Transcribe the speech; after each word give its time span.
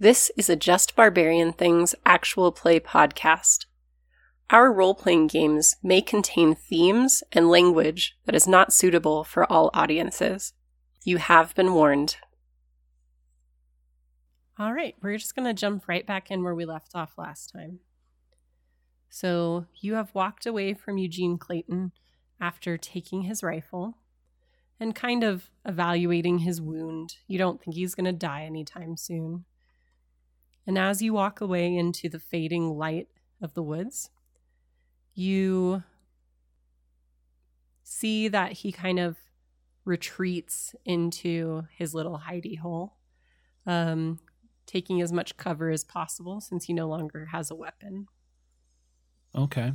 This 0.00 0.30
is 0.36 0.48
a 0.48 0.54
Just 0.54 0.94
Barbarian 0.94 1.52
Things 1.52 1.92
actual 2.06 2.52
play 2.52 2.78
podcast. 2.78 3.66
Our 4.48 4.72
role 4.72 4.94
playing 4.94 5.26
games 5.26 5.74
may 5.82 6.00
contain 6.02 6.54
themes 6.54 7.24
and 7.32 7.48
language 7.48 8.16
that 8.24 8.36
is 8.36 8.46
not 8.46 8.72
suitable 8.72 9.24
for 9.24 9.50
all 9.50 9.70
audiences. 9.74 10.52
You 11.04 11.16
have 11.16 11.52
been 11.56 11.74
warned. 11.74 12.16
All 14.56 14.72
right, 14.72 14.94
we're 15.02 15.18
just 15.18 15.34
going 15.34 15.46
to 15.46 15.52
jump 15.52 15.88
right 15.88 16.06
back 16.06 16.30
in 16.30 16.44
where 16.44 16.54
we 16.54 16.64
left 16.64 16.92
off 16.94 17.18
last 17.18 17.50
time. 17.52 17.80
So, 19.10 19.66
you 19.80 19.94
have 19.94 20.14
walked 20.14 20.46
away 20.46 20.74
from 20.74 20.98
Eugene 20.98 21.38
Clayton 21.38 21.90
after 22.40 22.78
taking 22.78 23.22
his 23.22 23.42
rifle 23.42 23.98
and 24.78 24.94
kind 24.94 25.24
of 25.24 25.50
evaluating 25.64 26.38
his 26.38 26.60
wound. 26.60 27.16
You 27.26 27.38
don't 27.38 27.60
think 27.60 27.74
he's 27.74 27.96
going 27.96 28.04
to 28.04 28.12
die 28.12 28.44
anytime 28.44 28.96
soon. 28.96 29.44
And 30.68 30.76
as 30.76 31.00
you 31.00 31.14
walk 31.14 31.40
away 31.40 31.74
into 31.74 32.10
the 32.10 32.18
fading 32.18 32.76
light 32.76 33.08
of 33.40 33.54
the 33.54 33.62
woods, 33.62 34.10
you 35.14 35.82
see 37.82 38.28
that 38.28 38.52
he 38.52 38.70
kind 38.70 38.98
of 38.98 39.16
retreats 39.86 40.74
into 40.84 41.62
his 41.74 41.94
little 41.94 42.20
hidey 42.28 42.58
hole, 42.58 42.98
um, 43.64 44.18
taking 44.66 45.00
as 45.00 45.10
much 45.10 45.38
cover 45.38 45.70
as 45.70 45.84
possible 45.84 46.38
since 46.38 46.66
he 46.66 46.74
no 46.74 46.86
longer 46.86 47.30
has 47.32 47.50
a 47.50 47.54
weapon. 47.54 48.06
Okay. 49.34 49.72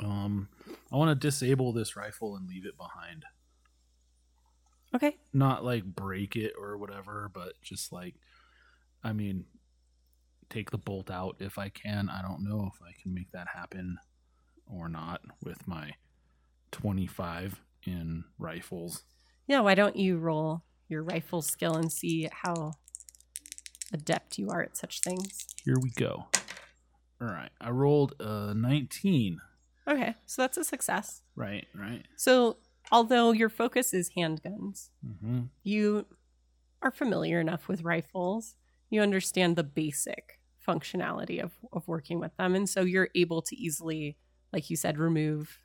Um, 0.00 0.48
I 0.90 0.96
want 0.96 1.10
to 1.10 1.14
disable 1.28 1.74
this 1.74 1.94
rifle 1.94 2.36
and 2.36 2.48
leave 2.48 2.64
it 2.64 2.78
behind. 2.78 3.26
Okay. 4.94 5.18
Not 5.34 5.62
like 5.62 5.84
break 5.84 6.36
it 6.36 6.54
or 6.58 6.78
whatever, 6.78 7.30
but 7.30 7.60
just 7.60 7.92
like, 7.92 8.14
I 9.04 9.12
mean, 9.12 9.44
take 10.50 10.70
the 10.70 10.78
bolt 10.78 11.10
out 11.10 11.36
if 11.40 11.58
I 11.58 11.68
can. 11.68 12.08
I 12.08 12.22
don't 12.22 12.44
know 12.44 12.70
if 12.72 12.80
I 12.82 12.92
can 13.02 13.14
make 13.14 13.30
that 13.32 13.48
happen 13.54 13.98
or 14.66 14.88
not 14.88 15.20
with 15.42 15.66
my 15.66 15.92
25 16.70 17.60
in 17.84 18.24
rifles. 18.38 19.02
Yeah, 19.46 19.60
why 19.60 19.74
don't 19.74 19.96
you 19.96 20.18
roll 20.18 20.62
your 20.88 21.02
rifle 21.02 21.42
skill 21.42 21.74
and 21.76 21.90
see 21.92 22.28
how 22.32 22.72
adept 23.92 24.38
you 24.38 24.48
are 24.50 24.62
at 24.62 24.76
such 24.76 25.00
things? 25.00 25.46
Here 25.64 25.76
we 25.80 25.90
go. 25.90 26.26
All 27.20 27.28
right. 27.28 27.50
I 27.60 27.70
rolled 27.70 28.14
a 28.20 28.54
19. 28.54 29.38
Okay, 29.88 30.14
so 30.26 30.42
that's 30.42 30.56
a 30.56 30.64
success. 30.64 31.22
Right, 31.34 31.66
right. 31.74 32.06
So, 32.16 32.58
although 32.92 33.32
your 33.32 33.48
focus 33.48 33.92
is 33.92 34.10
handguns, 34.16 34.90
Mm-hmm. 35.04 35.42
you 35.64 36.06
are 36.82 36.90
familiar 36.92 37.40
enough 37.40 37.68
with 37.68 37.82
rifles. 37.82 38.54
You 38.92 39.00
understand 39.00 39.56
the 39.56 39.64
basic 39.64 40.38
functionality 40.68 41.42
of, 41.42 41.52
of 41.72 41.88
working 41.88 42.20
with 42.20 42.36
them. 42.36 42.54
And 42.54 42.68
so 42.68 42.82
you're 42.82 43.08
able 43.14 43.40
to 43.42 43.56
easily, 43.56 44.18
like 44.52 44.68
you 44.68 44.76
said, 44.76 44.98
remove 44.98 45.58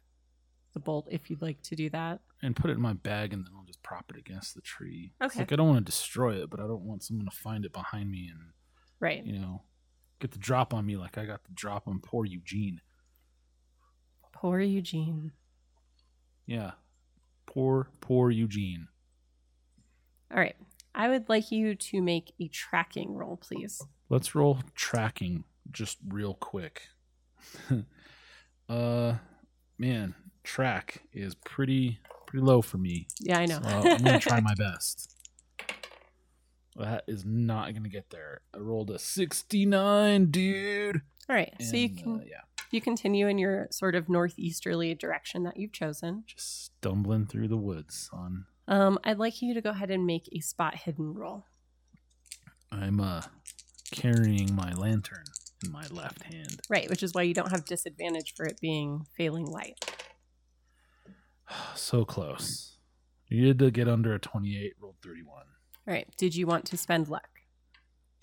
the 0.73 0.79
bolt 0.79 1.07
if 1.11 1.29
you'd 1.29 1.41
like 1.41 1.61
to 1.63 1.75
do 1.75 1.89
that. 1.89 2.21
And 2.41 2.55
put 2.55 2.69
it 2.71 2.75
in 2.77 2.81
my 2.81 2.93
bag 2.93 3.33
and 3.33 3.43
then 3.45 3.51
I'll 3.55 3.65
just 3.65 3.83
prop 3.83 4.05
it 4.09 4.17
against 4.17 4.55
the 4.55 4.61
tree. 4.61 5.11
It's 5.21 5.33
Okay. 5.33 5.41
like 5.41 5.51
I 5.51 5.57
don't 5.57 5.67
want 5.67 5.85
to 5.85 5.91
destroy 5.91 6.41
it, 6.41 6.49
but 6.49 6.61
I 6.61 6.67
don't 6.67 6.83
want 6.83 7.03
someone 7.03 7.25
to 7.25 7.35
find 7.35 7.65
it 7.65 7.73
behind 7.73 8.09
me 8.09 8.29
and, 8.31 8.53
Right. 9.01 9.25
you 9.25 9.39
know, 9.39 9.63
get 10.19 10.31
the 10.31 10.39
drop 10.39 10.73
on 10.73 10.85
me 10.85 10.95
like 10.95 11.17
I 11.17 11.25
got 11.25 11.43
the 11.43 11.51
drop 11.53 11.85
on 11.87 11.99
poor 11.99 12.23
Eugene. 12.25 12.79
Poor 14.31 14.61
Eugene. 14.61 15.33
Yeah. 16.45 16.71
Poor, 17.45 17.89
poor 17.99 18.31
Eugene. 18.31 18.87
All 20.31 20.37
right. 20.37 20.55
I 20.97 21.09
would 21.09 21.29
like 21.29 21.51
you 21.51 21.75
to 21.75 22.01
make 22.01 22.33
a 22.39 22.47
tracking 22.47 23.13
roll, 23.13 23.37
please. 23.37 23.79
Let's 24.09 24.33
roll 24.33 24.59
tracking 24.73 25.43
just 25.71 25.99
real 26.07 26.33
quick. 26.33 26.81
uh 28.69 29.13
man, 29.77 30.15
track 30.43 31.03
is 31.13 31.35
pretty 31.35 31.99
pretty 32.25 32.43
low 32.43 32.63
for 32.63 32.79
me. 32.79 33.07
Yeah, 33.21 33.37
I 33.37 33.45
know. 33.45 33.59
So 33.61 33.69
I'm 33.69 34.03
gonna 34.03 34.19
try 34.19 34.39
my 34.39 34.55
best. 34.57 35.13
That 36.75 37.03
is 37.07 37.23
not 37.23 37.75
gonna 37.75 37.89
get 37.89 38.09
there. 38.09 38.41
I 38.55 38.57
rolled 38.57 38.89
a 38.89 38.97
69, 38.97 40.31
dude. 40.31 41.01
All 41.29 41.35
right. 41.35 41.53
so 41.59 41.75
you 41.75 41.89
can 41.89 42.21
uh, 42.21 42.23
yeah, 42.25 42.41
you 42.71 42.81
continue 42.81 43.27
in 43.27 43.37
your 43.37 43.67
sort 43.69 43.93
of 43.93 44.09
northeasterly 44.09 44.95
direction 44.95 45.43
that 45.43 45.57
you've 45.57 45.73
chosen. 45.73 46.23
just 46.25 46.65
stumbling 46.65 47.27
through 47.27 47.49
the 47.49 47.57
woods. 47.57 48.09
On 48.11 48.45
Um, 48.67 48.99
I'd 49.03 49.17
like 49.17 49.41
you 49.41 49.53
to 49.53 49.61
go 49.61 49.69
ahead 49.69 49.91
and 49.91 50.05
make 50.05 50.27
a 50.31 50.39
spot 50.39 50.75
hidden 50.75 51.13
roll. 51.13 51.45
I'm 52.71 52.99
uh 52.99 53.21
carrying 53.91 54.53
my 54.53 54.73
lantern 54.73 55.23
in 55.65 55.71
my 55.71 55.87
left 55.89 56.23
hand. 56.23 56.59
Right, 56.69 56.89
which 56.89 57.01
is 57.03 57.13
why 57.13 57.21
you 57.21 57.33
don't 57.33 57.51
have 57.51 57.65
disadvantage 57.65 58.33
for 58.35 58.45
it 58.45 58.59
being 58.59 59.05
failing 59.15 59.45
light. 59.45 59.75
So 61.75 62.03
close. 62.03 62.77
You 63.29 63.39
Needed 63.41 63.59
to 63.59 63.71
get 63.71 63.87
under 63.87 64.13
a 64.13 64.19
28. 64.19 64.73
Rolled 64.81 64.95
31. 65.01 65.33
All 65.87 65.93
right. 65.93 66.07
Did 66.17 66.35
you 66.35 66.45
want 66.45 66.65
to 66.65 66.77
spend 66.77 67.07
luck? 67.07 67.29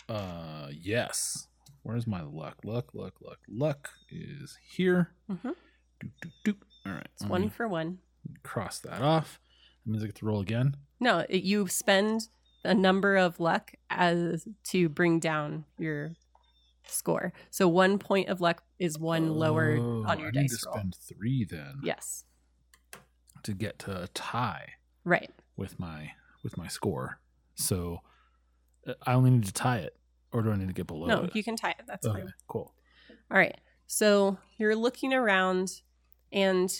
Uh, 0.07 0.67
yes. 0.71 1.47
Where's 1.81 2.05
my 2.05 2.21
luck? 2.21 2.57
Luck, 2.63 2.93
luck, 2.93 3.13
luck. 3.21 3.39
Luck 3.47 3.89
is 4.11 4.57
here. 4.75 5.11
Mm-hmm. 5.29 5.49
Doop, 5.49 6.11
doop, 6.23 6.31
doop. 6.45 6.55
All 6.85 6.91
right. 6.93 7.07
It's 7.13 7.25
one 7.25 7.49
for 7.49 7.67
one. 7.67 7.99
Cross 8.43 8.79
that 8.79 9.01
off. 9.01 9.39
That 9.85 9.91
means 9.91 10.03
I 10.03 10.07
get 10.07 10.15
to 10.15 10.25
roll 10.25 10.41
again. 10.41 10.75
No, 10.99 11.25
it, 11.29 11.43
you 11.43 11.67
spend 11.67 12.29
a 12.63 12.73
number 12.73 13.15
of 13.17 13.39
luck 13.39 13.73
as 13.89 14.47
to 14.65 14.89
bring 14.89 15.19
down 15.19 15.65
your 15.77 16.13
score. 16.87 17.33
So 17.51 17.67
one 17.67 17.99
point 17.99 18.29
of 18.29 18.41
luck 18.41 18.63
is 18.79 18.97
one 18.97 19.35
lower 19.35 19.77
Oh, 19.79 20.05
on 20.07 20.19
your 20.19 20.29
I 20.29 20.31
need 20.41 20.49
to 20.49 20.57
roll. 20.65 20.75
spend 20.75 20.95
three 21.01 21.45
then 21.45 21.79
Yes. 21.83 22.25
to 23.43 23.53
get 23.53 23.77
to 23.79 24.03
a 24.03 24.07
tie 24.09 24.73
Right. 25.03 25.29
with 25.55 25.79
my 25.79 26.11
with 26.43 26.57
my 26.57 26.67
score. 26.67 27.19
So 27.55 27.99
uh, 28.87 28.93
I 29.05 29.13
only 29.13 29.31
need 29.31 29.45
to 29.45 29.53
tie 29.53 29.77
it, 29.79 29.95
or 30.31 30.41
do 30.43 30.51
I 30.51 30.55
need 30.55 30.67
to 30.67 30.73
get 30.73 30.87
below 30.87 31.07
no, 31.07 31.23
it? 31.23 31.35
you 31.35 31.43
can 31.43 31.55
tie 31.55 31.71
it. 31.71 31.81
That's 31.87 32.05
okay, 32.07 32.21
fine. 32.21 32.33
cool. 32.47 32.73
All 33.31 33.37
right. 33.37 33.55
So 33.87 34.37
you're 34.57 34.75
looking 34.75 35.13
around 35.13 35.81
and 36.31 36.71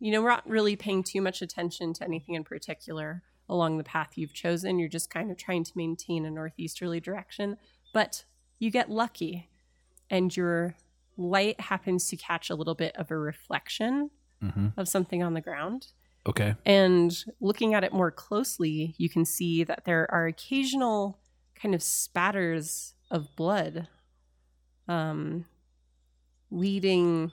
you 0.00 0.12
know, 0.12 0.22
we're 0.22 0.30
not 0.30 0.48
really 0.48 0.76
paying 0.76 1.02
too 1.02 1.20
much 1.20 1.42
attention 1.42 1.92
to 1.94 2.04
anything 2.04 2.34
in 2.34 2.44
particular 2.44 3.22
along 3.48 3.78
the 3.78 3.84
path 3.84 4.16
you've 4.16 4.34
chosen. 4.34 4.78
You're 4.78 4.88
just 4.88 5.10
kind 5.10 5.30
of 5.30 5.36
trying 5.36 5.64
to 5.64 5.72
maintain 5.74 6.24
a 6.24 6.30
northeasterly 6.30 7.00
direction. 7.00 7.56
But 7.92 8.24
you 8.58 8.70
get 8.70 8.90
lucky 8.90 9.48
and 10.10 10.36
your 10.36 10.76
light 11.16 11.60
happens 11.60 12.08
to 12.08 12.16
catch 12.16 12.50
a 12.50 12.54
little 12.54 12.74
bit 12.74 12.94
of 12.96 13.10
a 13.10 13.16
reflection 13.16 14.10
hmm 14.40 14.68
of 14.76 14.88
something 14.88 15.20
on 15.22 15.34
the 15.34 15.40
ground. 15.40 15.88
Okay. 16.24 16.54
And 16.64 17.16
looking 17.40 17.74
at 17.74 17.82
it 17.82 17.92
more 17.92 18.12
closely, 18.12 18.94
you 18.98 19.08
can 19.08 19.24
see 19.24 19.64
that 19.64 19.84
there 19.84 20.08
are 20.12 20.26
occasional 20.26 21.18
kind 21.60 21.74
of 21.74 21.82
spatters 21.82 22.94
of 23.10 23.34
blood 23.34 23.88
um, 24.86 25.46
leading 26.50 27.32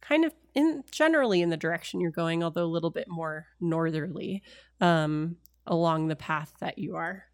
kind 0.00 0.24
of 0.24 0.32
in 0.58 0.82
generally 0.90 1.40
in 1.40 1.50
the 1.50 1.56
direction 1.56 2.00
you're 2.00 2.10
going, 2.10 2.42
although 2.42 2.64
a 2.64 2.74
little 2.76 2.90
bit 2.90 3.06
more 3.08 3.46
northerly 3.60 4.42
um, 4.80 5.36
along 5.66 6.08
the 6.08 6.16
path 6.16 6.52
that 6.60 6.78
you 6.78 6.96
are 6.96 7.24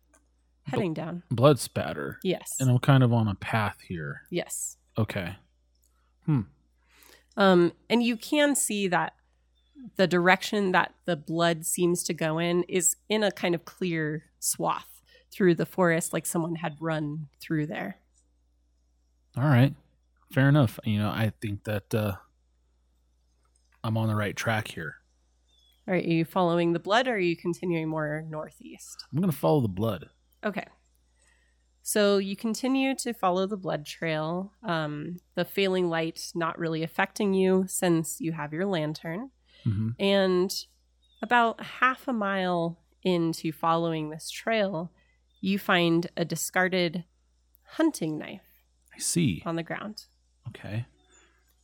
heading 0.65 0.93
down. 0.95 1.23
Blood 1.31 1.59
spatter, 1.59 2.19
Yes. 2.23 2.53
and 2.61 2.71
I'm 2.71 2.79
kind 2.79 3.03
of 3.03 3.13
on 3.13 3.29
a 3.29 3.35
path 3.35 3.79
here. 3.87 4.23
Yes. 4.31 4.77
Okay. 4.99 5.37
Hmm. 6.27 6.41
Um, 7.37 7.73
and 7.91 8.03
you 8.03 8.17
can 8.17 8.55
see 8.55 8.89
that 8.89 9.15
the 9.97 10.07
direction 10.07 10.73
that 10.73 10.95
the 11.05 11.17
blood 11.17 11.67
seems 11.67 12.03
to 12.05 12.15
go 12.15 12.39
in 12.39 12.63
is 12.65 12.97
in 13.09 13.23
a 13.23 13.31
kind 13.33 13.55
of 13.55 13.65
clear 13.65 14.25
swath 14.39 15.03
through 15.33 15.55
the 15.55 15.67
forest, 15.67 16.13
like 16.13 16.27
someone 16.27 16.55
had 16.57 16.77
run 16.81 17.27
through 17.41 17.67
there. 17.67 17.97
All 19.37 19.45
right. 19.45 19.75
Fair 20.33 20.49
enough. 20.49 20.79
You 20.85 20.99
know, 20.99 21.09
I 21.09 21.33
think 21.41 21.65
that 21.65 21.93
uh, 21.95 22.13
I'm 23.85 23.97
on 23.99 24.09
the 24.09 24.17
right 24.17 24.35
track 24.35 24.69
here. 24.69 24.97
Are 25.87 25.95
you 25.97 26.25
following 26.25 26.73
the 26.73 26.79
blood 26.79 27.07
or 27.07 27.13
are 27.15 27.19
you 27.19 27.37
continuing 27.37 27.87
more 27.89 28.25
northeast? 28.29 29.05
I'm 29.13 29.21
gonna 29.21 29.33
follow 29.33 29.61
the 29.61 29.69
blood. 29.69 30.09
Okay. 30.43 30.65
So 31.83 32.17
you 32.17 32.35
continue 32.35 32.95
to 32.97 33.13
follow 33.13 33.47
the 33.47 33.59
blood 33.59 33.85
trail, 33.85 34.53
um, 34.63 35.19
the 35.35 35.45
failing 35.45 35.91
light 35.91 36.33
not 36.35 36.59
really 36.59 36.83
affecting 36.83 37.35
you 37.35 37.67
since 37.69 38.23
you 38.23 38.33
have 38.33 38.55
your 38.55 38.65
lantern. 38.65 39.31
hmm 39.65 39.91
And 39.99 40.51
about 41.21 41.61
half 41.61 42.09
a 42.09 42.13
mile 42.15 42.79
into 43.03 43.53
following 43.53 44.09
this 44.09 44.31
trail, 44.31 44.91
you 45.43 45.59
find 45.59 46.07
a 46.17 46.25
discarded 46.25 47.05
hunting 47.73 48.17
knife 48.17 48.41
I 48.95 48.99
see. 48.99 49.43
on 49.45 49.57
the 49.57 49.63
ground. 49.63 50.05
Okay. 50.49 50.87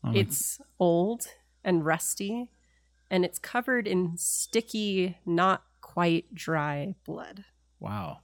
I'm 0.04 0.14
It's 0.14 0.60
old 0.78 1.22
and 1.64 1.84
rusty, 1.84 2.50
and 3.10 3.24
it's 3.24 3.38
covered 3.38 3.86
in 3.86 4.16
sticky, 4.16 5.18
not 5.26 5.64
quite 5.80 6.34
dry 6.34 6.94
blood. 7.04 7.44
wow. 7.78 8.18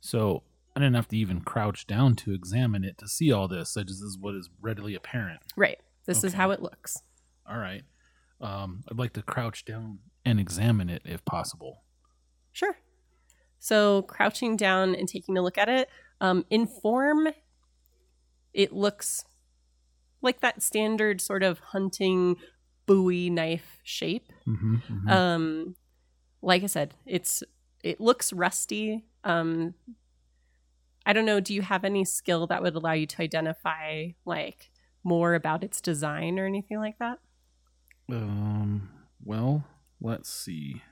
So 0.00 0.44
I 0.76 0.80
didn't 0.80 0.94
have 0.94 1.08
to 1.08 1.16
even 1.16 1.40
crouch 1.40 1.86
down 1.86 2.14
to 2.16 2.32
examine 2.32 2.84
it 2.84 2.98
to 2.98 3.08
see 3.08 3.32
all 3.32 3.48
this. 3.48 3.76
I 3.76 3.82
just 3.82 4.00
this 4.00 4.10
is 4.10 4.18
what 4.18 4.36
is 4.36 4.48
readily 4.60 4.94
apparent. 4.94 5.40
Right. 5.56 5.78
This 6.06 6.22
is 6.22 6.34
how 6.34 6.52
it 6.52 6.62
looks. 6.62 6.96
All 7.48 7.58
right. 7.58 7.82
Um, 8.40 8.84
I'd 8.88 8.96
like 8.98 9.12
to 9.14 9.22
crouch 9.22 9.64
down 9.64 9.98
and 10.24 10.38
examine 10.38 10.88
it 10.88 11.02
if 11.04 11.24
possible. 11.24 11.82
Sure. 12.52 12.76
So 13.58 14.02
crouching 14.02 14.56
down 14.56 14.94
and 14.94 15.08
taking 15.08 15.36
a 15.36 15.42
look 15.42 15.58
at 15.58 15.68
it, 15.68 15.88
um, 16.20 16.44
in 16.48 16.66
form, 16.68 17.28
it 18.54 18.72
looks 18.72 19.24
like 20.22 20.40
that 20.40 20.62
standard 20.62 21.20
sort 21.20 21.42
of 21.42 21.58
hunting 21.58 22.36
Bowie 22.88 23.30
knife 23.30 23.78
shape. 23.84 24.32
Mm-hmm, 24.46 25.08
Um, 25.08 25.76
like 26.42 26.62
I 26.64 26.66
said, 26.66 26.94
it's 27.06 27.44
it 27.84 28.00
looks 28.00 28.32
rusty. 28.32 29.04
Um, 29.22 29.74
I 31.06 31.12
don't 31.12 31.24
know. 31.24 31.40
Do 31.40 31.54
you 31.54 31.62
have 31.62 31.84
any 31.84 32.04
skill 32.04 32.46
that 32.48 32.62
would 32.62 32.74
allow 32.74 32.92
you 32.92 33.06
to 33.06 33.22
identify 33.22 34.08
like 34.24 34.70
more 35.04 35.34
about 35.34 35.62
its 35.62 35.80
design 35.80 36.38
or 36.38 36.46
anything 36.46 36.78
like 36.78 36.98
that? 36.98 37.18
Um. 38.10 38.90
Well, 39.24 39.64
let's 40.00 40.30
see. 40.30 40.82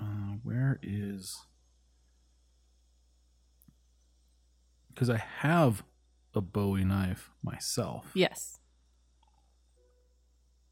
Uh, 0.00 0.36
where 0.42 0.78
is? 0.82 1.46
Because 4.88 5.10
I 5.10 5.18
have 5.38 5.84
a 6.34 6.40
Bowie 6.40 6.84
knife 6.84 7.30
myself. 7.42 8.10
Yes. 8.14 8.58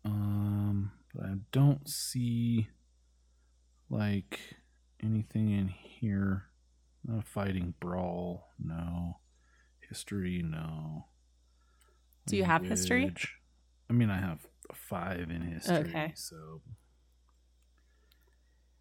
Um, 0.05 0.93
but 1.15 1.25
I 1.27 1.35
don't 1.53 1.89
see 1.89 2.69
like 3.91 4.39
anything 5.03 5.51
in 5.51 5.69
here. 5.69 6.45
Not 7.05 7.21
a 7.21 7.27
fighting 7.27 7.75
brawl, 7.81 8.49
no. 8.59 9.19
History, 9.89 10.43
no. 10.43 11.07
Do 12.27 12.37
you 12.37 12.45
have 12.45 12.65
history? 12.65 13.13
I 13.91 13.93
mean, 13.93 14.11
I 14.11 14.19
have 14.21 14.47
five 14.73 15.31
in 15.31 15.43
history. 15.43 15.77
Okay. 15.77 16.13
So, 16.15 16.61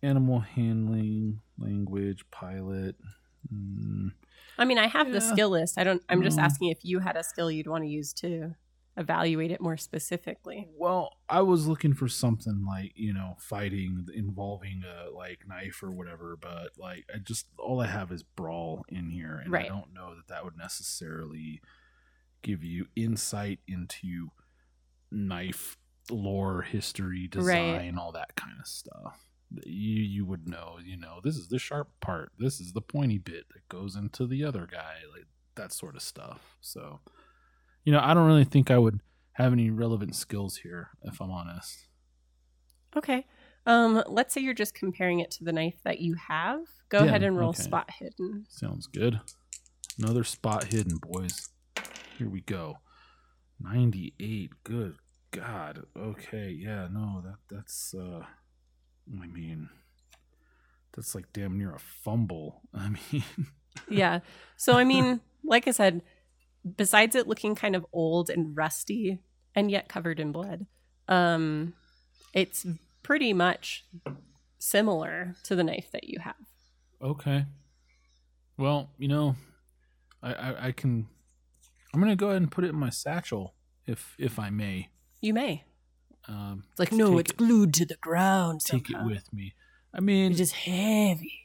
animal 0.04 0.40
handling, 0.40 1.42
language, 1.58 2.24
pilot. 2.32 2.96
Mm, 3.52 4.12
I 4.58 4.66
mean, 4.66 4.78
I 4.78 4.88
have 4.88 5.12
the 5.12 5.20
skill 5.20 5.50
list. 5.50 5.78
I 5.80 5.84
don't. 5.84 6.04
I'm 6.08 6.22
just 6.22 6.38
asking 6.38 6.70
if 6.70 6.78
you 6.84 7.00
had 7.00 7.18
a 7.18 7.24
skill 7.24 7.50
you'd 7.50 7.68
want 7.68 7.84
to 7.84 7.90
use 7.90 8.14
to 8.14 8.54
evaluate 8.98 9.52
it 9.52 9.62
more 9.62 9.78
specifically. 9.78 10.68
Well, 10.78 11.18
I 11.30 11.42
was 11.42 11.68
looking 11.68 11.94
for 11.94 12.08
something 12.08 12.66
like 12.66 12.94
you 12.96 13.14
know 13.14 13.36
fighting 13.40 14.08
involving 14.14 14.84
a 14.84 15.10
like 15.10 15.42
knife 15.48 15.82
or 15.84 15.92
whatever, 15.92 16.38
but 16.40 16.72
like 16.78 17.06
I 17.14 17.20
just 17.20 17.48
all 17.58 17.82
I 17.82 17.88
have 17.88 18.12
is 18.12 18.24
brawl 18.24 18.86
in 18.90 19.10
here, 19.10 19.42
and 19.44 19.56
I 19.56 19.68
don't 19.68 19.94
know 19.94 20.16
that 20.16 20.28
that 20.28 20.44
would 20.44 20.58
necessarily 20.58 21.62
give 22.42 22.64
you 22.64 22.88
insight 22.96 23.60
into 23.68 24.32
knife 25.12 25.78
lore, 26.10 26.62
history, 26.64 27.28
design, 27.28 27.98
all 27.98 28.12
that 28.14 28.36
kind 28.36 28.60
of 28.60 28.68
stuff. 28.68 29.26
You 29.66 30.02
you 30.02 30.26
would 30.26 30.48
know, 30.48 30.78
you 30.84 30.98
know, 30.98 31.20
this 31.24 31.36
is 31.36 31.48
the 31.50 31.60
sharp 31.60 31.90
part, 32.00 32.32
this 32.38 32.60
is 32.60 32.74
the 32.74 32.82
pointy 32.82 33.18
bit 33.18 33.46
that 33.54 33.68
goes 33.70 33.96
into 33.96 34.26
the 34.26 34.44
other 34.44 34.68
guy, 34.70 34.96
like 35.14 35.26
that 35.56 35.74
sort 35.74 35.96
of 35.96 36.02
stuff. 36.02 36.58
So, 36.62 37.02
you 37.84 37.92
know, 37.92 38.00
I 38.02 38.14
don't 38.14 38.28
really 38.28 38.44
think 38.44 38.70
I 38.72 38.78
would 38.78 39.00
have 39.34 39.54
any 39.54 39.70
relevant 39.70 40.16
skills 40.16 40.58
here, 40.58 40.90
if 41.04 41.22
I'm 41.22 41.32
honest. 41.32 41.88
Okay. 42.96 43.26
Um, 43.66 44.04
let's 44.08 44.34
say 44.34 44.42
you're 44.42 44.54
just 44.54 44.74
comparing 44.74 45.20
it 45.20 45.32
to 45.32 45.44
the 45.44 45.54
knife 45.54 45.80
that 45.84 46.00
you 46.00 46.16
have. 46.16 46.62
Go 46.90 47.00
Yeah, 47.00 47.06
ahead 47.06 47.24
and 47.24 47.38
roll 47.38 47.50
okay. 47.50 47.62
spot 47.62 47.90
hidden. 48.00 48.46
Sounds 48.50 48.88
good. 48.88 49.20
Another 50.00 50.24
spot 50.24 50.66
hidden, 50.66 50.98
boys. 50.98 51.50
Here 52.18 52.30
we 52.30 52.42
go. 52.42 52.78
98. 53.60 54.52
Good 54.64 54.96
God. 55.32 55.84
Okay, 55.98 56.50
yeah, 56.50 56.88
no, 56.92 57.22
that 57.24 57.36
that's 57.50 57.94
uh 57.94 58.26
I 59.22 59.28
mean 59.28 59.70
that's 60.94 61.16
like 61.16 61.32
damn 61.34 61.58
near 61.58 61.74
a 61.74 61.80
fumble. 61.80 62.62
I 62.74 62.90
mean 62.90 63.24
Yeah. 63.90 64.20
So 64.58 64.74
I 64.78 64.84
mean, 64.84 65.22
like 65.44 65.68
I 65.68 65.72
said, 65.72 66.02
besides 66.78 67.16
it 67.16 67.28
looking 67.28 67.56
kind 67.56 67.76
of 67.76 67.86
old 67.94 68.30
and 68.30 68.56
rusty 68.56 69.20
and 69.56 69.70
yet 69.72 69.88
covered 69.90 70.20
in 70.20 70.32
blood, 70.32 70.66
um, 71.08 71.74
it's 72.34 72.66
pretty 73.04 73.34
much 73.34 73.86
similar 74.60 75.36
to 75.44 75.56
the 75.56 75.64
knife 75.64 75.90
that 75.92 76.06
you 76.06 76.20
have. 76.20 76.36
Okay. 77.02 77.46
Well, 78.58 78.92
you 78.98 79.08
know, 79.08 79.36
I, 80.22 80.34
I, 80.34 80.66
I 80.68 80.72
can 80.72 81.08
I'm 81.94 82.00
gonna 82.00 82.16
go 82.16 82.28
ahead 82.30 82.42
and 82.42 82.52
put 82.52 82.64
it 82.64 82.70
in 82.70 82.76
my 82.76 82.90
satchel 82.90 83.56
if 83.88 84.16
if 84.18 84.38
I 84.40 84.50
may. 84.50 84.90
You 85.20 85.34
may. 85.34 85.64
Um 86.28 86.64
It's 86.72 86.80
like, 86.80 86.90
Take 86.92 87.00
no, 87.00 87.18
it- 87.18 87.22
it's 87.22 87.32
glued 87.32 87.74
to 87.76 87.86
the 87.86 87.98
ground. 87.98 88.62
take 88.64 88.90
it 88.90 89.04
with 89.04 89.34
me. 89.34 89.56
I 89.94 90.00
mean 90.00 90.32
It's 90.32 90.38
just 90.38 90.54
heavy. 90.54 91.41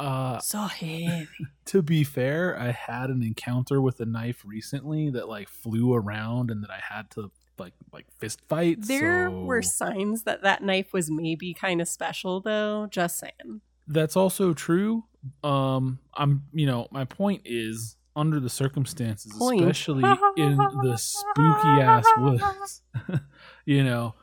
Uh 0.00 0.38
So 0.40 0.60
heavy. 0.60 1.28
to 1.66 1.82
be 1.82 2.04
fair, 2.04 2.58
I 2.58 2.70
had 2.70 3.10
an 3.10 3.22
encounter 3.22 3.80
with 3.80 4.00
a 4.00 4.06
knife 4.06 4.42
recently 4.44 5.10
that 5.10 5.28
like 5.28 5.48
flew 5.48 5.94
around 5.94 6.50
and 6.50 6.62
that 6.62 6.70
I 6.70 6.80
had 6.80 7.10
to 7.12 7.30
like 7.58 7.74
like 7.92 8.06
fist 8.18 8.40
fight. 8.48 8.82
There 8.82 9.28
so 9.28 9.40
were 9.40 9.62
signs 9.62 10.22
that 10.24 10.42
that 10.42 10.62
knife 10.62 10.92
was 10.92 11.10
maybe 11.10 11.54
kind 11.54 11.80
of 11.80 11.88
special, 11.88 12.40
though. 12.40 12.86
Just 12.90 13.18
saying. 13.18 13.60
that's 13.86 14.16
also 14.16 14.52
true. 14.54 15.04
Um, 15.42 15.98
I'm 16.14 16.44
you 16.52 16.66
know 16.66 16.88
my 16.90 17.04
point 17.04 17.42
is 17.44 17.96
under 18.14 18.40
the 18.40 18.50
circumstances, 18.50 19.32
Point. 19.38 19.60
especially 19.60 20.04
in 20.36 20.56
the 20.56 20.96
spooky 20.96 21.80
ass 21.80 22.04
woods, 22.18 22.82
you 23.64 23.84
know, 23.84 24.14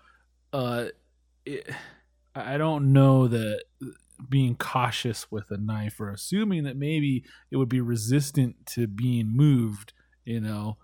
uh, 0.53 0.85
it, 1.45 1.69
I 2.33 2.55
I 2.55 2.57
don't 2.57 2.93
know 2.93 3.27
that 3.27 3.63
being 4.29 4.55
cautious 4.55 5.31
with 5.31 5.51
a 5.51 5.57
knife 5.57 5.99
or 5.99 6.09
assuming 6.09 6.63
that 6.63 6.77
maybe 6.77 7.23
it 7.51 7.57
would 7.57 7.69
be 7.69 7.81
resistant 7.81 8.65
to 8.67 8.87
being 8.87 9.27
moved, 9.35 9.93
you 10.23 10.39
know, 10.39 10.77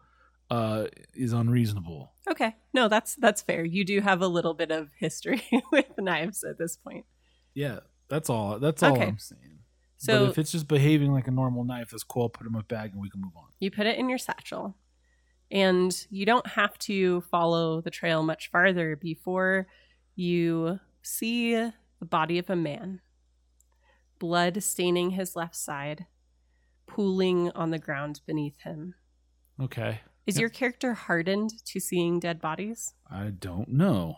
uh, 0.49 0.87
is 1.13 1.31
unreasonable. 1.33 2.11
Okay. 2.29 2.55
No, 2.73 2.87
that's 2.87 3.15
that's 3.15 3.41
fair. 3.41 3.63
You 3.63 3.83
do 3.85 4.01
have 4.01 4.21
a 4.21 4.27
little 4.27 4.53
bit 4.53 4.71
of 4.71 4.89
history 4.99 5.41
with 5.71 5.85
knives 5.97 6.43
at 6.43 6.57
this 6.57 6.75
point. 6.77 7.05
Yeah, 7.53 7.79
that's 8.09 8.29
all. 8.29 8.59
That's 8.59 8.83
all 8.83 8.93
Okay. 8.93 9.05
I'm 9.07 9.17
saying. 9.17 9.59
So 9.97 10.25
but 10.25 10.31
if 10.31 10.37
it's 10.39 10.51
just 10.51 10.67
behaving 10.67 11.13
like 11.13 11.27
a 11.27 11.31
normal 11.31 11.63
knife, 11.63 11.91
that's 11.91 12.03
cool. 12.03 12.23
I'll 12.23 12.29
put 12.29 12.45
it 12.45 12.47
in 12.47 12.53
my 12.53 12.61
bag 12.63 12.91
and 12.93 13.01
we 13.01 13.09
can 13.09 13.21
move 13.21 13.33
on. 13.37 13.45
you 13.59 13.69
put 13.71 13.85
it 13.85 13.97
in 13.99 14.09
your 14.09 14.17
satchel, 14.17 14.75
and 15.51 16.05
you 16.09 16.25
don't 16.25 16.47
have 16.47 16.77
to 16.79 17.21
follow 17.29 17.81
the 17.81 17.91
trail 17.91 18.23
much 18.23 18.49
farther 18.51 18.95
before 18.95 19.67
you 20.15 20.79
see 21.03 21.53
the 21.53 22.05
body 22.05 22.39
of 22.39 22.49
a 22.49 22.55
man, 22.55 22.99
blood 24.21 24.61
staining 24.61 25.09
his 25.09 25.35
left 25.35 25.55
side, 25.55 26.05
pooling 26.85 27.49
on 27.53 27.71
the 27.71 27.79
ground 27.79 28.21
beneath 28.27 28.59
him. 28.61 28.93
Okay. 29.59 30.01
Is 30.27 30.35
Yep. 30.35 30.41
your 30.41 30.49
character 30.51 30.93
hardened 30.93 31.49
to 31.65 31.79
seeing 31.79 32.19
dead 32.19 32.39
bodies? 32.39 32.93
I 33.09 33.31
don't 33.31 33.69
know. 33.69 34.17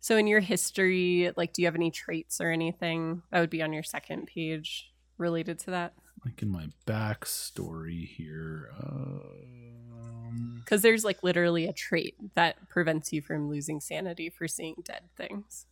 So 0.00 0.16
in 0.16 0.26
your 0.26 0.40
history, 0.40 1.30
like 1.36 1.52
do 1.52 1.60
you 1.60 1.66
have 1.66 1.74
any 1.74 1.90
traits 1.90 2.40
or 2.40 2.50
anything 2.50 3.22
that 3.30 3.40
would 3.40 3.50
be 3.50 3.60
on 3.62 3.74
your 3.74 3.82
second 3.82 4.26
page 4.28 4.90
related 5.18 5.58
to 5.60 5.70
that? 5.72 5.92
Like 6.24 6.40
in 6.40 6.48
my 6.48 6.68
backstory 6.86 8.06
here. 8.08 8.70
Um, 8.82 10.62
Because 10.64 10.80
there's 10.80 11.04
like 11.04 11.22
literally 11.22 11.66
a 11.66 11.72
trait 11.74 12.16
that 12.34 12.66
prevents 12.70 13.12
you 13.12 13.20
from 13.20 13.50
losing 13.50 13.78
sanity 13.80 14.30
for 14.30 14.48
seeing 14.48 14.76
dead 14.84 15.02
things. 15.18 15.66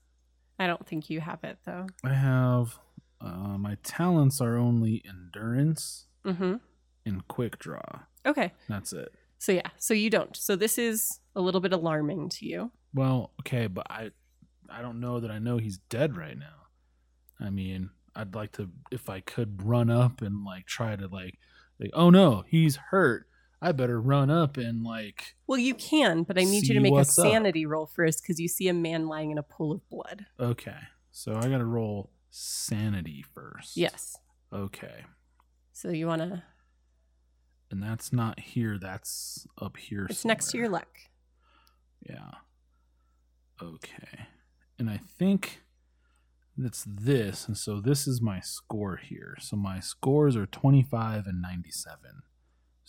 I 0.60 0.66
don't 0.68 0.86
think 0.86 1.10
you 1.10 1.20
have 1.20 1.42
it 1.42 1.58
though. 1.64 1.86
I 2.04 2.12
have 2.14 2.78
uh, 3.20 3.58
my 3.58 3.76
talents 3.82 4.40
are 4.40 4.56
only 4.56 5.02
endurance 5.08 6.06
Mm-hmm. 6.24 6.56
and 7.06 7.26
quick 7.28 7.58
draw. 7.58 7.80
Okay. 8.26 8.52
That's 8.68 8.92
it. 8.92 9.12
So 9.38 9.52
yeah, 9.52 9.68
so 9.78 9.94
you 9.94 10.10
don't. 10.10 10.36
So 10.36 10.54
this 10.54 10.76
is 10.76 11.18
a 11.34 11.40
little 11.40 11.62
bit 11.62 11.72
alarming 11.72 12.28
to 12.28 12.46
you. 12.46 12.70
Well, 12.92 13.32
okay, 13.40 13.66
but 13.68 13.86
I 13.90 14.10
I 14.68 14.82
don't 14.82 15.00
know 15.00 15.18
that 15.20 15.30
I 15.30 15.38
know 15.38 15.56
he's 15.56 15.78
dead 15.88 16.14
right 16.16 16.38
now. 16.38 16.66
I 17.40 17.48
mean, 17.48 17.88
I'd 18.14 18.34
like 18.34 18.52
to 18.52 18.68
if 18.90 19.08
I 19.08 19.20
could 19.20 19.62
run 19.64 19.88
up 19.88 20.20
and 20.20 20.44
like 20.44 20.66
try 20.66 20.94
to 20.94 21.08
like 21.08 21.38
like 21.78 21.90
oh 21.94 22.10
no, 22.10 22.44
he's 22.46 22.76
hurt. 22.76 23.26
I 23.62 23.72
better 23.72 24.00
run 24.00 24.30
up 24.30 24.56
and 24.56 24.82
like 24.82 25.34
Well, 25.46 25.58
you 25.58 25.74
can, 25.74 26.22
but 26.22 26.38
I 26.38 26.44
need 26.44 26.66
you 26.66 26.74
to 26.74 26.80
make 26.80 26.92
a 26.92 26.94
what's 26.94 27.18
up. 27.18 27.26
sanity 27.26 27.66
roll 27.66 27.86
first 27.86 28.22
because 28.22 28.40
you 28.40 28.48
see 28.48 28.68
a 28.68 28.74
man 28.74 29.06
lying 29.06 29.30
in 29.30 29.38
a 29.38 29.42
pool 29.42 29.72
of 29.72 29.88
blood. 29.90 30.26
okay. 30.38 30.76
So 31.12 31.34
I 31.36 31.48
got 31.48 31.58
to 31.58 31.64
roll 31.64 32.10
sanity 32.30 33.24
first. 33.34 33.76
Yes. 33.76 34.16
Okay. 34.52 35.04
So 35.72 35.90
you 35.90 36.06
want 36.06 36.22
to. 36.22 36.42
And 37.70 37.82
that's 37.82 38.12
not 38.12 38.38
here, 38.40 38.78
that's 38.80 39.46
up 39.60 39.76
here 39.76 40.06
It's 40.08 40.24
next 40.24 40.50
to 40.52 40.58
your 40.58 40.68
luck. 40.68 40.88
Yeah. 42.08 42.30
Okay. 43.62 44.26
And 44.78 44.88
I 44.88 44.96
think 44.98 45.60
it's 46.56 46.84
this, 46.88 47.46
and 47.46 47.56
so 47.56 47.80
this 47.80 48.06
is 48.08 48.20
my 48.22 48.40
score 48.40 48.96
here. 48.96 49.36
So 49.40 49.56
my 49.56 49.80
scores 49.80 50.36
are 50.36 50.46
25 50.46 51.26
and 51.26 51.42
97. 51.42 52.22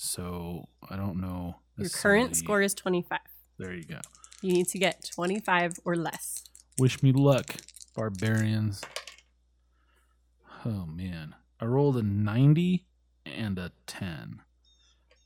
So 0.04 0.68
I 0.90 0.96
don't 0.96 1.22
know. 1.22 1.58
Your 1.78 1.88
current 1.90 2.36
score 2.36 2.60
is 2.64 2.74
25. 2.74 3.20
There 3.60 3.72
you 3.72 3.84
go. 3.84 4.00
You 4.42 4.52
need 4.52 4.68
to 4.70 4.80
get 4.80 5.08
25 5.14 5.80
or 5.86 5.96
less. 5.96 6.44
Wish 6.80 7.04
me 7.04 7.12
luck, 7.12 7.58
barbarians. 7.96 8.82
Oh 10.66 10.88
man, 10.88 11.36
I 11.60 11.66
rolled 11.66 11.98
a 11.98 12.02
90 12.02 12.88
and 13.28 13.60
a 13.60 13.72
10. 13.86 14.42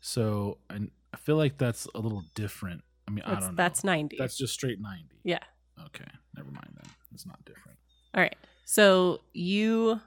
So 0.02 0.58
I, 0.70 0.80
I 1.14 1.18
feel 1.18 1.38
like 1.38 1.58
that's 1.58 1.88
a 1.96 2.00
little 2.00 2.26
different. 2.36 2.84
I 3.08 3.12
mean, 3.12 3.24
I 3.26 3.36
don't 3.36 3.42
know. 3.42 3.54
that's 3.56 3.86
90. 3.86 4.18
That's 4.20 4.38
just 4.38 4.54
straight 4.54 4.82
90. 4.82 5.06
yeah. 5.24 5.40
Okay, 5.86 6.10
never 6.36 6.52
mind 6.52 6.74
then. 6.76 6.92
It's 7.14 7.26
not 7.26 7.44
different. 7.46 7.78
All 8.14 8.22
right. 8.22 8.36
So 8.66 9.22
you 9.32 10.02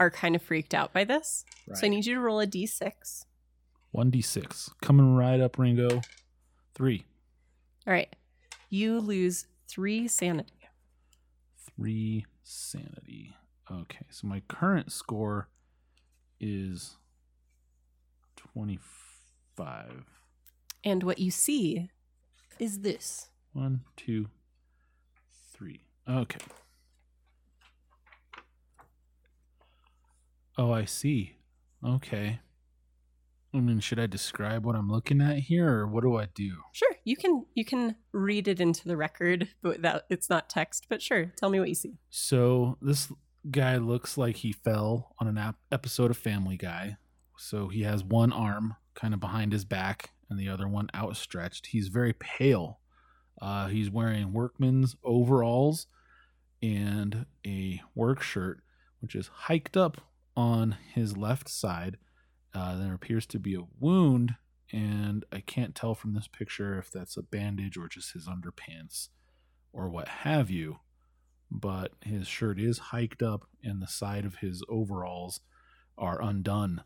are 0.00 0.10
kind 0.10 0.34
of 0.34 0.42
freaked 0.42 0.74
out 0.74 0.92
by 0.92 1.04
this. 1.04 1.44
So 1.74 1.86
I 1.86 1.90
need 1.90 2.06
you 2.06 2.14
to 2.14 2.20
roll 2.20 2.40
a 2.40 2.46
d6. 2.46 3.24
1d6. 3.94 4.70
Coming 4.80 5.14
right 5.14 5.40
up, 5.40 5.58
Ringo. 5.58 6.00
Three. 6.74 7.04
All 7.86 7.92
right. 7.92 8.14
You 8.70 8.98
lose 8.98 9.46
three 9.68 10.08
sanity. 10.08 10.54
Three 11.76 12.24
sanity. 12.42 13.36
Okay, 13.70 14.06
so 14.10 14.26
my 14.26 14.40
current 14.48 14.90
score 14.90 15.48
is 16.40 16.96
25. 18.36 20.04
And 20.82 21.02
what 21.02 21.18
you 21.18 21.30
see 21.30 21.90
is 22.58 22.80
this. 22.80 23.28
One, 23.52 23.82
two, 23.96 24.28
three. 25.52 25.82
Okay. 26.08 26.40
Oh, 30.60 30.72
I 30.72 30.84
see. 30.84 31.38
Okay. 31.82 32.40
I 33.54 33.60
mean, 33.60 33.80
should 33.80 33.98
I 33.98 34.06
describe 34.06 34.66
what 34.66 34.76
I'm 34.76 34.90
looking 34.90 35.22
at 35.22 35.38
here, 35.38 35.66
or 35.70 35.86
what 35.86 36.02
do 36.02 36.18
I 36.18 36.28
do? 36.34 36.52
Sure, 36.72 36.94
you 37.02 37.16
can 37.16 37.46
you 37.54 37.64
can 37.64 37.96
read 38.12 38.46
it 38.46 38.60
into 38.60 38.86
the 38.86 38.98
record, 38.98 39.48
but 39.62 39.76
without 39.76 40.02
it's 40.10 40.28
not 40.28 40.50
text. 40.50 40.84
But 40.90 41.00
sure, 41.00 41.32
tell 41.34 41.48
me 41.48 41.60
what 41.60 41.70
you 41.70 41.74
see. 41.74 41.94
So 42.10 42.76
this 42.82 43.10
guy 43.50 43.78
looks 43.78 44.18
like 44.18 44.36
he 44.36 44.52
fell 44.52 45.14
on 45.18 45.28
an 45.28 45.38
ap- 45.38 45.56
episode 45.72 46.10
of 46.10 46.18
Family 46.18 46.58
Guy. 46.58 46.98
So 47.38 47.68
he 47.68 47.80
has 47.84 48.04
one 48.04 48.30
arm 48.30 48.76
kind 48.94 49.14
of 49.14 49.20
behind 49.20 49.52
his 49.52 49.64
back 49.64 50.10
and 50.28 50.38
the 50.38 50.50
other 50.50 50.68
one 50.68 50.90
outstretched. 50.94 51.68
He's 51.68 51.88
very 51.88 52.12
pale. 52.12 52.80
Uh, 53.40 53.68
he's 53.68 53.90
wearing 53.90 54.34
workman's 54.34 54.94
overalls 55.02 55.86
and 56.62 57.24
a 57.46 57.80
work 57.94 58.22
shirt, 58.22 58.60
which 59.00 59.14
is 59.14 59.28
hiked 59.28 59.78
up 59.78 60.02
on 60.40 60.76
his 60.94 61.16
left 61.16 61.48
side. 61.48 61.96
Uh, 62.54 62.76
there 62.78 62.94
appears 62.94 63.26
to 63.26 63.38
be 63.38 63.54
a 63.54 63.66
wound, 63.78 64.34
and 64.72 65.24
I 65.32 65.40
can't 65.40 65.74
tell 65.74 65.94
from 65.94 66.14
this 66.14 66.28
picture 66.28 66.78
if 66.78 66.90
that's 66.90 67.16
a 67.16 67.22
bandage 67.22 67.76
or 67.76 67.88
just 67.88 68.12
his 68.14 68.26
underpants 68.26 69.08
or 69.72 69.88
what 69.88 70.08
have 70.08 70.50
you 70.50 70.80
but 71.52 71.92
his 72.04 72.28
shirt 72.28 72.60
is 72.60 72.78
hiked 72.78 73.22
up 73.24 73.44
and 73.64 73.82
the 73.82 73.86
side 73.88 74.24
of 74.24 74.36
his 74.36 74.62
overalls 74.68 75.40
are 75.98 76.22
undone 76.22 76.82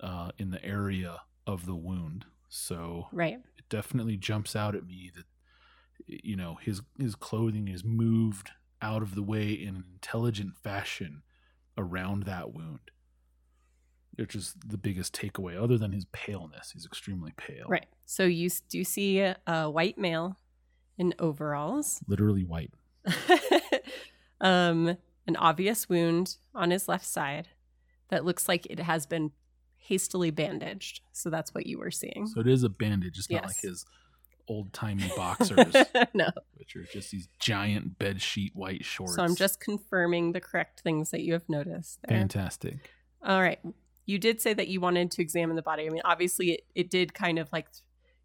uh, 0.00 0.32
in 0.38 0.50
the 0.50 0.64
area 0.64 1.20
of 1.46 1.66
the 1.66 1.76
wound. 1.76 2.24
So 2.48 3.06
Right. 3.12 3.38
it 3.56 3.68
definitely 3.68 4.16
jumps 4.16 4.56
out 4.56 4.74
at 4.74 4.84
me 4.84 5.12
that 5.14 5.26
you 6.08 6.34
know 6.34 6.56
his 6.60 6.82
his 6.98 7.14
clothing 7.14 7.68
is 7.68 7.84
moved 7.84 8.50
out 8.80 9.02
of 9.02 9.14
the 9.14 9.22
way 9.22 9.52
in 9.52 9.76
an 9.76 9.84
intelligent 9.92 10.56
fashion 10.56 11.22
around 11.78 12.24
that 12.24 12.52
wound. 12.54 12.78
Which 14.16 14.34
is 14.34 14.54
the 14.66 14.76
biggest 14.76 15.14
takeaway, 15.14 15.60
other 15.60 15.78
than 15.78 15.92
his 15.92 16.04
paleness. 16.12 16.70
He's 16.72 16.84
extremely 16.84 17.32
pale. 17.38 17.64
Right. 17.66 17.86
So 18.04 18.24
you 18.24 18.50
do 18.68 18.84
see 18.84 19.20
a, 19.20 19.36
a 19.46 19.70
white 19.70 19.96
male 19.96 20.36
in 20.98 21.14
overalls. 21.18 22.00
Literally 22.08 22.44
white. 22.44 22.70
um, 24.40 24.96
an 25.26 25.36
obvious 25.36 25.88
wound 25.88 26.36
on 26.54 26.70
his 26.70 26.88
left 26.88 27.06
side 27.06 27.48
that 28.08 28.24
looks 28.24 28.48
like 28.48 28.66
it 28.66 28.80
has 28.80 29.06
been 29.06 29.30
hastily 29.76 30.30
bandaged. 30.30 31.00
So 31.12 31.30
that's 31.30 31.54
what 31.54 31.66
you 31.66 31.78
were 31.78 31.90
seeing. 31.90 32.26
So 32.26 32.40
it 32.40 32.46
is 32.46 32.62
a 32.64 32.68
bandage. 32.68 33.18
It's 33.18 33.30
not 33.30 33.42
Yes. 33.42 33.48
like 33.48 33.60
his 33.62 33.84
old 34.48 34.72
timey 34.72 35.10
boxers. 35.16 35.74
no. 36.14 36.28
which 36.54 36.76
are 36.76 36.84
just 36.84 37.10
these 37.10 37.28
giant 37.38 37.98
bed 37.98 38.20
sheet 38.20 38.54
white 38.54 38.84
shorts. 38.84 39.14
So 39.14 39.22
I'm 39.22 39.36
just 39.36 39.60
confirming 39.60 40.32
the 40.32 40.40
correct 40.40 40.80
things 40.80 41.10
that 41.10 41.22
you 41.22 41.32
have 41.32 41.48
noticed 41.48 41.98
there. 42.06 42.18
fantastic. 42.18 42.90
All 43.24 43.40
right. 43.40 43.60
You 44.06 44.18
did 44.18 44.40
say 44.40 44.52
that 44.54 44.68
you 44.68 44.80
wanted 44.80 45.10
to 45.12 45.22
examine 45.22 45.56
the 45.56 45.62
body. 45.62 45.86
I 45.86 45.88
mean, 45.88 46.02
obviously, 46.04 46.52
it, 46.52 46.60
it 46.74 46.90
did 46.90 47.14
kind 47.14 47.38
of 47.38 47.48
like 47.52 47.68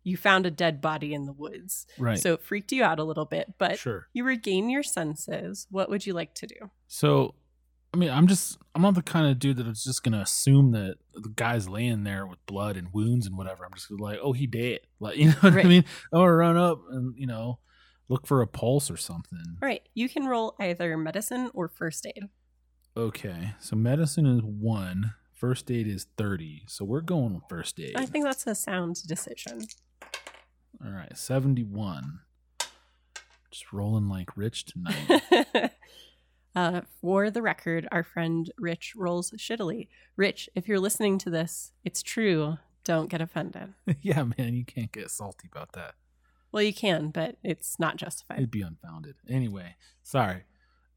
you 0.03 0.15
found 0.15 0.45
a 0.45 0.51
dead 0.51 0.79
body 0.79 1.13
in 1.13 1.25
the 1.25 1.33
woods. 1.33 1.85
Right. 1.99 2.17
So 2.17 2.33
it 2.33 2.41
freaked 2.41 2.71
you 2.71 2.83
out 2.83 2.97
a 2.97 3.03
little 3.03 3.25
bit, 3.25 3.55
but 3.57 3.77
sure. 3.77 4.07
you 4.13 4.23
regain 4.23 4.69
your 4.69 4.83
senses. 4.83 5.67
What 5.69 5.89
would 5.89 6.05
you 6.05 6.13
like 6.13 6.33
to 6.35 6.47
do? 6.47 6.71
So, 6.87 7.35
I 7.93 7.97
mean, 7.97 8.09
I'm 8.09 8.27
just 8.27 8.57
I'm 8.75 8.81
not 8.81 8.95
the 8.95 9.01
kind 9.01 9.27
of 9.27 9.39
dude 9.39 9.57
that 9.57 9.67
is 9.67 9.83
just 9.83 10.03
gonna 10.03 10.21
assume 10.21 10.71
that 10.71 10.95
the 11.13 11.29
guy's 11.29 11.67
laying 11.69 12.03
there 12.03 12.27
with 12.27 12.45
blood 12.45 12.77
and 12.77 12.89
wounds 12.93 13.25
and 13.25 13.37
whatever. 13.37 13.65
I'm 13.65 13.73
just 13.73 13.89
like, 13.91 14.19
oh, 14.21 14.33
he 14.33 14.45
dead. 14.47 14.79
Like, 14.99 15.17
you 15.17 15.27
know 15.27 15.35
what 15.41 15.53
Right. 15.53 15.65
I 15.65 15.69
mean? 15.69 15.85
Or 16.11 16.37
run 16.37 16.57
up 16.57 16.81
and 16.89 17.13
you 17.17 17.27
know 17.27 17.59
look 18.09 18.25
for 18.27 18.41
a 18.41 18.47
pulse 18.47 18.89
or 18.91 18.97
something. 18.97 19.57
Right. 19.61 19.81
You 19.93 20.09
can 20.09 20.25
roll 20.25 20.55
either 20.59 20.95
medicine 20.97 21.49
or 21.53 21.67
first 21.67 22.05
aid. 22.05 22.29
Okay. 22.95 23.53
So 23.59 23.75
medicine 23.75 24.25
is 24.25 24.41
one. 24.43 25.13
First 25.33 25.69
aid 25.71 25.87
is 25.87 26.07
thirty. 26.17 26.63
So 26.67 26.83
we're 26.83 27.01
going 27.01 27.35
with 27.35 27.43
first 27.49 27.79
aid. 27.79 27.93
I 27.95 28.05
think 28.05 28.25
that's 28.25 28.47
a 28.47 28.55
sound 28.55 28.97
decision. 29.07 29.65
All 30.83 30.91
right, 30.91 31.15
seventy-one. 31.17 32.19
Just 33.51 33.71
rolling 33.71 34.09
like 34.09 34.35
rich 34.35 34.65
tonight. 34.65 35.71
uh, 36.55 36.81
for 37.01 37.29
the 37.29 37.41
record, 37.41 37.87
our 37.91 38.03
friend 38.03 38.51
Rich 38.57 38.93
rolls 38.95 39.31
shittily. 39.37 39.87
Rich, 40.15 40.49
if 40.55 40.67
you're 40.67 40.79
listening 40.79 41.17
to 41.19 41.29
this, 41.29 41.71
it's 41.83 42.01
true. 42.01 42.57
Don't 42.83 43.09
get 43.09 43.21
offended. 43.21 43.73
yeah, 44.01 44.23
man, 44.37 44.53
you 44.53 44.65
can't 44.65 44.91
get 44.91 45.11
salty 45.11 45.47
about 45.51 45.73
that. 45.73 45.95
Well, 46.51 46.63
you 46.63 46.73
can, 46.73 47.09
but 47.09 47.35
it's 47.43 47.77
not 47.79 47.97
justified. 47.97 48.37
It'd 48.39 48.51
be 48.51 48.61
unfounded. 48.61 49.15
Anyway, 49.29 49.75
sorry. 50.03 50.43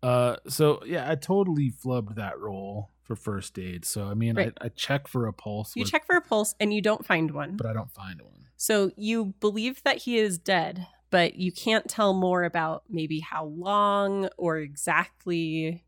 Uh, 0.03 0.37
so 0.49 0.81
yeah, 0.87 1.11
I 1.11 1.15
totally 1.17 1.71
flubbed 1.71 2.15
that 2.15 2.39
roll 2.39 2.91
for 3.03 3.17
first 3.17 3.59
aid. 3.59 3.85
So 3.85 4.07
I 4.09 4.15
mean, 4.15 4.37
Right. 4.37 4.53
I, 4.61 4.67
I 4.67 4.69
check 4.69 5.09
for 5.09 5.27
a 5.27 5.33
pulse, 5.33 5.75
You 5.77 5.83
with- 5.83 5.91
check 5.91 6.07
for 6.07 6.17
a 6.17 6.21
pulse 6.23 6.55
and 6.61 6.73
you 6.73 6.81
don't 6.81 7.05
find 7.05 7.33
one. 7.33 7.57
but 7.57 7.67
I 7.67 7.73
don't 7.73 7.91
find 7.91 8.23
one. 8.23 8.47
So 8.57 8.93
you 8.97 9.35
believe 9.41 9.83
that 9.83 9.99
he 9.99 10.17
is 10.19 10.39
dead, 10.39 10.87
but 11.11 11.35
you 11.37 11.53
can't 11.53 11.89
tell 11.89 12.15
more 12.15 12.45
about 12.45 12.85
maybe 12.89 13.21
how 13.21 13.45
long 13.45 14.29
or 14.37 14.59
exactly 14.59 15.85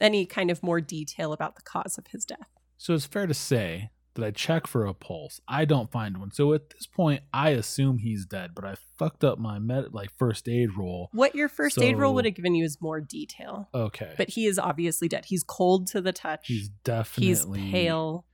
any 0.00 0.26
kind 0.26 0.50
of 0.50 0.62
more 0.62 0.80
detail 0.80 1.32
about 1.32 1.56
the 1.56 1.62
cause 1.62 1.98
of 1.98 2.06
his 2.08 2.24
death. 2.24 2.48
So 2.76 2.94
it's 2.94 3.06
fair 3.06 3.26
to 3.26 3.34
say 3.34 3.90
that 4.14 4.24
I 4.24 4.30
check 4.30 4.66
for 4.66 4.86
a 4.86 4.94
pulse. 4.94 5.40
I 5.48 5.64
don't 5.64 5.90
find 5.90 6.18
one. 6.18 6.30
So 6.32 6.52
at 6.52 6.70
this 6.70 6.86
point, 6.86 7.22
I 7.32 7.50
assume 7.50 7.98
he's 7.98 8.24
dead. 8.24 8.50
But 8.54 8.64
I 8.64 8.74
fucked 8.98 9.24
up 9.24 9.38
my 9.38 9.58
med 9.58 9.92
like 9.92 10.10
first 10.16 10.48
aid 10.48 10.76
roll. 10.76 11.08
What 11.12 11.34
your 11.34 11.48
first 11.48 11.80
aid 11.80 11.98
roll 11.98 12.14
would 12.14 12.24
have 12.24 12.34
given 12.34 12.54
you 12.54 12.64
is 12.64 12.78
more 12.80 13.00
detail. 13.00 13.68
Okay, 13.74 14.14
But 14.16 14.30
he 14.30 14.46
is 14.46 14.58
obviously 14.58 15.08
dead. 15.08 15.24
He's 15.26 15.42
cold 15.44 15.86
to 15.88 16.00
the 16.00 16.12
touch. 16.12 16.46
he's 16.46 16.68
definitely 16.84 17.60
He's 17.60 17.72
pale. 17.72 18.24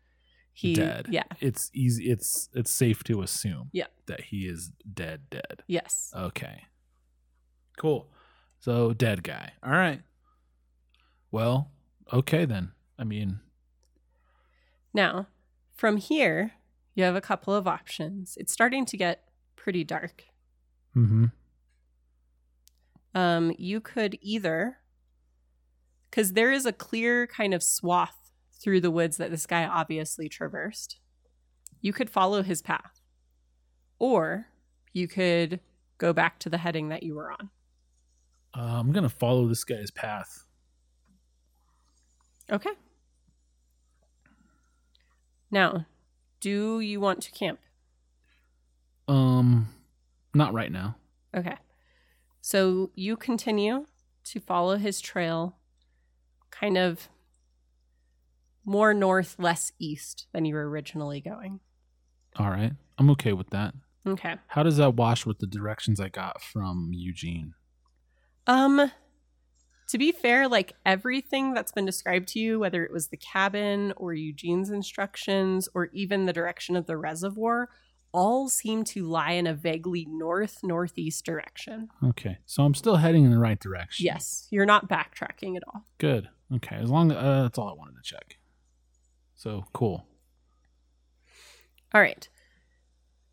He 0.56 0.72
dead. 0.74 1.06
Yeah. 1.10 1.24
It's 1.40 1.68
easy. 1.74 2.10
It's 2.10 2.48
it's 2.54 2.70
safe 2.70 3.02
to 3.04 3.22
assume. 3.22 3.70
Yeah. 3.72 3.86
that 4.06 4.20
he 4.20 4.46
is 4.46 4.70
dead. 4.92 5.22
Dead. 5.28 5.62
Yes. 5.66 6.12
Okay. 6.16 6.62
Cool. 7.76 8.08
So 8.60 8.92
dead 8.94 9.24
guy. 9.24 9.52
All 9.64 9.72
right. 9.72 10.00
Well, 11.32 11.72
okay 12.12 12.44
then. 12.44 12.70
I 12.98 13.02
mean, 13.04 13.40
Now, 14.94 15.26
from 15.74 15.96
here, 15.96 16.52
you 16.94 17.02
have 17.02 17.16
a 17.16 17.20
couple 17.20 17.52
of 17.52 17.66
options. 17.66 18.36
It's 18.38 18.52
starting 18.52 18.84
to 18.86 18.96
get 18.96 19.24
pretty 19.56 19.82
dark. 19.82 20.22
hmm 20.92 21.26
Um, 23.14 23.52
you 23.58 23.80
could 23.80 24.16
either, 24.22 24.78
because 26.10 26.34
there 26.34 26.52
is 26.52 26.64
a 26.66 26.72
clear 26.72 27.26
kind 27.26 27.52
of 27.54 27.62
swath 27.64 28.23
through 28.64 28.80
the 28.80 28.90
woods 28.90 29.18
that 29.18 29.30
this 29.30 29.46
guy 29.46 29.66
obviously 29.66 30.28
traversed. 30.28 30.96
You 31.82 31.92
could 31.92 32.08
follow 32.08 32.42
his 32.42 32.62
path, 32.62 33.02
or 33.98 34.46
you 34.94 35.06
could 35.06 35.60
go 35.98 36.14
back 36.14 36.38
to 36.40 36.48
the 36.48 36.56
heading 36.58 36.88
that 36.88 37.02
you 37.02 37.14
were 37.14 37.30
on. 37.30 37.50
uh, 38.56 38.80
I'm 38.80 38.90
gonna 38.90 39.10
follow 39.10 39.46
this 39.46 39.64
guy's 39.64 39.90
path. 39.90 40.46
Okay. 42.50 42.70
Now, 45.50 45.86
do 46.40 46.80
you 46.80 47.00
want 47.00 47.20
to 47.22 47.30
camp? 47.32 47.60
Um, 49.06 49.68
not 50.34 50.52
right 50.52 50.72
now. 50.72 50.96
Okay. 51.36 51.56
So 52.40 52.90
you 52.94 53.16
continue 53.16 53.86
to 54.24 54.40
follow 54.40 54.76
his 54.76 55.00
trail 55.00 55.56
kind 56.50 56.76
of 56.76 57.08
more 58.64 58.94
north, 58.94 59.36
less 59.38 59.72
east 59.78 60.26
than 60.32 60.44
you 60.44 60.54
were 60.54 60.68
originally 60.68 61.20
going. 61.20 61.60
All 62.36 62.50
right. 62.50 62.72
I'm 62.98 63.10
okay 63.10 63.32
with 63.32 63.50
that. 63.50 63.74
Okay. 64.06 64.36
How 64.48 64.62
does 64.62 64.76
that 64.76 64.94
wash 64.94 65.24
with 65.24 65.38
the 65.38 65.46
directions 65.46 66.00
I 66.00 66.08
got 66.08 66.42
from 66.42 66.90
Eugene? 66.92 67.54
Um 68.46 68.90
to 69.88 69.98
be 69.98 70.12
fair, 70.12 70.48
like 70.48 70.72
everything 70.86 71.52
that's 71.52 71.72
been 71.72 71.84
described 71.84 72.28
to 72.28 72.40
you, 72.40 72.58
whether 72.58 72.84
it 72.84 72.92
was 72.92 73.08
the 73.08 73.16
cabin 73.18 73.92
or 73.96 74.14
Eugene's 74.14 74.70
instructions 74.70 75.68
or 75.74 75.90
even 75.92 76.24
the 76.24 76.32
direction 76.32 76.74
of 76.74 76.86
the 76.86 76.96
reservoir, 76.96 77.68
all 78.12 78.48
seem 78.48 78.84
to 78.84 79.04
lie 79.04 79.32
in 79.32 79.46
a 79.46 79.54
vaguely 79.54 80.06
north 80.08 80.60
northeast 80.62 81.24
direction. 81.24 81.88
Okay. 82.02 82.38
So 82.46 82.64
I'm 82.64 82.74
still 82.74 82.96
heading 82.96 83.24
in 83.24 83.30
the 83.30 83.38
right 83.38 83.58
direction. 83.58 84.06
Yes, 84.06 84.46
you're 84.50 84.66
not 84.66 84.88
backtracking 84.88 85.56
at 85.56 85.62
all. 85.66 85.84
Good. 85.98 86.28
Okay. 86.54 86.76
As 86.76 86.90
long 86.90 87.10
as 87.10 87.18
uh, 87.18 87.42
that's 87.42 87.58
all 87.58 87.68
I 87.68 87.74
wanted 87.74 87.96
to 87.96 88.02
check. 88.02 88.38
So 89.44 89.66
cool. 89.74 90.06
All 91.92 92.00
right. 92.00 92.26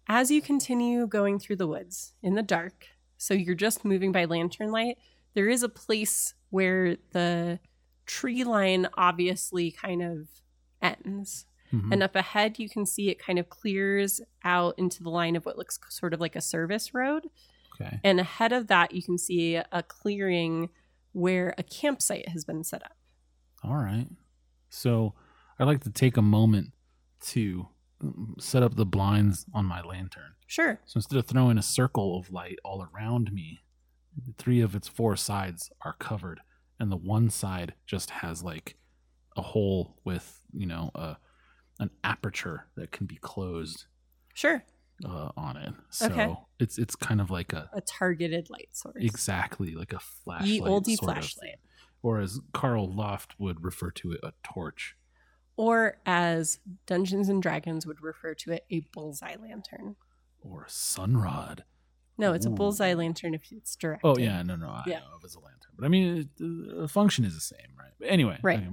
As 0.09 0.29
you 0.29 0.41
continue 0.41 1.07
going 1.07 1.39
through 1.39 1.55
the 1.55 1.67
woods 1.67 2.15
in 2.21 2.35
the 2.35 2.43
dark, 2.43 2.87
so 3.17 3.33
you're 3.33 3.55
just 3.55 3.85
moving 3.85 4.11
by 4.11 4.25
lantern 4.25 4.71
light, 4.73 4.97
there 5.35 5.47
is 5.47 5.63
a 5.63 5.69
place 5.69 6.33
where 6.49 6.97
the 7.13 7.61
tree 8.05 8.43
line 8.43 8.89
obviously 8.97 9.71
kind 9.71 10.01
of 10.03 10.27
ends. 10.81 11.45
Mhm. 11.71 11.93
And 11.93 12.03
up 12.03 12.17
ahead, 12.17 12.59
you 12.59 12.67
can 12.67 12.85
see 12.85 13.07
it 13.07 13.17
kind 13.17 13.39
of 13.39 13.47
clears 13.47 14.19
out 14.43 14.77
into 14.77 15.03
the 15.03 15.09
line 15.09 15.37
of 15.37 15.45
what 15.45 15.57
looks 15.57 15.79
sort 15.87 16.13
of 16.13 16.19
like 16.19 16.35
a 16.35 16.41
service 16.41 16.93
road. 16.93 17.29
okay. 17.79 18.01
And 18.03 18.19
ahead 18.19 18.51
of 18.51 18.67
that, 18.67 18.91
you 18.93 19.01
can 19.01 19.17
see 19.17 19.55
a 19.55 19.81
clearing 19.87 20.67
where 21.13 21.55
a 21.57 21.63
campsite 21.63 22.27
has 22.27 22.43
been 22.43 22.65
set 22.65 22.83
up. 22.83 22.97
All 23.63 23.75
right. 23.77 24.09
So 24.69 25.13
I'd 25.61 25.67
like 25.67 25.83
to 25.83 25.91
take 25.91 26.17
a 26.17 26.21
moment 26.23 26.71
to 27.27 27.67
mm, 28.03 28.41
set 28.41 28.63
up 28.63 28.75
the 28.75 28.85
blinds 28.85 29.45
on 29.53 29.65
my 29.65 29.81
lantern. 29.83 30.33
Sure. 30.47 30.79
So 30.85 30.97
instead 30.97 31.19
of 31.19 31.27
throwing 31.27 31.59
a 31.59 31.61
circle 31.61 32.17
of 32.17 32.31
light 32.31 32.57
all 32.65 32.83
around 32.93 33.31
me, 33.31 33.59
three 34.39 34.59
of 34.59 34.73
its 34.75 34.87
four 34.87 35.15
sides 35.15 35.69
are 35.81 35.93
covered, 35.93 36.39
and 36.79 36.91
the 36.91 36.97
one 36.97 37.29
side 37.29 37.75
just 37.85 38.09
has 38.09 38.43
like 38.43 38.75
a 39.37 39.41
hole 39.43 39.99
with 40.03 40.41
you 40.51 40.65
know 40.65 40.89
a 40.95 41.17
an 41.79 41.89
aperture 42.03 42.65
that 42.75 42.91
can 42.91 43.05
be 43.05 43.15
closed 43.17 43.85
Sure. 44.33 44.63
uh, 45.05 45.29
on 45.37 45.57
it. 45.57 45.73
So 45.91 46.07
Okay. 46.07 46.35
it's 46.59 46.77
it's 46.79 46.95
kind 46.95 47.21
of 47.21 47.29
like 47.29 47.53
a 47.53 47.69
A 47.73 47.81
targeted 47.81 48.49
light 48.49 48.69
source. 48.71 48.95
exactly 48.97 49.75
like 49.75 49.93
a 49.93 49.99
flashlight, 49.99 50.49
Ye 50.49 50.59
oldie 50.61 50.93
of 50.93 50.99
flashlight. 51.05 51.35
thing. 51.51 51.55
or 52.01 52.19
as 52.19 52.39
Carl 52.51 52.91
Loft 52.91 53.35
would 53.39 53.63
refer 53.63 53.91
to 53.91 54.11
it, 54.11 54.19
a 54.23 54.33
torch. 54.43 54.95
Or 55.61 55.97
as 56.07 56.57
Dungeons 56.87 57.29
and 57.29 57.39
Dragons 57.39 57.85
would 57.85 58.01
refer 58.01 58.33
to 58.33 58.51
it, 58.53 58.65
a 58.71 58.79
bullseye 58.91 59.35
lantern. 59.39 59.95
or 60.43 60.63
a 60.63 60.67
sunrod. 60.67 61.59
No, 62.17 62.33
it's 62.33 62.47
a 62.47 62.49
bullseye 62.49 62.93
lantern 62.95 63.35
if 63.35 63.51
it's 63.51 63.75
direct. 63.75 64.01
Oh 64.03 64.17
yeah, 64.17 64.41
no, 64.41 64.55
no, 64.55 64.69
I 64.69 64.81
Yeah. 64.87 64.99
know 65.01 65.17
if 65.19 65.23
it's 65.23 65.35
a 65.35 65.39
lantern, 65.39 65.73
but 65.75 65.85
I 65.85 65.87
mean, 65.87 66.29
the 66.37 66.87
function 66.87 67.25
is 67.25 67.35
the 67.35 67.41
same, 67.41 67.75
right? 67.77 67.91
But 67.99 68.07
anyway, 68.09 68.39
Right. 68.41 68.57
okay, 68.57 68.69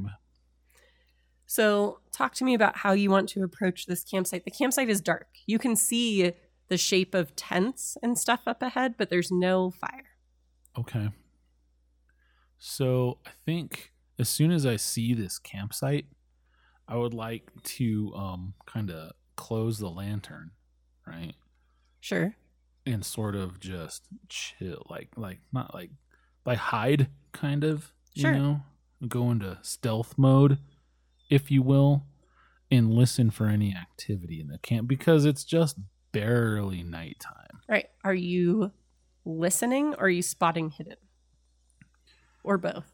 So, 1.44 2.00
talk 2.10 2.34
to 2.36 2.44
me 2.44 2.54
about 2.54 2.78
how 2.78 2.92
you 2.92 3.10
want 3.10 3.28
to 3.30 3.42
approach 3.42 3.84
this 3.84 4.02
campsite. 4.02 4.44
The 4.46 4.50
campsite 4.50 4.88
is 4.88 5.02
dark. 5.02 5.28
You 5.46 5.58
can 5.58 5.76
see 5.76 6.32
the 6.68 6.78
shape 6.78 7.14
of 7.14 7.36
tents 7.36 7.98
and 8.02 8.18
stuff 8.18 8.42
up 8.46 8.62
ahead, 8.62 8.94
but 8.96 9.10
there's 9.10 9.30
no 9.30 9.70
fire. 9.70 10.16
Okay. 10.78 11.10
So 12.58 13.18
I 13.26 13.30
think 13.44 13.92
as 14.18 14.28
soon 14.30 14.50
as 14.52 14.64
I 14.66 14.76
see 14.76 15.12
this 15.14 15.38
campsite, 15.38 16.06
I 16.88 16.96
would 16.96 17.14
like 17.14 17.50
to 17.62 18.12
um 18.14 18.54
kind 18.66 18.90
of 18.90 19.12
close 19.36 19.78
the 19.78 19.90
lantern, 19.90 20.50
right? 21.06 21.34
Sure. 22.00 22.34
And 22.86 23.04
sort 23.04 23.34
of 23.34 23.60
just 23.60 24.04
chill, 24.28 24.86
like 24.88 25.10
like 25.16 25.38
not 25.52 25.74
like 25.74 25.90
like 26.46 26.58
hide 26.58 27.08
kind 27.32 27.62
of, 27.64 27.92
Sure. 28.16 28.32
you 28.32 28.38
know, 28.38 28.60
go 29.06 29.30
into 29.30 29.58
stealth 29.62 30.14
mode, 30.16 30.58
if 31.28 31.50
you 31.50 31.62
will, 31.62 32.04
and 32.70 32.90
listen 32.90 33.30
for 33.30 33.46
any 33.46 33.74
activity 33.74 34.40
in 34.40 34.48
the 34.48 34.58
camp 34.58 34.88
because 34.88 35.24
it's 35.26 35.44
just 35.44 35.76
barely 36.12 36.82
nighttime. 36.82 37.60
Right. 37.68 37.90
Are 38.02 38.14
you 38.14 38.72
listening 39.26 39.94
or 39.94 40.04
are 40.06 40.08
you 40.08 40.22
spotting 40.22 40.70
hidden? 40.70 40.96
Or 42.42 42.56
both? 42.56 42.90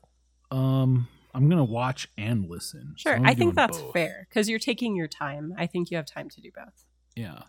Um, 0.51 1.07
I'm 1.35 1.49
gonna 1.49 1.65
watch 1.65 2.09
and 2.17 2.49
listen. 2.49 2.95
Sure. 2.97 3.17
I'm 3.17 3.27
I 3.27 3.35
think 3.35 3.55
that's 3.55 3.79
both. 3.79 3.93
fair 3.93 4.27
because 4.29 4.49
you're 4.49 4.59
taking 4.59 4.95
your 4.97 5.09
time. 5.09 5.53
I 5.59 5.67
think 5.67 5.91
you 5.91 5.97
have 5.97 6.07
time 6.07 6.29
to 6.31 6.41
do 6.41 6.51
both. 6.55 6.85
Yeah. 7.17 7.41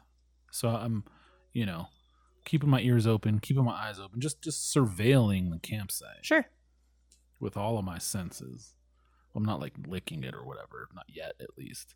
So 0.51 0.69
I'm, 0.69 1.03
you 1.53 1.65
know, 1.65 1.87
keeping 2.45 2.69
my 2.69 2.81
ears 2.81 3.05
open, 3.05 3.39
keeping 3.39 3.63
my 3.63 3.73
eyes 3.73 3.99
open, 3.99 4.19
just 4.21 4.41
just 4.41 4.73
surveilling 4.75 5.51
the 5.51 5.59
campsite 5.59 6.23
Sure. 6.25 6.45
with 7.39 7.57
all 7.57 7.77
of 7.77 7.85
my 7.85 7.97
senses. 7.99 8.73
I'm 9.35 9.43
not 9.45 9.59
like 9.59 9.73
licking 9.87 10.23
it 10.23 10.33
or 10.33 10.45
whatever, 10.45 10.87
not 10.95 11.05
yet 11.09 11.33
at 11.39 11.57
least. 11.57 11.93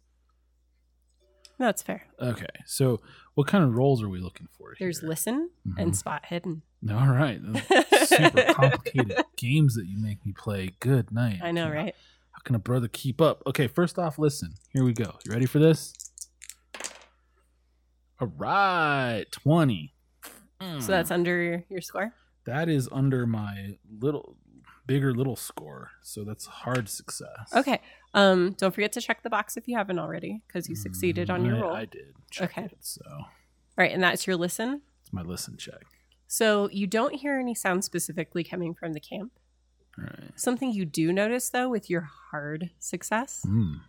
That's 1.58 1.82
fair. 1.82 2.04
Okay. 2.22 2.46
So 2.66 3.02
what 3.34 3.48
kind 3.48 3.64
of 3.64 3.76
roles 3.76 4.02
are 4.04 4.10
we 4.10 4.20
looking 4.20 4.48
for 4.58 4.70
Here? 4.78 4.86
There's 4.88 5.00
here? 5.02 5.10
listen 5.10 5.50
Mhm. 5.68 5.82
and 5.82 5.96
spot 5.98 6.26
hidden. 6.28 6.62
All 6.90 7.08
right. 7.08 7.40
Those 7.42 8.08
Super 8.10 8.44
complicated 8.54 9.24
games 9.36 9.76
that 9.76 9.86
you 9.88 9.98
make 9.98 10.26
me 10.26 10.32
play. 10.32 10.76
Good 10.80 11.12
night. 11.12 11.40
I 11.44 11.52
know, 11.52 11.68
Yeah. 11.68 11.74
right? 11.74 11.96
How 12.32 12.40
can 12.44 12.56
a 12.56 12.60
brother 12.60 12.88
keep 12.88 13.20
up? 13.20 13.44
Okay, 13.48 13.68
first 13.68 14.00
off, 14.00 14.18
listen. 14.18 14.54
Here 14.74 14.84
we 14.86 14.94
go. 14.94 15.16
You 15.26 15.32
ready 15.34 15.46
for 15.46 15.60
this? 15.60 15.94
All 18.22 18.32
right, 18.38 19.26
20. 19.32 19.94
So 20.80 20.88
that's 20.92 21.10
under 21.12 21.64
your 21.70 21.80
score. 21.82 22.14
That 22.46 22.68
is 22.68 22.90
under 22.92 23.26
my 23.26 23.78
little 24.00 24.36
bigger 24.88 25.14
little 25.14 25.36
score. 25.38 25.92
So 26.02 26.24
that's 26.26 26.46
hard 26.48 26.90
success. 26.90 27.52
Okay. 27.56 27.80
Um, 28.14 28.56
don't 28.58 28.74
forget 28.74 28.92
to 28.94 29.02
check 29.02 29.24
the 29.24 29.30
box 29.30 29.56
if 29.56 29.68
you 29.68 29.78
haven't 29.78 30.00
already, 30.00 30.42
because 30.48 30.68
you 30.68 30.76
succeeded 30.76 31.30
on 31.30 31.46
your 31.46 31.56
Mm, 31.56 31.58
I- 31.58 31.62
roll. 31.62 31.76
I 31.76 31.86
did. 31.86 32.14
check 32.32 32.52
Okay. 32.58 32.66
It, 32.66 32.78
so 32.82 33.02
right, 33.78 33.92
and 33.92 34.04
that's 34.04 34.26
your 34.28 34.36
listen. 34.36 34.82
it's 35.02 35.14
my 35.14 35.22
listen 35.22 35.56
check. 35.58 35.84
So 36.32 36.70
you 36.70 36.86
don't 36.86 37.16
hear 37.16 37.40
any 37.40 37.56
sound 37.56 37.84
specifically 37.84 38.44
coming 38.44 38.76
from 38.76 38.94
the 38.94 39.00
camp. 39.00 39.32
Right. 39.98 40.32
Something 40.36 40.72
you 40.72 40.86
do 40.86 41.12
notice 41.12 41.50
though 41.50 41.68
with 41.70 41.90
your 41.90 42.08
hard 42.32 42.70
success 42.78 43.44
Mm. 43.48 43.82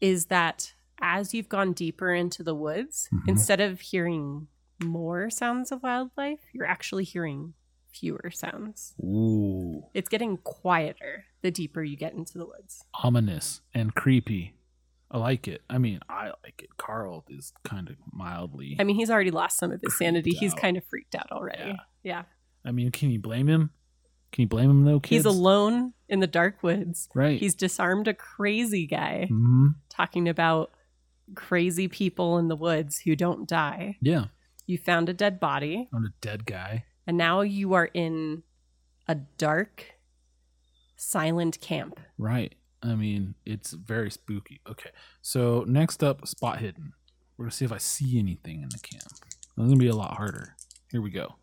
is 0.00 0.26
that 0.26 0.74
as 1.00 1.32
you've 1.32 1.48
gone 1.48 1.72
deeper 1.72 2.12
into 2.12 2.42
the 2.42 2.54
woods, 2.54 3.08
Mhm. 3.12 3.28
instead 3.28 3.60
of 3.60 3.80
hearing 3.80 4.48
more 4.82 5.30
sounds 5.30 5.70
of 5.70 5.82
wildlife, 5.84 6.40
you're 6.52 6.66
actually 6.66 7.04
hearing 7.04 7.54
fewer 7.92 8.28
sounds. 8.32 8.94
Ooh. 9.00 9.84
It's 9.94 10.08
getting 10.08 10.36
quieter 10.38 11.26
the 11.42 11.52
deeper 11.52 11.82
you 11.84 11.96
get 11.96 12.14
into 12.14 12.38
the 12.38 12.46
woods. 12.46 12.84
Ominous 13.04 13.60
and 13.72 13.94
creepy. 13.94 14.54
I 15.14 15.18
like 15.18 15.46
it. 15.46 15.62
I 15.70 15.78
mean, 15.78 16.00
I 16.08 16.32
like 16.42 16.60
it. 16.60 16.76
Carl 16.76 17.24
is 17.28 17.52
kind 17.62 17.88
of 17.88 17.94
mildly. 18.12 18.76
I 18.80 18.82
mean, 18.84 18.96
he's 18.96 19.10
already 19.10 19.30
lost 19.30 19.58
some 19.58 19.70
of 19.70 19.80
his 19.80 19.96
sanity. 19.96 20.32
Creeped 20.32 20.40
He's 20.40 20.54
kind 20.54 20.76
of 20.76 20.84
freaked 20.86 21.14
out 21.14 21.30
already. 21.30 21.68
Yeah. 21.68 21.76
Yeah. 22.02 22.22
I 22.64 22.72
mean, 22.72 22.90
can 22.90 23.10
you 23.10 23.20
blame 23.20 23.46
him? 23.46 23.70
Can 24.32 24.42
you 24.42 24.48
blame 24.48 24.68
him 24.68 24.84
though, 24.84 24.98
kids? 24.98 25.10
He's 25.10 25.24
alone 25.24 25.92
in 26.08 26.18
the 26.18 26.26
dark 26.26 26.64
woods. 26.64 27.08
Right. 27.14 27.38
He's 27.38 27.54
disarmed 27.54 28.08
a 28.08 28.14
crazy 28.14 28.88
guy 28.88 29.26
hmm 29.28 29.68
talking 29.88 30.28
about 30.28 30.72
crazy 31.36 31.86
people 31.86 32.36
in 32.38 32.48
the 32.48 32.56
woods 32.56 32.98
who 32.98 33.14
don't 33.14 33.48
die. 33.48 33.96
Yeah. 34.00 34.24
You 34.66 34.78
found 34.78 35.08
a 35.08 35.14
dead 35.14 35.38
body, 35.38 35.88
I'm 35.94 36.04
a 36.06 36.12
dead 36.20 36.44
guy. 36.44 36.86
and 37.06 37.16
now 37.16 37.42
you 37.42 37.74
are 37.74 37.88
in 37.94 38.42
a 39.06 39.14
dark, 39.14 39.94
silent 40.96 41.60
camp. 41.60 42.00
Right. 42.18 42.54
I 42.84 42.94
mean, 42.94 43.34
it's 43.46 43.72
very 43.72 44.10
spooky. 44.10 44.60
Okay. 44.68 44.90
So 45.22 45.64
next 45.66 46.02
up, 46.04 46.26
spot 46.28 46.58
hidden. 46.58 46.92
We're 47.36 47.46
gonna 47.46 47.52
see 47.52 47.64
if 47.64 47.72
I 47.72 47.78
see 47.78 48.18
anything 48.18 48.62
in 48.62 48.68
the 48.68 48.78
camp. 48.78 49.04
It's 49.04 49.52
gonna 49.56 49.76
be 49.76 49.88
a 49.88 49.96
lot 49.96 50.16
harder. 50.16 50.54
Here 50.90 51.00
we 51.00 51.10
go. 51.10 51.36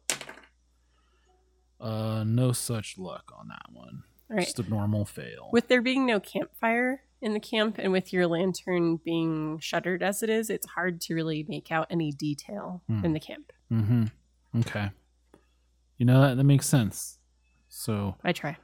Uh, 1.79 2.23
no 2.25 2.51
such 2.51 2.97
luck 2.97 3.31
on 3.37 3.47
that 3.47 3.65
one. 3.71 4.03
All 4.29 4.37
right. 4.37 4.45
Just 4.45 4.59
a 4.59 4.69
normal 4.69 5.03
fail. 5.05 5.49
With 5.51 5.67
there 5.67 5.81
being 5.81 6.05
no 6.05 6.19
campfire 6.19 7.01
in 7.21 7.33
the 7.33 7.39
camp 7.39 7.77
and 7.79 7.91
with 7.91 8.13
your 8.13 8.27
lantern 8.27 8.97
being 9.03 9.59
shuttered 9.59 10.03
as 10.03 10.21
it 10.23 10.29
is, 10.29 10.49
it's 10.49 10.67
hard 10.67 11.01
to 11.01 11.15
really 11.15 11.45
make 11.49 11.71
out 11.71 11.87
any 11.89 12.11
detail 12.11 12.83
Hmm. 12.87 13.03
in 13.05 13.13
the 13.13 13.19
camp. 13.19 13.51
mm-hmm. 13.71 14.05
Okay. 14.59 14.91
You 15.97 16.05
know 16.05 16.21
that 16.21 16.37
that 16.37 16.43
makes 16.43 16.67
sense. 16.67 17.17
So 17.69 18.15
I 18.23 18.31
try. 18.33 18.57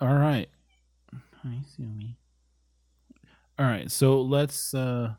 All 0.00 0.14
right. 0.14 0.48
Hi, 1.46 1.58
Sumi. 1.76 2.16
All 3.58 3.66
right, 3.66 3.90
so 3.90 4.20
let's 4.20 4.74
uh 4.74 5.14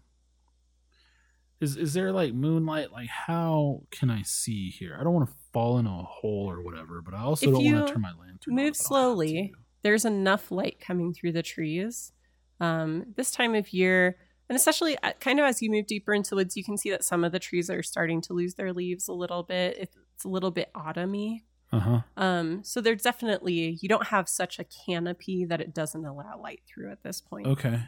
is 1.60 1.78
is 1.78 1.94
there 1.94 2.12
like 2.12 2.34
moonlight 2.34 2.92
like 2.92 3.08
how 3.08 3.84
can 3.92 4.10
I 4.10 4.24
see 4.24 4.70
here? 4.70 4.98
I 5.00 5.04
don't 5.04 5.14
want 5.14 5.30
to 5.30 5.36
fall 5.54 5.78
in 5.80 5.88
a 5.88 6.04
hole 6.04 6.50
or 6.50 6.62
whatever. 6.62 7.02
But 7.02 7.14
I 7.14 7.22
also 7.22 7.48
If 7.48 7.54
don't 7.54 7.74
want 7.74 7.88
to 7.88 7.94
turn 7.94 8.02
my 8.02 8.10
lantern. 8.10 8.56
move 8.56 8.60
on 8.60 8.60
if 8.60 8.60
I 8.60 8.64
don't 8.64 8.68
have 8.68 8.76
slowly, 8.76 9.54
there's 9.84 10.06
enough 10.06 10.52
light 10.52 10.80
coming 10.80 11.14
through 11.14 11.32
the 11.32 11.44
trees. 11.44 12.12
Um, 12.60 13.06
this 13.16 13.32
time 13.32 13.56
of 13.56 13.72
year, 13.72 14.18
and 14.50 14.56
especially 14.56 14.98
uh, 15.04 15.14
kind 15.20 15.40
of 15.40 15.46
as 15.46 15.62
you 15.62 15.72
move 15.72 15.88
deeper 15.88 16.14
into 16.14 16.32
the 16.32 16.36
woods, 16.38 16.58
you 16.58 16.64
can 16.64 16.78
see 16.78 16.90
that 16.92 17.04
some 17.04 17.24
of 17.24 17.32
the 17.32 17.40
trees 17.40 17.70
are 17.70 17.84
starting 17.84 18.22
to 18.22 18.34
lose 18.34 18.56
their 18.56 18.74
leaves 18.74 19.08
a 19.08 19.14
little 19.14 19.44
bit. 19.44 19.78
It's 19.78 20.26
a 20.26 20.30
little 20.30 20.52
bit 20.52 20.72
autumny. 20.76 21.44
Uh 21.72 21.80
huh. 21.80 22.02
Um, 22.16 22.64
so 22.64 22.80
there's 22.82 23.02
definitely 23.02 23.78
you 23.82 23.90
don't 23.90 24.08
have 24.08 24.30
such 24.30 24.58
a 24.60 24.64
canopy 24.86 25.44
that 25.46 25.60
it 25.60 25.74
doesn't 25.74 26.06
allow 26.06 26.40
light 26.42 26.62
through 26.68 26.92
at 26.92 27.04
this 27.04 27.20
point. 27.22 27.46
Okay. 27.48 27.82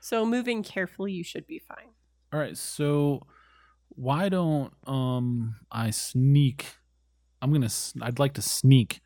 So 0.00 0.26
moving 0.26 0.62
carefully, 0.62 1.12
you 1.12 1.24
should 1.24 1.46
be 1.46 1.58
fine. 1.58 1.88
All 2.32 2.38
right. 2.38 2.56
So 2.58 3.26
why 3.88 4.28
don't 4.28 4.72
um 4.86 5.56
I 5.72 5.90
sneak? 5.90 6.76
I'm 7.40 7.52
gonna. 7.52 7.66
s- 7.66 7.94
I'd 8.02 8.18
like 8.18 8.34
to 8.34 8.42
sneak 8.42 9.00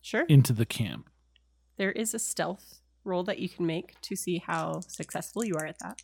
Sure. 0.00 0.24
into 0.28 0.52
the 0.52 0.66
camp. 0.66 1.08
There 1.76 1.92
is 1.92 2.14
a 2.14 2.18
stealth 2.18 2.80
roll 3.04 3.24
that 3.24 3.38
you 3.40 3.48
can 3.48 3.66
make 3.66 4.00
to 4.02 4.16
see 4.16 4.38
how 4.38 4.80
successful 4.80 5.44
you 5.44 5.54
are 5.56 5.66
at 5.66 5.78
that. 5.80 6.00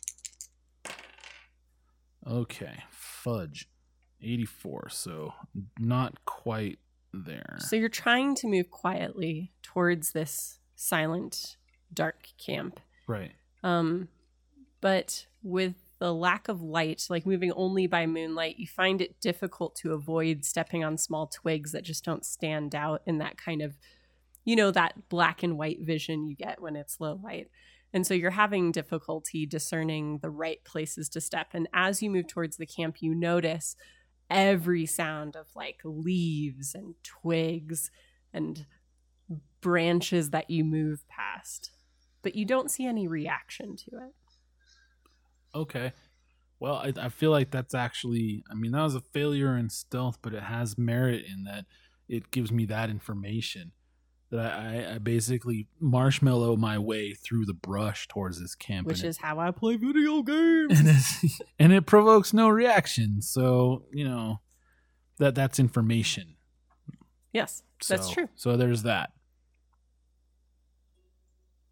Okay. 2.27 2.83
Fudge. 2.91 3.67
84. 4.21 4.89
So 4.89 5.33
not 5.79 6.23
quite 6.25 6.79
there. 7.13 7.57
So 7.59 7.75
you're 7.75 7.89
trying 7.89 8.35
to 8.35 8.47
move 8.47 8.69
quietly 8.69 9.51
towards 9.61 10.11
this 10.11 10.59
silent, 10.75 11.57
dark 11.93 12.29
camp. 12.37 12.79
right. 13.07 13.31
Um, 13.63 14.07
but 14.81 15.25
with 15.43 15.75
the 15.99 16.13
lack 16.13 16.47
of 16.47 16.61
light, 16.61 17.05
like 17.09 17.25
moving 17.25 17.51
only 17.53 17.87
by 17.87 18.05
moonlight, 18.05 18.57
you 18.57 18.67
find 18.67 19.01
it 19.01 19.19
difficult 19.19 19.75
to 19.75 19.93
avoid 19.93 20.45
stepping 20.45 20.83
on 20.83 20.97
small 20.97 21.27
twigs 21.27 21.73
that 21.73 21.83
just 21.83 22.05
don't 22.05 22.25
stand 22.25 22.73
out 22.73 23.01
in 23.05 23.17
that 23.17 23.37
kind 23.37 23.61
of, 23.61 23.77
you 24.45 24.55
know, 24.55 24.71
that 24.71 25.09
black 25.09 25.43
and 25.43 25.57
white 25.57 25.81
vision 25.81 26.27
you 26.27 26.35
get 26.35 26.61
when 26.61 26.77
it's 26.77 27.01
low 27.01 27.19
light. 27.21 27.49
And 27.91 28.05
so 28.05 28.13
you're 28.13 28.31
having 28.31 28.71
difficulty 28.71 29.45
discerning 29.45 30.19
the 30.19 30.29
right 30.29 30.63
places 30.63 31.09
to 31.09 31.21
step. 31.21 31.47
And 31.53 31.67
as 31.73 32.01
you 32.01 32.09
move 32.09 32.27
towards 32.27 32.57
the 32.57 32.65
camp, 32.65 32.97
you 33.01 33.13
notice 33.13 33.75
every 34.29 34.85
sound 34.85 35.35
of 35.35 35.47
like 35.55 35.79
leaves 35.83 36.75
and 36.75 36.95
twigs 37.03 37.91
and 38.33 38.65
branches 39.61 40.29
that 40.29 40.49
you 40.49 40.63
move 40.63 41.07
past, 41.07 41.71
but 42.21 42.35
you 42.35 42.45
don't 42.45 42.71
see 42.71 42.85
any 42.85 43.07
reaction 43.07 43.75
to 43.75 43.91
it. 43.97 44.13
Okay. 45.53 45.93
Well, 46.59 46.75
I, 46.75 46.93
I 46.97 47.09
feel 47.09 47.31
like 47.31 47.51
that's 47.51 47.73
actually, 47.73 48.43
I 48.51 48.53
mean, 48.53 48.71
that 48.73 48.83
was 48.83 48.95
a 48.95 49.01
failure 49.01 49.57
in 49.57 49.69
stealth, 49.69 50.19
but 50.21 50.33
it 50.33 50.43
has 50.43 50.77
merit 50.77 51.25
in 51.25 51.45
that 51.45 51.65
it 52.07 52.31
gives 52.31 52.51
me 52.51 52.65
that 52.65 52.89
information 52.89 53.71
that 54.31 54.53
I, 54.59 54.95
I, 54.95 54.97
basically 54.99 55.67
marshmallow 55.79 56.55
my 56.55 56.77
way 56.77 57.13
through 57.13 57.45
the 57.45 57.53
brush 57.53 58.07
towards 58.07 58.39
this 58.39 58.53
camp. 58.53 58.87
which 58.87 59.03
is 59.03 59.17
it- 59.17 59.21
how 59.21 59.39
I 59.39 59.51
play 59.51 59.75
video 59.75 60.21
games. 60.21 60.79
and, 60.79 61.31
and 61.59 61.73
it 61.73 61.85
provokes 61.85 62.31
no 62.33 62.47
reaction. 62.49 63.21
So, 63.21 63.85
you 63.91 64.03
know, 64.03 64.39
that 65.17 65.35
that's 65.35 65.59
information. 65.59 66.35
yes, 67.33 67.63
that's 67.87 68.09
true. 68.11 68.29
So 68.35 68.55
there's 68.55 68.83
that. 68.83 69.11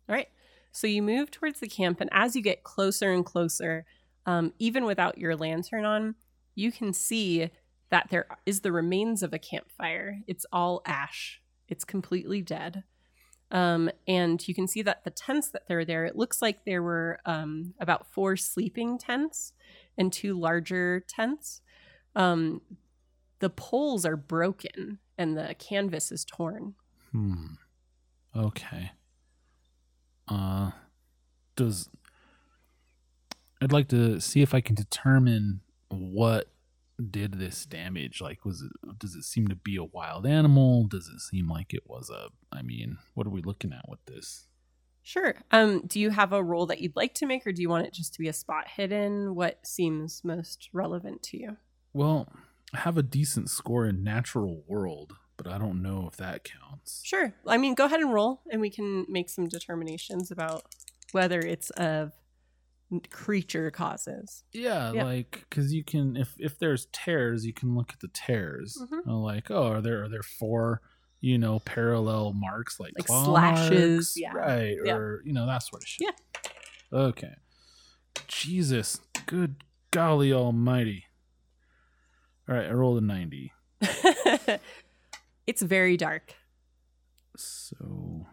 All 0.10 0.16
right. 0.16 0.30
So 0.72 0.88
you 0.88 1.02
move 1.02 1.32
towards 1.32 1.60
the 1.60 1.68
camp, 1.68 2.02
and 2.02 2.10
as 2.14 2.36
you 2.36 2.42
get 2.42 2.64
closer 2.64 3.12
and 3.12 3.26
closer, 3.26 3.86
um, 4.26 4.54
even 4.60 4.86
without 4.86 5.18
your 5.18 5.36
lantern 5.36 5.86
on, 5.86 6.16
you 6.56 6.72
can 6.72 6.94
see 6.94 7.50
that 7.90 8.08
there 8.10 8.28
is 8.46 8.62
the 8.62 8.72
remains 8.72 9.24
of 9.24 9.34
a 9.34 9.40
campfire. 9.40 10.20
It's 10.28 10.46
all 10.52 10.82
ash, 10.86 11.42
it's 11.68 11.84
completely 11.84 12.42
dead. 12.42 12.84
Um, 13.50 13.90
and 14.08 14.46
you 14.48 14.54
can 14.54 14.68
see 14.68 14.82
that 14.82 15.04
the 15.04 15.10
tents 15.10 15.50
that 15.52 15.68
they're 15.68 15.86
there, 15.86 16.06
it 16.06 16.18
looks 16.18 16.42
like 16.42 16.66
there 16.66 16.84
were 16.84 17.20
um, 17.26 17.74
about 17.80 18.12
four 18.12 18.36
sleeping 18.36 18.98
tents 18.98 19.54
and 19.98 20.12
two 20.12 20.38
larger 20.38 21.04
tents. 21.08 21.62
Um, 22.16 22.62
the 23.40 23.50
poles 23.50 24.06
are 24.06 24.18
broken 24.18 25.00
and 25.18 25.38
the 25.38 25.56
canvas 25.58 26.12
is 26.12 26.26
torn. 26.26 26.76
Hmm. 27.12 27.54
Okay. 28.36 28.92
Uh 30.28 30.72
does 31.56 31.90
I'd 33.62 33.72
like 33.72 33.88
to 33.90 34.20
see 34.20 34.42
if 34.42 34.54
I 34.54 34.62
can 34.62 34.76
determine 34.76 35.62
what 35.90 36.48
did 37.12 37.34
this 37.34 37.66
damage. 37.66 38.22
Like 38.22 38.46
was 38.46 38.62
it 38.62 39.00
does 39.00 39.16
it 39.16 39.24
seem 39.24 39.48
to 39.48 39.56
be 39.56 39.76
a 39.76 39.84
wild 39.84 40.26
animal? 40.26 40.86
Does 40.88 41.08
it 41.08 41.20
seem 41.20 41.50
like 41.50 41.74
it 41.74 41.84
was 41.86 42.10
a 42.10 42.30
I 42.52 42.62
mean, 42.62 42.98
what 43.14 43.28
are 43.28 43.32
we 43.32 43.42
looking 43.42 43.74
at 43.74 43.88
with 43.88 44.04
this? 44.06 44.48
Sure. 45.08 45.36
Um, 45.52 45.84
do 45.88 46.02
you 46.02 46.10
have 46.10 46.34
a 46.34 46.44
role 46.44 46.66
that 46.66 46.82
you'd 46.82 46.98
like 46.98 47.14
to 47.16 47.26
make, 47.26 47.48
or 47.48 47.54
do 47.54 47.62
you 47.62 47.70
want 47.70 47.86
it 47.86 47.94
just 47.94 48.14
to 48.16 48.20
be 48.20 48.28
a 48.28 48.34
spot 48.34 48.68
hidden? 48.68 49.36
What 49.36 49.66
seems 49.66 50.22
most 50.26 50.68
relevant 50.74 51.24
to 51.24 51.38
you? 51.38 51.58
Well, 51.94 52.28
I 52.74 52.80
have 52.80 52.98
a 52.98 53.04
decent 53.04 53.50
score 53.50 53.86
in 53.86 54.04
natural 54.04 54.66
world, 54.68 55.14
but 55.38 55.48
I 55.48 55.58
don't 55.58 55.82
know 55.82 56.10
if 56.12 56.18
that 56.18 56.44
counts. 56.44 57.02
Sure. 57.06 57.34
I 57.48 57.56
mean, 57.56 57.74
go 57.74 57.86
ahead 57.86 58.02
and 58.02 58.14
roll, 58.14 58.42
and 58.52 58.60
we 58.60 58.70
can 58.70 59.06
make 59.08 59.30
some 59.30 59.48
determinations 59.48 60.30
about 60.30 60.64
whether 61.14 61.40
it's 61.40 61.70
of 61.70 62.12
creature 63.12 63.70
causes. 63.72 64.44
Yeah, 64.54 64.92
Yeah. 64.94 65.04
like 65.04 65.46
because 65.50 65.74
you 65.74 65.84
can 65.84 66.16
if 66.16 66.34
if 66.40 66.58
there's 66.60 66.88
tears, 66.94 67.46
you 67.46 67.54
can 67.54 67.76
look 67.76 67.92
at 67.94 68.00
the 68.00 68.08
tears. 68.14 68.78
Mhm. 68.82 69.08
Uh, 69.08 69.18
Like, 69.18 69.52
oh, 69.52 69.68
are 69.74 69.82
there 69.82 70.04
are 70.04 70.10
there 70.10 70.24
four, 70.24 70.82
you 71.20 71.38
know, 71.38 71.60
parallel 71.60 72.34
marks 72.34 72.80
like, 72.80 72.94
Like 72.98 73.08
slashes, 73.08 73.96
marks? 73.96 74.18
yeah. 74.18 74.34
right, 74.34 74.78
Yeah. 74.86 74.96
or 74.96 75.22
you 75.26 75.34
know 75.34 75.46
that 75.46 75.64
sort 75.64 75.84
of 75.84 75.88
shit. 75.88 76.08
Yeah. 76.42 76.50
Okay. 77.00 77.36
Jesus, 78.28 79.00
good 79.26 79.64
golly 79.92 80.32
Almighty! 80.34 81.06
All 82.50 82.56
right, 82.56 82.66
I 82.68 82.72
rolled 82.72 82.98
a 83.04 83.06
ninety. 83.06 83.52
it's 85.46 85.62
very 85.62 85.98
dark. 85.98 86.34
So, 87.36 88.26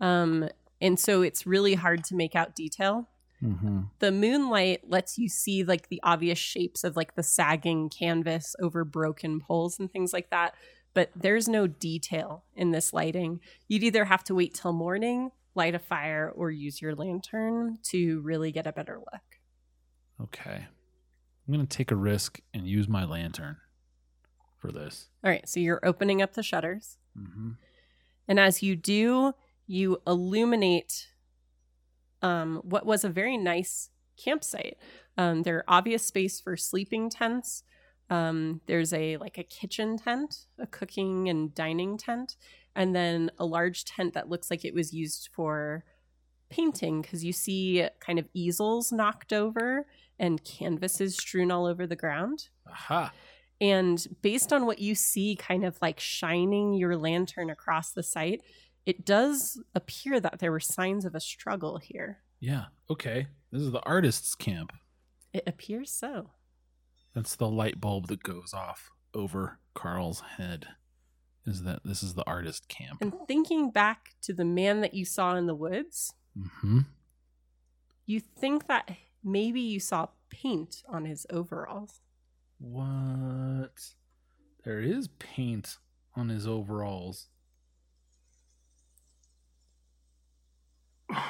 Um, 0.00 0.48
and 0.80 0.98
so 0.98 1.22
it's 1.22 1.46
really 1.46 1.74
hard 1.74 2.04
to 2.04 2.14
make 2.14 2.34
out 2.34 2.54
detail. 2.54 3.08
Hmm 3.40 3.82
the 3.98 4.10
moonlight 4.12 4.80
lets 4.88 5.18
you 5.18 5.28
see 5.28 5.62
like 5.62 5.88
the 5.88 6.00
obvious 6.02 6.38
shapes 6.38 6.84
of 6.84 6.96
like 6.96 7.14
the 7.14 7.22
sagging 7.22 7.88
canvas 7.90 8.56
over 8.60 8.84
broken 8.84 9.40
poles 9.40 9.78
and 9.78 9.92
things 9.92 10.12
like 10.12 10.30
that 10.30 10.54
but 10.96 11.10
there's 11.14 11.46
no 11.46 11.66
detail 11.66 12.44
in 12.54 12.70
this 12.70 12.94
lighting. 12.94 13.40
You'd 13.68 13.82
either 13.82 14.06
have 14.06 14.24
to 14.24 14.34
wait 14.34 14.54
till 14.54 14.72
morning 14.72 15.30
light 15.54 15.74
a 15.74 15.78
fire 15.78 16.32
or 16.34 16.50
use 16.50 16.80
your 16.80 16.94
lantern 16.94 17.76
to 17.90 18.22
really 18.22 18.50
get 18.50 18.66
a 18.66 18.72
better 18.72 18.96
look. 18.98 19.22
Okay. 20.22 20.66
I'm 21.46 21.52
gonna 21.52 21.66
take 21.66 21.90
a 21.90 21.96
risk 21.96 22.40
and 22.54 22.66
use 22.66 22.88
my 22.88 23.04
lantern 23.04 23.58
for 24.58 24.72
this. 24.72 25.10
all 25.22 25.30
right 25.30 25.46
so 25.46 25.60
you're 25.60 25.84
opening 25.84 26.22
up 26.22 26.32
the 26.32 26.42
shutters. 26.42 26.96
Hmm 27.14 27.50
and 28.26 28.40
as 28.40 28.62
you 28.62 28.74
do 28.74 29.34
you 29.66 30.00
illuminate 30.06 31.08
um, 32.22 32.60
what 32.64 32.86
was 32.86 33.04
a 33.04 33.08
very 33.08 33.36
nice 33.36 33.90
campsite. 34.16 34.78
Um, 35.18 35.42
there 35.42 35.58
are 35.58 35.64
obvious 35.68 36.04
space 36.06 36.40
for 36.40 36.56
sleeping 36.56 37.10
tents. 37.10 37.62
Um, 38.08 38.60
there's 38.66 38.92
a 38.92 39.16
like 39.16 39.36
a 39.36 39.42
kitchen 39.42 39.98
tent 39.98 40.46
a 40.60 40.66
cooking 40.66 41.28
and 41.28 41.52
dining 41.52 41.98
tent 41.98 42.36
and 42.76 42.94
then 42.94 43.32
a 43.36 43.44
large 43.44 43.84
tent 43.84 44.14
that 44.14 44.28
looks 44.28 44.48
like 44.48 44.64
it 44.64 44.74
was 44.74 44.94
used 44.94 45.28
for 45.32 45.82
painting 46.48 47.02
because 47.02 47.24
you 47.24 47.32
see 47.32 47.88
kind 47.98 48.20
of 48.20 48.28
easels 48.32 48.92
knocked 48.92 49.32
over 49.32 49.86
and 50.20 50.44
canvases 50.44 51.16
strewn 51.16 51.50
all 51.50 51.66
over 51.66 51.84
the 51.84 51.96
ground. 51.96 52.48
Aha! 52.70 53.12
and 53.60 54.06
based 54.20 54.52
on 54.52 54.66
what 54.66 54.80
you 54.80 54.94
see, 54.94 55.34
kind 55.34 55.64
of 55.64 55.78
like 55.80 55.98
shining 55.98 56.74
your 56.74 56.96
lantern 56.96 57.48
across 57.48 57.92
the 57.92 58.02
site, 58.02 58.42
it 58.86 59.04
does 59.04 59.60
appear 59.74 60.20
that 60.20 60.38
there 60.38 60.52
were 60.52 60.60
signs 60.60 61.04
of 61.04 61.14
a 61.14 61.20
struggle 61.20 61.78
here. 61.78 62.18
Yeah. 62.40 62.66
Okay. 62.88 63.26
This 63.52 63.62
is 63.62 63.72
the 63.72 63.82
artist's 63.84 64.34
camp. 64.34 64.72
It 65.32 65.42
appears 65.46 65.90
so. 65.90 66.30
That's 67.14 67.36
the 67.36 67.48
light 67.48 67.80
bulb 67.80 68.06
that 68.08 68.22
goes 68.22 68.54
off 68.54 68.90
over 69.12 69.58
Carl's 69.74 70.20
head. 70.38 70.68
Is 71.46 71.62
that 71.62 71.80
this 71.84 72.02
is 72.02 72.14
the 72.14 72.26
artist 72.26 72.68
camp? 72.68 72.98
And 73.00 73.12
thinking 73.26 73.70
back 73.70 74.14
to 74.22 74.32
the 74.32 74.44
man 74.44 74.80
that 74.80 74.94
you 74.94 75.04
saw 75.04 75.36
in 75.36 75.46
the 75.46 75.54
woods, 75.54 76.12
hmm 76.60 76.80
you 78.08 78.20
think 78.20 78.68
that 78.68 78.88
maybe 79.24 79.60
you 79.60 79.80
saw 79.80 80.06
paint 80.30 80.82
on 80.88 81.04
his 81.04 81.26
overalls. 81.28 82.00
What? 82.58 83.94
There 84.64 84.80
is 84.80 85.08
paint 85.18 85.78
on 86.14 86.28
his 86.28 86.46
overalls. 86.46 87.26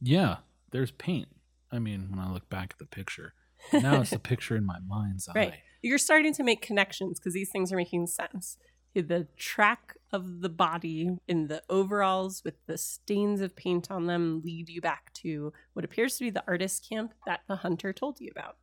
yeah, 0.00 0.36
there's 0.70 0.92
paint. 0.92 1.28
I 1.72 1.78
mean, 1.78 2.08
when 2.10 2.18
I 2.18 2.32
look 2.32 2.48
back 2.50 2.70
at 2.72 2.78
the 2.78 2.86
picture, 2.86 3.34
now 3.72 4.00
it's 4.00 4.12
a 4.12 4.18
picture 4.18 4.56
in 4.56 4.64
my 4.64 4.78
mind's 4.86 5.28
eye. 5.28 5.32
Right. 5.34 5.54
You're 5.82 5.98
starting 5.98 6.32
to 6.34 6.42
make 6.42 6.62
connections 6.62 7.18
because 7.18 7.34
these 7.34 7.50
things 7.50 7.72
are 7.72 7.76
making 7.76 8.06
sense. 8.08 8.58
The 8.94 9.28
track 9.36 9.96
of 10.12 10.40
the 10.40 10.48
body 10.48 11.16
in 11.28 11.46
the 11.46 11.62
overalls 11.70 12.42
with 12.44 12.54
the 12.66 12.76
stains 12.76 13.40
of 13.40 13.54
paint 13.54 13.88
on 13.90 14.06
them 14.06 14.42
lead 14.44 14.68
you 14.68 14.80
back 14.80 15.12
to 15.14 15.52
what 15.74 15.84
appears 15.84 16.18
to 16.18 16.24
be 16.24 16.30
the 16.30 16.42
artist 16.48 16.86
camp 16.88 17.14
that 17.24 17.40
the 17.46 17.56
hunter 17.56 17.92
told 17.92 18.20
you 18.20 18.30
about. 18.32 18.56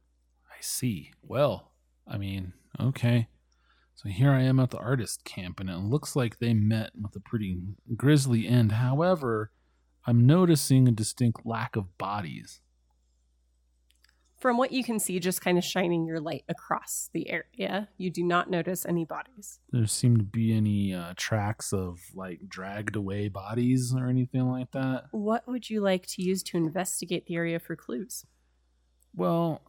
I 0.52 0.60
see. 0.60 1.14
Well, 1.24 1.72
I 2.06 2.18
mean, 2.18 2.52
okay. 2.80 3.30
So 3.98 4.10
here 4.10 4.30
I 4.30 4.44
am 4.44 4.60
at 4.60 4.70
the 4.70 4.78
artist 4.78 5.24
camp, 5.24 5.60
and 5.60 5.72
it 5.72 5.80
looks 5.80 6.16
like 6.16 6.38
they 6.38 6.54
met 6.54 6.92
with 7.02 7.16
a 7.16 7.20
pretty 7.20 7.58
grisly 7.96 8.48
end. 8.48 8.74
However, 8.74 9.50
I'm 10.06 10.28
noticing 10.28 10.88
a 10.88 10.92
distinct 10.92 11.48
lack 11.48 11.76
of 11.76 11.98
bodies. 11.98 12.62
From 14.36 14.56
what 14.56 14.72
you 14.72 14.84
can 14.84 15.00
see, 15.00 15.20
just 15.20 15.42
kind 15.42 15.58
of 15.58 15.64
shining 15.64 16.06
your 16.06 16.20
light 16.20 16.44
across 16.48 17.10
the 17.12 17.28
area, 17.28 17.90
you 17.98 18.12
do 18.12 18.24
not 18.24 18.52
notice 18.52 18.86
any 18.86 19.04
bodies. 19.04 19.58
There 19.72 19.88
seem 19.88 20.18
to 20.18 20.24
be 20.24 20.56
any 20.56 20.94
uh, 20.94 21.16
tracks 21.16 21.74
of 21.74 22.00
like 22.14 22.42
dragged 22.48 22.96
away 22.96 23.30
bodies 23.30 23.96
or 23.98 24.06
anything 24.06 24.48
like 24.48 24.74
that. 24.74 25.06
What 25.10 25.48
would 25.48 25.72
you 25.72 25.82
like 25.82 26.06
to 26.10 26.22
use 26.22 26.44
to 26.44 26.58
investigate 26.58 27.26
the 27.26 27.36
area 27.36 27.58
for 27.58 27.76
clues? 27.76 28.28
Well, 29.16 29.64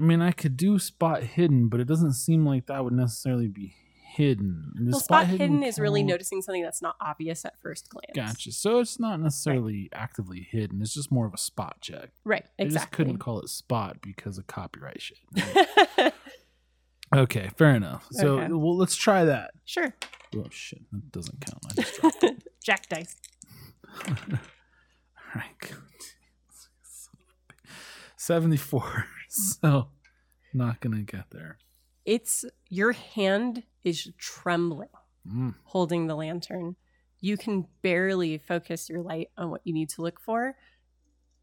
I 0.00 0.02
mean, 0.02 0.22
I 0.22 0.32
could 0.32 0.56
do 0.56 0.78
spot 0.78 1.22
hidden, 1.22 1.68
but 1.68 1.78
it 1.78 1.84
doesn't 1.86 2.14
seem 2.14 2.46
like 2.46 2.64
that 2.66 2.82
would 2.82 2.94
necessarily 2.94 3.48
be 3.48 3.74
hidden. 4.02 4.72
Well, 4.80 4.98
spot, 4.98 5.26
hidden, 5.26 5.62
is 5.62 5.78
really 5.78 6.02
noticing 6.02 6.40
something 6.40 6.62
that's 6.62 6.80
not 6.80 6.96
obvious 7.02 7.44
at 7.44 7.60
first 7.60 7.90
glance. 7.90 8.12
Gotcha. 8.14 8.50
So 8.52 8.78
it's 8.78 8.98
not 8.98 9.20
necessarily 9.20 9.90
right. 9.92 10.02
actively 10.02 10.48
hidden. 10.50 10.80
It's 10.80 10.94
just 10.94 11.12
more 11.12 11.26
of 11.26 11.34
a 11.34 11.38
spot 11.38 11.82
check. 11.82 12.12
Right. 12.24 12.46
Exactly. 12.58 12.64
I 12.64 12.80
just 12.80 12.90
couldn't 12.92 13.18
call 13.18 13.40
it 13.40 13.50
spot 13.50 13.98
because 14.00 14.38
of 14.38 14.46
copyright 14.46 15.02
shit. 15.02 15.18
Right? 15.36 16.14
okay, 17.14 17.50
fair 17.58 17.74
enough. 17.74 18.06
So 18.12 18.38
okay. 18.38 18.50
well, 18.50 18.78
let's 18.78 18.96
try 18.96 19.26
that. 19.26 19.50
Sure. 19.66 19.92
Oh 20.34 20.46
shit, 20.50 20.80
that 20.92 21.12
doesn't 21.12 21.42
count. 21.42 21.62
I 21.70 21.74
just 21.74 21.94
dropped 22.00 22.24
it. 22.24 22.42
Jack 22.64 22.88
dice. 22.88 23.16
All 24.08 24.16
right. 25.34 25.72
Seventy-four. 28.16 29.06
So 29.62 29.88
not 30.52 30.80
gonna 30.80 31.02
get 31.02 31.30
there. 31.30 31.58
It's 32.04 32.44
your 32.68 32.92
hand 32.92 33.62
is 33.84 34.10
trembling 34.18 34.88
mm. 35.26 35.54
holding 35.64 36.06
the 36.06 36.14
lantern. 36.14 36.76
You 37.20 37.36
can 37.36 37.66
barely 37.82 38.38
focus 38.38 38.88
your 38.88 39.02
light 39.02 39.28
on 39.36 39.50
what 39.50 39.60
you 39.64 39.72
need 39.72 39.90
to 39.90 40.02
look 40.02 40.20
for. 40.20 40.56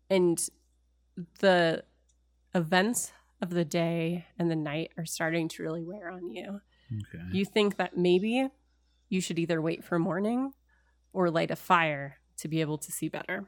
And 0.09 0.39
the 1.39 1.83
events 2.55 3.11
of 3.41 3.51
the 3.51 3.65
day 3.65 4.25
and 4.39 4.49
the 4.49 4.55
night 4.55 4.91
are 4.97 5.05
starting 5.05 5.47
to 5.49 5.63
really 5.63 5.83
wear 5.83 6.09
on 6.09 6.29
you. 6.29 6.61
Okay. 6.91 7.23
You 7.31 7.45
think 7.45 7.77
that 7.77 7.97
maybe 7.97 8.47
you 9.09 9.21
should 9.21 9.37
either 9.37 9.61
wait 9.61 9.83
for 9.83 9.99
morning 9.99 10.53
or 11.13 11.29
light 11.29 11.51
a 11.51 11.55
fire 11.55 12.19
to 12.37 12.47
be 12.47 12.61
able 12.61 12.77
to 12.77 12.91
see 12.91 13.09
better. 13.09 13.47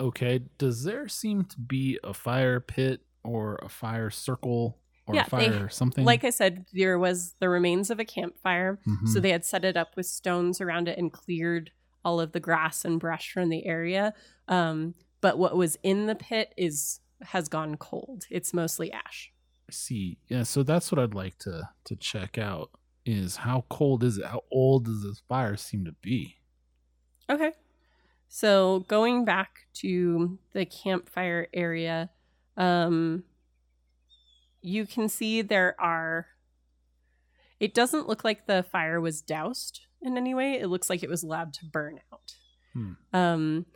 Okay. 0.00 0.40
Does 0.58 0.84
there 0.84 1.08
seem 1.08 1.44
to 1.44 1.60
be 1.60 1.98
a 2.02 2.14
fire 2.14 2.60
pit 2.60 3.02
or 3.22 3.58
a 3.62 3.68
fire 3.68 4.10
circle 4.10 4.78
or 5.06 5.14
yeah, 5.14 5.24
fire 5.24 5.50
they, 5.50 5.58
or 5.58 5.68
something? 5.68 6.04
Like 6.04 6.24
I 6.24 6.30
said, 6.30 6.66
there 6.72 6.98
was 6.98 7.34
the 7.38 7.48
remains 7.48 7.90
of 7.90 8.00
a 8.00 8.04
campfire. 8.04 8.78
Mm-hmm. 8.86 9.06
So 9.06 9.20
they 9.20 9.30
had 9.30 9.44
set 9.44 9.64
it 9.64 9.76
up 9.76 9.96
with 9.96 10.06
stones 10.06 10.60
around 10.60 10.88
it 10.88 10.98
and 10.98 11.12
cleared 11.12 11.70
all 12.04 12.20
of 12.20 12.32
the 12.32 12.40
grass 12.40 12.84
and 12.84 13.00
brush 13.00 13.32
from 13.32 13.48
the 13.48 13.66
area. 13.66 14.14
Um, 14.48 14.94
but 15.20 15.38
what 15.38 15.56
was 15.56 15.78
in 15.82 16.06
the 16.06 16.14
pit 16.14 16.52
is 16.56 17.00
has 17.22 17.48
gone 17.48 17.76
cold. 17.76 18.26
It's 18.30 18.52
mostly 18.52 18.92
ash. 18.92 19.32
I 19.68 19.72
see. 19.72 20.18
Yeah, 20.28 20.42
so 20.42 20.62
that's 20.62 20.92
what 20.92 20.98
I'd 20.98 21.14
like 21.14 21.38
to 21.38 21.68
to 21.84 21.96
check 21.96 22.36
out 22.36 22.70
is 23.06 23.36
how 23.36 23.64
cold 23.68 24.02
is 24.04 24.18
it? 24.18 24.26
How 24.26 24.42
old 24.50 24.86
does 24.86 25.02
this 25.02 25.22
fire 25.28 25.56
seem 25.56 25.84
to 25.84 25.92
be? 26.02 26.36
Okay. 27.30 27.52
So 28.34 28.80
going 28.88 29.24
back 29.24 29.68
to 29.74 30.40
the 30.54 30.66
campfire 30.66 31.46
area, 31.54 32.10
um, 32.56 33.22
you 34.60 34.86
can 34.86 35.08
see 35.08 35.40
there 35.40 35.76
are. 35.78 36.26
It 37.60 37.74
doesn't 37.74 38.08
look 38.08 38.24
like 38.24 38.48
the 38.48 38.64
fire 38.64 39.00
was 39.00 39.22
doused 39.22 39.82
in 40.02 40.16
any 40.16 40.34
way. 40.34 40.54
It 40.54 40.66
looks 40.66 40.90
like 40.90 41.04
it 41.04 41.08
was 41.08 41.22
allowed 41.22 41.52
to 41.54 41.64
burn 41.64 42.00
out. 42.12 42.34
Hmm. 42.72 42.92
Um, 43.12 43.66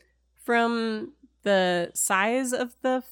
from 0.43 1.13
the 1.45 1.93
size 1.95 2.53
of 2.53 2.75
the, 2.83 3.05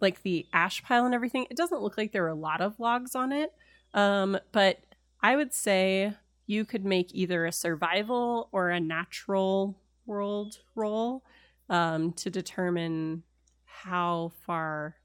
like 0.00 0.24
the 0.24 0.46
ash 0.52 0.82
pile 0.82 1.06
and 1.06 1.14
everything, 1.14 1.46
it 1.48 1.56
doesn't 1.56 1.80
look 1.80 1.96
like 1.96 2.10
there 2.10 2.24
are 2.24 2.28
a 2.28 2.34
lot 2.34 2.60
of 2.60 2.80
logs 2.80 3.14
on 3.14 3.30
it. 3.30 3.52
Um, 3.94 4.36
but 4.50 4.80
I 5.22 5.36
would 5.36 5.54
say 5.54 6.14
you 6.48 6.64
could 6.64 6.84
make 6.84 7.14
either 7.14 7.46
a 7.46 7.52
survival 7.52 8.48
or 8.50 8.70
a 8.70 8.80
natural 8.80 9.76
world 10.06 10.58
roll 10.74 11.22
um, 11.68 12.12
to 12.14 12.30
determine 12.30 13.22
how 13.64 14.32
far 14.44 14.96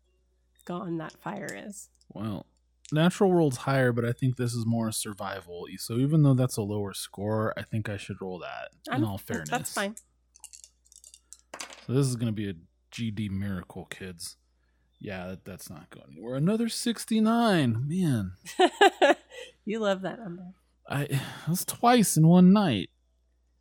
gone 0.66 0.98
that 0.98 1.14
fire 1.14 1.64
is. 1.68 1.90
Well, 2.10 2.46
natural 2.92 3.32
world's 3.32 3.58
higher, 3.58 3.92
but 3.92 4.06
I 4.06 4.12
think 4.12 4.38
this 4.38 4.54
is 4.54 4.66
more 4.66 4.92
survival. 4.92 5.66
So 5.78 5.96
even 5.96 6.24
though 6.24 6.34
that's 6.34 6.58
a 6.58 6.62
lower 6.62 6.94
score, 6.94 7.54
I 7.58 7.64
think 7.64 7.90
I 7.90 7.98
should 7.98 8.22
roll 8.22 8.40
that. 8.40 8.70
I'm, 8.90 9.04
in 9.04 9.10
all 9.10 9.18
fairness, 9.18 9.50
that's 9.50 9.74
fine. 9.74 9.96
So 11.86 11.94
this 11.94 12.08
is 12.08 12.16
going 12.16 12.28
to 12.28 12.34
be 12.34 12.50
a 12.50 12.54
GD 12.92 13.32
miracle, 13.32 13.86
kids. 13.86 14.38
Yeah, 15.00 15.28
that, 15.28 15.46
that's 15.46 15.70
not 15.70 15.90
going 15.90 16.06
anywhere. 16.12 16.36
Another 16.36 16.70
sixty-nine, 16.70 17.88
man. 17.88 18.34
you 19.66 19.80
love 19.80 20.02
that 20.02 20.20
number. 20.20 20.54
I 20.88 21.08
that's 21.48 21.66
twice 21.66 22.18
in 22.18 22.28
one 22.28 22.54
night. 22.54 22.90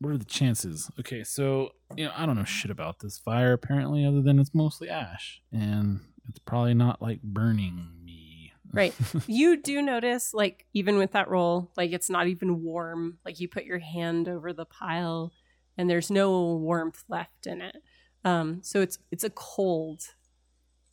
What 0.01 0.15
are 0.15 0.19
the 0.19 0.25
chances? 0.25 0.91
Okay, 0.99 1.23
so 1.25 1.71
you 1.97 2.07
know 2.07 2.13
I 2.17 2.27
don't 2.27 2.37
know 2.37 2.45
shit 2.45 2.71
about 2.71 3.01
this 3.01 3.19
fire 3.19 3.53
apparently, 3.53 4.05
other 4.05 4.23
than 4.23 4.39
it's 4.39 4.55
mostly 4.55 4.89
ash, 4.89 5.43
and 5.53 6.01
it's 6.29 6.39
probably 6.39 6.75
not 6.75 7.01
like 7.03 7.23
burning 7.23 7.89
me. 8.05 8.53
Right. 8.73 8.95
you 9.27 9.61
do 9.61 9.83
notice, 9.83 10.33
like, 10.33 10.65
even 10.75 10.97
with 10.97 11.11
that 11.11 11.29
roll, 11.29 11.73
like 11.77 11.91
it's 11.91 12.09
not 12.09 12.29
even 12.29 12.63
warm. 12.63 13.19
Like 13.25 13.41
you 13.41 13.49
put 13.49 13.65
your 13.65 13.81
hand 13.81 14.29
over 14.29 14.53
the 14.53 14.65
pile 14.65 15.33
and 15.77 15.91
there's 15.91 16.09
no 16.09 16.55
warmth 16.55 17.03
left 17.09 17.49
in 17.49 17.63
it. 17.63 17.77
Um, 18.25 18.61
so 18.63 18.81
it's 18.81 18.99
it's 19.11 19.25
a 19.25 19.31
cold 19.31 20.03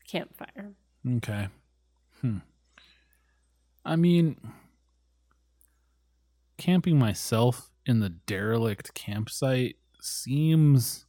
campfire. 0.09 0.71
Okay. 1.17 1.49
Hmm. 2.21 2.37
I 3.85 3.95
mean 3.95 4.37
camping 6.57 6.97
myself 6.97 7.69
in 7.87 7.99
the 7.99 8.09
derelict 8.09 8.93
campsite 8.93 9.77
seems 10.01 11.05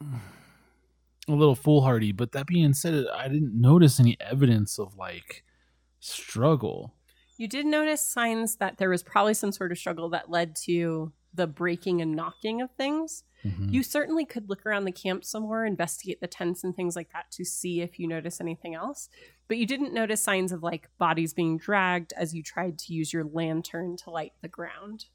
a 0.00 1.32
little 1.32 1.54
foolhardy. 1.54 2.12
But 2.12 2.32
that 2.32 2.46
being 2.46 2.74
said, 2.74 3.06
I 3.14 3.28
didn't 3.28 3.58
notice 3.58 3.98
any 3.98 4.16
evidence 4.20 4.78
of 4.78 4.96
like 4.96 5.44
struggle. 6.00 6.94
You 7.36 7.48
did 7.48 7.66
notice 7.66 8.00
signs 8.00 8.56
that 8.56 8.78
there 8.78 8.90
was 8.90 9.02
probably 9.02 9.34
some 9.34 9.52
sort 9.52 9.72
of 9.72 9.78
struggle 9.78 10.08
that 10.10 10.30
led 10.30 10.54
to 10.64 11.12
the 11.32 11.46
breaking 11.46 12.00
and 12.00 12.14
knocking 12.14 12.60
of 12.60 12.70
things. 12.72 13.24
Mm-hmm. 13.44 13.70
You 13.70 13.82
certainly 13.82 14.24
could 14.24 14.48
look 14.48 14.64
around 14.64 14.84
the 14.84 14.92
camp 14.92 15.24
somewhere, 15.24 15.66
investigate 15.66 16.20
the 16.20 16.26
tents 16.26 16.64
and 16.64 16.74
things 16.74 16.94
like 16.94 17.12
that 17.12 17.30
to 17.32 17.44
see 17.44 17.80
if 17.80 17.98
you 17.98 18.06
notice 18.06 18.40
anything 18.40 18.74
else. 18.74 19.08
But 19.48 19.58
you 19.58 19.66
didn't 19.66 19.92
notice 19.92 20.22
signs 20.22 20.52
of 20.52 20.62
like 20.62 20.88
bodies 20.96 21.34
being 21.34 21.58
dragged 21.58 22.12
as 22.16 22.34
you 22.34 22.42
tried 22.42 22.78
to 22.80 22.94
use 22.94 23.12
your 23.12 23.24
lantern 23.24 23.96
to 24.04 24.10
light 24.10 24.32
the 24.40 24.48
ground. 24.48 25.06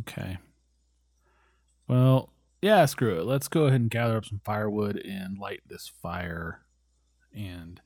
Okay. 0.00 0.38
Well, 1.88 2.30
yeah, 2.62 2.84
screw 2.86 3.18
it. 3.18 3.24
Let's 3.24 3.48
go 3.48 3.66
ahead 3.66 3.80
and 3.80 3.90
gather 3.90 4.16
up 4.16 4.24
some 4.24 4.40
firewood 4.44 4.96
and 4.96 5.38
light 5.38 5.60
this 5.66 5.88
fire 5.88 6.62
and 7.32 7.80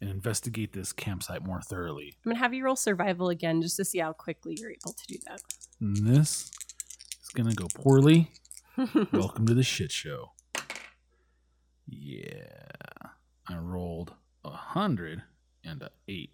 and 0.00 0.08
investigate 0.08 0.72
this 0.72 0.92
campsite 0.92 1.44
more 1.44 1.60
thoroughly. 1.60 2.14
I'm 2.24 2.32
gonna 2.32 2.38
have 2.38 2.54
you 2.54 2.64
roll 2.64 2.76
survival 2.76 3.28
again 3.28 3.60
just 3.60 3.76
to 3.76 3.84
see 3.84 3.98
how 3.98 4.12
quickly 4.12 4.56
you're 4.58 4.70
able 4.70 4.94
to 4.94 5.06
do 5.06 5.18
that. 5.26 5.42
And 5.80 5.96
this 5.96 6.50
is 7.22 7.28
gonna 7.34 7.54
go 7.54 7.66
poorly. 7.74 8.30
Welcome 9.12 9.46
to 9.46 9.54
the 9.54 9.62
shit 9.62 9.92
show. 9.92 10.32
Yeah. 11.86 12.70
I 13.48 13.56
rolled 13.56 14.14
a 14.44 14.50
hundred 14.50 15.22
and 15.64 15.82
a 15.82 15.90
eight. 16.08 16.30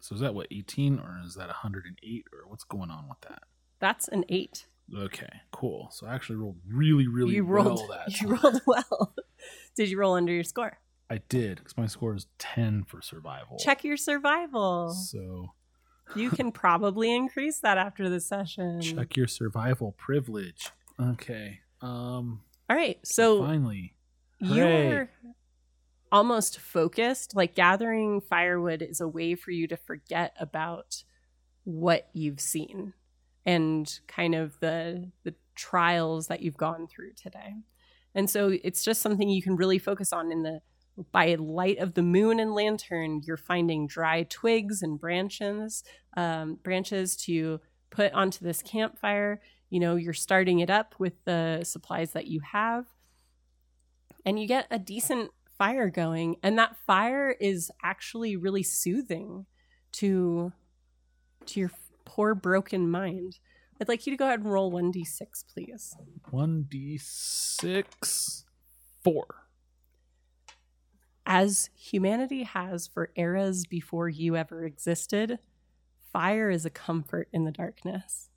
So 0.00 0.14
is 0.14 0.20
that 0.20 0.34
what, 0.34 0.48
18 0.50 0.98
or 0.98 1.20
is 1.24 1.34
that 1.36 1.46
108 1.46 2.26
or 2.32 2.48
what's 2.48 2.64
going 2.64 2.90
on 2.90 3.08
with 3.08 3.20
that? 3.22 3.44
That's 3.82 4.06
an 4.06 4.24
eight. 4.28 4.66
Okay, 4.96 5.28
cool. 5.50 5.88
So 5.90 6.06
I 6.06 6.14
actually 6.14 6.36
rolled 6.36 6.56
really, 6.68 7.08
really 7.08 7.34
you 7.34 7.42
rolled, 7.44 7.80
well 7.88 7.88
that 7.88 8.20
You 8.20 8.28
rolled 8.28 8.60
well. 8.64 9.12
did 9.74 9.90
you 9.90 9.98
roll 9.98 10.14
under 10.14 10.32
your 10.32 10.44
score? 10.44 10.78
I 11.10 11.18
did, 11.28 11.58
because 11.58 11.76
my 11.76 11.86
score 11.86 12.14
is 12.14 12.28
10 12.38 12.84
for 12.84 13.02
survival. 13.02 13.58
Check 13.58 13.82
your 13.82 13.96
survival. 13.96 14.90
So 14.92 15.50
you 16.14 16.30
can 16.30 16.52
probably 16.62 17.12
increase 17.12 17.58
that 17.58 17.76
after 17.76 18.08
the 18.08 18.20
session. 18.20 18.80
Check 18.80 19.16
your 19.16 19.26
survival 19.26 19.92
privilege. 19.98 20.70
Okay. 21.00 21.58
Um 21.80 22.42
All 22.70 22.76
right. 22.76 23.00
So 23.04 23.44
finally. 23.44 23.96
You're 24.38 25.10
almost 26.12 26.60
focused. 26.60 27.34
Like 27.34 27.56
gathering 27.56 28.20
firewood 28.20 28.80
is 28.80 29.00
a 29.00 29.08
way 29.08 29.34
for 29.34 29.50
you 29.50 29.66
to 29.66 29.76
forget 29.76 30.36
about 30.38 31.02
what 31.64 32.08
you've 32.12 32.40
seen 32.40 32.92
and 33.44 34.00
kind 34.06 34.34
of 34.34 34.58
the 34.60 35.10
the 35.24 35.34
trials 35.54 36.28
that 36.28 36.40
you've 36.40 36.56
gone 36.56 36.86
through 36.86 37.12
today. 37.14 37.54
And 38.14 38.28
so 38.28 38.56
it's 38.62 38.84
just 38.84 39.00
something 39.00 39.28
you 39.28 39.42
can 39.42 39.56
really 39.56 39.78
focus 39.78 40.12
on 40.12 40.30
in 40.30 40.42
the 40.42 40.60
by 41.10 41.34
light 41.34 41.78
of 41.78 41.94
the 41.94 42.02
moon 42.02 42.38
and 42.38 42.54
lantern, 42.54 43.22
you're 43.24 43.36
finding 43.36 43.86
dry 43.86 44.24
twigs 44.24 44.82
and 44.82 45.00
branches, 45.00 45.82
um, 46.16 46.58
branches 46.62 47.16
to 47.16 47.60
put 47.90 48.12
onto 48.12 48.44
this 48.44 48.62
campfire. 48.62 49.40
You 49.70 49.80
know, 49.80 49.96
you're 49.96 50.12
starting 50.12 50.58
it 50.58 50.68
up 50.68 50.94
with 50.98 51.14
the 51.24 51.64
supplies 51.64 52.12
that 52.12 52.26
you 52.26 52.40
have, 52.40 52.86
and 54.26 54.38
you 54.38 54.46
get 54.46 54.66
a 54.70 54.78
decent 54.78 55.30
fire 55.56 55.88
going. 55.88 56.36
And 56.42 56.58
that 56.58 56.76
fire 56.86 57.30
is 57.40 57.70
actually 57.82 58.36
really 58.36 58.62
soothing 58.62 59.46
to 59.92 60.52
to 61.46 61.60
your 61.60 61.70
poor 62.12 62.34
broken 62.34 62.90
mind. 62.90 63.38
I'd 63.80 63.88
like 63.88 64.06
you 64.06 64.12
to 64.12 64.18
go 64.18 64.26
ahead 64.26 64.40
and 64.40 64.52
roll 64.52 64.70
1d6, 64.70 65.22
please. 65.52 65.96
1d6 66.30 68.44
4. 69.02 69.26
As 71.24 71.70
humanity 71.74 72.42
has 72.42 72.86
for 72.86 73.08
eras 73.16 73.64
before 73.64 74.10
you 74.10 74.36
ever 74.36 74.66
existed, 74.66 75.38
fire 76.12 76.50
is 76.50 76.66
a 76.66 76.70
comfort 76.70 77.28
in 77.32 77.44
the 77.44 77.50
darkness. 77.50 78.28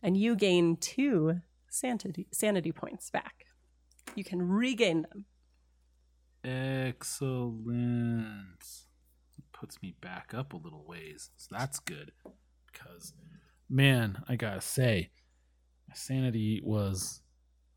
And 0.00 0.16
you 0.16 0.36
gain 0.36 0.76
two 0.76 1.40
sanity, 1.68 2.28
sanity 2.30 2.70
points 2.70 3.10
back. 3.10 3.46
You 4.14 4.22
can 4.22 4.48
regain 4.48 5.02
them. 5.02 5.24
Excellent. 6.44 7.24
Puts 9.52 9.82
me 9.82 9.96
back 10.00 10.32
up 10.32 10.52
a 10.52 10.56
little 10.56 10.84
ways. 10.86 11.30
So 11.36 11.48
that's 11.50 11.80
good. 11.80 12.12
Because 12.74 13.14
man, 13.70 14.22
I 14.28 14.36
gotta 14.36 14.60
say, 14.60 15.10
my 15.88 15.94
sanity 15.94 16.60
was 16.62 17.22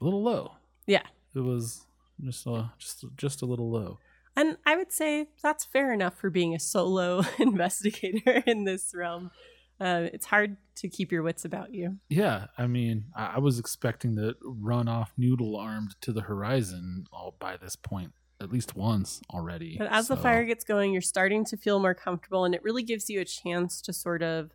a 0.02 0.04
little 0.04 0.24
low. 0.24 0.54
Yeah. 0.86 1.04
It 1.36 1.40
was 1.40 1.86
just 2.24 2.46
a 2.48 2.72
just 2.78 3.06
just 3.16 3.42
a 3.42 3.46
little 3.46 3.70
low. 3.70 4.00
And 4.36 4.58
I 4.66 4.76
would 4.76 4.92
say 4.92 5.30
that's 5.42 5.66
fair 5.66 5.92
enough 5.92 6.16
for 6.16 6.30
being 6.30 6.54
a 6.54 6.60
solo 6.60 7.24
investigator 7.40 8.44
in 8.46 8.66
this 8.66 8.94
realm. 8.96 9.32
Uh, 9.80 10.08
it's 10.14 10.26
hard 10.26 10.58
to 10.76 10.88
keep 10.88 11.12
your 11.12 11.24
wits 11.24 11.46
about 11.46 11.74
you. 11.74 11.98
Yeah, 12.10 12.48
I 12.58 12.68
mean, 12.68 13.06
I, 13.16 13.34
I 13.36 13.40
was 13.40 13.60
expecting 13.60 14.16
to 14.16 14.36
run 14.44 14.88
off 14.88 15.14
noodle 15.18 15.56
armed 15.56 15.96
to 16.02 16.12
the 16.12 16.22
horizon 16.22 17.06
all 17.12 17.36
by 17.40 17.58
this 17.58 17.76
point, 17.76 18.14
at 18.42 18.52
least 18.52 18.76
once 18.76 19.22
already. 19.32 19.76
But 19.78 19.92
as 19.92 20.08
the 20.08 20.18
fire 20.18 20.44
gets 20.46 20.64
going, 20.64 20.94
you're 20.94 21.02
starting 21.02 21.46
to 21.46 21.58
feel 21.58 21.80
more 21.80 21.94
comfortable, 21.94 22.44
and 22.44 22.56
it 22.56 22.64
really 22.64 22.84
gives 22.84 23.10
you 23.10 23.22
a 23.22 23.26
chance 23.26 23.82
to 23.84 23.94
sort 23.94 24.24
of 24.24 24.52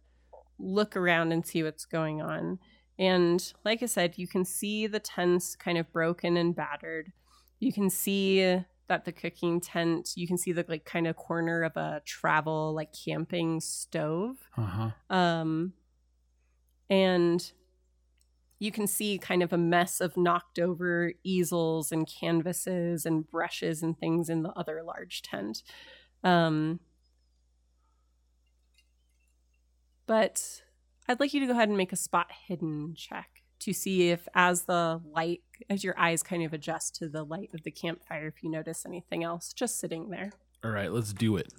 look 0.59 0.97
around 0.97 1.33
and 1.33 1.47
see 1.47 1.63
what's 1.63 1.85
going 1.85 2.21
on. 2.23 2.59
And 2.99 3.53
like 3.65 3.83
I 3.83 3.87
said, 3.87 4.15
you 4.17 4.29
can 4.29 4.45
see 4.45 4.87
the 4.87 5.01
tents 5.01 5.57
kind 5.57 5.79
of 5.79 5.93
broken 5.93 6.37
and 6.37 6.55
battered. 6.55 7.13
You 7.59 7.73
can 7.73 7.91
see 7.91 8.61
that 8.89 9.05
the 9.05 9.13
cooking 9.13 9.61
tent, 9.61 10.11
you 10.15 10.27
can 10.27 10.37
see 10.37 10.53
the 10.53 10.65
like 10.69 10.85
kind 10.85 11.07
of 11.07 11.17
corner 11.17 11.63
of 11.63 11.77
a 11.77 12.03
travel 12.05 12.75
like 12.75 12.93
camping 12.93 13.61
stove. 13.61 14.37
Uh-huh. 14.57 14.91
Um 15.09 15.73
and 16.91 17.53
you 18.63 18.71
can 18.71 18.87
see 18.87 19.19
kind 19.19 19.43
of 19.43 19.53
a 19.53 19.59
mess 19.59 20.01
of 20.01 20.17
knocked 20.17 20.61
over 20.61 21.13
easels 21.25 21.91
and 21.91 22.07
canvases 22.07 23.05
and 23.05 23.29
brushes 23.29 23.83
and 23.83 23.99
things 23.99 24.29
in 24.29 24.45
the 24.45 24.51
other 24.51 24.85
large 24.85 25.21
tent. 25.23 25.65
Um, 26.23 26.79
but 30.07 30.63
I'd 31.09 31.21
like 31.21 31.35
you 31.35 31.41
to 31.41 31.47
go 31.47 31.53
ahead 31.53 31.69
and 31.69 31.77
make 31.77 31.93
a 31.93 31.97
spot 31.97 32.29
hidden 32.47 32.95
check 32.97 33.43
to 33.61 33.73
see 33.73 34.11
if, 34.11 34.27
as 34.35 34.63
the 34.63 35.01
light, 35.05 35.43
as 35.71 35.85
your 35.85 35.99
eyes 35.99 36.23
kind 36.23 36.43
of 36.43 36.53
adjust 36.53 36.97
to 36.97 37.09
the 37.09 37.25
light 37.25 37.51
of 37.55 37.63
the 37.63 37.71
campfire, 37.71 38.27
if 38.27 38.43
you 38.43 38.51
notice 38.51 38.85
anything 38.85 39.23
else 39.23 39.53
just 39.53 39.79
sitting 39.79 40.11
there. 40.11 40.33
All 40.65 40.71
right, 40.71 40.91
let's 40.91 41.13
do 41.13 41.37
it. 41.37 41.53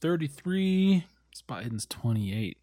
33. 0.00 1.04
Spot 1.32 1.62
hidden's 1.62 1.86
28. 1.86 2.56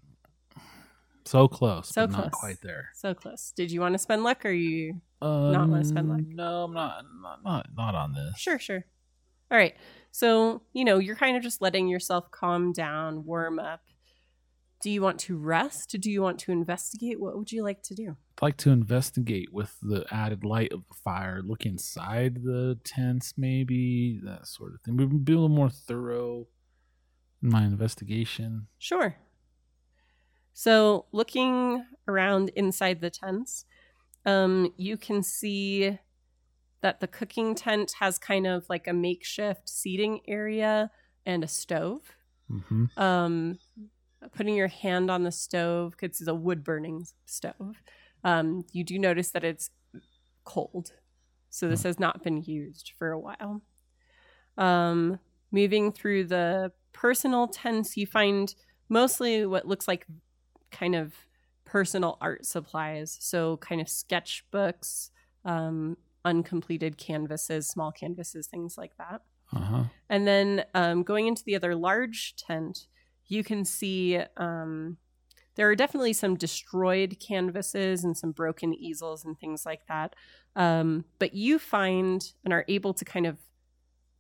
So 1.26 1.48
close. 1.48 1.90
So 1.90 2.08
close. 2.08 2.18
Not 2.18 2.32
quite 2.32 2.62
there. 2.62 2.90
So 2.96 3.14
close. 3.14 3.52
Did 3.56 3.72
you 3.72 3.82
want 3.82 3.94
to 3.94 4.00
spend 4.00 4.24
luck 4.24 4.46
or 4.46 4.52
you? 4.52 5.02
Um, 5.22 5.52
Not 5.52 5.68
wanna 5.68 5.84
spend 5.84 6.10
luck? 6.10 6.22
No, 6.26 6.64
I'm 6.64 6.74
not, 6.74 7.04
not. 7.22 7.44
Not 7.44 7.68
not 7.76 7.96
on 7.96 8.14
this. 8.14 8.38
Sure, 8.38 8.58
sure. 8.60 8.86
All 9.52 9.58
right. 9.58 9.76
So, 10.18 10.64
you 10.74 10.84
know, 10.84 10.98
you're 10.98 11.16
kind 11.16 11.38
of 11.38 11.44
just 11.44 11.62
letting 11.62 11.88
yourself 11.88 12.32
calm 12.32 12.72
down, 12.72 13.24
warm 13.24 13.60
up. 13.60 13.82
Do 14.82 14.90
you 14.90 15.00
want 15.00 15.20
to 15.20 15.38
rest? 15.38 15.96
Do 16.00 16.10
you 16.10 16.24
want 16.24 16.40
to 16.40 16.52
investigate? 16.52 17.20
What 17.20 17.38
would 17.38 17.52
you 17.52 17.62
like 17.62 17.84
to 17.84 17.94
do? 17.94 18.18
I'd 18.32 18.42
like 18.42 18.58
to 18.58 18.72
investigate 18.72 19.54
with 19.54 19.78
the 19.80 20.08
added 20.10 20.44
light 20.44 20.74
of 20.74 20.88
the 20.88 20.96
fire. 20.96 21.44
Look 21.46 21.68
inside 21.68 22.44
the 22.44 22.80
tents, 22.84 23.36
maybe 23.38 24.20
that 24.24 24.48
sort 24.48 24.74
of 24.74 24.82
thing. 24.82 24.98
Be 24.98 25.06
be 25.06 25.34
a 25.34 25.36
little 25.36 25.50
more 25.50 25.70
thorough 25.70 26.48
in 27.44 27.52
my 27.52 27.62
investigation. 27.62 28.70
Sure. 28.80 29.18
So, 30.54 31.06
looking 31.12 31.86
around 32.08 32.50
inside 32.56 33.02
the 33.02 33.12
tents, 33.12 33.66
um, 34.26 34.74
you 34.78 34.98
can 34.98 35.22
see 35.22 36.00
that 36.82 37.00
the 37.00 37.08
cooking 37.08 37.56
tent 37.56 37.94
has 38.00 38.20
kind 38.20 38.46
of 38.46 38.66
like 38.70 38.88
a 38.88 38.94
makeshift 38.94 39.68
seating 39.68 40.22
area 40.28 40.92
and 41.26 41.44
a 41.44 41.48
stove. 41.48 42.02
Mm-hmm. 42.52 42.86
Um, 42.98 43.60
putting 44.36 44.56
your 44.56 44.68
hand 44.68 45.12
on 45.12 45.24
the 45.24 45.32
stove 45.32 45.92
because 45.92 46.22
it's 46.22 46.28
a 46.28 46.36
wood 46.36 46.64
burning 46.64 47.06
stove. 47.26 47.82
Um, 48.24 48.66
you 48.72 48.84
do 48.84 48.98
notice 48.98 49.32
that 49.32 49.44
it's 49.44 49.70
cold, 50.44 50.94
so 51.50 51.68
this 51.68 51.84
has 51.84 52.00
not 52.00 52.24
been 52.24 52.42
used 52.42 52.94
for 52.98 53.12
a 53.12 53.20
while. 53.20 53.62
Um, 54.58 55.20
moving 55.52 55.92
through 55.92 56.26
the 56.26 56.72
personal 56.94 57.48
tents, 57.48 57.96
you 57.96 58.08
find 58.08 58.54
mostly 58.90 59.46
what 59.46 59.68
looks 59.68 59.88
like 59.88 60.08
kind 60.72 60.96
of 60.96 61.14
personal 61.66 62.18
art 62.22 62.46
supplies. 62.46 63.18
So, 63.20 63.58
kind 63.58 63.82
of 63.82 63.88
sketchbooks, 63.88 65.12
um, 65.46 65.98
uncompleted 66.26 66.98
canvases, 66.98 67.68
small 67.68 67.92
canvases, 67.92 68.48
things 68.48 68.78
like 68.78 68.98
that. 68.98 69.22
Uh 69.54 69.60
huh. 69.60 69.84
And 70.10 70.28
then 70.28 70.66
um, 70.74 71.04
going 71.04 71.28
into 71.28 71.44
the 71.44 71.56
other 71.56 71.76
large 71.76 72.36
tent, 72.36 72.88
you 73.28 73.44
can 73.44 73.66
see 73.66 74.20
um, 74.38 74.98
there 75.56 75.70
are 75.70 75.76
definitely 75.76 76.14
some 76.14 76.36
destroyed 76.36 77.18
canvases 77.20 78.04
and 78.04 78.16
some 78.16 78.32
broken 78.32 78.74
easels 78.74 79.26
and 79.26 79.38
things 79.38 79.66
like 79.66 79.88
that. 79.88 80.16
Um, 80.56 81.06
but 81.20 81.34
you 81.34 81.60
find 81.60 82.32
and 82.44 82.54
are 82.54 82.66
able 82.68 82.94
to 82.94 83.06
kind 83.06 83.26
of 83.26 83.38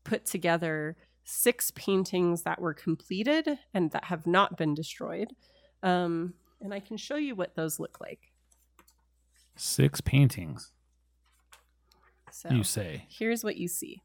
put 0.03 0.25
together 0.25 0.97
six 1.23 1.71
paintings 1.71 2.43
that 2.43 2.61
were 2.61 2.73
completed 2.73 3.59
and 3.73 3.91
that 3.91 4.05
have 4.05 4.25
not 4.25 4.57
been 4.57 4.73
destroyed. 4.73 5.33
Um, 5.83 6.33
and 6.61 6.73
I 6.73 6.79
can 6.79 6.97
show 6.97 7.17
you 7.17 7.35
what 7.35 7.55
those 7.55 7.79
look 7.79 7.99
like. 7.99 8.31
Six 9.55 10.01
paintings. 10.01 10.71
So 12.37 12.49
You 12.51 12.63
say. 12.63 13.07
here's 13.09 13.43
what 13.43 13.57
you 13.57 13.67
see. 13.67 14.03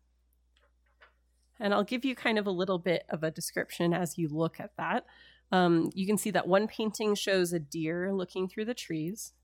And 1.61 1.75
I'll 1.75 1.85
give 1.85 2.03
you 2.03 2.15
kind 2.15 2.39
of 2.39 2.47
a 2.47 2.51
little 2.51 2.79
bit 2.79 3.05
of 3.11 3.23
a 3.23 3.31
description 3.31 3.93
as 3.93 4.17
you 4.17 4.29
look 4.29 4.59
at 4.59 4.71
that. 4.79 5.05
Um, 5.53 5.91
you 5.95 6.07
can 6.07 6.17
see 6.17 6.31
that 6.31 6.49
one 6.49 6.67
painting 6.67 7.15
shows 7.15 7.53
a 7.53 7.59
deer 7.59 8.11
looking 8.11 8.49
through 8.49 8.65
the 8.65 8.73
trees. 8.73 9.35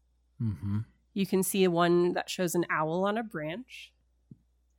Mm-hmm. 0.40 0.78
You 1.12 1.26
can 1.26 1.42
see 1.42 1.68
one 1.68 2.14
that 2.14 2.30
shows 2.30 2.54
an 2.54 2.64
owl 2.70 3.04
on 3.04 3.18
a 3.18 3.22
branch. 3.22 3.92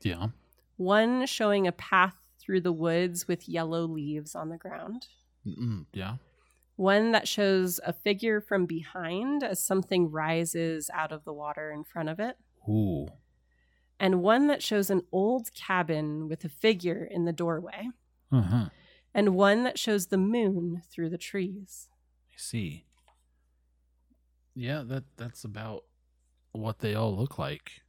Yeah. 0.01 0.29
One 0.77 1.27
showing 1.27 1.67
a 1.67 1.71
path 1.71 2.15
through 2.41 2.61
the 2.61 2.71
woods 2.71 3.27
with 3.27 3.47
yellow 3.47 3.85
leaves 3.85 4.33
on 4.33 4.49
the 4.49 4.57
ground. 4.57 5.05
Mm-mm. 5.45 5.85
Yeah. 5.93 6.15
One 6.77 7.11
that 7.11 7.27
shows 7.27 7.79
a 7.85 7.93
figure 7.93 8.41
from 8.41 8.65
behind 8.65 9.43
as 9.43 9.63
something 9.63 10.09
rises 10.09 10.89
out 10.91 11.11
of 11.11 11.25
the 11.25 11.33
water 11.33 11.69
in 11.69 11.83
front 11.83 12.09
of 12.09 12.19
it. 12.19 12.37
Ooh. 12.67 13.07
And 13.99 14.21
one 14.21 14.47
that 14.47 14.63
shows 14.63 14.89
an 14.89 15.01
old 15.11 15.53
cabin 15.53 16.29
with 16.29 16.45
a 16.45 16.49
figure 16.49 17.03
in 17.09 17.25
the 17.25 17.33
doorway. 17.33 17.89
Uh 18.31 18.41
huh. 18.41 18.69
and 19.13 19.35
one 19.35 19.63
that 19.63 19.79
shows 19.79 20.07
the 20.07 20.17
moon 20.17 20.83
through 20.91 21.09
the 21.09 21.17
trees. 21.17 21.89
I 22.31 22.35
see. 22.37 22.85
Yeah, 24.55 24.83
that 24.85 25.03
that's 25.17 25.43
about 25.43 25.83
what 26.51 26.79
they 26.79 26.93
all 26.93 27.15
look 27.15 27.37
like. 27.39 27.81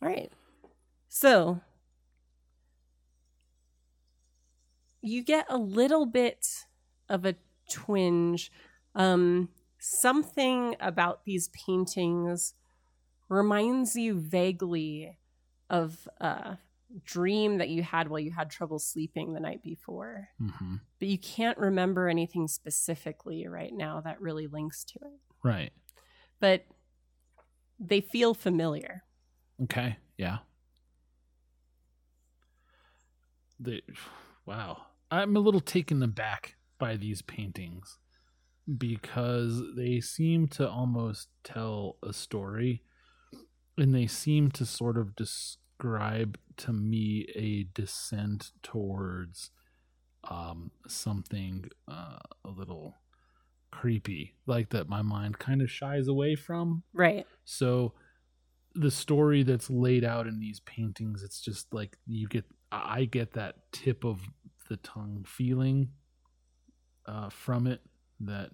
All 0.00 0.08
right. 0.08 0.32
So 1.08 1.60
you 5.00 5.22
get 5.22 5.46
a 5.48 5.58
little 5.58 6.06
bit 6.06 6.66
of 7.08 7.24
a 7.24 7.34
twinge. 7.68 8.50
Um, 8.94 9.48
something 9.82 10.76
about 10.78 11.24
these 11.24 11.48
paintings 11.48 12.54
reminds 13.28 13.96
you 13.96 14.20
vaguely 14.20 15.18
of 15.68 16.08
a 16.20 16.56
dream 17.04 17.58
that 17.58 17.68
you 17.68 17.82
had 17.82 18.08
while 18.08 18.20
you 18.20 18.30
had 18.30 18.48
trouble 18.48 18.78
sleeping 18.78 19.32
the 19.32 19.40
night 19.40 19.60
before. 19.62 20.28
hmm 20.38 20.76
But 21.00 21.08
you 21.08 21.18
can't 21.18 21.58
remember 21.58 22.08
anything 22.08 22.46
specifically 22.46 23.48
right 23.48 23.72
now 23.72 24.00
that 24.02 24.20
really 24.20 24.46
links 24.46 24.84
to 24.84 25.00
it. 25.02 25.20
Right. 25.42 25.72
But 26.38 26.64
they 27.80 28.00
feel 28.00 28.34
familiar. 28.34 29.02
Okay. 29.64 29.96
Yeah. 30.16 30.38
The 33.58 33.82
wow. 34.46 34.82
I'm 35.10 35.34
a 35.36 35.40
little 35.40 35.60
taken 35.60 36.00
aback 36.04 36.54
by 36.78 36.96
these 36.96 37.20
paintings 37.20 37.98
because 38.78 39.62
they 39.76 40.00
seem 40.00 40.46
to 40.48 40.68
almost 40.68 41.28
tell 41.44 41.96
a 42.02 42.12
story 42.12 42.82
and 43.76 43.94
they 43.94 44.06
seem 44.06 44.50
to 44.52 44.64
sort 44.64 44.96
of 44.96 45.16
describe 45.16 46.38
to 46.56 46.72
me 46.72 47.26
a 47.34 47.64
descent 47.74 48.52
towards 48.62 49.50
um 50.30 50.70
something 50.86 51.64
uh, 51.90 52.18
a 52.44 52.50
little 52.50 52.94
creepy 53.72 54.34
like 54.46 54.68
that 54.70 54.88
my 54.88 55.02
mind 55.02 55.38
kind 55.38 55.60
of 55.60 55.70
shies 55.70 56.06
away 56.06 56.36
from 56.36 56.84
Right. 56.92 57.26
so 57.44 57.94
the 58.74 58.90
story 58.90 59.42
that's 59.42 59.68
laid 59.68 60.02
out 60.02 60.26
in 60.26 60.40
these 60.40 60.60
paintings, 60.60 61.22
it's 61.22 61.42
just 61.42 61.74
like 61.74 61.98
you 62.06 62.26
get 62.26 62.46
I 62.70 63.04
get 63.04 63.32
that 63.32 63.56
tip 63.70 64.02
of 64.02 64.20
the 64.70 64.78
tongue 64.78 65.26
feeling 65.28 65.90
uh, 67.04 67.28
from 67.28 67.66
it 67.66 67.82
that 68.26 68.50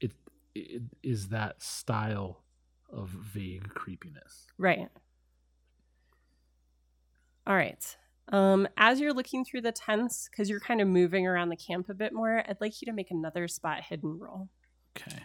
it, 0.00 0.12
it 0.54 0.82
is 1.02 1.28
that 1.28 1.62
style 1.62 2.42
of 2.90 3.08
vague 3.10 3.68
creepiness. 3.70 4.46
Right. 4.58 4.88
All 7.46 7.54
right. 7.54 7.96
Um, 8.32 8.66
as 8.76 8.98
you're 8.98 9.12
looking 9.12 9.44
through 9.44 9.60
the 9.60 9.72
tents, 9.72 10.28
because 10.28 10.50
you're 10.50 10.60
kind 10.60 10.80
of 10.80 10.88
moving 10.88 11.26
around 11.26 11.48
the 11.48 11.56
camp 11.56 11.88
a 11.88 11.94
bit 11.94 12.12
more, 12.12 12.42
I'd 12.48 12.60
like 12.60 12.80
you 12.82 12.86
to 12.86 12.92
make 12.92 13.10
another 13.10 13.46
spot 13.46 13.82
hidden 13.88 14.18
roll. 14.18 14.48
Okay. 14.96 15.22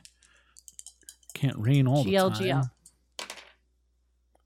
Can't 1.34 1.58
rain 1.58 1.88
all 1.88 2.04
the 2.04 2.16
time. 2.16 2.32
GLGL. 2.32 2.70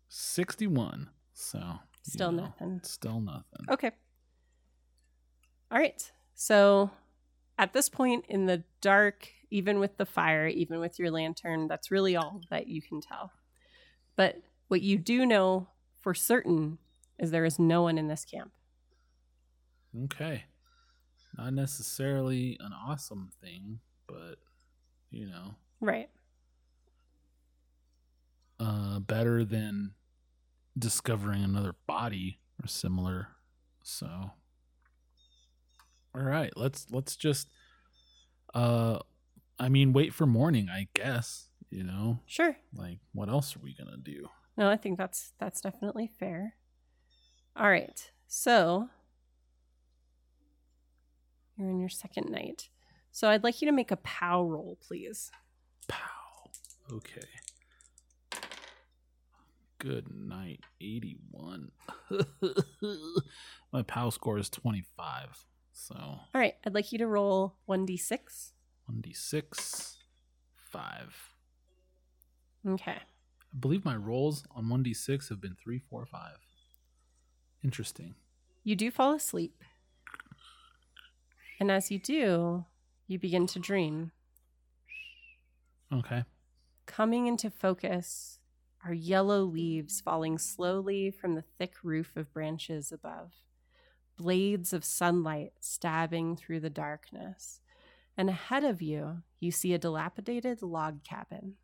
61. 0.08 1.10
So 1.34 1.58
you 1.60 2.12
Still 2.14 2.32
know, 2.32 2.44
nothing. 2.44 2.80
Still 2.84 3.20
nothing. 3.20 3.66
Okay. 3.70 3.92
All 5.72 5.78
right. 5.78 6.12
So 6.36 6.92
at 7.58 7.74
this 7.74 7.90
point 7.90 8.26
in 8.28 8.46
the 8.46 8.64
dark, 8.82 9.30
even 9.50 9.80
with 9.80 9.98
the 9.98 10.06
fire, 10.06 10.48
even 10.48 10.80
with 10.80 11.00
your 11.00 11.12
lantern, 11.12 11.68
that's 11.68 11.92
really 11.92 12.16
all 12.16 12.42
that 12.50 12.68
you 12.68 12.82
can 12.82 13.02
tell. 13.02 13.32
But 14.16 14.42
what 14.68 14.82
you 14.82 14.98
do 14.98 15.26
know 15.26 15.70
for 16.00 16.14
certain 16.14 16.78
is 17.20 17.32
there 17.32 17.46
is 17.46 17.60
no 17.60 17.84
one 17.84 17.98
in 17.98 18.08
this 18.08 18.26
camp. 18.26 18.52
Okay. 20.06 20.44
Not 21.38 21.54
necessarily 21.54 22.58
an 22.60 22.74
awesome 22.74 23.30
thing, 23.42 23.80
but 24.08 24.36
you 25.12 25.28
know, 25.28 25.56
Right. 25.80 26.10
uh 28.60 29.00
better 29.00 29.44
than 29.44 29.94
discovering 30.78 31.44
another 31.44 31.76
body 31.88 32.40
or 32.64 32.68
similar. 32.68 33.30
So 33.84 34.32
All 36.16 36.24
right, 36.24 36.54
let's 36.56 36.88
let's 36.92 37.18
just 37.18 37.50
uh 38.54 39.00
I 39.60 39.68
mean 39.68 39.92
wait 39.92 40.14
for 40.14 40.26
morning, 40.26 40.70
I 40.70 40.88
guess, 40.94 41.50
you 41.70 41.84
know. 41.84 42.20
Sure. 42.26 42.56
Like 42.74 43.00
what 43.14 43.28
else 43.28 43.56
are 43.56 43.60
we 43.60 43.76
going 43.76 43.92
to 43.92 43.98
do? 43.98 44.30
No, 44.58 44.70
I 44.70 44.78
think 44.78 44.98
that's 44.98 45.34
that's 45.40 45.60
definitely 45.60 46.10
fair. 46.18 46.56
All 47.58 47.70
right. 47.70 48.12
So 48.28 48.88
you're 51.58 51.70
in 51.70 51.80
your 51.80 51.90
second 51.90 52.30
night. 52.30 52.70
So 53.12 53.30
I'd 53.30 53.44
like 53.44 53.62
you 53.62 53.68
to 53.68 53.72
make 53.74 53.92
a 53.92 53.98
POW 53.98 54.44
roll, 54.44 54.78
please. 54.86 55.32
Pow. 55.88 56.50
Okay. 56.92 57.28
Good 59.80 60.14
night. 60.14 60.62
81. 60.82 61.72
My 63.74 63.82
POW 63.84 64.10
score 64.10 64.38
is 64.38 64.50
25. 64.50 65.46
So 65.78 65.96
All 65.96 66.22
right. 66.34 66.56
I'd 66.66 66.74
like 66.74 66.92
you 66.94 66.98
to 67.00 67.06
roll 67.06 67.58
1d6. 67.70 68.52
1d6, 68.90 69.96
5. 70.72 71.36
Okay. 72.70 72.92
I 72.92 73.58
believe 73.60 73.84
my 73.84 73.96
rolls 73.96 74.46
on 74.56 74.66
1d6 74.66 75.30
have 75.30 75.42
been 75.42 75.56
3, 75.62 75.78
4, 75.78 76.06
5. 76.06 76.32
Interesting. 77.64 78.16
You 78.64 78.78
do 78.78 78.90
fall 78.90 79.14
asleep. 79.14 79.62
And 81.60 81.70
as 81.70 81.92
you 81.92 82.00
do, 82.00 82.66
you 83.08 83.20
begin 83.20 83.46
to 83.48 83.60
dream. 83.60 84.12
Okay. 85.94 86.24
Coming 86.86 87.28
into 87.28 87.50
focus 87.50 88.40
are 88.86 88.94
yellow 88.94 89.44
leaves 89.44 90.00
falling 90.00 90.38
slowly 90.38 91.12
from 91.12 91.36
the 91.36 91.44
thick 91.58 91.74
roof 91.84 92.16
of 92.16 92.32
branches 92.32 92.92
above, 92.94 93.32
blades 94.18 94.74
of 94.74 94.86
sunlight 94.86 95.54
stabbing 95.60 96.36
through 96.36 96.60
the 96.60 96.70
darkness. 96.70 97.60
And 98.18 98.30
ahead 98.30 98.64
of 98.64 98.82
you, 98.82 99.24
you 99.40 99.52
see 99.52 99.74
a 99.74 99.78
dilapidated 99.78 100.62
log 100.62 101.04
cabin. 101.04 101.56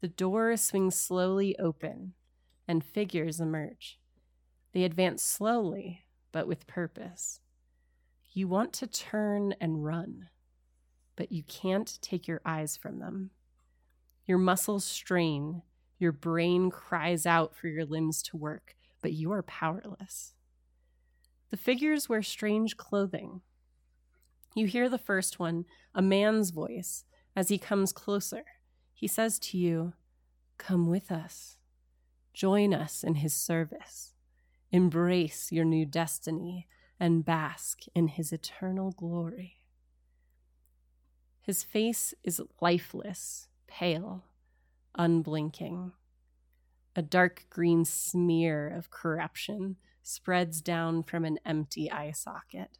The 0.00 0.08
door 0.08 0.56
swings 0.56 0.94
slowly 0.94 1.58
open, 1.58 2.12
and 2.68 2.84
figures 2.84 3.40
emerge. 3.40 3.98
They 4.72 4.84
advance 4.84 5.22
slowly, 5.22 6.04
but 6.30 6.46
with 6.46 6.66
purpose. 6.66 7.40
You 8.32 8.46
want 8.46 8.72
to 8.74 8.86
turn 8.86 9.54
and 9.60 9.84
run, 9.84 10.28
but 11.16 11.32
you 11.32 11.42
can't 11.42 11.98
take 12.02 12.28
your 12.28 12.42
eyes 12.44 12.76
from 12.76 12.98
them. 13.00 13.30
Your 14.26 14.38
muscles 14.38 14.84
strain, 14.84 15.62
your 15.98 16.12
brain 16.12 16.70
cries 16.70 17.26
out 17.26 17.56
for 17.56 17.66
your 17.68 17.86
limbs 17.86 18.22
to 18.24 18.36
work, 18.36 18.76
but 19.00 19.12
you 19.12 19.32
are 19.32 19.42
powerless. 19.42 20.34
The 21.50 21.56
figures 21.56 22.08
wear 22.08 22.22
strange 22.22 22.76
clothing. 22.76 23.40
You 24.54 24.66
hear 24.66 24.88
the 24.88 24.98
first 24.98 25.38
one, 25.38 25.64
a 25.94 26.02
man's 26.02 26.50
voice, 26.50 27.04
as 27.34 27.48
he 27.48 27.58
comes 27.58 27.92
closer. 27.92 28.44
He 28.92 29.06
says 29.06 29.38
to 29.40 29.58
you, 29.58 29.94
Come 30.58 30.88
with 30.88 31.12
us. 31.12 31.56
Join 32.34 32.74
us 32.74 33.02
in 33.02 33.16
his 33.16 33.32
service. 33.32 34.14
Embrace 34.70 35.50
your 35.50 35.64
new 35.64 35.86
destiny 35.86 36.66
and 37.00 37.24
bask 37.24 37.82
in 37.94 38.08
his 38.08 38.32
eternal 38.32 38.90
glory. 38.90 39.62
His 41.40 41.62
face 41.62 42.12
is 42.22 42.42
lifeless, 42.60 43.48
pale, 43.66 44.24
unblinking. 44.96 45.92
A 46.94 47.02
dark 47.02 47.46
green 47.48 47.84
smear 47.84 48.68
of 48.68 48.90
corruption 48.90 49.76
spreads 50.08 50.62
down 50.62 51.02
from 51.02 51.24
an 51.24 51.38
empty 51.44 51.90
eye 51.90 52.12
socket. 52.12 52.78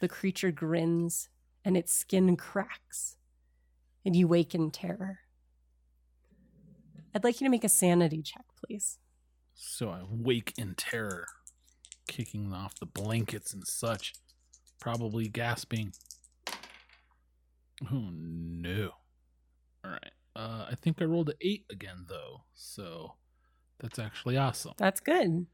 The 0.00 0.08
creature 0.08 0.50
grins 0.50 1.28
and 1.64 1.76
its 1.76 1.92
skin 1.92 2.36
cracks, 2.36 3.16
and 4.04 4.16
you 4.16 4.26
wake 4.26 4.54
in 4.54 4.72
terror. 4.72 5.20
I'd 7.14 7.22
like 7.22 7.40
you 7.40 7.46
to 7.46 7.50
make 7.50 7.62
a 7.62 7.68
sanity 7.68 8.20
check, 8.20 8.44
please. 8.66 8.98
So 9.54 9.90
I 9.90 10.00
wake 10.10 10.52
in 10.58 10.74
terror, 10.74 11.28
kicking 12.08 12.52
off 12.52 12.80
the 12.80 12.86
blankets 12.86 13.54
and 13.54 13.64
such, 13.64 14.14
probably 14.80 15.28
gasping. 15.28 15.92
Oh 17.92 18.10
no. 18.12 18.90
Alright. 19.86 20.12
Uh, 20.34 20.66
I 20.68 20.74
think 20.74 21.00
I 21.00 21.04
rolled 21.04 21.28
an 21.28 21.36
8 21.40 21.66
again, 21.70 22.06
though. 22.08 22.42
So 22.54 23.14
that's 23.80 23.98
actually 23.98 24.36
awesome. 24.36 24.72
That's 24.76 25.00
good. 25.00 25.46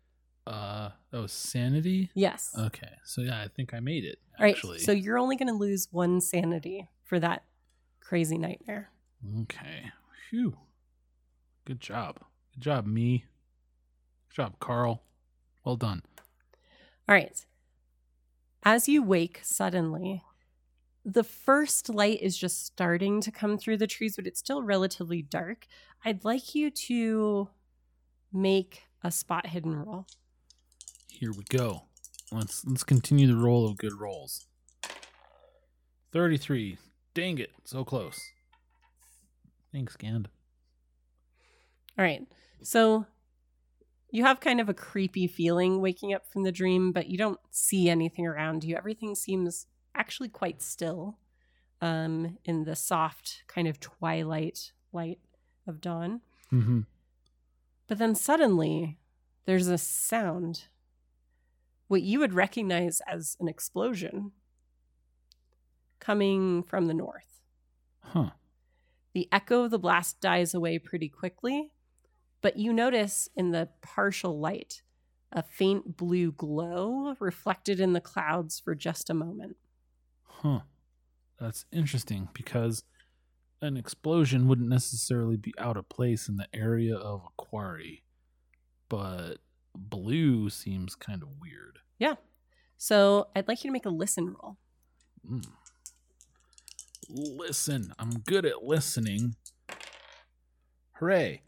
Uh, 0.46 0.90
that 1.10 1.20
was 1.20 1.32
sanity? 1.32 2.10
Yes. 2.14 2.54
Okay. 2.58 2.92
So 3.04 3.20
yeah, 3.20 3.40
I 3.40 3.48
think 3.48 3.74
I 3.74 3.80
made 3.80 4.04
it, 4.04 4.18
All 4.38 4.44
right. 4.44 4.54
actually. 4.54 4.78
So 4.80 4.92
you're 4.92 5.18
only 5.18 5.36
going 5.36 5.48
to 5.48 5.54
lose 5.54 5.88
one 5.90 6.20
sanity 6.20 6.88
for 7.04 7.20
that 7.20 7.44
crazy 8.00 8.38
nightmare. 8.38 8.90
Okay. 9.42 9.90
Phew. 10.28 10.56
Good 11.64 11.80
job. 11.80 12.18
Good 12.54 12.62
job, 12.62 12.86
me. 12.86 13.24
Good 14.28 14.36
job, 14.36 14.58
Carl. 14.60 15.02
Well 15.64 15.76
done. 15.76 16.02
All 17.08 17.14
right. 17.14 17.44
As 18.62 18.88
you 18.88 19.02
wake 19.02 19.40
suddenly, 19.42 20.22
the 21.04 21.24
first 21.24 21.88
light 21.88 22.20
is 22.20 22.36
just 22.36 22.66
starting 22.66 23.20
to 23.22 23.30
come 23.30 23.56
through 23.56 23.78
the 23.78 23.86
trees, 23.86 24.16
but 24.16 24.26
it's 24.26 24.40
still 24.40 24.62
relatively 24.62 25.22
dark. 25.22 25.66
I'd 26.04 26.24
like 26.24 26.54
you 26.54 26.70
to 26.70 27.48
make 28.32 28.84
a 29.02 29.10
spot 29.10 29.46
hidden 29.46 29.74
roll. 29.74 30.06
Here 31.08 31.32
we 31.32 31.44
go. 31.48 31.82
Let's 32.32 32.64
let's 32.64 32.84
continue 32.84 33.26
the 33.26 33.36
roll 33.36 33.66
of 33.66 33.76
good 33.76 33.98
rolls. 33.98 34.46
33. 36.12 36.78
Dang 37.14 37.38
it. 37.38 37.50
So 37.64 37.84
close. 37.84 38.20
Thanks, 39.72 39.96
Gand. 39.96 40.28
All 41.98 42.04
right. 42.04 42.26
So 42.62 43.06
you 44.10 44.24
have 44.24 44.40
kind 44.40 44.60
of 44.60 44.68
a 44.68 44.74
creepy 44.74 45.26
feeling 45.26 45.80
waking 45.80 46.12
up 46.12 46.26
from 46.26 46.42
the 46.42 46.52
dream, 46.52 46.92
but 46.92 47.06
you 47.08 47.16
don't 47.16 47.38
see 47.50 47.88
anything 47.88 48.26
around 48.26 48.64
you. 48.64 48.76
Everything 48.76 49.14
seems 49.14 49.66
actually 49.94 50.28
quite 50.28 50.62
still 50.62 51.18
um, 51.80 52.38
in 52.44 52.64
the 52.64 52.76
soft 52.76 53.44
kind 53.46 53.68
of 53.68 53.78
twilight 53.80 54.72
light 54.92 55.18
of 55.66 55.80
dawn. 55.80 56.20
Mm-hmm. 56.52 56.80
But 57.90 57.98
then 57.98 58.14
suddenly 58.14 58.98
there's 59.46 59.66
a 59.66 59.76
sound, 59.76 60.66
what 61.88 62.02
you 62.02 62.20
would 62.20 62.32
recognize 62.32 63.02
as 63.04 63.36
an 63.40 63.48
explosion 63.48 64.30
coming 65.98 66.62
from 66.62 66.86
the 66.86 66.94
north. 66.94 67.42
Huh. 67.98 68.30
The 69.12 69.28
echo 69.32 69.64
of 69.64 69.72
the 69.72 69.78
blast 69.80 70.20
dies 70.20 70.54
away 70.54 70.78
pretty 70.78 71.08
quickly, 71.08 71.72
but 72.40 72.56
you 72.56 72.72
notice 72.72 73.28
in 73.34 73.50
the 73.50 73.70
partial 73.82 74.38
light 74.38 74.82
a 75.32 75.42
faint 75.42 75.96
blue 75.96 76.30
glow 76.30 77.16
reflected 77.18 77.80
in 77.80 77.92
the 77.92 78.00
clouds 78.00 78.60
for 78.60 78.76
just 78.76 79.10
a 79.10 79.14
moment. 79.14 79.56
Huh. 80.22 80.60
That's 81.40 81.64
interesting 81.72 82.28
because 82.34 82.84
an 83.62 83.76
explosion 83.76 84.48
wouldn't 84.48 84.68
necessarily 84.68 85.36
be 85.36 85.52
out 85.58 85.76
of 85.76 85.88
place 85.88 86.28
in 86.28 86.36
the 86.36 86.48
area 86.54 86.96
of 86.96 87.22
a 87.24 87.42
quarry, 87.42 88.02
but 88.88 89.36
blue 89.74 90.48
seems 90.50 90.94
kind 90.94 91.22
of 91.22 91.28
weird. 91.40 91.78
Yeah. 91.98 92.14
So 92.76 93.28
I'd 93.36 93.48
like 93.48 93.62
you 93.62 93.68
to 93.68 93.72
make 93.72 93.86
a 93.86 93.90
listen 93.90 94.34
roll. 94.40 94.56
Mm. 95.28 95.44
Listen, 97.08 97.92
I'm 97.98 98.20
good 98.20 98.46
at 98.46 98.62
listening. 98.62 99.34
Hooray! 100.94 101.42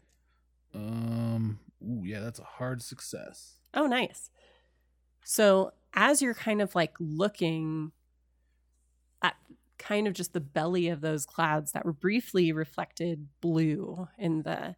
Um, 0.75 1.59
ooh, 1.81 2.03
yeah, 2.03 2.19
that's 2.19 2.39
a 2.39 2.43
hard 2.43 2.81
success. 2.81 3.55
Oh, 3.73 3.87
nice. 3.87 4.29
So 5.23 5.71
as 5.93 6.21
you're 6.21 6.33
kind 6.33 6.61
of 6.61 6.75
like 6.75 6.93
looking 6.99 7.91
kind 9.83 10.07
of 10.07 10.13
just 10.13 10.31
the 10.33 10.39
belly 10.39 10.87
of 10.87 11.01
those 11.01 11.25
clouds 11.25 11.73
that 11.73 11.83
were 11.85 11.93
briefly 11.93 12.51
reflected 12.53 13.27
blue 13.41 14.07
in 14.17 14.43
the 14.43 14.75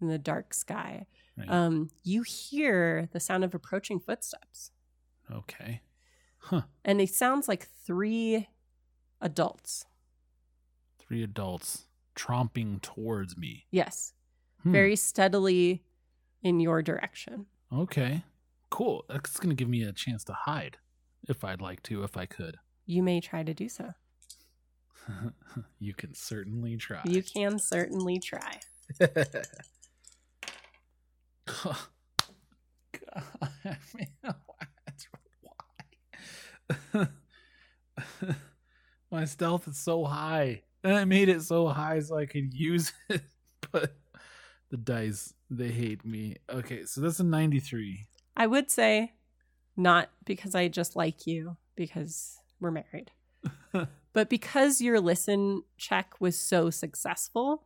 in 0.00 0.08
the 0.08 0.18
dark 0.18 0.52
sky, 0.54 1.06
Right. 1.36 1.48
um, 1.50 1.88
you 2.02 2.22
hear 2.22 3.08
the 3.12 3.20
sound 3.20 3.44
of 3.44 3.54
approaching 3.54 4.00
footsteps, 4.00 4.70
okay. 5.30 5.82
Huh. 6.38 6.62
and 6.84 7.00
it 7.00 7.10
sounds 7.10 7.48
like 7.48 7.66
three 7.66 8.48
adults. 9.20 9.86
Three 10.98 11.22
adults 11.22 11.86
tromping 12.14 12.80
towards 12.82 13.36
me. 13.36 13.66
Yes, 13.70 14.12
Hmm. 14.62 14.72
very 14.72 14.96
steadily 14.96 15.82
in 16.42 16.60
your 16.60 16.82
direction. 16.82 17.46
Okay. 17.72 18.22
Cool. 18.70 19.04
That's 19.08 19.38
going 19.38 19.50
to 19.50 19.54
give 19.56 19.68
me 19.68 19.82
a 19.82 19.92
chance 19.92 20.24
to 20.24 20.32
hide 20.32 20.78
if 21.28 21.42
I'd 21.44 21.60
like 21.60 21.82
to, 21.84 22.02
if 22.04 22.16
I 22.16 22.26
could. 22.26 22.56
You 22.84 23.02
may 23.02 23.20
try 23.20 23.42
to 23.42 23.54
do 23.54 23.68
so. 23.68 23.94
you 25.78 25.94
can 25.94 26.14
certainly 26.14 26.76
try. 26.76 27.00
You 27.04 27.22
can 27.22 27.58
certainly 27.58 28.18
try. 28.18 28.60
God, 28.98 29.36
man, 33.64 33.78
why. 35.42 37.08
My 39.10 39.24
stealth 39.24 39.66
is 39.68 39.78
so 39.78 40.04
high. 40.04 40.62
And 40.82 40.94
I 40.94 41.04
made 41.04 41.28
it 41.28 41.42
so 41.42 41.68
high 41.68 42.00
so 42.00 42.18
I 42.18 42.26
could 42.26 42.54
use 42.54 42.92
it. 43.08 43.22
But 43.72 43.96
the 44.70 44.76
dice, 44.76 45.32
they 45.50 45.70
hate 45.70 46.04
me. 46.04 46.36
Okay, 46.50 46.84
so 46.84 47.00
that's 47.00 47.20
a 47.20 47.24
93. 47.24 48.06
I 48.36 48.46
would 48.46 48.70
say 48.70 49.12
not 49.76 50.10
because 50.24 50.54
I 50.54 50.68
just 50.68 50.96
like 50.96 51.26
you 51.26 51.56
because 51.74 52.38
we're 52.60 52.70
married, 52.70 53.10
but 54.16 54.30
because 54.30 54.80
your 54.80 54.98
listen 54.98 55.62
check 55.76 56.14
was 56.20 56.38
so 56.38 56.70
successful, 56.70 57.64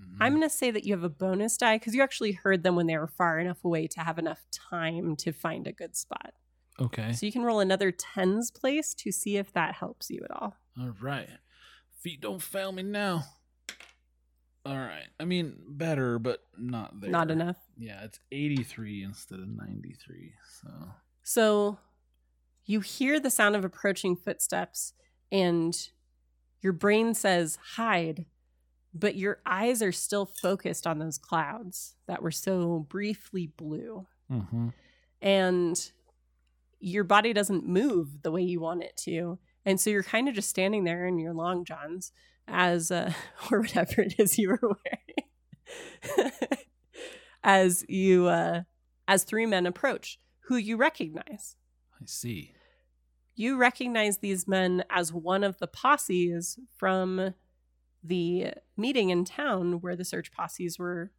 mm-hmm. 0.00 0.22
I'm 0.22 0.32
going 0.32 0.48
to 0.48 0.48
say 0.48 0.70
that 0.70 0.84
you 0.84 0.94
have 0.94 1.04
a 1.04 1.10
bonus 1.10 1.58
die 1.58 1.76
because 1.76 1.94
you 1.94 2.02
actually 2.02 2.32
heard 2.32 2.62
them 2.62 2.74
when 2.74 2.86
they 2.86 2.96
were 2.96 3.06
far 3.06 3.38
enough 3.38 3.62
away 3.66 3.86
to 3.88 4.00
have 4.00 4.18
enough 4.18 4.42
time 4.50 5.14
to 5.16 5.30
find 5.30 5.66
a 5.66 5.72
good 5.72 5.94
spot. 5.94 6.32
okay. 6.80 7.12
So 7.12 7.26
you 7.26 7.32
can 7.32 7.42
roll 7.42 7.60
another 7.60 7.92
tens 7.92 8.50
place 8.50 8.94
to 8.94 9.12
see 9.12 9.36
if 9.36 9.52
that 9.52 9.74
helps 9.74 10.08
you 10.08 10.22
at 10.24 10.30
all. 10.30 10.56
All 10.80 10.94
right. 11.02 11.28
Feet 11.98 12.22
don't 12.22 12.40
fail 12.40 12.72
me 12.72 12.82
now. 12.82 13.24
All 14.64 14.78
right. 14.78 15.08
I 15.20 15.26
mean, 15.26 15.58
better, 15.68 16.18
but 16.18 16.40
not 16.56 16.98
there. 16.98 17.10
Not 17.10 17.30
enough. 17.30 17.58
Yeah, 17.76 18.04
it's 18.04 18.20
83 18.32 19.02
instead 19.02 19.40
of 19.40 19.48
93. 19.48 20.32
So, 20.62 20.70
So 21.22 21.78
you 22.64 22.80
hear 22.80 23.20
the 23.20 23.28
sound 23.28 23.54
of 23.54 23.66
approaching 23.66 24.16
footsteps 24.16 24.94
and 25.30 25.76
your 26.60 26.72
brain 26.72 27.14
says 27.14 27.58
hide, 27.74 28.26
but 28.92 29.16
your 29.16 29.40
eyes 29.46 29.82
are 29.82 29.92
still 29.92 30.26
focused 30.26 30.86
on 30.86 30.98
those 30.98 31.18
clouds 31.18 31.94
that 32.06 32.22
were 32.22 32.30
so 32.30 32.86
briefly 32.88 33.46
blue. 33.46 34.06
mm-hmm. 34.30 34.68
And 35.22 35.90
your 36.80 37.04
body 37.04 37.32
doesn't 37.32 37.68
move 37.68 38.22
the 38.22 38.30
way 38.30 38.42
you 38.42 38.60
want 38.60 38.82
it 38.82 38.96
to. 38.96 39.38
And 39.66 39.78
so 39.78 39.90
you're 39.90 40.02
kind 40.02 40.28
of 40.28 40.34
just 40.34 40.48
standing 40.48 40.84
there 40.84 41.06
in 41.06 41.18
your 41.18 41.34
long 41.34 41.64
johns 41.64 42.12
as 42.48 42.90
uh, 42.90 43.12
or 43.50 43.60
whatever 43.60 44.00
it 44.02 44.14
is 44.18 44.38
you 44.38 44.48
were 44.48 44.60
wearing. 44.62 46.32
as 47.44 47.84
you 47.88 48.26
uh 48.26 48.62
as 49.08 49.24
three 49.24 49.46
men 49.46 49.66
approach 49.66 50.18
who 50.44 50.56
you 50.56 50.76
recognize. 50.76 51.56
I 51.94 52.04
see. 52.06 52.54
You 53.36 53.56
recognize 53.56 54.18
these 54.18 54.46
men 54.46 54.84
as 54.90 55.12
one 55.12 55.44
of 55.44 55.58
the 55.58 55.66
posses 55.66 56.58
from 56.76 57.34
the 58.02 58.52
meeting 58.76 59.10
in 59.10 59.24
town 59.24 59.80
where 59.80 59.96
the 59.96 60.04
search 60.04 60.32
posses 60.32 60.78
were 60.78 61.10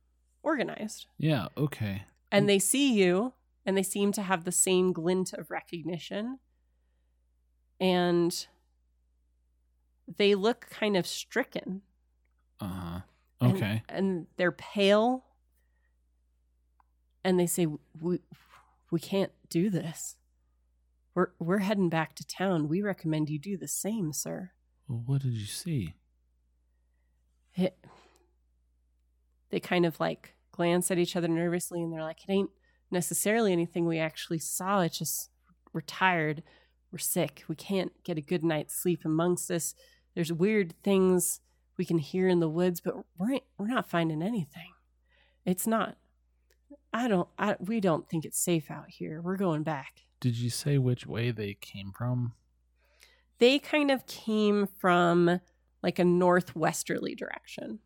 organized. 0.43 1.07
Yeah, 1.17 1.47
okay. 1.57 2.03
And 2.31 2.47
they 2.47 2.59
see 2.59 2.93
you 2.93 3.33
and 3.65 3.77
they 3.77 3.83
seem 3.83 4.11
to 4.13 4.21
have 4.21 4.43
the 4.43 4.51
same 4.51 4.93
glint 4.93 5.33
of 5.33 5.51
recognition. 5.51 6.39
And 7.79 8.45
they 10.17 10.35
look 10.35 10.67
kind 10.69 10.95
of 10.97 11.05
stricken. 11.07 11.81
Uh 12.59 12.67
huh. 12.67 12.99
and- 13.41 13.53
Okay. 13.55 13.83
And, 13.89 14.27
they're 14.37 14.51
pale. 14.51 15.25
And 17.23 17.39
they 17.39 17.47
say, 17.47 17.67
we, 17.99 18.19
we 18.91 18.99
can't 18.99 19.31
do 19.49 19.69
this. 19.69 20.15
We're, 21.13 21.31
we're 21.39 21.59
heading 21.59 21.89
back 21.89 22.15
to 22.15 22.25
town. 22.25 22.67
We 22.67 22.81
recommend 22.81 23.29
you 23.29 23.39
do 23.39 23.57
the 23.57 23.67
same, 23.67 24.13
sir. 24.13 24.51
Well, 24.87 25.03
what 25.05 25.21
did 25.21 25.33
you 25.33 25.45
see? 25.45 25.95
it, 27.55 27.77
they 29.49 29.59
kind 29.59 29.85
of 29.85 29.99
like 29.99 30.35
glance 30.51 30.91
at 30.91 30.97
each 30.97 31.15
other 31.15 31.27
nervously 31.27 31.81
and 31.81 31.91
they're 31.91 32.03
like, 32.03 32.23
it 32.27 32.31
ain't 32.31 32.49
necessarily 32.89 33.51
anything 33.51 33.85
we 33.85 33.99
actually 33.99 34.39
saw. 34.39 34.81
It's 34.81 34.97
just 34.97 35.29
we're 35.73 35.81
tired, 35.81 36.43
we're 36.91 36.99
sick, 36.99 37.43
we 37.47 37.55
can't 37.55 37.91
get 38.03 38.17
a 38.17 38.21
good 38.21 38.43
night's 38.43 38.75
sleep 38.75 39.01
amongst 39.05 39.51
us. 39.51 39.73
There's 40.15 40.33
weird 40.33 40.73
things 40.83 41.41
we 41.77 41.85
can 41.85 41.99
hear 41.99 42.27
in 42.27 42.39
the 42.39 42.49
woods, 42.49 42.81
but 42.81 42.95
we're 43.17 43.39
we're 43.57 43.67
not 43.67 43.89
finding 43.89 44.21
anything. 44.21 44.73
It's 45.45 45.65
not. 45.65 45.97
I 46.93 47.07
don't. 47.07 47.29
I, 47.39 47.55
we 47.59 47.79
don't 47.79 48.09
think 48.09 48.25
it's 48.25 48.43
safe 48.43 48.69
out 48.69 48.89
here. 48.89 49.21
We're 49.21 49.37
going 49.37 49.63
back. 49.63 50.01
Did 50.21 50.37
you 50.37 50.49
say 50.49 50.77
which 50.77 51.05
way 51.05 51.31
they 51.31 51.55
came 51.55 51.91
from? 51.91 52.33
They 53.39 53.59
kind 53.59 53.91
of 53.91 54.05
came 54.05 54.67
from 54.79 55.41
like 55.83 55.99
a 55.99 56.05
northwesterly 56.05 57.15
direction. 57.15 57.79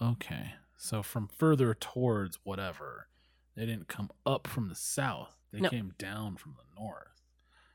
Okay. 0.00 0.54
So 0.76 1.02
from 1.02 1.28
further 1.28 1.74
towards 1.74 2.38
whatever, 2.42 3.06
they 3.54 3.66
didn't 3.66 3.86
come 3.88 4.10
up 4.26 4.48
from 4.48 4.68
the 4.68 4.74
south. 4.74 5.36
They 5.52 5.60
No. 5.60 5.68
came 5.68 5.92
down 5.98 6.36
from 6.36 6.56
the 6.56 6.80
north. 6.80 7.20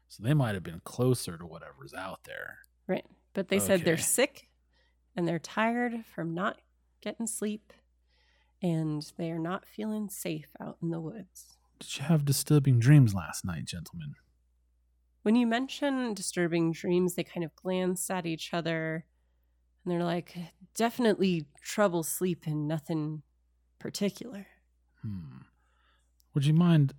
So 0.10 0.24
they 0.24 0.34
might 0.34 0.56
have 0.56 0.64
been 0.64 0.82
closer 0.84 1.38
to 1.38 1.46
whatever's 1.46 1.94
out 1.94 2.24
there. 2.24 2.60
Right. 2.88 3.06
But 3.34 3.50
they 3.50 3.60
said 3.60 3.82
they're 3.82 3.98
sick 3.98 4.50
and 5.16 5.28
they're 5.28 5.38
tired 5.40 6.06
from 6.06 6.34
not 6.34 6.60
getting 7.02 7.28
sleep 7.28 7.72
and 8.64 9.04
they 9.18 9.30
are 9.30 9.38
not 9.40 9.66
feeling 9.68 10.10
safe 10.10 10.50
out 10.60 10.78
in 10.82 10.90
the 10.90 11.00
woods. 11.00 11.57
Did 11.80 11.98
you 11.98 12.04
have 12.06 12.26
disturbing 12.26 12.80
dreams 12.80 13.14
last 13.14 13.46
night, 13.46 13.66
gentlemen? 13.66 14.16
When 15.24 15.36
you 15.36 15.46
mention 15.46 16.14
disturbing 16.14 16.72
dreams, 16.72 17.16
they 17.16 17.24
kind 17.24 17.44
of 17.44 17.56
glance 17.56 18.10
at 18.10 18.26
each 18.26 18.54
other 18.54 19.06
and 19.84 19.92
they're 19.94 20.04
like, 20.04 20.36
definitely 20.76 21.48
trouble 21.62 22.04
sleeping, 22.04 22.68
nothing 22.68 23.24
particular. 23.80 24.48
Hmm. 25.02 25.40
Would 26.34 26.46
you 26.46 26.54
mind, 26.54 26.94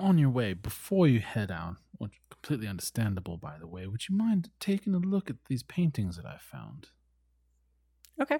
on 0.00 0.18
your 0.18 0.30
way, 0.30 0.52
before 0.52 1.06
you 1.06 1.20
head 1.20 1.50
out, 1.50 1.76
which 1.98 2.20
completely 2.30 2.66
understandable, 2.68 3.36
by 3.36 3.58
the 3.58 3.66
way, 3.66 3.86
would 3.86 4.08
you 4.08 4.16
mind 4.16 4.50
taking 4.60 4.94
a 4.94 4.98
look 4.98 5.28
at 5.28 5.36
these 5.48 5.62
paintings 5.62 6.16
that 6.16 6.26
I 6.26 6.38
found? 6.38 6.88
Okay. 8.20 8.38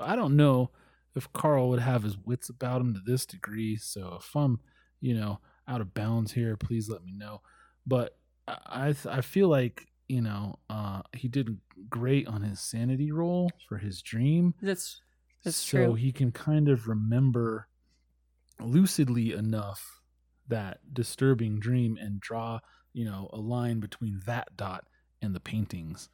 I 0.00 0.16
don't 0.16 0.36
know 0.36 0.70
if 1.14 1.32
Carl 1.32 1.68
would 1.70 1.80
have 1.80 2.02
his 2.02 2.18
wits 2.18 2.48
about 2.48 2.80
him 2.80 2.94
to 2.94 3.00
this 3.04 3.24
degree. 3.24 3.76
So 3.76 4.18
if 4.20 4.34
I'm, 4.34 4.60
you 5.00 5.14
know, 5.14 5.40
out 5.68 5.80
of 5.80 5.94
bounds 5.94 6.32
here, 6.32 6.56
please 6.56 6.88
let 6.88 7.04
me 7.04 7.12
know. 7.12 7.40
But 7.86 8.16
I 8.48 8.94
I, 9.08 9.20
feel 9.20 9.48
like 9.48 9.86
you 10.08 10.20
know 10.20 10.58
uh, 10.68 11.02
he 11.14 11.28
did 11.28 11.58
great 11.88 12.26
on 12.26 12.42
his 12.42 12.60
sanity 12.60 13.12
roll 13.12 13.50
for 13.68 13.78
his 13.78 14.02
dream. 14.02 14.54
That's 14.60 15.00
that's 15.44 15.56
so 15.56 15.78
true. 15.78 15.94
he 15.94 16.12
can 16.12 16.32
kind 16.32 16.68
of 16.68 16.88
remember 16.88 17.68
lucidly 18.60 19.32
enough 19.32 20.00
that 20.48 20.80
disturbing 20.92 21.58
dream 21.58 21.98
and 22.00 22.20
draw 22.20 22.60
you 22.92 23.04
know 23.04 23.30
a 23.32 23.38
line 23.38 23.80
between 23.80 24.20
that 24.26 24.56
dot 24.56 24.84
and 25.22 25.34
the 25.34 25.40
paintings. 25.40 26.08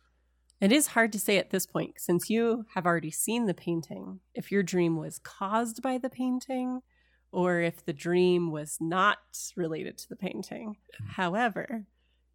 It 0.61 0.73
is 0.73 0.89
hard 0.89 1.13
to 1.13 1.19
say 1.19 1.39
at 1.39 1.51
this 1.51 1.65
point 1.65 1.95
since 1.97 2.29
you 2.29 2.67
have 2.75 2.85
already 2.85 3.11
seen 3.11 3.47
the 3.47 3.55
painting 3.55 4.21
if 4.35 4.53
your 4.53 4.63
dream 4.63 4.97
was 4.97 5.19
caused 5.19 5.81
by 5.83 5.97
the 5.97 6.11
painting 6.11 6.83
or 7.33 7.61
if 7.61 7.85
the 7.85 7.95
dream 7.95 8.51
was 8.51 8.77
not 8.79 9.19
related 9.57 9.97
to 9.99 10.09
the 10.09 10.17
painting. 10.17 10.77
However, 11.13 11.87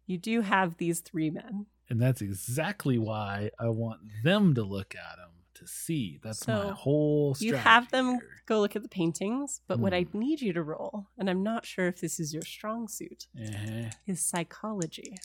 you 0.06 0.18
do 0.18 0.40
have 0.40 0.76
these 0.76 1.00
three 1.00 1.30
men. 1.30 1.66
And 1.88 2.00
that's 2.00 2.20
exactly 2.20 2.98
why 2.98 3.50
I 3.60 3.68
want 3.68 4.00
them 4.24 4.54
to 4.54 4.64
look 4.64 4.96
at 4.96 5.18
him 5.18 5.35
to 5.66 5.72
see. 5.72 6.18
That's 6.22 6.46
my 6.46 6.54
So, 6.68 6.72
whole 6.72 7.36
You 7.40 7.54
have 7.54 7.90
them 7.90 8.06
here. 8.14 8.42
go 8.46 8.60
look 8.60 8.76
at 8.76 8.82
the 8.82 8.88
paintings, 8.88 9.60
but 9.66 9.78
what 9.80 9.92
I 9.92 10.06
Hmm. 10.10 10.18
need 10.18 10.40
you 10.40 10.52
to 10.52 10.62
roll, 10.62 11.08
and 11.18 11.28
I'm 11.28 11.42
not 11.42 11.66
sure 11.66 11.86
if 11.88 12.00
this 12.00 12.18
is 12.20 12.32
your 12.32 12.44
strong 12.44 12.88
suit, 12.88 13.26
Eh, 13.38 13.90
is 14.06 14.20
psychology. 14.24 15.18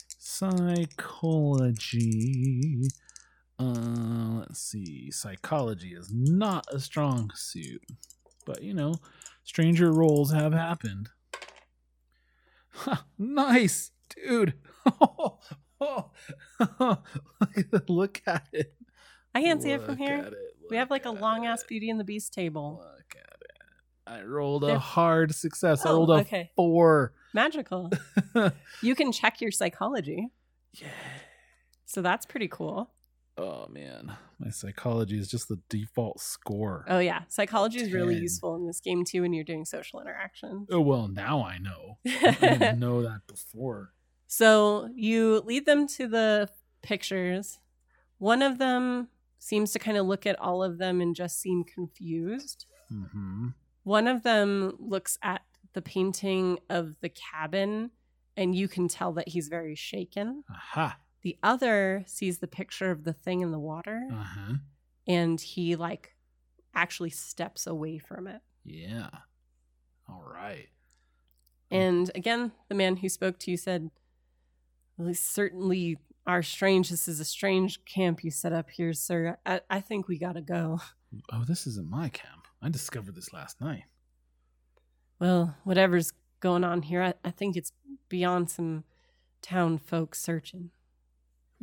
psychology. 1.62 2.88
Uh, 3.58 4.38
let's 4.40 4.60
see. 4.60 5.10
Psychology 5.10 5.94
is 5.94 6.10
not 6.12 6.66
a 6.72 6.80
strong 6.80 7.30
suit, 7.34 7.82
but 8.44 8.62
you 8.62 8.74
know, 8.74 8.94
stranger 9.44 9.92
roles 9.92 10.32
have 10.32 10.52
happened. 10.52 11.10
Ha, 12.70 13.04
nice, 13.18 13.92
dude. 14.14 14.54
Look 17.88 18.22
at 18.26 18.48
it. 18.52 18.74
I 19.34 19.42
can't 19.42 19.62
see 19.62 19.70
it 19.70 19.82
from 19.82 19.96
here. 19.96 20.16
it. 20.16 20.34
We 20.70 20.76
have 20.76 20.90
like 20.90 21.04
a 21.06 21.10
long 21.10 21.46
ass. 21.46 21.64
Beauty 21.64 21.90
and 21.90 21.98
the 22.00 22.04
Beast 22.04 22.32
table. 22.32 22.82
Look 22.82 23.16
at 23.16 23.40
it. 23.40 23.50
I 24.06 24.22
rolled 24.22 24.64
a 24.64 24.68
They're- 24.68 24.78
hard 24.78 25.34
success. 25.34 25.84
I 25.86 25.90
Oh, 25.90 25.96
rolled 25.96 26.10
a 26.10 26.14
okay. 26.14 26.50
four. 26.56 27.12
Magical. 27.34 27.90
you 28.82 28.94
can 28.94 29.10
check 29.12 29.40
your 29.40 29.50
psychology. 29.50 30.28
yeah. 30.74 30.88
So 31.86 32.02
that's 32.02 32.24
pretty 32.26 32.48
cool. 32.48 32.90
Oh 33.38 33.66
man, 33.68 34.12
my 34.38 34.50
psychology 34.50 35.18
is 35.18 35.28
just 35.28 35.48
the 35.48 35.58
default 35.70 36.20
score. 36.20 36.84
Oh 36.88 36.98
yeah, 36.98 37.22
psychology 37.28 37.80
is 37.80 37.90
really 37.92 38.12
10. 38.14 38.22
useful 38.22 38.54
in 38.56 38.66
this 38.66 38.78
game 38.80 39.04
too 39.06 39.22
when 39.22 39.32
you're 39.32 39.44
doing 39.44 39.64
social 39.64 40.00
interactions. 40.00 40.68
Oh 40.70 40.80
well, 40.82 41.08
now 41.08 41.42
I 41.42 41.56
know. 41.56 41.96
I 42.06 42.32
didn't 42.38 42.78
know 42.78 43.02
that 43.02 43.22
before. 43.26 43.94
so 44.26 44.90
you 44.94 45.40
lead 45.46 45.64
them 45.64 45.86
to 45.88 46.06
the 46.06 46.50
pictures. 46.82 47.58
One 48.18 48.42
of 48.42 48.58
them 48.58 49.08
seems 49.42 49.72
to 49.72 49.78
kind 49.78 49.96
of 49.96 50.06
look 50.06 50.24
at 50.26 50.38
all 50.38 50.62
of 50.62 50.78
them 50.78 51.00
and 51.00 51.16
just 51.16 51.40
seem 51.40 51.64
confused. 51.64 52.66
hmm 52.88 53.48
One 53.82 54.06
of 54.06 54.22
them 54.22 54.76
looks 54.78 55.18
at 55.22 55.42
the 55.72 55.82
painting 55.82 56.58
of 56.70 56.94
the 57.00 57.08
cabin 57.08 57.90
and 58.36 58.54
you 58.54 58.68
can 58.68 58.86
tell 58.88 59.12
that 59.14 59.28
he's 59.28 59.48
very 59.48 59.74
shaken. 59.74 60.44
Aha. 60.50 60.96
The 61.22 61.36
other 61.42 62.04
sees 62.06 62.38
the 62.38 62.46
picture 62.46 62.90
of 62.90 63.04
the 63.04 63.12
thing 63.12 63.40
in 63.40 63.50
the 63.50 63.58
water 63.58 64.06
Uh 64.12 64.22
huh. 64.22 64.52
and 65.08 65.40
he 65.40 65.74
like 65.76 66.14
actually 66.74 67.10
steps 67.10 67.66
away 67.66 67.98
from 67.98 68.26
it. 68.28 68.40
Yeah. 68.64 69.10
All 70.08 70.22
right. 70.24 70.68
And 71.70 72.10
again, 72.14 72.52
the 72.68 72.74
man 72.74 72.96
who 72.96 73.08
spoke 73.08 73.38
to 73.40 73.50
you 73.50 73.56
said, 73.56 73.90
Well, 74.96 75.14
certainly 75.14 75.98
are 76.26 76.42
strange. 76.42 76.90
This 76.90 77.08
is 77.08 77.20
a 77.20 77.24
strange 77.24 77.84
camp 77.84 78.22
you 78.24 78.30
set 78.30 78.52
up 78.52 78.70
here, 78.70 78.92
sir. 78.92 79.38
I, 79.44 79.60
I 79.68 79.80
think 79.80 80.08
we 80.08 80.18
gotta 80.18 80.40
go. 80.40 80.80
Oh, 81.32 81.44
this 81.46 81.66
isn't 81.66 81.90
my 81.90 82.08
camp. 82.08 82.46
I 82.60 82.68
discovered 82.68 83.14
this 83.14 83.32
last 83.32 83.60
night. 83.60 83.84
Well, 85.18 85.56
whatever's 85.64 86.12
going 86.40 86.64
on 86.64 86.82
here, 86.82 87.02
I, 87.02 87.14
I 87.24 87.30
think 87.30 87.56
it's 87.56 87.72
beyond 88.08 88.50
some 88.50 88.84
town 89.40 89.78
folk 89.78 90.14
searching. 90.14 90.70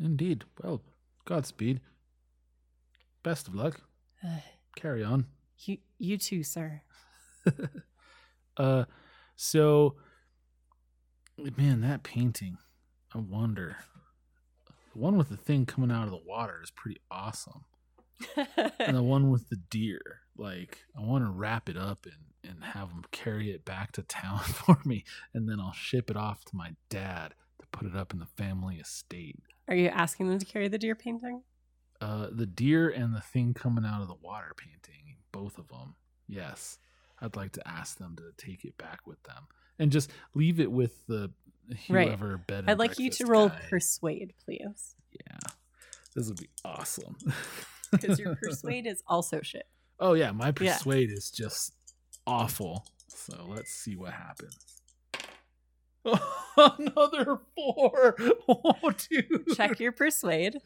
Indeed. 0.02 0.44
Well, 0.62 0.82
Godspeed. 1.26 1.82
Best 3.24 3.48
of 3.48 3.56
luck. 3.56 3.82
Uh, 4.24 4.40
Carry 4.76 5.04
on. 5.04 5.26
you, 5.60 5.78
you 5.98 6.18
too, 6.18 6.44
sir. 6.44 6.82
uh, 8.58 8.86
so, 9.36 9.96
man, 11.58 11.82
that 11.82 12.04
painting. 12.04 12.58
I 13.14 13.20
wonder. 13.20 13.78
The 14.94 15.00
one 15.00 15.18
with 15.18 15.30
the 15.30 15.38
thing 15.38 15.66
coming 15.66 15.92
out 15.92 16.06
of 16.06 16.12
the 16.12 16.18
water 16.26 16.60
is 16.64 16.72
pretty 16.72 17.00
awesome. 17.12 17.66
and 18.80 18.98
the 18.98 19.04
one 19.16 19.30
with 19.30 19.48
the 19.50 19.56
deer 19.70 20.02
like 20.36 20.80
i 20.98 21.02
want 21.02 21.24
to 21.24 21.32
wrap 21.32 21.70
it 21.70 21.78
up 21.78 22.06
and 22.06 22.16
and 22.52 22.64
have 22.64 22.90
them 22.90 23.04
carry 23.12 23.50
it 23.52 23.64
back 23.64 23.94
to 23.94 24.02
town 24.04 24.40
for 24.44 24.78
me 24.84 25.06
and 25.34 25.48
then 25.48 25.58
i'll 25.60 25.72
ship 25.72 26.10
it 26.10 26.18
off 26.18 26.44
to 26.44 26.54
my 26.56 26.74
dad 26.90 27.34
to 27.62 27.66
put 27.72 27.88
it 27.88 27.96
up 27.96 28.12
in 28.14 28.20
the 28.20 28.26
family 28.26 28.76
estate 28.76 29.38
Are 29.70 29.76
you 29.76 29.88
asking 29.88 30.28
them 30.30 30.38
to 30.40 30.46
carry 30.46 30.68
the 30.68 30.78
deer 30.78 30.96
painting? 30.96 31.44
uh 32.02 32.28
the 32.32 32.46
deer 32.46 32.90
and 32.90 33.14
the 33.16 33.22
thing 33.22 33.54
coming 33.54 33.86
out 33.86 34.02
of 34.02 34.08
the 34.10 34.16
water 34.22 34.54
painting 34.58 35.16
both 35.32 35.58
of 35.58 35.68
them 35.70 35.96
yes 36.28 36.78
i'd 37.22 37.36
like 37.38 37.54
to 37.54 37.66
ask 37.66 37.98
them 38.00 38.18
to 38.18 38.32
take 38.38 38.66
it 38.66 38.78
back 38.78 39.08
with 39.08 39.22
them 39.24 39.48
and 39.78 39.94
just 39.94 40.12
leave 40.34 40.60
it 40.60 40.72
with 40.72 41.06
the 41.08 41.32
Right. 41.90 42.48
bed 42.48 42.66
I'd 42.68 42.80
like 42.80 42.98
you 43.00 43.10
to 43.12 43.26
roll 43.26 43.50
guy. 43.50 43.62
persuade, 43.70 44.34
please. 44.44 44.96
yeah 45.14 45.38
this 46.16 46.28
would 46.28 46.40
be 46.40 46.50
awesome 46.66 47.16
Because 47.92 48.20
your 48.20 48.36
persuade 48.36 48.86
is 48.86 49.02
also 49.08 49.42
shit. 49.42 49.66
Oh 50.00 50.14
yeah, 50.14 50.32
my 50.32 50.48
Yeah. 50.60 50.74
persuade 50.78 51.12
is 51.12 51.32
just 51.32 51.74
awful. 52.28 52.86
So 53.08 53.46
let's 53.48 53.72
see 53.72 53.96
what 53.96 54.14
happens. 54.14 54.56
Another 56.58 57.40
four. 57.56 58.16
Oh, 58.48 58.92
dude. 59.10 59.48
Check 59.56 59.80
your 59.80 59.92
persuade. 59.92 60.58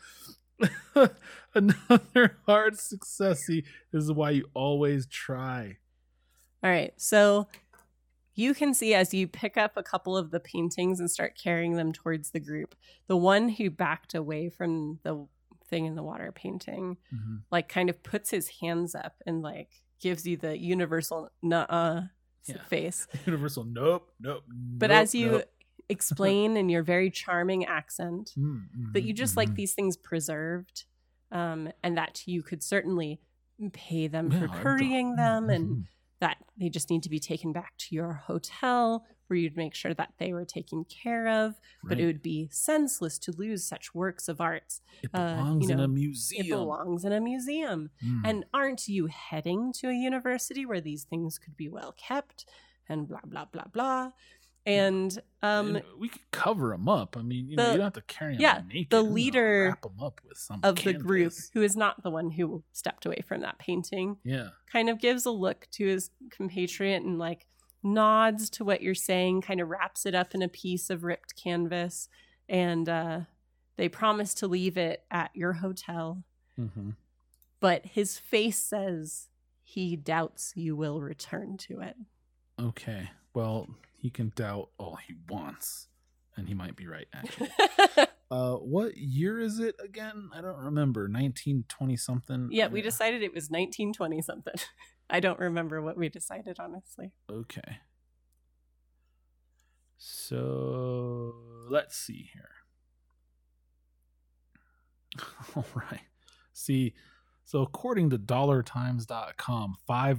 Another 1.56 2.38
hard 2.45 2.76
successy. 2.76 3.64
This 3.91 4.04
is 4.04 4.12
why 4.12 4.32
you 4.32 4.49
always 4.54 5.06
try. 5.06 5.78
All 6.64 6.70
right. 6.70 6.93
So 6.97 7.47
you 8.36 8.53
can 8.53 8.73
see 8.73 8.93
as 8.93 9.13
you 9.13 9.27
pick 9.27 9.57
up 9.57 9.77
a 9.77 9.84
couple 9.84 10.17
of 10.17 10.31
the 10.31 10.39
paintings 10.39 10.99
and 10.99 11.09
start 11.09 11.38
carrying 11.41 11.75
them 11.75 11.91
towards 11.93 12.31
the 12.31 12.39
group, 12.39 12.75
the 13.07 13.17
one 13.17 13.49
who 13.49 13.69
backed 13.69 14.15
away 14.15 14.49
from 14.49 14.99
the 15.03 15.27
thing 15.65 15.86
in 15.86 15.95
the 15.95 16.03
water 16.03 16.31
painting, 16.31 16.97
Mhm. 17.13 17.41
like 17.51 17.69
kind 17.69 17.89
of 17.89 18.01
puts 18.03 18.29
his 18.29 18.47
hands 18.61 18.95
up 18.95 19.21
and 19.25 19.41
like 19.41 19.69
gives 19.99 20.25
you 20.27 20.38
the 20.38 20.57
universal 20.57 21.29
nuh-uh 21.41 22.03
Yeah. 22.45 22.63
face. 22.63 23.07
Universal. 23.25 23.63
Nope. 23.65 24.13
Nope. 24.19 24.43
But 24.47 24.89
nope, 24.89 24.97
as 25.01 25.15
you 25.15 25.31
nope. 25.31 25.43
explain 25.89 26.57
in 26.57 26.69
your 26.69 26.84
very 26.84 27.09
charming 27.09 27.65
accent 27.65 28.31
Mm, 28.38 28.93
that 28.93 29.03
you 29.03 29.13
just 29.13 29.38
like 29.38 29.49
mhm. 29.51 29.55
these 29.55 29.73
things 29.73 29.95
preserved 29.97 30.86
um, 31.31 31.71
and 31.84 31.97
that 31.97 32.23
you 32.27 32.41
could 32.43 32.61
certainly 32.63 33.19
pay 33.71 34.07
them 34.07 34.31
Yeah, 34.31 34.39
for 34.39 34.47
currying 34.49 35.15
them 35.15 35.49
and 35.49 35.69
mhm. 35.69 35.84
That 36.24 36.38
they 36.57 36.69
just 36.69 36.89
need 36.89 37.03
to 37.03 37.09
be 37.09 37.19
taken 37.19 37.51
back 37.51 37.74
to 37.78 37.93
your 37.93 38.13
hotel 38.13 39.05
where 39.28 39.38
you'd 39.38 39.57
make 39.57 39.76
sure 39.76 39.93
that 39.93 40.13
they 40.19 40.32
were 40.32 40.45
taken 40.45 40.86
care 40.86 41.28
of. 41.28 41.55
But 41.84 41.99
it 41.99 42.05
would 42.05 42.21
be 42.21 42.47
senseless 42.49 43.19
to 43.19 43.34
lose 43.38 43.65
such 43.65 43.93
works 43.93 44.30
of 44.30 44.39
arts. 44.39 44.80
It 45.01 45.09
uh, 45.13 45.36
belongs 45.36 45.65
you 45.65 45.71
in 45.71 45.78
know, 45.78 45.84
a 45.84 45.88
museum. 45.89 46.45
It 46.45 46.49
belongs 46.49 47.03
in 47.03 47.11
a 47.11 47.19
museum. 47.19 47.89
Mm. 48.05 48.21
And 48.24 48.45
aren't 48.53 48.88
you 48.88 49.07
heading 49.07 49.74
to 49.74 49.89
a 49.89 49.93
university 49.93 50.65
where 50.65 50.80
these 50.80 51.03
things 51.03 51.38
could 51.38 51.57
be 51.57 51.67
well 51.67 51.93
kept 51.97 52.45
and 52.88 53.05
blah, 53.05 53.19
blah, 53.26 53.45
blah, 53.51 53.67
blah? 53.74 54.11
And 54.66 55.22
um, 55.41 55.76
And 55.76 55.86
we 55.99 56.07
could 56.07 56.32
cover 56.32 56.70
them 56.70 56.88
up. 56.88 57.18
I 57.18 57.22
mean, 57.22 57.49
you 57.49 57.57
know, 57.57 57.72
you 57.72 57.78
don't 57.78 57.84
have 57.84 57.93
to 57.93 58.01
carry 58.01 58.34
them 58.34 58.41
yeah, 58.41 58.61
naked. 58.68 58.91
the 58.91 58.97
you 58.97 59.03
know, 59.03 59.09
leader 59.09 59.78
up 60.01 60.22
with 60.28 60.38
some 60.38 60.61
of 60.64 60.76
the 60.84 60.93
group, 60.93 61.34
who 61.53 61.61
is 61.61 61.76
not 61.76 62.01
the 62.01 62.09
one 62.09 62.32
who 62.32 62.64
stepped 62.72 63.05
away 63.05 63.22
from 63.28 63.41
that 63.41 63.59
painting, 63.59 64.18
Yeah. 64.24 64.49
kind 64.72 64.89
of 64.89 64.99
gives 64.99 65.26
a 65.26 65.32
look 65.32 65.68
to 65.72 65.86
his 65.86 66.11
compatriot 66.32 67.03
and 67.03 67.20
like 67.20 67.45
nods 67.84 68.49
to 68.51 68.64
what 68.64 68.82
you're 68.82 68.95
saying, 68.95 69.41
kind 69.41 69.59
of 69.59 69.68
wraps 69.70 70.05
it 70.05 70.16
up 70.16 70.34
in 70.34 70.41
a 70.41 70.47
piece 70.47 70.89
of 70.89 71.03
ripped 71.03 71.36
canvas, 71.36 72.07
and 72.47 72.88
uh, 72.88 73.20
they 73.76 73.89
promise 73.89 74.34
to 74.36 74.47
leave 74.47 74.78
it 74.78 75.03
at 75.11 75.32
your 75.36 75.53
hotel. 75.53 76.24
Mm-hmm. 76.57 76.91
But 77.59 77.86
his 77.86 78.18
face 78.18 78.59
says 78.59 79.28
he 79.64 79.97
doubts 79.97 80.53
you 80.55 80.76
will 80.76 81.01
return 81.01 81.57
to 81.57 81.82
it. 81.82 81.95
Okay. 82.61 83.09
Well, 83.34 83.68
he 84.04 84.10
can 84.10 84.34
doubt 84.36 84.68
all 84.78 84.97
he 85.08 85.14
wants, 85.30 85.88
and 86.36 86.49
he 86.49 86.54
might 86.54 86.76
be 86.76 86.88
right. 86.88 87.08
Actually, 87.14 87.49
Uh, 88.30 88.56
what 88.56 88.97
year 88.97 89.39
is 89.39 89.60
it 89.60 89.76
again? 89.82 90.30
I 90.34 90.41
don't 90.41 90.58
remember. 90.58 91.08
Nineteen 91.08 91.66
twenty 91.70 91.95
something. 91.95 92.49
Yeah, 92.51 92.68
we 92.68 92.82
decided 92.82 93.22
it 93.22 93.34
was 93.34 93.43
1920 93.43 94.22
something. 94.24 94.54
I 95.10 95.20
don't 95.20 95.39
remember 95.39 95.82
what 95.82 95.97
we 95.97 96.10
decided, 96.10 96.58
honestly. 96.60 97.12
Okay. 97.32 97.78
So 99.97 101.36
let's 101.70 101.95
see 101.95 102.30
here. 102.34 102.49
All 105.56 105.66
right. 105.76 106.01
See, 106.54 106.95
so 107.45 107.62
according 107.62 108.10
to 108.10 108.18
dollartimes.com, 108.18 109.76
$5 109.88 110.18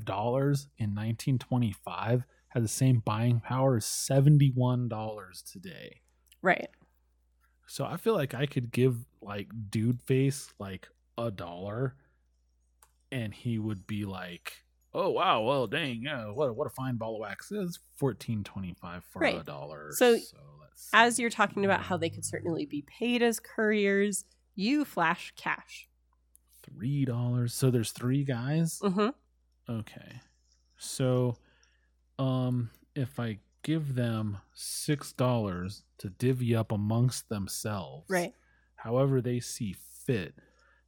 in 0.79 0.95
1925 0.95 2.25
had 2.55 2.63
the 2.65 2.69
same 2.69 3.01
buying 3.05 3.41
power 3.41 3.77
as 3.77 3.85
$71 3.85 5.53
today. 5.53 6.01
Right. 6.41 6.69
So 7.67 7.85
I 7.85 7.97
feel 7.97 8.15
like 8.15 8.33
I 8.35 8.47
could 8.47 8.71
give 8.71 8.97
like 9.21 9.49
dude 9.71 10.01
face 10.03 10.53
like 10.59 10.89
a 11.19 11.31
dollar 11.31 11.97
and 13.11 13.33
he 13.35 13.59
would 13.59 13.87
be 13.87 14.05
like, 14.05 14.65
"Oh 14.93 15.11
wow, 15.11 15.43
well 15.43 15.67
dang, 15.67 16.03
yeah, 16.03 16.27
what 16.27 16.55
what 16.57 16.67
a 16.67 16.71
fine 16.71 16.97
ball 16.97 17.15
of 17.15 17.21
wax 17.21 17.51
is 17.51 17.79
14.25 18.01 19.03
for 19.05 19.25
a 19.25 19.43
dollar." 19.43 19.91
So, 19.93 20.13
let's 20.61 20.91
As 20.93 21.19
you're 21.19 21.31
talking 21.31 21.65
about 21.65 21.83
how 21.83 21.97
they 21.97 22.11
could 22.11 22.25
certainly 22.25 22.67
be 22.67 22.83
paid 22.83 23.23
as 23.23 23.41
couriers, 23.41 24.25
you 24.55 24.85
flash 24.85 25.33
cash. 25.37 25.89
three 26.63 27.05
dollars. 27.05 27.55
So 27.55 27.71
there's 27.71 27.93
three 27.93 28.25
guys. 28.25 28.81
hmm 28.83 29.09
Okay. 29.69 30.21
So, 30.77 31.37
um, 32.19 32.71
if 32.95 33.19
I 33.19 33.39
give 33.63 33.95
them 33.95 34.39
six 34.55 35.13
dollars 35.13 35.83
to 35.99 36.11
divvy 36.11 36.55
up 36.55 36.71
amongst 36.73 37.29
themselves, 37.29 38.07
Right. 38.09 38.35
However 38.77 39.21
they 39.23 39.41
see 39.41 39.75
fit, 40.07 40.35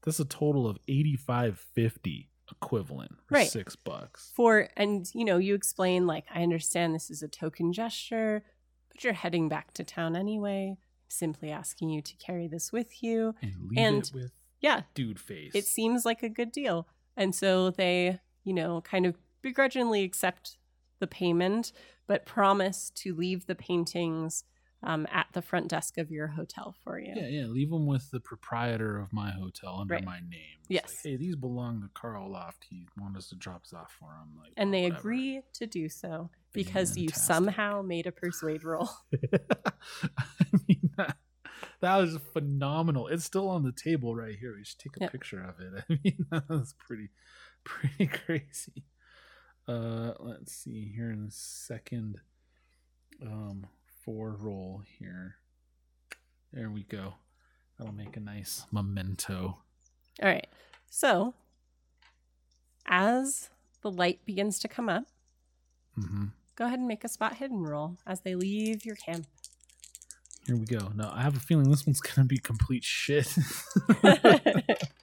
that's 0.03 0.21
a 0.21 0.25
total 0.25 0.67
of 0.69 0.79
eighty 0.89 1.17
five 1.17 1.59
fifty 1.59 2.31
equivalent, 2.51 3.13
for 3.27 3.35
Right. 3.35 3.49
Six 3.51 3.75
bucks. 3.77 4.31
For, 4.35 4.69
and 4.77 5.09
you 5.15 5.25
know, 5.25 5.39
you 5.39 5.55
explain, 5.55 6.07
like, 6.07 6.27
I 6.33 6.43
understand 6.43 6.95
this 6.95 7.11
is 7.11 7.23
a 7.23 7.29
token 7.29 7.73
gesture, 7.73 8.45
but 8.89 9.03
you're 9.03 9.15
heading 9.15 9.49
back 9.49 9.73
to 9.75 9.85
town 9.85 10.15
anyway. 10.15 10.77
Simply 11.09 11.51
asking 11.51 11.91
you 11.91 12.03
to 12.03 12.17
carry 12.17 12.47
this 12.49 12.73
with 12.73 13.03
you. 13.03 13.35
And 13.43 13.55
leave 13.69 13.79
And- 13.79 14.05
it 14.05 14.13
with 14.15 14.33
Yeah, 14.61 14.83
dude 14.95 15.19
face. 15.21 15.53
it 15.55 15.65
seems 15.65 16.05
like 16.05 16.23
a 16.23 16.29
good 16.29 16.53
deal. 16.53 16.87
And 17.17 17.35
so 17.35 17.71
they, 17.71 18.21
you 18.45 18.53
know, 18.53 18.81
kind 18.83 19.07
of 19.07 19.17
begrudgingly 19.43 20.03
accept 20.05 20.57
the 20.99 21.07
payment, 21.07 21.73
but 22.07 22.27
promise 22.27 22.91
to 22.97 23.15
leave 23.15 23.47
the 23.47 23.55
paintings 23.55 24.45
um, 24.83 25.07
at 25.11 25.27
the 25.33 25.43
front 25.43 25.69
desk 25.69 25.97
of 25.99 26.11
your 26.11 26.29
hotel 26.29 26.77
for 26.85 26.99
you. 27.01 27.13
yeah, 27.17 27.27
yeah. 27.29 27.47
Leave 27.47 27.71
them 27.71 27.87
with 27.87 28.11
the 28.11 28.21
proprietor 28.21 28.99
of 28.99 29.13
my 29.13 29.31
hotel 29.31 29.79
under 29.81 29.95
Right. 29.95 30.05
my 30.05 30.21
name. 30.21 30.59
It's 30.61 30.71
Yes. 30.71 30.83
Like, 31.05 31.13
hey, 31.13 31.17
these 31.17 31.35
belong 31.35 31.81
to 31.83 31.89
Carl 31.95 32.31
Loft. 32.31 32.67
He 32.69 32.87
wanted 33.01 33.19
us 33.19 33.29
to 33.31 33.37
drop 33.37 33.63
this 33.65 33.73
off 33.73 33.91
for 33.99 34.11
him. 34.11 34.39
Like, 34.41 34.53
And 34.57 34.73
they 34.73 34.83
whatever. 34.85 34.99
agree 35.01 35.41
to 35.55 35.67
do 35.67 35.89
so 35.89 36.31
because 36.53 36.97
you 36.97 37.09
somehow 37.09 37.83
made 37.83 38.07
a 38.07 38.13
persuade 38.13 38.65
roll. 38.65 38.91
I 40.19 40.45
mean, 40.69 40.91
that, 40.97 41.17
that 41.81 41.97
was 41.97 42.19
phenomenal. 42.33 43.09
It's 43.09 43.25
still 43.25 43.49
on 43.49 43.63
the 43.65 43.73
table 43.73 44.15
right 44.15 44.37
here. 44.39 44.55
We 44.57 44.65
should 44.65 44.79
take 44.79 44.97
a 44.99 45.01
Yep. 45.01 45.13
picture 45.13 45.43
of 45.43 45.59
it. 45.59 45.85
I 45.91 45.99
mean, 46.05 46.27
that 46.31 46.49
was 46.49 46.75
pretty, 46.79 47.09
pretty 47.65 48.07
crazy. 48.25 48.85
Uh, 49.69 50.13
let's 50.21 50.53
see 50.53 50.93
here 50.95 51.11
in 51.11 51.25
the 51.25 51.31
second, 51.31 52.21
um, 53.23 53.67
four 54.05 54.37
roll 54.39 54.83
here. 54.99 55.37
There 56.53 56.71
we 56.71 56.85
go. 56.85 57.15
That'll 57.79 57.95
make 57.95 58.17
a 58.17 58.21
nice 58.21 58.65
memento. 58.73 59.59
All 60.23 60.29
right. 60.29 60.47
So 60.89 61.35
as 62.87 63.51
the 63.83 63.91
light 63.91 64.25
begins 64.25 64.59
to 64.61 64.69
come 64.69 64.89
up, 64.89 65.05
mm-hmm. 65.99 66.27
go 66.55 66.67
ahead 66.67 66.79
and 66.79 66.89
make 66.89 67.05
a 67.05 67.09
spot 67.09 67.37
hidden 67.37 67.63
roll 67.63 67.99
as 68.07 68.21
they 68.21 68.35
leave 68.35 68.85
your 68.85 68.97
camp. 68.97 69.27
Here 70.47 70.57
we 70.57 70.65
go. 70.65 70.93
Now 70.95 71.11
I 71.13 71.23
have 71.23 71.37
a 71.37 71.41
feeling 71.41 71.69
this 71.69 71.85
one's 71.85 72.01
gonna 72.01 72.27
be 72.27 72.39
complete 72.39 72.85
shit. 72.85 73.35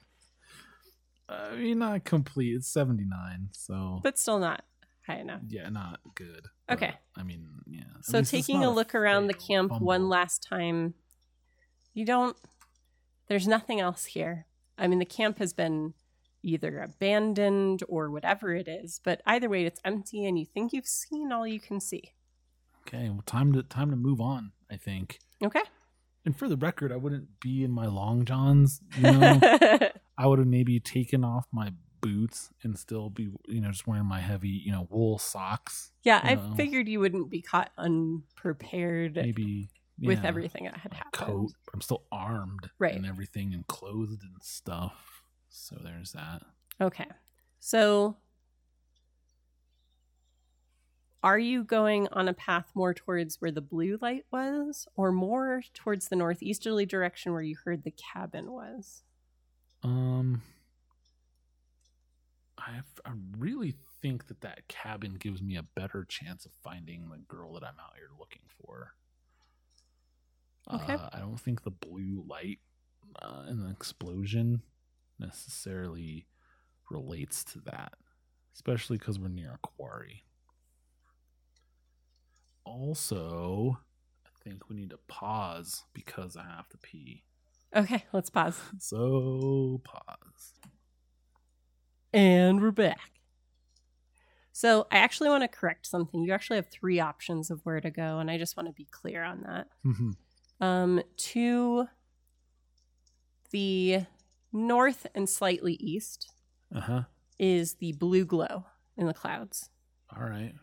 I 1.54 1.58
mean, 1.58 1.78
not 1.78 2.04
complete. 2.04 2.54
It's 2.54 2.68
seventy 2.68 3.04
nine, 3.04 3.48
so 3.52 4.00
but 4.02 4.18
still 4.18 4.38
not 4.38 4.64
high 5.06 5.18
enough. 5.18 5.42
yeah, 5.48 5.68
not 5.68 6.00
good. 6.14 6.48
Okay. 6.70 6.94
But, 7.14 7.20
I 7.20 7.24
mean, 7.24 7.46
yeah. 7.66 7.82
So 8.02 8.22
taking 8.22 8.64
a 8.64 8.70
look 8.70 8.94
around 8.94 9.26
the 9.26 9.34
camp 9.34 9.80
one 9.80 10.08
last 10.08 10.42
time, 10.42 10.94
you 11.92 12.04
don't 12.04 12.36
there's 13.28 13.48
nothing 13.48 13.80
else 13.80 14.06
here. 14.06 14.46
I 14.78 14.86
mean 14.86 14.98
the 14.98 15.04
camp 15.04 15.38
has 15.38 15.52
been 15.52 15.94
either 16.42 16.80
abandoned 16.80 17.82
or 17.88 18.10
whatever 18.10 18.54
it 18.54 18.68
is, 18.68 19.00
but 19.02 19.22
either 19.26 19.48
way 19.48 19.64
it's 19.64 19.80
empty 19.84 20.26
and 20.26 20.38
you 20.38 20.44
think 20.44 20.72
you've 20.72 20.86
seen 20.86 21.32
all 21.32 21.46
you 21.46 21.60
can 21.60 21.80
see. 21.80 22.12
Okay, 22.86 23.08
well, 23.08 23.22
time 23.24 23.52
to 23.52 23.62
time 23.62 23.90
to 23.90 23.96
move 23.96 24.20
on. 24.20 24.52
I 24.70 24.76
think. 24.76 25.18
Okay? 25.42 25.62
And 26.24 26.36
for 26.36 26.48
the 26.48 26.56
record, 26.56 26.90
I 26.90 26.96
wouldn't 26.96 27.40
be 27.40 27.62
in 27.62 27.70
my 27.70 27.86
long 27.86 28.24
johns. 28.24 28.80
You 28.96 29.12
know, 29.12 29.40
I 30.16 30.26
would 30.26 30.38
have 30.38 30.48
maybe 30.48 30.78
taken 30.80 31.24
off 31.24 31.46
my 31.52 31.72
boots 32.00 32.52
and 32.62 32.78
still 32.78 33.10
be, 33.10 33.30
you 33.48 33.60
know, 33.60 33.70
just 33.70 33.86
wearing 33.86 34.06
my 34.06 34.20
heavy, 34.20 34.48
you 34.48 34.70
know, 34.70 34.86
wool 34.90 35.18
socks. 35.18 35.92
yeah, 36.02 36.20
I 36.22 36.34
No. 36.34 36.54
figured 36.54 36.86
you 36.88 37.00
wouldn't 37.00 37.30
be 37.30 37.40
caught 37.40 37.72
unprepared 37.78 39.16
Maybe 39.16 39.70
with 39.98 40.18
yeah, 40.20 40.26
everything 40.28 40.64
that 40.64 40.76
had 40.76 40.92
happened. 40.92 41.12
coat. 41.12 41.52
I'm 41.72 41.80
still 41.80 42.04
armed, 42.12 42.70
Right. 42.78 42.94
and 42.94 43.06
everything, 43.06 43.54
and 43.54 43.66
clothed 43.66 44.22
and 44.22 44.42
stuff. 44.42 45.22
So 45.48 45.76
there's 45.82 46.12
that. 46.12 46.42
Okay. 46.80 47.06
So 47.60 48.16
are 51.22 51.38
you 51.38 51.64
going 51.64 52.06
on 52.08 52.28
a 52.28 52.34
path 52.34 52.70
more 52.74 52.92
towards 52.92 53.40
where 53.40 53.50
the 53.52 53.62
blue 53.62 53.98
light 54.02 54.26
was 54.30 54.86
or 54.94 55.10
more 55.10 55.62
towards 55.72 56.08
the 56.08 56.16
northeasterly 56.16 56.84
direction 56.84 57.32
where 57.32 57.40
you 57.42 57.56
heard 57.64 57.82
the 57.82 57.90
cabin 57.92 58.52
was? 58.52 59.02
Um, 59.84 60.42
I 62.58 62.80
I 63.04 63.12
really 63.38 63.74
think 64.00 64.26
that 64.28 64.40
that 64.40 64.66
cabin 64.68 65.16
gives 65.18 65.42
me 65.42 65.56
a 65.56 65.62
better 65.62 66.04
chance 66.04 66.46
of 66.46 66.52
finding 66.62 67.10
the 67.10 67.18
girl 67.18 67.52
that 67.52 67.62
I'm 67.62 67.78
out 67.78 67.94
here 67.96 68.08
looking 68.18 68.42
for. 68.60 68.94
Okay. 70.72 70.94
Uh, 70.94 71.10
I 71.12 71.18
don't 71.18 71.38
think 71.38 71.62
the 71.62 71.70
blue 71.70 72.24
light 72.26 72.58
uh, 73.20 73.42
and 73.46 73.62
the 73.62 73.70
explosion 73.70 74.62
necessarily 75.18 76.26
relates 76.90 77.44
to 77.44 77.60
that, 77.66 77.92
especially 78.54 78.96
because 78.96 79.18
we're 79.18 79.28
near 79.28 79.52
a 79.62 79.66
quarry. 79.66 80.24
Also, 82.64 83.78
I 84.24 84.30
think 84.42 84.70
we 84.70 84.76
need 84.76 84.90
to 84.90 84.98
pause 85.06 85.84
because 85.92 86.34
I 86.36 86.44
have 86.44 86.68
to 86.70 86.78
pee. 86.78 87.24
Okay, 87.74 88.04
let's 88.12 88.30
pause. 88.30 88.60
So 88.78 89.80
pause. 89.84 90.52
And 92.12 92.60
we're 92.62 92.70
back. 92.70 93.10
So 94.52 94.86
I 94.92 94.98
actually 94.98 95.30
want 95.30 95.42
to 95.42 95.48
correct 95.48 95.84
something. 95.86 96.22
You 96.22 96.32
actually 96.32 96.56
have 96.56 96.68
three 96.68 97.00
options 97.00 97.50
of 97.50 97.60
where 97.64 97.80
to 97.80 97.90
go, 97.90 98.18
and 98.20 98.30
I 98.30 98.38
just 98.38 98.56
want 98.56 98.68
to 98.68 98.72
be 98.72 98.86
clear 98.90 99.24
on 99.24 99.42
that. 99.42 99.66
Mm-hmm. 99.84 100.10
Um, 100.64 101.02
to 101.16 101.88
the 103.50 104.02
north 104.52 105.06
and 105.14 105.28
slightly 105.28 105.74
east 105.74 106.30
Uh 106.74 106.80
huh. 106.80 107.02
is 107.38 107.74
the 107.74 107.92
blue 107.92 108.24
glow 108.24 108.66
in 108.96 109.06
the 109.08 109.14
clouds. 109.14 109.70
All 110.16 110.22
right. 110.24 110.54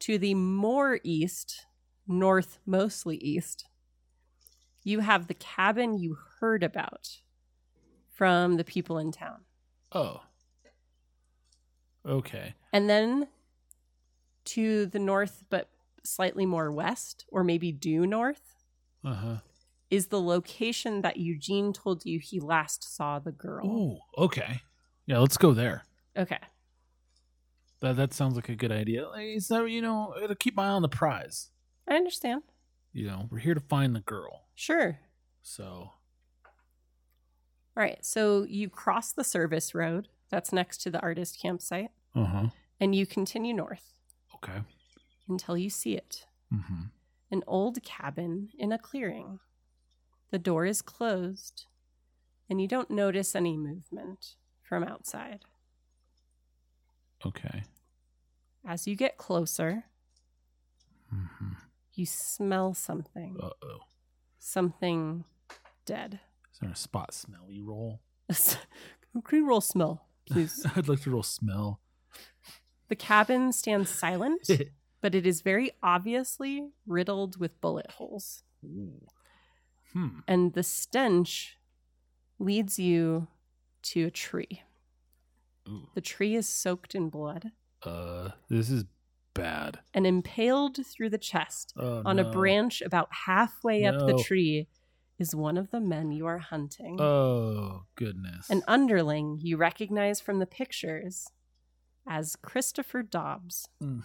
To 0.00 0.18
the 0.18 0.34
more 0.34 0.98
east, 1.04 1.66
north 2.08 2.58
mostly 2.66 3.16
east, 3.18 3.66
you 4.86 5.00
have 5.00 5.26
the 5.26 5.34
cabin 5.34 5.98
you 5.98 6.16
heard 6.38 6.62
about 6.62 7.20
from 8.12 8.56
the 8.56 8.62
people 8.62 8.98
in 8.98 9.10
town. 9.10 9.40
Oh. 9.90 10.20
Okay. 12.06 12.54
And 12.72 12.88
then 12.88 13.26
to 14.44 14.86
the 14.86 15.00
north, 15.00 15.44
but 15.50 15.68
slightly 16.04 16.46
more 16.46 16.70
west, 16.70 17.24
or 17.32 17.42
maybe 17.42 17.72
due 17.72 18.06
north, 18.06 18.54
Uh 19.04 19.14
huh. 19.14 19.36
is 19.90 20.06
the 20.06 20.20
location 20.20 21.02
that 21.02 21.16
Eugene 21.16 21.72
told 21.72 22.06
you 22.06 22.20
he 22.20 22.38
last 22.38 22.84
saw 22.96 23.18
the 23.18 23.32
girl. 23.32 23.66
Oh. 24.16 24.22
Okay. 24.26 24.60
Yeah. 25.06 25.18
Let's 25.18 25.36
go 25.36 25.52
there. 25.52 25.82
Okay. 26.16 26.38
That 27.80 27.96
that 27.96 28.14
sounds 28.14 28.36
like 28.36 28.48
a 28.48 28.54
good 28.56 28.72
idea. 28.72 29.04
So 29.40 29.64
you 29.64 29.82
know, 29.82 30.14
it'll 30.22 30.36
keep 30.36 30.54
my 30.56 30.66
eye 30.66 30.70
on 30.70 30.82
the 30.82 30.88
prize. 30.88 31.50
I 31.88 31.96
understand. 31.96 32.42
You 32.96 33.06
know, 33.08 33.28
we're 33.30 33.40
here 33.40 33.52
to 33.52 33.60
find 33.60 33.94
the 33.94 34.00
girl. 34.00 34.44
Sure. 34.54 34.98
So. 35.42 35.66
All 35.66 35.92
right. 37.76 38.02
So 38.02 38.44
you 38.48 38.70
cross 38.70 39.12
the 39.12 39.22
service 39.22 39.74
road 39.74 40.08
that's 40.30 40.50
next 40.50 40.78
to 40.78 40.90
the 40.90 40.98
artist 41.00 41.38
campsite, 41.38 41.90
Uh 42.14 42.24
huh. 42.24 42.46
and 42.80 42.94
you 42.94 43.04
continue 43.04 43.52
north 43.52 43.84
Okay. 44.36 44.62
until 45.28 45.58
you 45.58 45.68
see 45.68 45.94
it 45.94 46.24
Mm-hmm. 46.50 46.84
an 47.32 47.42
old 47.46 47.82
cabin 47.82 48.48
in 48.58 48.72
a 48.72 48.78
clearing. 48.78 49.40
The 50.30 50.38
door 50.38 50.64
is 50.64 50.80
closed, 50.80 51.66
and 52.48 52.62
you 52.62 52.66
don't 52.68 52.90
notice 52.90 53.34
any 53.36 53.58
movement 53.58 54.36
from 54.62 54.82
outside. 54.84 55.40
Okay. 57.26 57.64
As 58.66 58.86
you 58.86 58.96
get 58.96 59.18
closer, 59.18 59.84
hmm 61.10 61.52
you 61.96 62.06
smell 62.06 62.74
something. 62.74 63.36
Uh 63.42 63.50
oh. 63.62 63.78
Something 64.38 65.24
dead. 65.84 66.20
Is 66.52 66.58
there 66.60 66.70
a 66.70 66.76
spot 66.76 67.12
smelly 67.14 67.60
roll? 67.60 68.00
Can 68.28 69.38
you 69.38 69.46
roll 69.48 69.60
smell, 69.60 70.06
please? 70.28 70.64
I'd 70.76 70.88
like 70.88 71.02
to 71.02 71.10
roll 71.10 71.22
smell. 71.22 71.80
the 72.88 72.96
cabin 72.96 73.52
stands 73.52 73.90
silent, 73.90 74.48
but 75.00 75.14
it 75.14 75.26
is 75.26 75.40
very 75.40 75.72
obviously 75.82 76.68
riddled 76.86 77.38
with 77.38 77.60
bullet 77.60 77.92
holes. 77.92 78.42
Ooh. 78.64 79.06
Hmm. 79.92 80.20
And 80.28 80.52
the 80.52 80.62
stench 80.62 81.56
leads 82.38 82.78
you 82.78 83.28
to 83.84 84.06
a 84.06 84.10
tree. 84.10 84.62
Ooh. 85.68 85.88
The 85.94 86.00
tree 86.00 86.34
is 86.34 86.48
soaked 86.48 86.94
in 86.94 87.08
blood 87.08 87.52
Uh, 87.82 88.30
this 88.48 88.70
is 88.70 88.84
bad. 89.36 89.78
and 89.94 90.06
impaled 90.06 90.78
through 90.86 91.10
the 91.10 91.18
chest 91.18 91.72
Oh, 91.76 92.02
on 92.04 92.18
a 92.18 92.30
branch 92.30 92.80
about 92.82 93.08
halfway 93.26 93.84
up 93.84 93.98
the 94.06 94.22
tree 94.22 94.68
is 95.18 95.34
one 95.34 95.56
of 95.56 95.70
the 95.70 95.80
men 95.80 96.12
you 96.12 96.26
are 96.26 96.38
hunting. 96.38 97.00
Oh 97.00 97.84
goodness. 97.94 98.50
An 98.50 98.62
underling 98.68 99.38
you 99.42 99.56
recognize 99.56 100.20
from 100.20 100.38
the 100.38 100.46
pictures 100.46 101.26
as 102.06 102.36
Christopher 102.36 103.02
Dobbs. 103.02 103.68
Mm. 103.82 104.02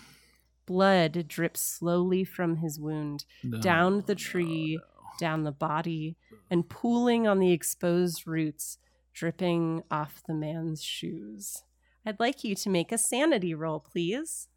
Blood 0.66 1.28
drips 1.28 1.60
slowly 1.62 2.24
from 2.24 2.58
his 2.58 2.80
wound, 2.80 3.26
No, 3.44 3.60
down 3.60 4.04
the 4.08 4.14
no, 4.14 4.18
tree, 4.18 4.78
no. 4.80 4.84
down 5.20 5.44
the 5.44 5.52
body, 5.52 6.16
and 6.50 6.70
pooling 6.70 7.28
on 7.28 7.40
the 7.40 7.52
exposed 7.52 8.26
roots, 8.26 8.78
dripping 9.14 9.84
off 9.92 10.24
the 10.28 10.34
man's 10.34 10.82
shoes. 10.84 11.64
I'd 12.06 12.20
like 12.20 12.44
you 12.44 12.56
to 12.56 12.70
make 12.70 12.92
a 12.92 12.98
sanity 12.98 13.54
roll, 13.54 13.80
please. 13.82 14.48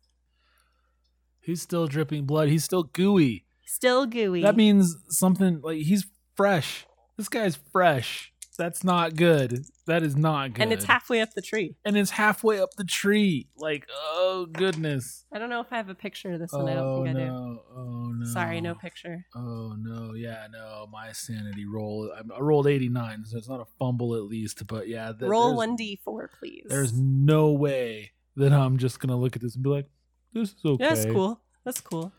He's 1.44 1.62
still 1.62 1.86
dripping 1.86 2.24
blood. 2.24 2.48
He's 2.48 2.64
still 2.64 2.84
gooey. 2.84 3.44
Still 3.66 4.06
gooey. 4.06 4.42
That 4.42 4.56
means 4.56 4.96
something 5.08 5.60
like 5.62 5.78
he's 5.78 6.06
fresh. 6.36 6.86
This 7.16 7.28
guy's 7.28 7.56
fresh. 7.72 8.32
That's 8.56 8.84
not 8.84 9.16
good. 9.16 9.64
That 9.86 10.02
is 10.02 10.16
not 10.16 10.54
good. 10.54 10.62
and 10.62 10.72
it's 10.72 10.84
halfway 10.84 11.20
up 11.20 11.34
the 11.34 11.42
tree. 11.42 11.74
and 11.84 11.96
it's 11.96 12.12
halfway 12.12 12.60
up 12.60 12.70
the 12.76 12.84
tree. 12.84 13.48
Like, 13.56 13.86
oh 13.90 14.46
goodness. 14.50 15.24
I 15.32 15.38
don't 15.38 15.50
know 15.50 15.60
if 15.60 15.72
I 15.72 15.76
have 15.76 15.88
a 15.88 15.94
picture 15.94 16.32
of 16.32 16.40
this 16.40 16.52
one. 16.52 16.68
I 16.68 16.74
don't 16.74 16.84
oh 16.84 17.04
think 17.04 17.16
I 17.16 17.20
do. 17.20 17.26
Oh, 17.26 17.26
no. 17.26 17.60
Oh 17.76 18.12
no. 18.12 18.26
Sorry, 18.26 18.60
no 18.60 18.74
picture. 18.74 19.26
Oh 19.34 19.74
no, 19.76 20.14
yeah, 20.14 20.46
no. 20.50 20.86
My 20.90 21.12
sanity 21.12 21.66
roll. 21.66 22.10
I, 22.16 22.38
rolled 22.40 22.68
eighty 22.68 22.88
nine, 22.88 23.24
so 23.24 23.36
it's 23.36 23.48
not 23.48 23.60
a 23.60 23.66
fumble 23.78 24.14
at 24.14 24.22
least. 24.22 24.66
But 24.66 24.88
yeah, 24.88 25.12
th- 25.12 25.28
Roll 25.28 25.56
one 25.56 25.74
d 25.76 26.00
four, 26.04 26.30
please. 26.38 26.66
There's 26.68 26.92
no 26.96 27.50
way 27.50 28.12
that 28.36 28.52
I'm 28.52 28.78
just 28.78 29.00
gonna 29.00 29.16
look 29.16 29.36
at 29.36 29.42
this 29.42 29.56
and 29.56 29.64
be 29.64 29.70
like, 29.70 29.86
"This 30.34 30.50
is 30.50 30.56
okay." 30.64 30.84
That's 30.84 31.06
cool. 31.06 31.40
That's 31.64 31.80
cool. 31.80 32.12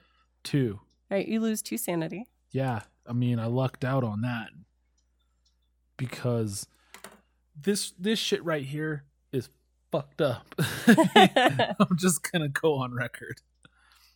Two. 0.44 0.80
All 1.12 1.18
right, 1.18 1.28
you 1.28 1.40
lose 1.40 1.62
two 1.62 1.78
sanity. 1.78 2.26
Yeah, 2.52 2.82
I 3.08 3.14
mean, 3.14 3.38
I 3.40 3.46
lucked 3.46 3.86
out 3.86 4.04
on 4.04 4.22
that 4.22 4.50
because 5.98 6.68
this 7.60 7.92
this 8.00 8.20
shit 8.20 8.44
right 8.44 8.64
here 8.66 9.04
is 9.32 9.50
fucked 9.92 10.22
up. 10.22 10.56
I'm 10.88 11.96
just 11.98 12.30
gonna 12.32 12.50
go 12.50 12.76
on 12.76 12.94
record. 12.94 13.42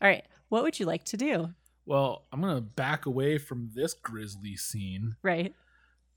All 0.02 0.08
right, 0.08 0.26
what 0.50 0.64
would 0.64 0.80
you 0.80 0.86
like 0.86 1.04
to 1.06 1.18
do? 1.18 1.54
Well, 1.86 2.26
I'm 2.32 2.42
gonna 2.42 2.62
back 2.62 3.06
away 3.06 3.38
from 3.38 3.72
this 3.74 3.94
grisly 3.94 4.56
scene, 4.56 5.16
Right. 5.24 5.54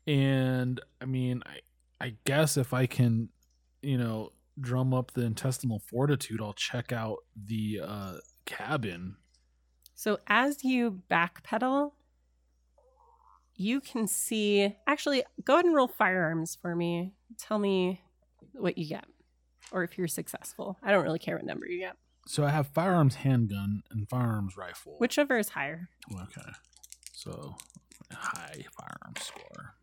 and 0.07 0.81
I 1.01 1.05
mean, 1.07 1.43
I 1.47 2.07
I 2.07 2.15
guess 2.25 2.57
if 2.57 2.73
I 2.75 2.87
can, 2.87 3.29
you 3.83 3.97
know, 3.99 4.33
drum 4.61 4.93
up 4.93 5.13
the 5.13 5.23
intestinal 5.23 5.79
fortitude, 5.79 6.41
I'll 6.41 6.53
check 6.53 6.93
out 6.93 7.19
the 7.37 7.81
uh, 7.83 8.15
cabin. 8.47 9.17
So 9.95 10.19
as 10.27 10.65
you 10.65 11.03
backpedal, 11.11 11.93
you 13.55 13.81
can 13.81 14.07
see. 14.07 14.75
Actually, 14.87 15.23
go 15.45 15.55
ahead 15.55 15.65
and 15.67 15.75
roll 15.75 15.89
firearms 15.89 16.57
for 16.61 16.75
me. 16.75 17.13
Tell 17.39 17.59
me 17.59 18.01
what 18.53 18.77
you 18.79 18.89
get, 18.89 19.05
or 19.71 19.85
if 19.85 19.97
you're 19.97 20.09
successful. 20.09 20.79
I 20.83 20.91
don't 20.91 21.05
really 21.05 21.19
care 21.19 21.37
what 21.37 21.45
number 21.45 21.67
you 21.67 21.79
get. 21.79 21.97
So 22.27 22.45
I 22.45 22.51
have 22.51 22.69
firearms 22.69 23.17
handgun 23.17 23.83
and 23.91 24.09
firearms 24.09 24.57
rifle. 24.57 24.97
Whichever 24.99 25.39
is 25.39 25.51
higher. 25.51 25.89
Okay. 26.13 26.51
So 27.13 27.57
high 28.13 28.65
firearm 28.77 29.15
score. 29.19 29.75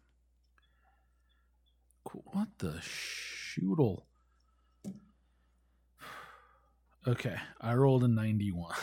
Cool. 2.04 2.24
What 2.32 2.48
the 2.60 2.82
shoodle? 2.82 4.04
Okay, 7.12 7.36
I 7.62 7.74
rolled 7.74 8.04
a 8.04 8.08
91. 8.08 8.74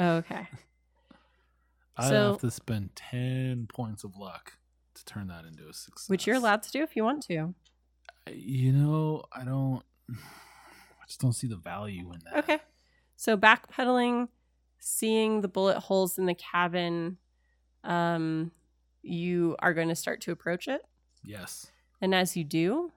Okay. 0.00 0.46
I 1.96 2.08
So- 2.08 2.32
have 2.32 2.40
to 2.40 2.50
spend 2.50 2.96
10 2.96 3.68
points 3.72 4.04
of 4.04 4.16
luck 4.16 4.58
to 4.94 5.04
turn 5.04 5.28
that 5.28 5.44
into 5.44 5.68
a 5.68 5.72
success. 5.72 6.08
Which 6.08 6.26
you're 6.26 6.36
allowed 6.36 6.62
to 6.64 6.70
do 6.70 6.82
if 6.82 6.96
you 6.96 7.04
want 7.04 7.22
to. 7.24 7.54
You 8.32 8.72
know, 8.72 9.22
I 9.32 9.44
don't. 9.44 9.82
I 10.10 11.06
just 11.06 11.20
don't 11.20 11.32
see 11.32 11.46
the 11.46 11.56
value 11.56 12.10
in 12.12 12.20
that. 12.24 12.38
Okay. 12.44 12.58
So 13.16 13.36
backpedaling, 13.36 14.28
seeing 14.80 15.40
the 15.42 15.48
bullet 15.48 15.78
holes 15.78 16.16
in 16.18 16.26
the 16.26 16.34
cabin, 16.34 17.18
um, 17.84 18.50
you 19.02 19.54
are 19.60 19.74
going 19.74 19.88
to 19.88 19.94
start 19.94 20.20
to 20.22 20.32
approach 20.32 20.66
it. 20.66 20.80
Yes. 21.22 21.66
And 22.00 22.14
as 22.14 22.36
you 22.36 22.42
do, 22.44 22.92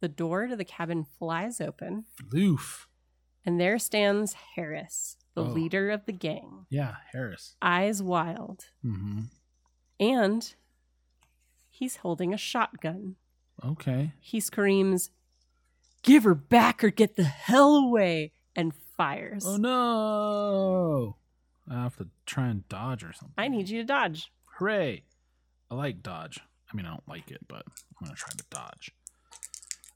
the 0.00 0.08
door 0.08 0.46
to 0.46 0.56
the 0.56 0.64
cabin 0.64 1.04
flies 1.18 1.60
open, 1.60 2.06
Loof. 2.32 2.88
And 3.44 3.60
there 3.60 3.78
stands 3.78 4.34
Harris, 4.56 5.16
the 5.34 5.42
Oh. 5.44 5.48
leader 5.48 5.90
of 5.90 6.04
the 6.06 6.12
gang, 6.12 6.66
Yeah, 6.70 6.96
Harris. 7.12 7.56
eyes 7.62 8.02
wild, 8.02 8.66
Mm-hmm. 8.84 9.22
and 10.00 10.54
he's 11.70 11.96
holding 11.96 12.32
a 12.34 12.38
shotgun. 12.38 13.16
Okay. 13.64 14.12
He 14.20 14.40
screams, 14.40 15.10
Give 16.02 16.24
her 16.24 16.34
back 16.34 16.82
or 16.82 16.90
get 16.90 17.14
the 17.16 17.22
hell 17.24 17.76
away, 17.76 18.32
and 18.56 18.74
fires. 18.74 19.44
Oh 19.46 19.56
no! 19.56 21.16
I 21.70 21.82
have 21.84 21.96
to 21.98 22.08
try 22.26 22.48
and 22.48 22.68
dodge 22.68 23.04
or 23.04 23.12
something. 23.12 23.34
I 23.38 23.46
need 23.48 23.68
you 23.68 23.80
to 23.82 23.84
dodge. 23.86 24.32
Hooray! 24.58 25.04
I 25.70 25.74
like 25.76 26.02
dodge. 26.02 26.40
I 26.72 26.76
mean, 26.76 26.86
I 26.86 26.90
don't 26.90 27.08
like 27.08 27.30
it, 27.30 27.46
but 27.46 27.62
I'm 27.66 28.04
gonna 28.04 28.16
try 28.16 28.32
to 28.36 28.44
dodge. 28.50 28.90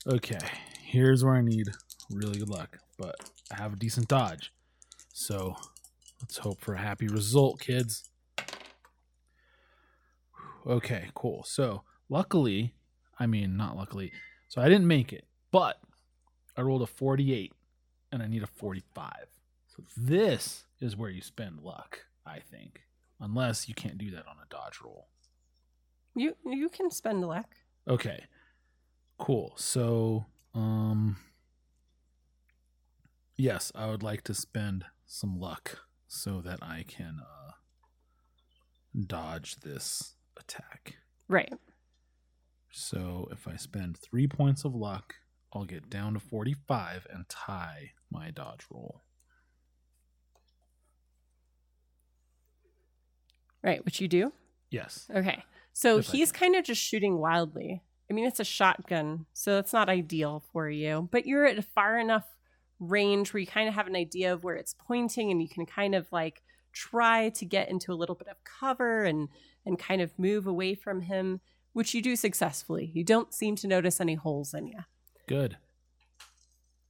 Okay, 0.07 0.39
here's 0.81 1.25
where 1.25 1.35
I 1.35 1.41
need 1.41 1.67
really 2.11 2.39
good 2.39 2.49
luck, 2.49 2.79
but 2.99 3.31
I 3.51 3.57
have 3.57 3.73
a 3.73 3.77
decent 3.77 4.09
dodge. 4.09 4.53
So 5.13 5.57
let's 6.21 6.39
hope 6.39 6.61
for 6.61 6.75
a 6.75 6.79
happy 6.79 7.09
result, 7.09 7.61
kids. 7.61 8.09
Okay, 10.67 11.11
cool. 11.15 11.45
So 11.45 11.83
luckily, 12.09 12.75
I 13.19 13.27
mean, 13.27 13.57
not 13.57 13.77
luckily, 13.77 14.13
so 14.49 14.61
I 14.61 14.69
didn't 14.69 14.87
make 14.87 15.13
it, 15.13 15.25
but 15.53 15.81
I 16.57 16.63
rolled 16.63 16.83
a 16.83 16.87
48 16.87 17.53
and 18.13 18.23
I 18.23 18.27
need 18.27 18.43
a 18.43 18.47
45. 18.49 19.13
So 19.69 19.85
this 19.97 20.65
is 20.81 20.97
where 20.97 21.11
you 21.11 21.21
spend 21.21 21.61
luck, 21.61 22.01
I 22.25 22.39
think. 22.41 22.83
Unless 23.21 23.69
you 23.69 23.75
can't 23.75 23.99
do 23.99 24.11
that 24.11 24.27
on 24.27 24.37
a 24.43 24.49
dodge 24.51 24.81
roll. 24.85 25.09
You 26.15 26.35
you 26.45 26.69
can 26.69 26.91
spend 26.91 27.23
luck. 27.23 27.55
Okay. 27.89 28.25
Cool. 29.19 29.53
So, 29.57 30.27
um 30.55 31.17
yes, 33.37 33.73
I 33.75 33.87
would 33.87 34.03
like 34.03 34.23
to 34.25 34.35
spend 34.35 34.85
some 35.07 35.39
luck 35.39 35.79
so 36.07 36.41
that 36.41 36.59
I 36.63 36.85
can 36.87 37.21
uh 37.21 37.53
dodge 39.07 39.57
this 39.57 40.15
attack. 40.39 40.97
Right. 41.29 41.53
So, 42.71 43.29
if 43.33 43.49
I 43.49 43.57
spend 43.57 43.97
3 43.99 44.27
points 44.27 44.65
of 44.65 44.75
luck, 44.75 45.15
I'll 45.53 45.65
get 45.65 45.89
down 45.89 46.13
to 46.15 46.21
45 46.21 47.07
and 47.11 47.27
tie 47.29 47.93
my 48.11 48.31
dodge 48.31 48.65
roll. 48.71 49.03
Right, 53.63 53.85
which 53.85 54.01
you 54.01 54.09
do. 54.09 54.33
Yes. 54.71 55.09
Okay. 55.15 55.43
So 55.73 55.99
If 55.99 56.07
he's 56.07 56.33
kind 56.33 56.55
of 56.55 56.65
just 56.65 56.81
shooting 56.81 57.19
wildly. 57.19 57.83
I 58.11 58.15
mean, 58.15 58.27
it's 58.27 58.39
a 58.39 58.45
shotgun, 58.45 59.27
so 59.33 59.59
it's 59.59 59.73
not 59.73 59.89
ideal 59.89 60.45
for 60.53 60.71
you, 60.71 61.09
but 61.11 61.27
you're 61.27 61.45
at 61.45 61.59
a 61.59 61.63
far 61.63 61.99
enough 61.99 62.25
range 62.79 63.33
where 63.33 63.41
you 63.41 63.47
kind 63.47 63.69
of 63.69 63.75
have 63.75 63.87
an 63.87 63.97
idea 63.97 64.33
of 64.33 64.45
where 64.45 64.57
it's 64.57 64.75
pointing 64.75 65.31
and 65.31 65.41
you 65.41 65.49
can 65.49 65.67
kind 65.67 65.95
of 65.95 66.07
like 66.13 66.43
try 66.73 67.31
to 67.31 67.45
get 67.45 67.71
into 67.71 67.93
a 67.93 67.95
little 67.95 68.15
bit 68.15 68.29
of 68.29 68.37
cover 68.45 69.05
and 69.05 69.29
and 69.65 69.79
kind 69.79 70.01
of 70.01 70.19
move 70.19 70.47
away 70.47 70.75
from 70.75 71.03
him, 71.03 71.41
which 71.73 71.95
you 71.95 72.03
do 72.03 72.15
successfully. 72.15 72.91
You 72.95 73.03
don't 73.03 73.35
seem 73.35 73.57
to 73.57 73.67
notice 73.67 74.01
any 74.01 74.15
holes 74.15 74.55
in 74.55 74.67
you. 74.67 74.79
Good. 75.27 75.57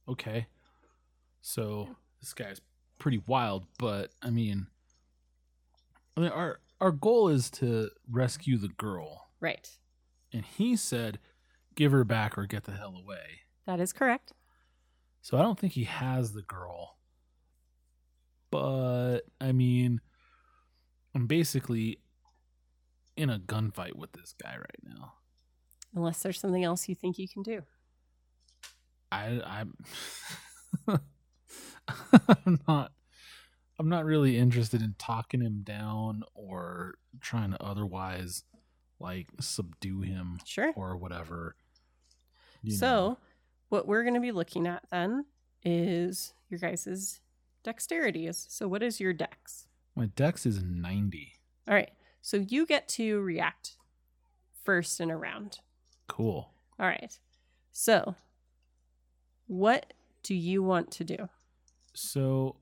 Okay. 0.07 0.47
So 1.41 1.89
this 2.21 2.33
guy's 2.33 2.61
pretty 2.99 3.21
wild, 3.25 3.65
but 3.79 4.11
I 4.21 4.29
mean, 4.29 4.67
I 6.15 6.21
mean, 6.21 6.29
our 6.29 6.59
our 6.79 6.91
goal 6.91 7.29
is 7.29 7.49
to 7.51 7.89
rescue 8.11 8.57
the 8.57 8.67
girl, 8.67 9.27
Right. 9.39 9.69
And 10.33 10.43
he 10.45 10.75
said, 10.75 11.19
give 11.75 11.91
her 11.91 12.03
back 12.03 12.37
or 12.37 12.45
get 12.45 12.65
the 12.65 12.73
hell 12.73 12.95
away. 12.97 13.41
That 13.65 13.79
is 13.79 13.93
correct. 13.93 14.33
So 15.27 15.37
I 15.37 15.41
don't 15.41 15.59
think 15.59 15.73
he 15.73 15.83
has 15.83 16.31
the 16.31 16.41
girl. 16.41 16.95
But 18.49 19.23
I 19.41 19.51
mean, 19.51 19.99
I'm 21.13 21.27
basically 21.27 21.99
in 23.17 23.29
a 23.29 23.37
gunfight 23.37 23.95
with 23.95 24.13
this 24.13 24.33
guy 24.41 24.55
right 24.55 24.83
now. 24.85 25.15
Unless 25.93 26.23
there's 26.23 26.39
something 26.39 26.63
else 26.63 26.87
you 26.87 26.95
think 26.95 27.19
you 27.19 27.27
can 27.27 27.43
do. 27.43 27.63
I 29.11 29.41
I'm 29.45 29.73
I'm 32.45 32.61
not 32.65 32.93
I'm 33.77 33.89
not 33.89 34.05
really 34.05 34.37
interested 34.37 34.81
in 34.81 34.95
talking 34.97 35.41
him 35.41 35.59
down 35.61 36.23
or 36.35 36.93
trying 37.19 37.51
to 37.51 37.61
otherwise 37.61 38.45
like 38.97 39.27
subdue 39.41 40.03
him 40.03 40.39
Sure. 40.45 40.71
or 40.77 40.95
whatever. 40.95 41.57
So, 42.69 42.87
know. 42.87 43.17
What 43.69 43.87
we're 43.87 44.03
going 44.03 44.13
to 44.15 44.19
be 44.19 44.31
looking 44.31 44.65
at 44.67 44.83
then 44.91 45.25
is 45.63 46.33
your 46.49 46.59
guys' 46.59 47.19
dexterities. 47.65 48.45
So, 48.49 48.67
what 48.67 48.83
is 48.83 48.99
your 48.99 49.13
dex? 49.13 49.67
my 49.95 50.05
dex 50.05 50.45
is 50.45 50.61
90. 50.61 51.33
All 51.67 51.73
right. 51.73 51.89
So, 52.21 52.37
you 52.37 52.65
get 52.65 52.87
to 52.89 53.19
react 53.21 53.77
first 54.63 54.99
in 54.99 55.09
a 55.09 55.17
round. 55.17 55.59
Cool. 56.07 56.51
All 56.79 56.85
right. 56.87 57.17
So, 57.71 58.15
what 59.47 59.93
do 60.23 60.35
you 60.35 60.61
want 60.63 60.91
to 60.91 61.03
do? 61.03 61.29
So 61.93 62.57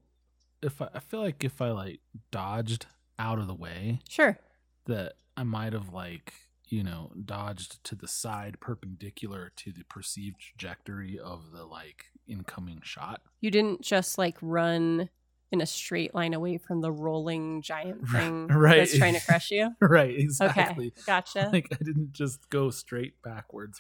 if 0.61 0.81
I, 0.81 0.89
I 0.93 0.99
feel 0.99 1.19
like 1.19 1.43
if 1.43 1.61
I 1.61 1.71
like 1.71 1.99
dodged 2.31 2.85
out 3.19 3.39
of 3.39 3.47
the 3.47 3.53
way, 3.53 3.99
Sure. 4.07 4.37
that 4.85 5.13
I 5.35 5.43
might 5.43 5.73
have 5.73 5.91
like 5.93 6.33
you 6.69 6.83
know 6.83 7.11
dodged 7.25 7.83
to 7.85 7.95
the 7.95 8.07
side 8.07 8.59
perpendicular 8.59 9.51
to 9.57 9.71
the 9.71 9.83
perceived 9.85 10.39
trajectory 10.39 11.19
of 11.19 11.51
the 11.51 11.63
like 11.65 12.05
incoming 12.27 12.81
shot. 12.83 13.21
You 13.41 13.51
didn't 13.51 13.81
just 13.81 14.17
like 14.17 14.37
run 14.41 15.09
in 15.51 15.61
a 15.61 15.65
straight 15.65 16.13
line 16.15 16.33
away 16.33 16.57
from 16.57 16.81
the 16.81 16.91
rolling 16.91 17.61
giant 17.61 18.07
thing 18.09 18.47
Right. 18.47 18.77
that's 18.79 18.97
trying 18.97 19.13
to 19.13 19.19
crush 19.25 19.51
you. 19.51 19.75
right. 19.79 20.15
Exactly. 20.17 20.87
Okay. 20.87 21.01
Gotcha. 21.05 21.49
Like 21.53 21.67
I 21.71 21.77
didn't 21.83 22.13
just 22.13 22.49
go 22.49 22.71
straight 22.71 23.21
backwards. 23.21 23.77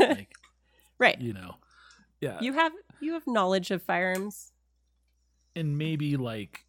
Like 0.00 0.32
right. 0.98 1.20
you 1.20 1.32
know, 1.32 1.54
yeah. 2.20 2.38
You 2.40 2.52
have 2.54 2.72
you 3.00 3.12
have 3.14 3.22
knowledge 3.26 3.70
of 3.70 3.82
firearms. 3.82 4.50
and 5.54 5.78
maybe 5.78 6.16
like 6.16 6.66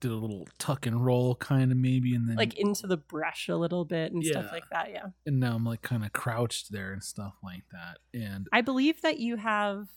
did 0.00 0.10
a 0.10 0.16
little 0.16 0.48
tuck 0.58 0.86
and 0.86 1.04
roll 1.04 1.34
kind 1.34 1.70
of 1.70 1.78
maybe, 1.78 2.14
and 2.14 2.28
then 2.28 2.36
like 2.36 2.54
into 2.58 2.86
the 2.86 2.96
brush 2.96 3.48
a 3.48 3.56
little 3.56 3.84
bit 3.84 4.12
and 4.12 4.24
stuff 4.24 4.46
like 4.50 4.64
that. 4.72 4.90
Yeah. 4.90 5.06
and 5.26 5.38
now 5.40 5.54
I'm 5.54 5.64
like 5.64 5.82
kind 5.82 6.04
of 6.04 6.12
crouched 6.12 6.72
there 6.72 6.92
and 6.92 7.02
stuff 7.02 7.34
like 7.42 7.64
that. 7.72 7.98
And 8.18 8.46
I 8.52 8.60
believe 8.62 9.02
that 9.02 9.18
you 9.18 9.36
have 9.36 9.88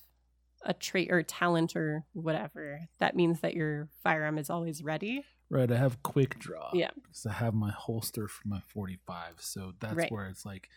a 0.66 0.74
trait 0.74 1.12
or 1.12 1.24
talent 1.24 1.76
or 1.76 2.06
whatever. 2.14 2.80
That 3.00 3.16
means 3.16 3.42
that 3.42 3.54
your 3.54 3.90
firearm 4.04 4.38
is 4.38 4.50
always 4.50 4.84
ready. 4.84 5.24
Right, 5.50 5.70
I 5.72 5.78
have 5.78 6.02
quick 6.04 6.40
draw. 6.40 6.72
Yeah. 6.74 6.90
Because 6.96 7.26
I 7.26 7.34
have 7.34 7.54
my 7.54 7.72
holster 7.72 8.28
for 8.28 8.48
my 8.48 8.62
45. 8.74 9.36
So 9.40 9.74
that's 9.80 9.96
Right. 9.96 10.12
where 10.12 10.28
it's 10.28 10.46
like 10.46 10.70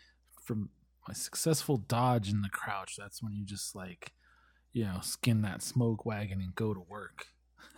from 0.43 0.69
my 1.07 1.13
successful 1.13 1.77
dodge 1.77 2.29
in 2.29 2.41
the 2.41 2.49
crouch, 2.49 2.95
that's 2.97 3.23
when 3.23 3.33
you 3.33 3.45
just 3.45 3.75
like, 3.75 4.13
you 4.73 4.83
know, 4.83 4.99
skin 5.01 5.41
that 5.43 5.61
smoke 5.63 6.05
wagon 6.05 6.41
and 6.41 6.53
go 6.53 6.73
to 6.73 6.81
work, 6.81 7.27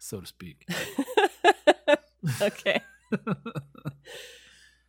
so 0.00 0.20
to 0.20 0.26
speak. 0.26 0.66
okay. 2.42 2.82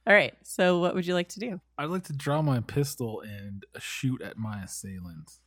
All 0.08 0.16
right. 0.16 0.34
So 0.44 0.80
what 0.80 0.96
would 0.96 1.06
you 1.06 1.14
like 1.14 1.30
to 1.30 1.40
do? 1.40 1.62
I'd 1.78 1.90
like 1.90 2.06
to 2.06 2.14
draw 2.14 2.42
my 2.42 2.62
pistol 2.62 3.22
and 3.22 3.64
shoot 3.78 4.22
at 4.22 4.38
my 4.38 4.64
assailant. 4.64 5.38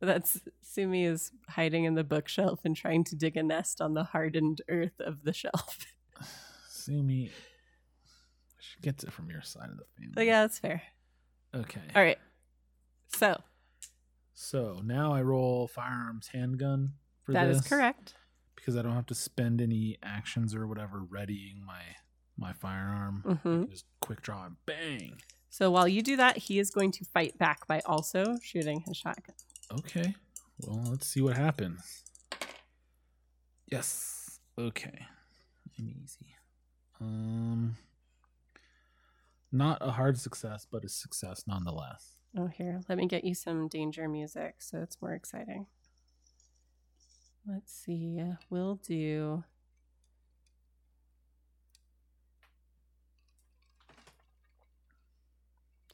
That's 0.00 0.40
Sumi 0.62 1.04
is 1.04 1.32
hiding 1.48 1.84
in 1.84 1.94
the 1.94 2.04
bookshelf 2.04 2.60
and 2.64 2.76
trying 2.76 3.04
to 3.04 3.16
dig 3.16 3.36
a 3.36 3.42
nest 3.42 3.80
on 3.80 3.94
the 3.94 4.04
hardened 4.04 4.62
earth 4.68 4.98
of 5.00 5.24
the 5.24 5.32
shelf. 5.32 5.78
Sumi. 6.68 7.30
She 8.60 8.80
gets 8.80 9.02
it 9.02 9.12
from 9.12 9.30
your 9.30 9.42
side 9.42 9.70
of 9.70 9.78
the 9.78 9.84
family. 9.96 10.12
But 10.14 10.26
yeah, 10.26 10.42
that's 10.42 10.58
fair. 10.58 10.82
Okay. 11.54 11.80
All 11.96 12.02
right. 12.02 12.18
So 13.16 13.42
So 14.34 14.80
now 14.84 15.12
I 15.12 15.22
roll 15.22 15.66
firearms 15.68 16.28
handgun 16.28 16.92
for 17.32 17.44
that 17.44 17.48
is 17.48 17.60
this. 17.60 17.68
correct. 17.68 18.14
because 18.56 18.76
I 18.76 18.82
don't 18.82 18.94
have 18.94 19.06
to 19.06 19.14
spend 19.14 19.60
any 19.60 19.96
actions 20.02 20.54
or 20.54 20.66
whatever 20.66 21.00
readying 21.00 21.62
my 21.64 21.82
my 22.36 22.52
firearm. 22.52 23.22
I 23.26 23.32
hmm 23.34 23.64
just 23.70 23.84
quick 24.00 24.22
draw 24.22 24.46
and 24.46 24.56
bang. 24.66 25.18
So 25.50 25.70
while 25.70 25.88
you 25.88 26.02
do 26.02 26.16
that, 26.16 26.36
he 26.38 26.58
is 26.58 26.70
going 26.70 26.92
to 26.92 27.04
fight 27.04 27.36
back 27.38 27.66
by 27.66 27.80
also 27.84 28.36
shooting 28.42 28.82
his 28.86 28.96
shotgun. 28.96 29.34
Okay. 29.72 30.14
Well, 30.58 30.84
let's 30.90 31.06
see 31.06 31.20
what 31.20 31.36
happens. 31.36 32.04
Yes. 33.66 34.38
Okay. 34.58 35.06
And 35.78 35.88
easy. 35.88 36.34
Um 37.00 37.76
not 39.52 39.78
a 39.80 39.90
hard 39.90 40.18
success, 40.18 40.66
but 40.70 40.84
a 40.84 40.88
success 40.88 41.44
nonetheless. 41.46 42.16
Oh, 42.38 42.46
here, 42.46 42.80
let 42.88 42.96
me 42.96 43.06
get 43.06 43.24
you 43.24 43.34
some 43.34 43.66
danger 43.66 44.08
music 44.08 44.56
so 44.60 44.78
it's 44.78 45.02
more 45.02 45.12
exciting. 45.14 45.66
Let's 47.46 47.72
see. 47.72 48.20
Uh, 48.20 48.34
we'll 48.50 48.76
do. 48.76 49.42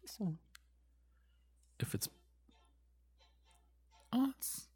This 0.03 0.17
one. 0.19 0.39
If 1.81 1.95
it's 1.95 2.09
Oh, 4.13 4.33
it's 4.39 4.69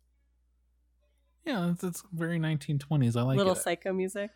Yeah, 1.44 1.70
it's, 1.70 1.82
it's 1.84 2.02
very 2.12 2.38
1920s. 2.38 3.16
I 3.16 3.22
like 3.22 3.38
Little 3.38 3.52
it. 3.54 3.58
psycho 3.58 3.92
music. 3.92 4.30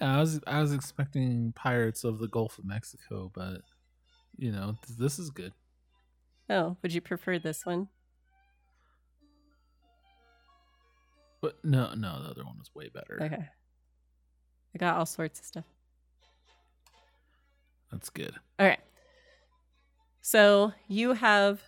Yeah, 0.00 0.16
I 0.16 0.20
was 0.20 0.40
I 0.46 0.60
was 0.60 0.72
expecting 0.72 1.52
Pirates 1.54 2.04
of 2.04 2.18
the 2.18 2.28
Gulf 2.28 2.58
of 2.58 2.64
Mexico, 2.64 3.30
but 3.34 3.62
you 4.36 4.52
know, 4.52 4.76
th- 4.86 4.98
this 4.98 5.18
is 5.18 5.30
good. 5.30 5.52
Oh, 6.50 6.76
would 6.82 6.92
you 6.94 7.00
prefer 7.00 7.38
this 7.38 7.66
one? 7.66 7.88
But 11.40 11.58
no, 11.64 11.94
no, 11.94 12.22
the 12.22 12.30
other 12.30 12.44
one 12.44 12.58
was 12.58 12.70
way 12.74 12.88
better. 12.92 13.18
Okay. 13.22 13.44
I 14.74 14.78
got 14.78 14.96
all 14.96 15.06
sorts 15.06 15.38
of 15.40 15.46
stuff. 15.46 15.64
That's 17.90 18.10
good. 18.10 18.34
All 18.58 18.66
right. 18.66 18.80
So 20.20 20.72
you 20.88 21.12
have 21.14 21.60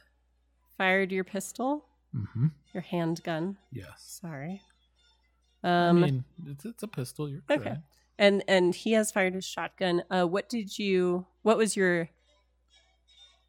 fired 0.76 1.12
your 1.12 1.24
pistol, 1.24 1.84
Mm-hmm. 2.14 2.48
your 2.74 2.82
handgun. 2.82 3.56
Yes. 3.70 4.18
Sorry. 4.20 4.60
I 5.62 5.88
Um, 5.88 6.00
mean, 6.00 6.24
it's, 6.46 6.64
it's 6.64 6.82
a 6.82 6.88
pistol. 6.88 7.28
You're 7.28 7.42
Okay. 7.48 7.76
and 8.18 8.42
and 8.48 8.74
he 8.74 8.92
has 8.92 9.12
fired 9.12 9.34
his 9.34 9.44
shotgun. 9.44 10.02
Uh, 10.10 10.24
what 10.24 10.48
did 10.48 10.76
you? 10.78 11.26
What 11.42 11.56
was 11.56 11.76
your 11.76 12.08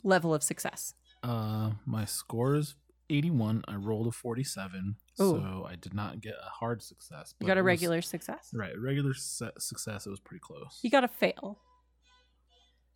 level 0.03 0.33
of 0.33 0.43
success? 0.43 0.93
Uh, 1.23 1.71
my 1.85 2.05
score 2.05 2.55
is 2.55 2.75
81. 3.11 3.63
I 3.67 3.75
rolled 3.75 4.07
a 4.07 4.11
47, 4.11 4.95
Ooh. 5.21 5.23
so 5.29 5.67
I 5.69 5.75
did 5.75 5.93
not 5.93 6.21
get 6.21 6.33
a 6.33 6.49
hard 6.49 6.81
success. 6.81 7.33
You 7.39 7.47
got 7.47 7.57
a 7.57 7.59
it 7.59 7.63
was- 7.63 7.67
regular 7.67 8.01
success. 8.01 8.49
right, 8.53 8.73
regular 8.79 9.13
su- 9.13 9.51
success. 9.59 10.05
It 10.07 10.09
was 10.09 10.19
pretty 10.19 10.39
close. 10.41 10.79
You 10.81 10.89
got 10.89 11.03
a 11.03 11.07
fail. 11.07 11.59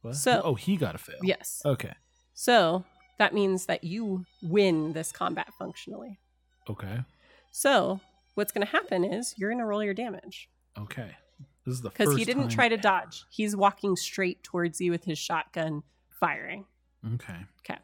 What? 0.01 0.15
so- 0.15 0.41
oh, 0.43 0.55
he 0.55 0.77
got 0.77 0.95
a 0.95 0.99
fail. 0.99 1.19
Yes. 1.23 1.61
Okay. 1.65 1.93
So 2.33 2.85
that 3.17 3.33
means 3.33 3.65
that 3.67 3.83
you 3.83 4.25
win 4.43 4.93
this 4.93 5.11
combat 5.11 5.53
functionally. 5.57 6.19
Okay. 6.69 6.99
So 7.51 7.99
what's 8.35 8.51
going 8.51 8.65
to 8.65 8.71
happen 8.71 9.03
is 9.03 9.33
you're 9.37 9.49
going 9.49 9.59
to 9.59 9.65
roll 9.65 9.83
your 9.83 9.93
damage 9.93 10.49
Okay. 10.77 11.15
This 11.65 11.75
is 11.75 11.81
the 11.81 11.89
because 11.89 12.15
he 12.17 12.25
didn't 12.25 12.49
try 12.49 12.67
to 12.67 12.73
ever. 12.73 12.81
dodge. 12.81 13.23
He's 13.29 13.55
walking 13.55 13.95
straight 13.95 14.43
towards 14.43 14.79
you 14.81 14.91
with 14.91 15.05
his 15.05 15.17
shotgun, 15.17 15.83
firing. 16.19 16.65
Okay. 17.15 17.37
Okay. 17.61 17.79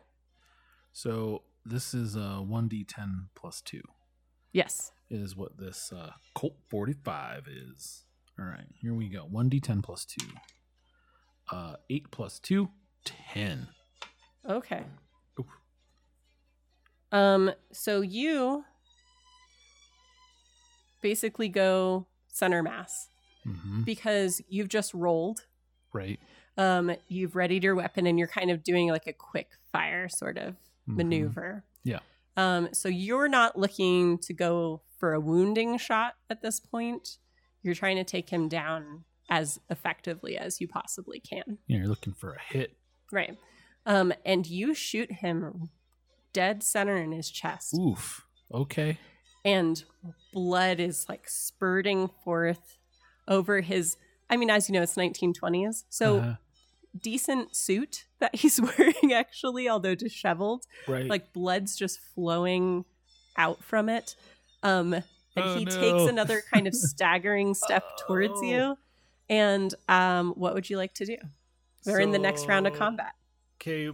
So 0.92 1.42
this 1.66 1.94
is 1.94 2.16
a 2.16 2.42
1d10 2.44 3.28
plus 3.36 3.62
2 3.62 3.82
Yes. 4.54 4.92
is 5.10 5.36
what 5.36 5.58
this 5.58 5.92
uh, 5.96 6.12
Colt 6.36 6.56
45 6.70 7.48
is. 7.48 8.04
All 8.40 8.46
right, 8.46 8.66
here 8.82 8.94
we 8.94 9.08
go. 9.10 9.28
1d10 9.32 9.84
plus 9.84 10.06
2. 10.06 10.26
Uh, 11.52 11.76
8 11.90 12.12
plus 12.12 12.40
2, 12.40 12.70
10. 13.06 13.68
Okay. 14.50 14.84
Oof. 15.40 15.46
Um. 17.12 17.52
So 17.72 18.02
you 18.02 18.64
basically 21.02 21.50
go 21.50 22.08
center 22.30 22.64
mass 22.64 23.08
Mm-hmm. 23.48 23.82
because 23.82 24.40
you've 24.50 24.70
just 24.70 24.94
rolled. 24.94 25.46
Right. 25.94 26.20
Um. 26.58 26.92
You've 27.08 27.36
readied 27.36 27.64
your 27.64 27.74
weapon 27.76 28.06
and 28.06 28.20
you're 28.20 28.28
kind 28.28 28.52
of 28.52 28.64
doing 28.64 28.90
like 28.90 29.08
a 29.08 29.14
quick 29.14 29.50
fire 29.72 30.08
sort 30.10 30.38
of 30.38 30.56
Mhm. 30.90 30.96
maneuver. 30.96 31.64
Yeah. 31.84 32.00
Um. 32.38 32.70
So 32.74 32.90
you're 32.90 33.28
not 33.28 33.58
looking 33.58 34.18
to 34.20 34.34
go 34.34 34.82
for 34.98 35.14
a 35.14 35.20
wounding 35.20 35.78
shot 35.78 36.14
at 36.30 36.42
this 36.42 36.60
point. 36.60 37.18
You're 37.64 37.76
trying 37.76 37.98
to 37.98 38.04
take 38.04 38.30
him 38.30 38.48
down 38.48 39.04
as 39.30 39.60
effectively 39.70 40.38
as 40.38 40.60
you 40.62 40.68
possibly 40.68 41.20
can. 41.20 41.58
You're 41.68 41.88
looking 41.88 42.14
for 42.14 42.34
a 42.34 42.42
hit. 42.42 42.78
Right. 43.12 43.38
Um, 43.86 44.14
and 44.26 44.46
you 44.48 44.74
shoot 44.74 45.12
him 45.12 45.70
dead 46.34 46.64
center 46.64 46.96
in 46.98 47.12
his 47.12 47.30
chest. 47.32 47.74
Oof. 47.78 48.26
Okay. 48.54 48.98
and 49.46 49.84
blood 50.34 50.80
is 50.80 51.08
like 51.10 51.28
spurting 51.28 52.10
forth 52.24 52.78
over 53.28 53.62
his 53.62 53.98
i 54.30 54.38
mean 54.38 54.50
as 54.52 54.70
you 54.70 54.74
know 54.74 54.84
it's 54.84 54.96
1920s 54.96 55.84
so 55.90 56.18
Uh-huh. 56.18 56.36
Decent 57.00 57.56
suit 57.56 58.06
that 58.20 58.36
he's 58.36 58.60
wearing 58.78 59.14
actually 59.14 59.70
although 59.70 59.96
disheveled 59.96 60.66
right. 60.88 61.08
like 61.08 61.32
blood's 61.34 61.76
just 61.76 62.00
flowing 62.14 62.84
out 63.38 63.64
from 63.64 63.88
it 63.90 64.16
um 64.64 64.94
and 64.94 65.04
Oh, 65.38 65.58
he 65.58 65.64
no. 65.66 65.72
takes 65.72 66.10
another 66.10 66.42
kind 66.54 66.68
of 66.68 66.76
staggering 66.76 67.54
step 67.54 67.84
towards 68.06 68.34
Oh. 68.38 68.44
you 68.44 68.78
and 69.30 69.74
um 69.88 70.32
what 70.32 70.54
would 70.54 70.70
you 70.70 70.76
like 70.78 70.94
to 70.96 71.06
do 71.06 71.16
we're 71.86 72.00
in 72.02 72.12
the 72.12 72.20
next 72.20 72.48
round 72.48 72.68
of 72.68 72.74
combat 72.74 73.14
Okay, 73.62 73.92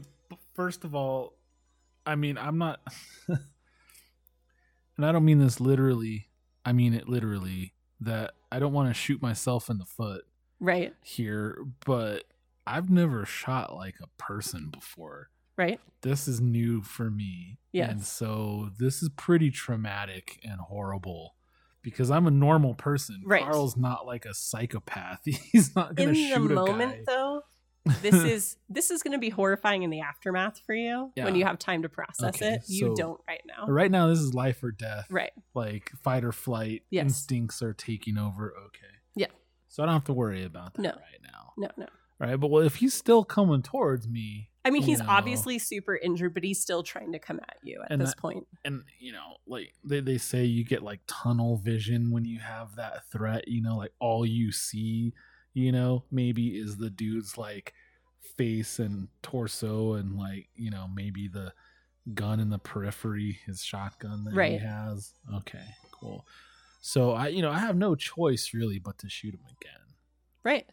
first 0.55 0.83
of 0.85 0.95
all, 0.95 1.33
I 2.05 2.15
mean, 2.15 2.37
I'm 2.37 2.57
not, 2.57 2.79
and 3.27 5.05
I 5.05 5.11
don't 5.11 5.25
mean 5.25 5.39
this 5.39 5.59
literally. 5.59 6.29
I 6.65 6.71
mean 6.73 6.93
it 6.93 7.07
literally. 7.09 7.73
That 7.99 8.31
I 8.51 8.59
don't 8.59 8.73
want 8.73 8.89
to 8.89 8.93
shoot 8.93 9.21
myself 9.21 9.69
in 9.69 9.77
the 9.77 9.85
foot 9.85 10.23
right 10.59 10.93
here, 11.03 11.57
but 11.85 12.23
I've 12.67 12.89
never 12.89 13.25
shot 13.25 13.75
like 13.75 13.95
a 14.01 14.07
person 14.21 14.69
before. 14.71 15.29
right 15.57 15.79
This 16.01 16.27
is 16.27 16.39
new 16.41 16.81
for 16.81 17.09
me. 17.09 17.59
Yes. 17.71 17.91
And 17.91 18.03
so 18.03 18.69
this 18.79 19.01
is 19.01 19.09
pretty 19.09 19.51
traumatic 19.51 20.39
and 20.43 20.59
horrible 20.59 21.35
because 21.81 22.09
I'm 22.11 22.27
a 22.27 22.31
normal 22.31 22.73
person. 22.73 23.21
Right. 23.25 23.43
Carl's 23.43 23.77
not 23.77 24.05
like 24.05 24.25
a 24.25 24.33
psychopath. 24.33 25.21
He's 25.51 25.75
not 25.75 25.95
going 25.95 26.09
in 26.09 26.15
to 26.15 26.21
shoot 26.21 26.33
a 26.33 26.35
In 26.35 26.47
the 26.47 26.53
moment 26.55 26.91
guy. 27.05 27.13
though 27.13 27.41
this 28.01 28.15
is 28.35 28.57
this 28.67 28.91
is 28.91 29.01
going 29.01 29.13
to 29.13 29.17
be 29.19 29.29
horrifying 29.29 29.83
in 29.83 29.89
the 29.89 30.01
aftermath 30.01 30.59
for 30.65 30.75
you 30.75 31.09
when 31.15 31.35
you 31.35 31.45
have 31.45 31.57
time 31.57 31.83
to 31.83 31.87
process 31.89 32.35
Okay, 32.35 32.55
it 32.55 32.63
you 32.67 32.87
so- 32.87 32.95
don't 32.95 33.21
right 33.29 33.41
now 33.47 33.65
right 33.71 33.89
now, 33.89 34.07
this 34.07 34.19
is 34.19 34.33
life 34.33 34.61
or 34.61 34.71
death. 34.71 35.05
right 35.09 35.31
like 35.55 35.91
fight 36.03 36.25
or 36.25 36.33
flight 36.33 36.81
Yes. 36.89 37.03
instincts 37.03 37.61
are 37.61 37.71
taking 37.73 38.17
over 38.17 38.53
okay 38.65 38.93
Yeah. 39.15 39.27
so 39.69 39.83
i 39.83 39.85
don't 39.85 39.93
have 39.93 40.03
to 40.05 40.13
worry 40.13 40.43
about 40.43 40.73
that 40.73 40.81
No. 40.81 40.89
right 40.89 41.21
now 41.23 41.53
no 41.57 41.69
no 41.77 41.87
right? 42.19 42.35
But 42.39 42.49
well 42.49 42.63
if 42.63 42.75
he's 42.75 42.93
still 42.93 43.23
coming 43.23 43.61
towards 43.61 44.07
me 44.07 44.49
i 44.65 44.69
mean 44.69 44.81
he's 44.81 44.99
know. 44.99 45.05
obviously 45.07 45.57
super 45.59 45.95
injured 45.95 46.33
but 46.33 46.43
he's 46.43 46.59
still 46.61 46.83
trying 46.83 47.13
to 47.13 47.19
come 47.19 47.39
at 47.47 47.55
you 47.63 47.81
at 47.89 47.99
this 47.99 48.09
that- 48.09 48.17
point. 48.17 48.45
and 48.65 48.83
you 48.99 49.11
know 49.13 49.37
like 49.45 49.73
they, 49.83 49.99
they 50.01 50.17
say 50.17 50.43
you 50.43 50.65
get 50.65 50.83
like 50.83 50.99
tunnel 51.07 51.55
vision 51.57 52.11
when 52.11 52.25
you 52.25 52.39
have 52.39 52.75
that 52.75 53.09
threat 53.11 53.47
you 53.47 53.61
know 53.61 53.77
like 53.77 53.91
all 53.99 54.25
you 54.25 54.51
see 54.51 55.13
you 55.53 55.71
know 55.71 56.03
maybe 56.11 56.47
is 56.49 56.77
the 56.77 56.89
dude's 56.89 57.37
like 57.37 57.73
face 58.37 58.77
and 58.79 59.07
torso 59.23 59.93
and 59.93 60.17
like 60.17 60.47
you 60.55 60.69
know 60.69 60.87
maybe 60.93 61.27
the 61.27 61.53
gun 62.13 62.39
in 62.39 62.49
the 62.49 62.59
periphery 62.59 63.39
his 63.45 63.61
shotgun 63.63 64.23
that 64.23 64.33
he 64.45 64.57
has. 64.57 65.13
Okay 65.35 65.63
cool. 65.91 66.25
So 66.81 67.11
i 67.11 67.27
you 67.27 67.41
know 67.41 67.51
i 67.51 67.59
have 67.59 67.75
no 67.75 67.95
choice 67.95 68.51
really 68.53 68.79
but 68.79 68.97
to 68.99 69.09
shoot 69.09 69.33
him 69.33 69.41
again. 69.59 69.81
Right 70.43 70.65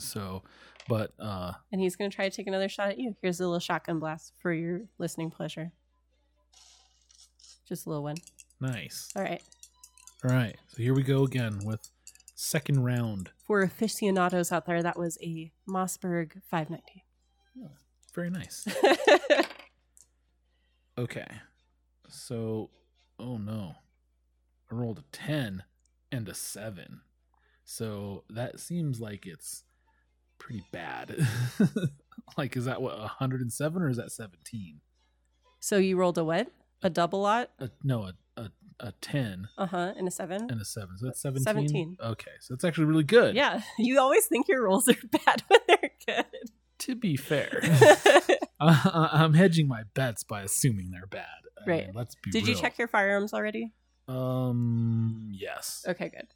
So, 0.00 0.42
but 0.88 1.12
uh 1.20 1.52
and 1.70 1.80
he's 1.80 1.96
going 1.96 2.10
to 2.10 2.14
try 2.14 2.28
to 2.28 2.34
take 2.34 2.46
another 2.46 2.68
shot 2.68 2.88
at 2.90 2.98
you 2.98 3.14
here's 3.22 3.38
a 3.40 3.44
little 3.44 3.60
shotgun 3.60 3.98
blast 3.98 4.32
for 4.40 4.52
your 4.52 4.80
listening 4.98 5.30
pleasure 5.30 5.70
just 7.68 7.86
a 7.86 7.88
little 7.88 8.02
one 8.02 8.16
nice. 8.60 9.08
all 9.14 9.22
right 9.22 9.42
All 10.24 10.30
right. 10.30 10.56
So 10.68 10.82
here 10.82 10.94
we 10.94 11.02
go 11.02 11.22
again 11.24 11.60
with 11.64 11.88
second 12.34 12.82
round. 12.84 13.30
for 13.46 13.62
aficionados 13.62 14.50
out 14.52 14.66
there 14.66 14.82
that 14.82 14.98
was 14.98 15.18
a 15.22 15.52
mossberg 15.68 16.32
590 16.50 17.04
Very 18.14 18.30
nice. 18.30 18.66
Okay. 20.98 21.26
So, 22.08 22.70
oh 23.18 23.38
no. 23.38 23.76
I 24.70 24.74
rolled 24.74 24.98
a 24.98 25.04
10 25.10 25.62
and 26.10 26.28
a 26.28 26.34
7. 26.34 27.00
So 27.64 28.24
that 28.28 28.60
seems 28.60 29.00
like 29.00 29.26
it's 29.26 29.64
pretty 30.42 30.64
bad. 30.72 31.26
like 32.38 32.56
is 32.56 32.64
that 32.64 32.80
what 32.82 32.98
107 32.98 33.82
or 33.82 33.88
is 33.90 33.96
that 33.96 34.10
17? 34.12 34.80
so 35.60 35.76
you 35.76 35.96
rolled 35.96 36.18
a 36.18 36.24
what 36.24 36.48
a 36.82 36.90
double 36.90 37.20
lot 37.20 37.50
A, 37.60 37.70
no, 37.84 38.04
a, 38.04 38.12
a 38.36 38.50
a 38.80 38.92
10 39.00 39.48
uh-huh 39.58 39.92
and 39.96 40.08
a 40.08 40.10
seven 40.10 40.48
and 40.50 40.60
a 40.60 40.64
7. 40.64 40.98
So 40.98 41.06
that's 41.06 41.20
17. 41.22 41.44
17. 41.44 41.96
Okay. 42.02 42.30
So 42.40 42.54
that's 42.54 42.64
actually 42.64 42.86
really 42.86 43.04
good. 43.04 43.36
Yeah, 43.36 43.60
you 43.78 44.00
always 44.00 44.26
think 44.26 44.48
your 44.48 44.62
rolls 44.64 44.88
are 44.88 44.94
bad 45.24 45.42
when 45.48 45.60
they're 45.68 45.90
good. 46.06 46.50
To 46.80 46.94
be 46.96 47.16
fair. 47.16 47.60
I, 48.60 49.08
I'm 49.12 49.34
hedging 49.34 49.68
my 49.68 49.84
bets 49.94 50.24
by 50.24 50.42
assuming 50.42 50.90
they're 50.90 51.06
bad. 51.06 51.26
I 51.64 51.70
Right. 51.70 51.86
mean, 51.86 51.94
let's 51.94 52.16
be 52.16 52.32
Did 52.32 52.48
you 52.48 52.56
check 52.56 52.76
your 52.76 52.88
firearms 52.88 53.32
already? 53.32 53.72
Um. 54.08 55.30
Yes. 55.32 55.84
Okay, 55.86 56.08
good. 56.08 56.26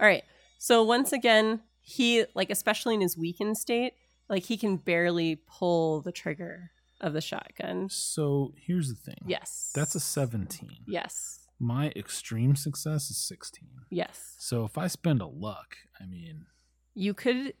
All 0.00 0.06
right. 0.06 0.24
So 0.58 0.82
once 0.82 1.12
again, 1.12 1.60
he 1.88 2.24
like 2.34 2.50
especially 2.50 2.94
in 2.96 3.00
his 3.00 3.16
weakened 3.16 3.56
state, 3.56 3.92
like 4.28 4.42
he 4.42 4.56
can 4.56 4.76
barely 4.76 5.36
pull 5.46 6.00
the 6.00 6.10
trigger 6.10 6.72
of 7.00 7.12
the 7.12 7.20
shotgun. 7.20 7.88
So 7.88 8.52
here's 8.56 8.88
the 8.88 8.96
thing. 8.96 9.22
Yes. 9.24 9.70
That's 9.72 9.94
a 9.94 10.00
17. 10.00 10.68
Yes. 10.88 11.46
My 11.60 11.92
extreme 11.94 12.56
success 12.56 13.08
is 13.08 13.18
16. 13.18 13.68
Yes. 13.88 14.34
So 14.40 14.64
if 14.64 14.76
I 14.76 14.88
spend 14.88 15.20
a 15.22 15.26
luck, 15.26 15.76
I 16.00 16.06
mean, 16.06 16.46
You 16.94 17.14
could 17.14 17.54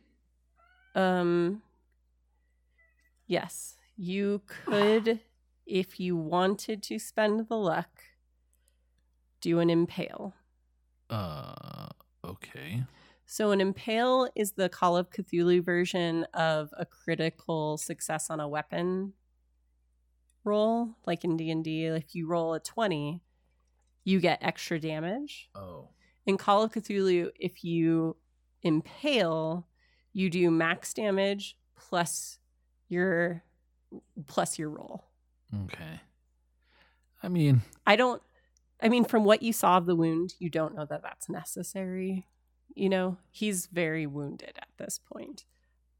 um 0.96 1.62
Yes. 3.28 3.76
You 3.96 4.42
could 4.46 5.20
if 5.66 6.00
you 6.00 6.16
wanted 6.16 6.82
to 6.84 6.98
spend 6.98 7.46
the 7.48 7.56
luck 7.56 8.02
do 9.40 9.60
an 9.60 9.70
impale. 9.70 10.34
uh, 11.10 11.86
okay. 12.24 12.82
So 13.26 13.50
an 13.50 13.60
impale 13.60 14.28
is 14.36 14.52
the 14.52 14.68
Call 14.68 14.96
of 14.96 15.10
Cthulhu 15.10 15.62
version 15.62 16.24
of 16.32 16.70
a 16.78 16.86
critical 16.86 17.76
success 17.76 18.30
on 18.30 18.38
a 18.38 18.48
weapon 18.48 19.14
roll, 20.44 20.90
like 21.06 21.24
in 21.24 21.36
D 21.36 21.50
and 21.50 21.64
D. 21.64 21.86
If 21.86 22.14
you 22.14 22.28
roll 22.28 22.54
a 22.54 22.60
twenty, 22.60 23.22
you 24.04 24.20
get 24.20 24.38
extra 24.42 24.78
damage. 24.78 25.50
Oh. 25.56 25.88
In 26.24 26.36
Call 26.36 26.62
of 26.62 26.72
Cthulhu, 26.72 27.30
if 27.38 27.64
you 27.64 28.16
impale, 28.62 29.66
you 30.12 30.30
do 30.30 30.50
max 30.50 30.94
damage 30.94 31.56
plus 31.76 32.38
your 32.88 33.42
plus 34.26 34.56
your 34.56 34.70
roll. 34.70 35.04
Okay. 35.64 36.00
I 37.22 37.28
mean, 37.28 37.62
I 37.84 37.96
don't. 37.96 38.22
I 38.80 38.88
mean, 38.88 39.04
from 39.04 39.24
what 39.24 39.42
you 39.42 39.52
saw 39.52 39.78
of 39.78 39.86
the 39.86 39.96
wound, 39.96 40.34
you 40.38 40.48
don't 40.48 40.76
know 40.76 40.84
that 40.84 41.02
that's 41.02 41.28
necessary. 41.28 42.28
You 42.74 42.88
know, 42.88 43.16
he's 43.30 43.66
very 43.66 44.06
wounded 44.06 44.52
at 44.58 44.68
this 44.76 44.98
point. 44.98 45.44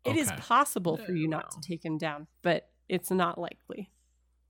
It 0.05 0.17
is 0.17 0.29
Okay. 0.29 0.37
possible 0.41 0.97
for 0.97 1.13
you 1.13 1.27
not 1.29 1.51
to 1.53 1.61
take 1.61 1.85
him 1.85 1.99
down, 1.99 2.27
but 2.43 2.71
it's 2.89 3.11
not 3.11 3.39
likely. 3.39 3.91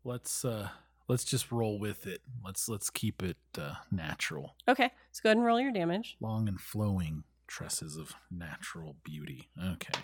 let's 0.05 0.44
uh 0.44 0.68
let's 1.09 1.24
just 1.24 1.51
roll 1.52 1.78
with 1.78 2.06
it. 2.06 2.20
Let's 2.44 2.68
let's 2.68 2.90
keep 2.90 3.22
it 3.22 3.36
uh, 3.59 3.74
natural. 3.90 4.56
Okay, 4.68 4.90
so 5.12 5.20
go 5.22 5.28
ahead 5.30 5.36
and 5.38 5.47
roll 5.47 5.60
your 5.60 5.72
damage. 5.72 6.16
Long 6.20 6.48
and 6.48 6.60
flowing 6.60 7.24
tresses 7.47 7.97
of 7.97 8.14
natural 8.30 8.97
beauty. 9.05 9.48
Okay. 9.62 10.01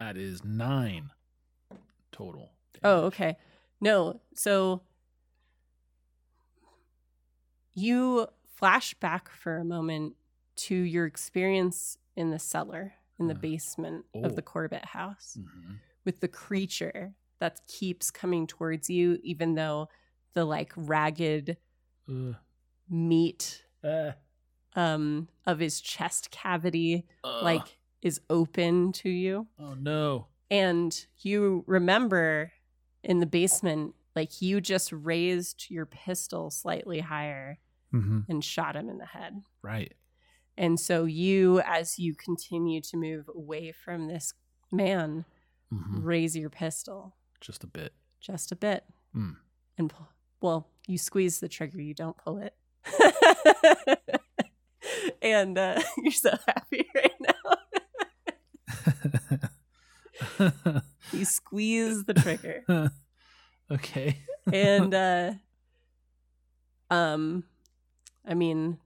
That 0.00 0.16
is 0.16 0.42
9 0.44 1.10
total. 2.10 2.50
Oh, 2.82 3.02
okay. 3.04 3.36
No, 3.80 4.20
so 4.34 4.82
you 7.74 8.26
flash 8.54 8.94
back 8.94 9.30
for 9.30 9.56
a 9.58 9.64
moment 9.64 10.14
to 10.66 10.74
your 10.74 11.06
experience 11.06 11.96
in 12.16 12.30
the 12.30 12.38
cellar, 12.38 12.94
in 13.18 13.28
the 13.28 13.34
basement 13.34 14.04
of 14.14 14.34
the 14.36 14.42
oh. 14.42 14.44
Corbett 14.44 14.84
house. 14.84 15.36
Mhm. 15.38 15.78
with 16.06 16.20
the 16.20 16.28
creature 16.28 17.14
that 17.40 17.60
keeps 17.66 18.10
coming 18.10 18.46
towards 18.46 18.88
you, 18.88 19.18
even 19.22 19.54
though 19.54 19.88
the 20.32 20.44
like 20.44 20.72
ragged 20.76 21.56
Uh, 22.08 22.32
meat 22.88 23.64
uh, 23.84 24.12
um, 24.74 25.28
of 25.46 25.58
his 25.58 25.80
chest 25.80 26.30
cavity 26.30 27.06
uh, 27.22 27.42
like 27.42 27.78
is 28.02 28.20
open 28.30 28.92
to 28.92 29.10
you. 29.10 29.46
oh 29.58 29.74
no. 29.74 30.26
And 30.50 31.06
you 31.18 31.64
remember 31.66 32.52
in 33.04 33.20
the 33.20 33.26
basement, 33.26 33.94
like 34.16 34.40
you 34.42 34.60
just 34.60 34.90
raised 34.92 35.66
your 35.70 35.86
pistol 35.86 36.50
slightly 36.50 37.00
higher 37.00 37.58
hmm 37.90 38.20
and 38.28 38.42
shot 38.44 38.74
him 38.76 38.88
in 38.88 38.98
the 38.98 39.06
head. 39.06 39.42
Right. 39.62 39.92
And 40.60 40.78
so 40.78 41.06
you, 41.06 41.60
as 41.64 41.98
you 41.98 42.14
continue 42.14 42.82
to 42.82 42.96
move 42.98 43.30
away 43.34 43.72
from 43.72 44.06
this 44.08 44.34
man, 44.70 45.24
hmm 45.72 46.04
raise 46.04 46.36
your 46.36 46.50
pistol 46.50 47.16
Just 47.40 47.64
a 47.64 47.66
bit. 47.66 47.94
just 48.20 48.52
a 48.52 48.56
bit 48.56 48.84
Mm. 49.16 49.36
and 49.78 49.88
pull. 49.90 50.08
Well, 50.42 50.68
you 50.86 50.98
squeeze 50.98 51.40
the 51.40 51.48
trigger, 51.48 51.80
you 51.80 51.94
don't 51.94 52.16
pull 52.18 52.36
it. 52.38 52.54
and 55.22 55.56
uh, 55.58 55.80
you're 55.98 56.12
so 56.12 56.30
happy 56.46 56.86
right 56.94 57.14
now. 57.20 57.56
you 61.12 61.24
squeeze 61.24 62.04
the 62.04 62.14
trigger, 62.14 62.90
okay. 63.70 64.18
and 64.52 64.94
uh, 64.94 65.32
um, 66.90 67.44
I 68.26 68.34
mean, 68.34 68.78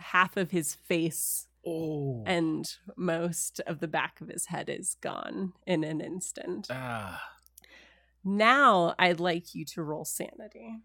half 0.00 0.36
of 0.36 0.50
his 0.50 0.74
face 0.74 1.46
Oh. 1.66 2.24
and 2.26 2.66
most 2.96 3.60
of 3.66 3.80
the 3.80 3.88
back 3.88 4.20
of 4.22 4.28
his 4.28 4.46
head 4.46 4.68
is 4.70 4.96
gone 5.02 5.52
in 5.66 5.84
an 5.84 6.00
instant. 6.00 6.66
ah. 6.70 7.22
Now 8.24 8.94
I'd 8.98 9.20
like 9.20 9.54
you 9.54 9.64
to 9.66 9.82
roll 9.82 10.04
sanity. 10.04 10.76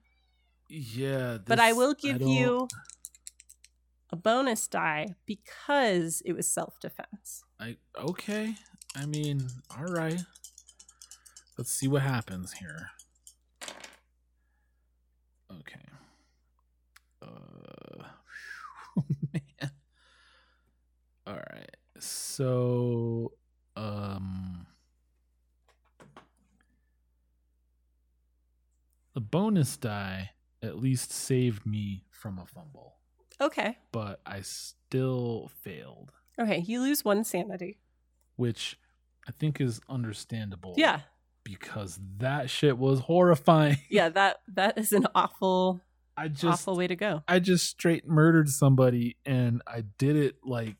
Yeah. 0.69 1.37
but 1.45 1.59
I 1.59 1.71
will 1.73 1.93
give 1.93 2.19
don't- 2.19 2.29
you 2.29 2.67
a 4.09 4.15
bonus 4.15 4.67
die 4.67 5.15
because 5.25 6.21
it 6.25 6.33
was 6.33 6.47
self 6.47 6.79
defense. 6.79 7.43
I 7.59 7.77
okay. 7.97 8.55
I 8.95 9.05
mean, 9.05 9.47
all 9.77 9.85
right. 9.85 10.21
Let's 11.57 11.71
see 11.71 11.87
what 11.87 12.01
happens 12.01 12.53
here. 12.53 12.91
Okay. 15.51 15.85
Uh, 17.21 18.03
man. 19.33 19.71
All 21.27 21.33
right. 21.35 21.75
So, 21.99 23.31
um, 23.75 24.67
the 29.13 29.21
bonus 29.21 29.77
die 29.77 30.31
at 30.61 30.77
least 30.77 31.11
saved 31.11 31.65
me 31.65 32.03
from 32.11 32.39
a 32.39 32.45
fumble, 32.45 32.95
Okay. 33.39 33.77
but 33.91 34.19
I 34.25 34.41
still 34.41 35.51
failed, 35.61 36.11
Okay. 36.39 36.59
You 36.59 36.81
lose 36.81 37.05
one 37.05 37.23
sanity. 37.23 37.79
which 38.35 38.77
I 39.27 39.31
think 39.31 39.61
is 39.61 39.79
understandable. 39.89 40.73
Yeah. 40.77 41.01
because 41.45 41.97
that 42.17 42.49
shit 42.49 42.77
was 42.77 42.99
horrifying. 43.01 43.77
Yeah. 43.89 44.09
That 44.09 44.37
that 44.49 44.77
is 44.77 44.91
an 44.91 45.07
awful, 45.15 45.79
I 46.17 46.27
just 46.27 46.61
awful 46.61 46.77
way 46.77 46.87
to 46.87 46.95
go. 46.95 47.23
I 47.27 47.39
just 47.39 47.67
straight 47.67 48.07
murdered 48.07 48.49
somebody 48.49 49.17
and 49.25 49.61
I 49.67 49.83
did 49.97 50.15
it 50.15 50.37
like 50.43 50.75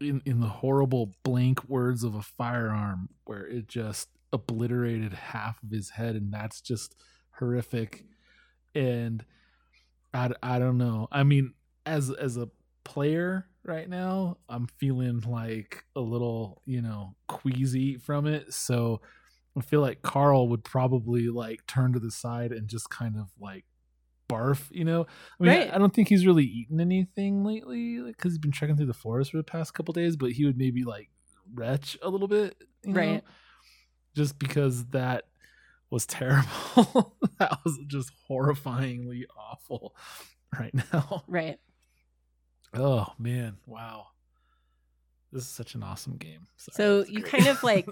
in 0.00 0.22
in 0.24 0.40
the 0.40 0.48
horrible 0.48 1.12
blank 1.22 1.68
words 1.68 2.04
of 2.04 2.14
a 2.14 2.22
firearm 2.22 3.08
where 3.24 3.46
it 3.46 3.68
just 3.68 4.08
obliterated 4.32 5.12
half 5.12 5.62
of 5.62 5.70
his 5.70 5.90
head 5.90 6.14
and 6.14 6.32
that's 6.32 6.60
just 6.60 6.94
horrific 7.38 8.04
and 8.74 9.24
I, 10.14 10.30
I 10.42 10.58
don't 10.58 10.78
know. 10.78 11.08
I 11.10 11.24
mean 11.24 11.54
as 11.84 12.10
as 12.10 12.36
a 12.36 12.48
player 12.84 13.46
right 13.64 13.88
now, 13.88 14.38
I'm 14.48 14.66
feeling 14.78 15.20
like 15.20 15.84
a 15.94 16.00
little, 16.00 16.62
you 16.64 16.82
know, 16.82 17.14
queasy 17.28 17.96
from 17.96 18.26
it. 18.26 18.52
So 18.54 19.00
I 19.56 19.60
feel 19.60 19.80
like 19.80 20.02
Carl 20.02 20.48
would 20.48 20.64
probably 20.64 21.28
like 21.28 21.66
turn 21.66 21.92
to 21.92 21.98
the 21.98 22.10
side 22.10 22.52
and 22.52 22.68
just 22.68 22.88
kind 22.90 23.16
of 23.16 23.28
like 23.40 23.64
barf, 24.30 24.66
you 24.70 24.84
know. 24.84 25.02
I 25.40 25.42
mean, 25.42 25.50
Right. 25.50 25.72
I 25.72 25.78
don't 25.78 25.92
think 25.94 26.08
he's 26.08 26.26
really 26.26 26.44
eaten 26.44 26.80
anything 26.80 27.44
lately 27.44 28.00
because 28.02 28.32
he's 28.32 28.38
been 28.38 28.52
trekking 28.52 28.76
through 28.76 28.86
the 28.86 28.94
forest 28.94 29.30
for 29.30 29.36
the 29.38 29.42
past 29.44 29.74
couple 29.74 29.92
days. 29.92 30.16
But 30.16 30.32
he 30.32 30.44
would 30.44 30.58
maybe 30.58 30.84
like 30.84 31.10
retch 31.54 31.98
a 32.02 32.08
little 32.08 32.28
bit, 32.28 32.56
you 32.84 32.92
know? 32.94 32.98
Right. 32.98 33.24
Just 34.16 34.38
because 34.38 34.86
that 34.86 35.24
was 35.90 36.06
terrible. 36.06 37.16
that 37.38 37.58
was 37.64 37.78
just 37.86 38.12
horrifyingly 38.30 39.22
awful 39.36 39.94
right 40.58 40.74
now. 40.92 41.24
Right. 41.26 41.58
Oh 42.74 43.06
man, 43.18 43.56
wow. 43.66 44.06
This 45.32 45.44
is 45.44 45.48
such 45.48 45.74
an 45.74 45.82
awesome 45.82 46.16
game. 46.16 46.48
Sorry, 46.56 46.74
So 46.76 47.04
you 47.08 47.22
great. 47.22 47.32
kind 47.32 47.46
of 47.46 47.62
like 47.62 47.86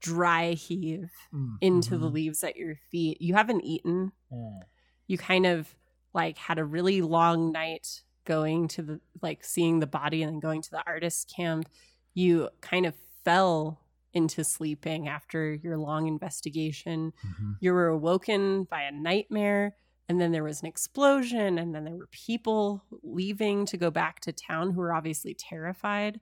dry 0.00 0.52
heave 0.52 1.10
Mm, 1.32 1.56
into 1.60 1.98
the 1.98 2.06
mhm, 2.06 2.12
leaves 2.12 2.42
at 2.44 2.56
your 2.56 2.76
feet. 2.90 3.20
You 3.20 3.34
haven't 3.34 3.62
eaten. 3.64 4.12
mm. 4.32 4.60
You 5.06 5.18
kind 5.18 5.46
of 5.46 5.74
like 6.12 6.38
had 6.38 6.58
a 6.58 6.64
really 6.64 7.00
long 7.02 7.52
night 7.52 8.02
going 8.24 8.68
to 8.68 8.82
the 8.82 9.00
like 9.22 9.44
seeing 9.44 9.80
the 9.80 9.86
body 9.86 10.22
and 10.22 10.32
then 10.32 10.40
going 10.40 10.62
to 10.62 10.70
the 10.70 10.82
artist 10.86 11.32
camp. 11.34 11.68
You 12.14 12.48
kind 12.60 12.86
of 12.86 12.94
fell 13.24 13.80
into 14.12 14.44
sleeping 14.44 15.08
after 15.08 15.52
your 15.54 15.76
long 15.76 16.06
investigation. 16.06 17.12
Mhm. 17.26 17.56
You 17.60 17.72
were 17.72 17.88
awoken 17.88 18.64
by 18.64 18.82
a 18.82 18.92
nightmare 18.92 19.76
and 20.08 20.20
then 20.20 20.30
there 20.32 20.44
was 20.44 20.60
an 20.60 20.66
explosion 20.68 21.58
and 21.58 21.74
then 21.74 21.84
there 21.84 21.96
were 21.96 22.06
people 22.12 22.84
leaving 23.02 23.66
to 23.66 23.76
go 23.76 23.90
back 23.90 24.20
to 24.20 24.32
town 24.32 24.70
who 24.70 24.80
were 24.80 24.94
obviously 24.94 25.34
terrified. 25.34 26.20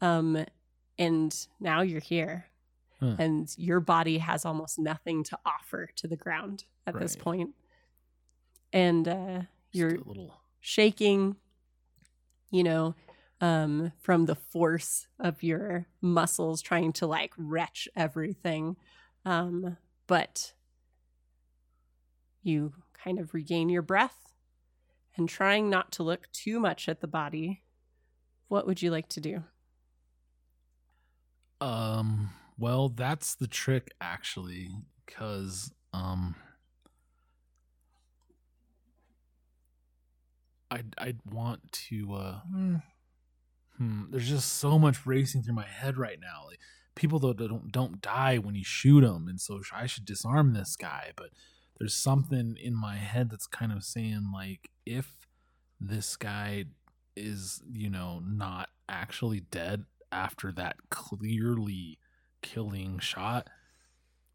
Um 0.00 0.44
and 0.98 1.46
now 1.60 1.82
you're 1.82 2.00
here. 2.00 2.46
Huh. 3.00 3.16
And 3.18 3.52
your 3.58 3.80
body 3.80 4.18
has 4.18 4.44
almost 4.44 4.78
nothing 4.78 5.24
to 5.24 5.38
offer 5.44 5.88
to 5.96 6.06
the 6.08 6.16
ground 6.16 6.64
at 6.86 6.98
this 6.98 7.16
point. 7.16 7.50
And 8.74 9.06
uh, 9.06 9.42
you're 9.72 9.94
a 9.94 10.04
little 10.04 10.34
shaking, 10.60 11.36
you 12.50 12.64
know, 12.64 12.96
um, 13.40 13.92
from 14.00 14.26
the 14.26 14.34
force 14.34 15.06
of 15.20 15.44
your 15.44 15.86
muscles 16.00 16.60
trying 16.60 16.92
to 16.94 17.06
like 17.06 17.32
retch 17.38 17.88
everything. 17.94 18.76
Um, 19.24 19.76
but 20.08 20.54
you 22.42 22.74
kind 22.92 23.20
of 23.20 23.32
regain 23.32 23.68
your 23.68 23.80
breath 23.80 24.34
and 25.16 25.28
trying 25.28 25.70
not 25.70 25.92
to 25.92 26.02
look 26.02 26.30
too 26.32 26.58
much 26.58 26.88
at 26.88 27.00
the 27.00 27.06
body. 27.06 27.62
What 28.48 28.66
would 28.66 28.82
you 28.82 28.90
like 28.90 29.08
to 29.10 29.20
do? 29.20 29.44
Um, 31.60 32.30
well, 32.58 32.88
that's 32.88 33.36
the 33.36 33.46
trick 33.46 33.92
actually, 34.00 34.70
because 35.06 35.72
um, 35.92 36.34
I'd 40.74 40.94
I'd 40.98 41.20
want 41.30 41.72
to. 41.88 42.14
Uh, 42.14 42.40
hmm, 43.78 44.02
there's 44.10 44.28
just 44.28 44.54
so 44.54 44.78
much 44.78 45.06
racing 45.06 45.42
through 45.42 45.54
my 45.54 45.66
head 45.66 45.96
right 45.96 46.18
now. 46.20 46.46
Like 46.46 46.58
people 46.94 47.18
that 47.20 47.36
don't 47.36 47.70
don't 47.70 48.00
die 48.00 48.38
when 48.38 48.54
you 48.54 48.64
shoot 48.64 49.02
them, 49.02 49.28
and 49.28 49.40
so 49.40 49.60
I 49.72 49.86
should 49.86 50.04
disarm 50.04 50.52
this 50.52 50.76
guy. 50.76 51.12
But 51.16 51.30
there's 51.78 51.94
something 51.94 52.56
in 52.60 52.74
my 52.74 52.96
head 52.96 53.30
that's 53.30 53.46
kind 53.46 53.72
of 53.72 53.84
saying 53.84 54.30
like, 54.34 54.70
if 54.84 55.26
this 55.80 56.16
guy 56.16 56.64
is 57.16 57.62
you 57.72 57.88
know 57.88 58.20
not 58.26 58.68
actually 58.88 59.40
dead 59.40 59.84
after 60.10 60.50
that 60.52 60.76
clearly 60.90 61.98
killing 62.42 62.98
shot, 62.98 63.48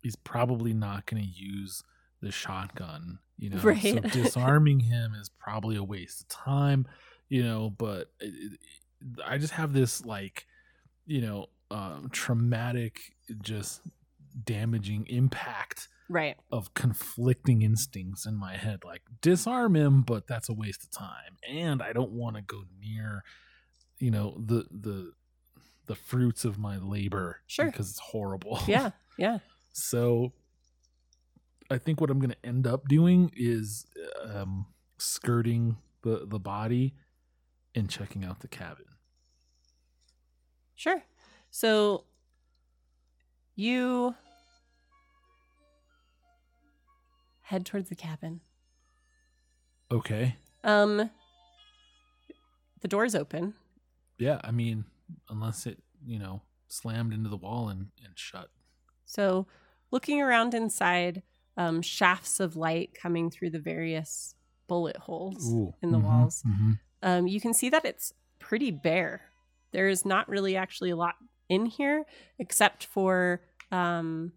he's 0.01 0.15
probably 0.15 0.73
not 0.73 1.05
going 1.05 1.21
to 1.21 1.29
use 1.29 1.83
the 2.21 2.31
shotgun. 2.31 3.19
You 3.39 3.49
know, 3.51 3.59
so 3.59 3.99
disarming 3.99 4.81
him 4.81 5.13
is 5.15 5.29
probably 5.39 5.75
a 5.77 5.83
waste 5.83 6.21
of 6.21 6.27
time. 6.27 6.85
You 7.29 7.43
know, 7.43 7.69
but 7.69 8.11
it, 8.19 8.33
it- 8.53 8.59
I 9.25 9.37
just 9.37 9.53
have 9.53 9.71
this 9.71 10.05
like, 10.05 10.45
you 11.05 11.21
know, 11.21 11.47
um, 11.71 12.09
traumatic, 12.11 12.99
just 13.41 13.81
damaging 14.43 15.05
impact 15.07 15.87
Right. 16.09 16.35
of 16.51 16.73
conflicting 16.73 17.61
instincts 17.61 18.25
in 18.25 18.35
my 18.35 18.57
head 18.57 18.79
like 18.83 19.01
disarm 19.21 19.75
him 19.75 20.01
but 20.01 20.25
that's 20.27 20.49
a 20.49 20.53
waste 20.53 20.83
of 20.83 20.89
time 20.91 21.37
and 21.47 21.83
i 21.83 21.93
don't 21.93 22.11
want 22.11 22.35
to 22.35 22.41
go 22.41 22.63
near 22.81 23.23
you 23.99 24.09
know 24.09 24.35
the 24.43 24.65
the 24.71 25.11
the 25.85 25.93
fruits 25.95 26.45
of 26.45 26.57
my 26.57 26.77
labor 26.77 27.41
Sure. 27.45 27.65
because 27.67 27.89
it's 27.91 27.99
horrible 27.99 28.59
Yeah. 28.67 28.91
Yeah. 29.19 29.37
so 29.71 30.33
i 31.69 31.77
think 31.77 31.99
what 32.01 32.09
i'm 32.09 32.19
going 32.19 32.31
to 32.31 32.45
end 32.45 32.65
up 32.67 32.87
doing 32.87 33.31
is 33.35 33.85
um 34.25 34.65
skirting 34.97 35.77
the 36.03 36.25
the 36.27 36.39
body 36.39 36.93
and 37.75 37.89
checking 37.89 38.23
out 38.25 38.39
the 38.41 38.47
cabin 38.47 38.85
Sure. 40.75 41.03
So 41.51 42.05
you 43.55 44.15
head 47.41 47.65
towards 47.65 47.89
the 47.89 47.95
cabin. 47.95 48.39
okay 49.91 50.35
Um 50.63 51.09
the 52.81 52.87
door's 52.87 53.13
open. 53.15 53.55
yeah 54.17 54.39
i 54.43 54.51
mean 54.51 54.85
unless 55.29 55.65
it 55.65 55.79
you 56.05 56.17
know 56.19 56.41
slammed 56.69 57.13
into 57.13 57.29
the 57.29 57.35
wall 57.37 57.67
and 57.69 57.87
and 58.05 58.13
shut 58.17 58.49
So 59.05 59.47
looking 59.91 60.21
around 60.21 60.53
inside, 60.53 61.23
um, 61.59 61.81
shafts 61.81 62.39
of 62.39 62.55
light 62.55 62.93
coming 62.93 63.29
through 63.29 63.49
the 63.49 63.59
various 63.59 64.33
bullet 64.67 64.95
holes 64.97 65.51
Ooh. 65.53 65.73
in 65.81 65.91
the 65.91 65.97
Mhm, 65.99 66.03
walls. 66.03 66.41
mhm. 66.47 66.79
Um, 67.03 67.27
you 67.27 67.39
can 67.41 67.53
see 67.53 67.69
that 67.69 67.83
it's 67.85 68.13
pretty 68.39 68.71
bare. 68.71 69.31
There 69.71 69.87
is 69.89 70.05
not 70.05 70.27
really 70.29 70.55
actually 70.55 70.89
a 70.89 70.95
lot 70.95 71.15
in 71.49 71.65
here 71.65 72.05
except 72.39 72.85
for 72.85 73.41
um, 73.71 74.31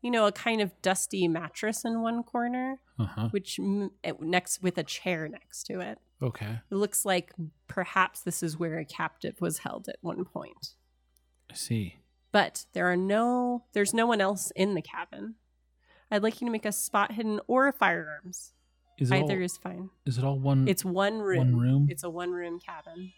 you 0.00 0.10
know, 0.10 0.26
a 0.26 0.32
kind 0.32 0.60
of 0.60 0.72
dusty 0.82 1.28
mattress 1.28 1.84
in 1.84 2.00
one 2.02 2.22
corner, 2.24 2.80
Uh-huh. 2.98 3.28
which 3.30 3.58
m- 3.60 3.90
next 4.20 4.62
with 4.62 4.76
a 4.78 4.82
chair 4.82 5.28
next 5.28 5.64
to 5.64 5.80
it. 5.80 5.98
Okay. 6.20 6.60
It 6.70 6.74
looks 6.74 7.04
like 7.04 7.32
perhaps 7.68 8.20
this 8.22 8.42
is 8.42 8.56
where 8.56 8.78
a 8.78 8.84
captive 8.84 9.40
was 9.40 9.58
held 9.58 9.88
at 9.88 9.96
one 10.00 10.24
point. 10.24 10.74
I 11.50 11.54
see. 11.54 11.98
But 12.32 12.66
there 12.72 12.90
are 12.90 12.96
no 12.96 13.64
there's 13.74 13.92
no 13.94 14.06
one 14.06 14.20
else 14.20 14.50
in 14.56 14.74
the 14.74 14.82
cabin. 14.82 15.34
I'd 16.12 16.22
like 16.22 16.40
you 16.40 16.46
to 16.46 16.52
make 16.52 16.66
a 16.66 16.72
spot 16.72 17.10
hidden 17.12 17.40
or 17.48 17.66
a 17.66 17.72
firearms. 17.72 18.52
Is 18.98 19.10
it 19.10 19.14
Either 19.14 19.38
all, 19.38 19.42
is 19.42 19.56
fine. 19.56 19.90
is 20.06 20.18
it 20.18 20.24
all 20.24 20.38
one? 20.38 20.68
It's 20.68 20.84
one 20.84 21.20
room. 21.20 21.38
one 21.38 21.56
room. 21.58 21.86
It's 21.90 22.04
a 22.04 22.10
one 22.10 22.30
room 22.30 22.60
cabin. 22.60 23.12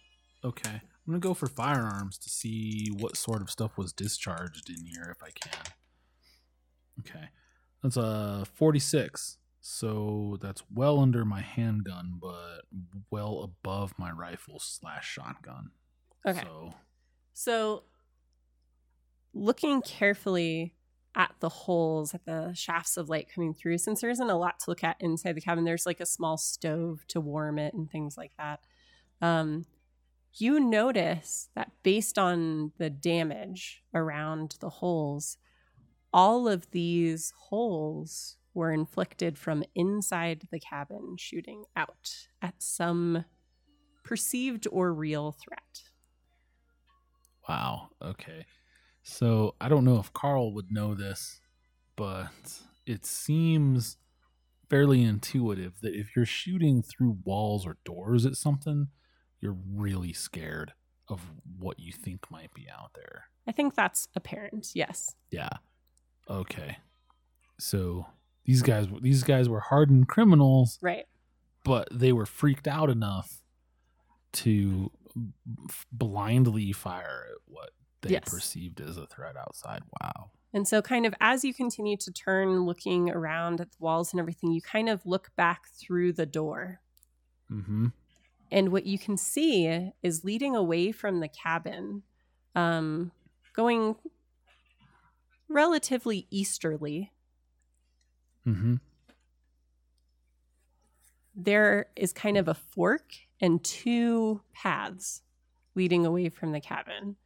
okay. 0.45 0.71
I'm 1.07 1.13
gonna 1.13 1.19
go 1.19 1.35
for 1.35 1.49
firearms 1.49 2.17
to 2.19 2.31
see 2.31 2.89
what 2.99 3.15
sort 3.19 3.43
of 3.43 3.51
stuff 3.51 3.77
was 3.77 3.93
discharged 3.93 4.71
in 4.71 4.87
here 4.87 5.15
if 5.15 5.23
I 5.23 5.29
can. 5.31 5.65
Okay, 7.01 7.29
that's 7.83 7.99
a 7.99 8.47
46. 8.55 9.37
So 9.61 10.39
that's 10.41 10.63
well 10.73 11.01
under 11.01 11.25
my 11.27 11.41
handgun, 11.43 12.15
but 12.23 12.63
well 13.11 13.43
above 13.43 13.93
my 13.99 14.11
rifle 14.13 14.59
slash 14.61 15.07
shotgun. 15.11 15.71
Okay. 16.27 16.41
So 16.43 16.75
So, 17.35 17.83
looking 19.35 19.83
carefully 19.83 20.75
at 21.15 21.35
the 21.41 21.49
holes, 21.49 22.15
at 22.15 22.25
the 22.25 22.53
shafts 22.55 22.97
of 22.97 23.09
light 23.09 23.29
coming 23.33 23.55
through, 23.55 23.79
since 23.79 24.01
there 24.01 24.11
isn't 24.11 24.31
a 24.31 24.39
lot 24.39 24.59
to 24.61 24.71
look 24.71 24.83
at 24.83 24.97
inside 25.01 25.35
the 25.35 25.41
cabin, 25.41 25.65
there's 25.65 25.87
like 25.87 26.01
a 26.01 26.07
small 26.07 26.37
stove 26.37 27.05
to 27.09 27.21
warm 27.21 27.59
it 27.59 27.75
and 27.75 27.91
things 27.91 28.17
like 28.17 28.33
that. 28.37 28.61
Um, 29.21 29.67
you 30.37 30.59
notice 30.59 31.49
that 31.55 31.71
based 31.83 32.19
on 32.19 32.73
the 32.79 32.91
damage 32.91 33.83
around 33.95 34.57
the 34.61 34.69
holes, 34.69 35.39
all 36.13 36.49
of 36.49 36.71
these 36.73 37.33
holes 37.49 38.37
were 38.53 38.73
inflicted 38.73 39.39
from 39.39 39.65
inside 39.75 40.49
the 40.51 40.61
cabin, 40.61 41.17
shooting 41.19 41.65
out 41.77 42.29
at 42.43 42.55
some 42.59 43.25
perceived 44.05 44.67
or 44.71 44.93
real 44.93 45.33
threat. 45.33 45.83
Wow. 47.49 47.91
Okay. 48.01 48.47
So 49.05 49.55
I 49.61 49.69
don't 49.69 49.85
know 49.85 49.99
if 49.99 50.13
Carl 50.13 50.53
would 50.55 50.73
know 50.73 50.95
this, 50.95 51.41
but 51.95 52.29
it 52.87 53.05
seems 53.07 53.99
fairly 54.71 55.05
intuitive 55.05 55.75
that 55.83 55.95
if 55.95 56.17
you're 56.17 56.25
shooting 56.27 56.83
through 56.83 57.19
walls 57.25 57.67
or 57.67 57.77
doors 57.85 58.25
at 58.27 58.35
something, 58.35 58.89
you're 59.41 59.57
really 59.73 60.13
scared 60.15 60.73
of 61.07 61.21
what 61.59 61.79
you 61.79 61.93
think 61.93 62.31
might 62.31 62.53
be 62.55 62.67
out 62.71 62.93
there. 62.95 63.25
I 63.47 63.53
think 63.53 63.75
that's 63.75 64.09
apparent. 64.17 64.71
Yes. 64.75 65.15
Yeah. 65.31 65.51
Okay. 66.31 66.79
So 67.61 68.07
these 68.47 68.63
guys 68.63 68.89
these 69.03 69.23
guys 69.23 69.49
were 69.51 69.61
hardened 69.61 70.09
criminals, 70.09 70.79
Right. 70.81 71.05
but 71.63 71.89
they 71.93 72.13
were 72.13 72.25
freaked 72.27 72.67
out 72.67 72.89
enough 72.89 73.43
to 74.33 74.91
blindly 75.93 76.73
fire 76.73 77.27
at 77.31 77.37
what 77.45 77.71
they 78.05 78.13
Yes. 78.13 78.29
perceived 78.29 78.81
as 78.81 78.97
a 78.97 79.07
threat 79.07 79.37
outside. 79.37 79.83
Wow. 80.01 80.31
And 80.53 80.69
so, 80.69 80.81
kind 80.81 81.05
of 81.05 81.15
as 81.21 81.45
you 81.45 81.53
continue 81.53 81.97
to 81.97 82.13
turn, 82.13 82.65
looking 82.65 83.11
around 83.11 83.61
at 83.61 83.73
the 83.73 83.77
walls 83.81 84.13
and 84.13 84.21
everything, 84.21 84.53
you 84.53 84.63
kind 84.63 84.89
of 84.89 85.05
look 85.05 85.35
back 85.37 85.67
through 85.69 86.13
the 86.13 86.27
door. 86.27 86.81
Mm-hmm. 87.51 87.89
And 88.53 88.69
what 88.71 88.87
you 88.87 88.99
can 88.99 89.17
see 89.17 89.93
is 90.03 90.25
leading 90.25 90.55
away 90.55 90.93
from 90.93 91.19
the 91.19 91.29
cabin, 91.29 92.05
um, 92.55 93.11
going 93.53 93.97
relatively 95.49 96.29
easterly. 96.31 97.11
Mm-hmm. 98.47 98.77
There 101.35 101.87
is 101.97 102.13
kind 102.13 102.37
of 102.37 102.47
a 102.47 102.55
fork 102.55 103.11
and 103.41 103.63
two 103.65 104.43
paths 104.53 105.23
leading 105.75 106.07
away 106.07 106.29
from 106.29 106.53
the 106.53 106.61
cabin. 106.61 107.17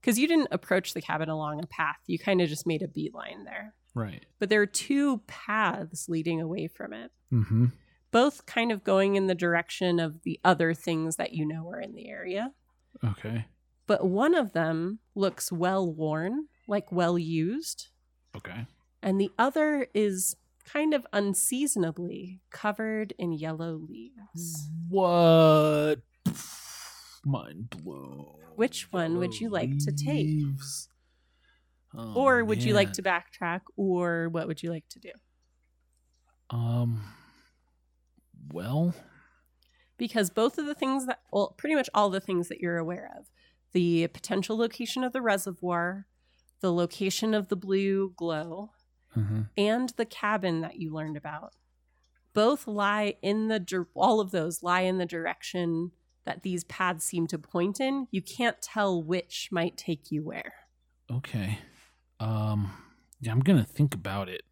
Because 0.00 0.18
you 0.18 0.28
didn't 0.28 0.48
approach 0.52 0.94
the 0.94 1.02
cabin 1.02 1.28
along 1.28 1.62
a 1.62 1.66
path, 1.66 1.96
you 2.06 2.18
kind 2.18 2.40
of 2.40 2.48
just 2.48 2.66
made 2.66 2.82
a 2.82 2.88
beeline 2.88 3.44
there. 3.44 3.74
Right. 3.94 4.24
But 4.38 4.48
there 4.48 4.60
are 4.62 4.66
two 4.66 5.18
paths 5.26 6.08
leading 6.08 6.40
away 6.40 6.68
from 6.68 6.92
it. 6.92 7.10
Mm-hmm. 7.32 7.66
both 8.10 8.46
kind 8.46 8.72
of 8.72 8.82
going 8.84 9.16
in 9.16 9.26
the 9.26 9.34
direction 9.34 10.00
of 10.00 10.22
the 10.22 10.40
other 10.42 10.72
things 10.72 11.16
that 11.16 11.32
you 11.34 11.44
know 11.44 11.68
are 11.68 11.80
in 11.80 11.94
the 11.94 12.08
area. 12.08 12.52
Okay. 13.04 13.44
But 13.86 14.06
one 14.06 14.34
of 14.34 14.52
them 14.54 15.00
looks 15.14 15.52
well 15.52 15.86
worn, 15.92 16.46
like 16.66 16.90
well 16.90 17.18
used, 17.18 17.88
Okay. 18.36 18.66
and 19.02 19.20
the 19.20 19.30
other 19.38 19.88
is 19.94 20.36
kind 20.64 20.94
of 20.94 21.06
unseasonably 21.12 22.40
covered 22.50 23.12
in 23.18 23.32
yellow 23.32 23.74
leaves. 23.88 24.68
What? 24.88 25.96
Mind 27.28 27.70
blown. 27.82 28.34
Which 28.56 28.90
one 28.92 29.18
would 29.18 29.38
you 29.38 29.50
like 29.50 29.78
to 29.80 29.92
take? 29.92 30.26
Leaves. 30.26 30.88
Oh, 31.96 32.14
or 32.14 32.44
would 32.44 32.62
you 32.62 32.74
like 32.74 32.88
man. 32.88 32.94
to 32.94 33.02
backtrack, 33.02 33.60
or 33.76 34.28
what 34.30 34.46
would 34.46 34.62
you 34.62 34.70
like 34.70 34.88
to 34.90 34.98
do? 34.98 35.10
Um. 36.50 37.02
Well. 38.52 38.94
Because 39.96 40.30
both 40.30 40.58
of 40.58 40.66
the 40.66 40.74
things 40.74 41.06
that, 41.06 41.20
well, 41.32 41.54
pretty 41.58 41.74
much 41.74 41.90
all 41.92 42.08
the 42.08 42.20
things 42.20 42.48
that 42.48 42.60
you're 42.60 42.78
aware 42.78 43.10
of 43.18 43.26
the 43.72 44.06
potential 44.08 44.56
location 44.56 45.04
of 45.04 45.12
the 45.12 45.20
reservoir, 45.20 46.06
the 46.60 46.72
location 46.72 47.34
of 47.34 47.48
the 47.48 47.56
blue 47.56 48.14
glow, 48.16 48.70
mhm. 49.14 49.50
and 49.56 49.90
the 49.90 50.06
cabin 50.06 50.62
that 50.62 50.76
you 50.76 50.92
learned 50.92 51.16
about 51.16 51.52
both 52.32 52.66
lie 52.68 53.16
in 53.20 53.48
the 53.48 53.58
dir- 53.58 53.88
all 53.94 54.20
of 54.20 54.30
those 54.30 54.62
lie 54.62 54.82
in 54.82 54.98
the 54.98 55.06
direction 55.06 55.90
that 56.28 56.42
these 56.42 56.62
paths 56.64 57.06
seem 57.06 57.26
to 57.26 57.38
point 57.38 57.80
in 57.80 58.06
you 58.10 58.20
can't 58.20 58.60
tell 58.60 59.02
which 59.02 59.48
might 59.50 59.78
take 59.78 60.12
you 60.12 60.22
where 60.22 60.52
Okay. 61.10 61.58
Um. 62.20 62.70
Yeah, 63.18 63.32
I'm 63.32 63.40
gonna 63.40 63.64
think 63.64 63.94
about 63.94 64.28
it 64.28 64.42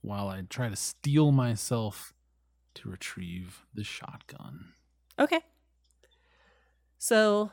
while 0.00 0.28
I 0.28 0.42
try 0.48 0.68
to 0.68 0.76
steel 0.76 1.32
myself 1.32 2.14
to 2.76 2.88
retrieve 2.88 3.64
the 3.74 3.82
shotgun. 3.82 4.74
okay 5.18 5.40
so 6.98 7.50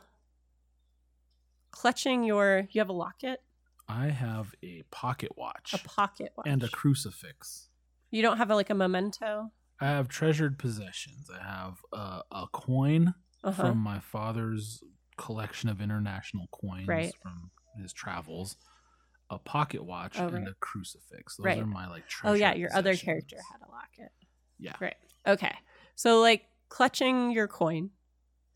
clutching 1.71 2.23
your 2.23 2.67
you 2.71 2.79
have 2.81 2.89
a 2.89 2.93
locket 2.93 3.39
I 3.87 4.07
have 4.09 4.53
a 4.63 4.83
pocket 4.91 5.31
watch 5.35 5.73
a 5.73 5.79
pocket 5.79 6.33
watch 6.37 6.45
and 6.47 6.61
a 6.63 6.69
crucifix. 6.69 7.69
you 8.11 8.21
don't 8.21 8.37
have 8.37 8.51
a, 8.51 8.55
like 8.55 8.69
a 8.69 8.75
memento 8.75 9.51
I 9.79 9.87
have 9.87 10.07
treasured 10.09 10.59
possessions. 10.59 11.27
I 11.35 11.41
have 11.43 11.77
uh, 11.91 12.21
a 12.31 12.45
coin 12.53 13.15
uh-huh 13.43 13.61
from 13.63 13.77
my 13.77 13.99
father's 13.99 14.83
collection 15.17 15.69
of 15.69 15.81
international 15.81 16.47
coins 16.51 16.87
Right. 16.87 17.13
from 17.21 17.51
his 17.81 17.93
travels, 17.93 18.57
a 19.29 19.37
pocket 19.39 19.83
watch, 19.83 20.17
Oh, 20.19 20.27
and 20.27 20.47
a 20.47 20.53
crucifix. 20.59 21.37
Those 21.37 21.45
Right. 21.45 21.57
are 21.59 21.65
my 21.65 21.87
like. 21.87 22.07
Treasures. 22.07 22.37
Oh 22.37 22.39
yeah 22.39 22.53
your 22.53 22.73
other 22.73 22.95
character 22.95 23.37
had 23.51 23.61
a 23.67 23.71
locket 23.71 24.11
Yeah. 24.59 24.75
Right. 24.79 24.95
Okay. 25.27 25.53
So 25.95 26.19
like 26.21 26.45
clutching 26.69 27.31
your 27.31 27.47
coin, 27.47 27.91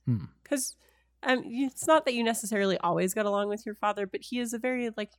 Hmm. 0.06 0.26
because 0.44 0.76
um, 1.24 1.42
it's 1.46 1.88
not 1.88 2.06
that 2.06 2.14
you 2.14 2.24
necessarily 2.24 2.78
always 2.80 3.14
got 3.14 3.26
along 3.26 3.50
with 3.50 3.66
your 3.66 3.76
father, 3.76 4.06
but 4.06 4.22
he 4.22 4.40
is 4.40 4.54
a 4.54 4.60
very 4.60 4.92
like 4.96 5.12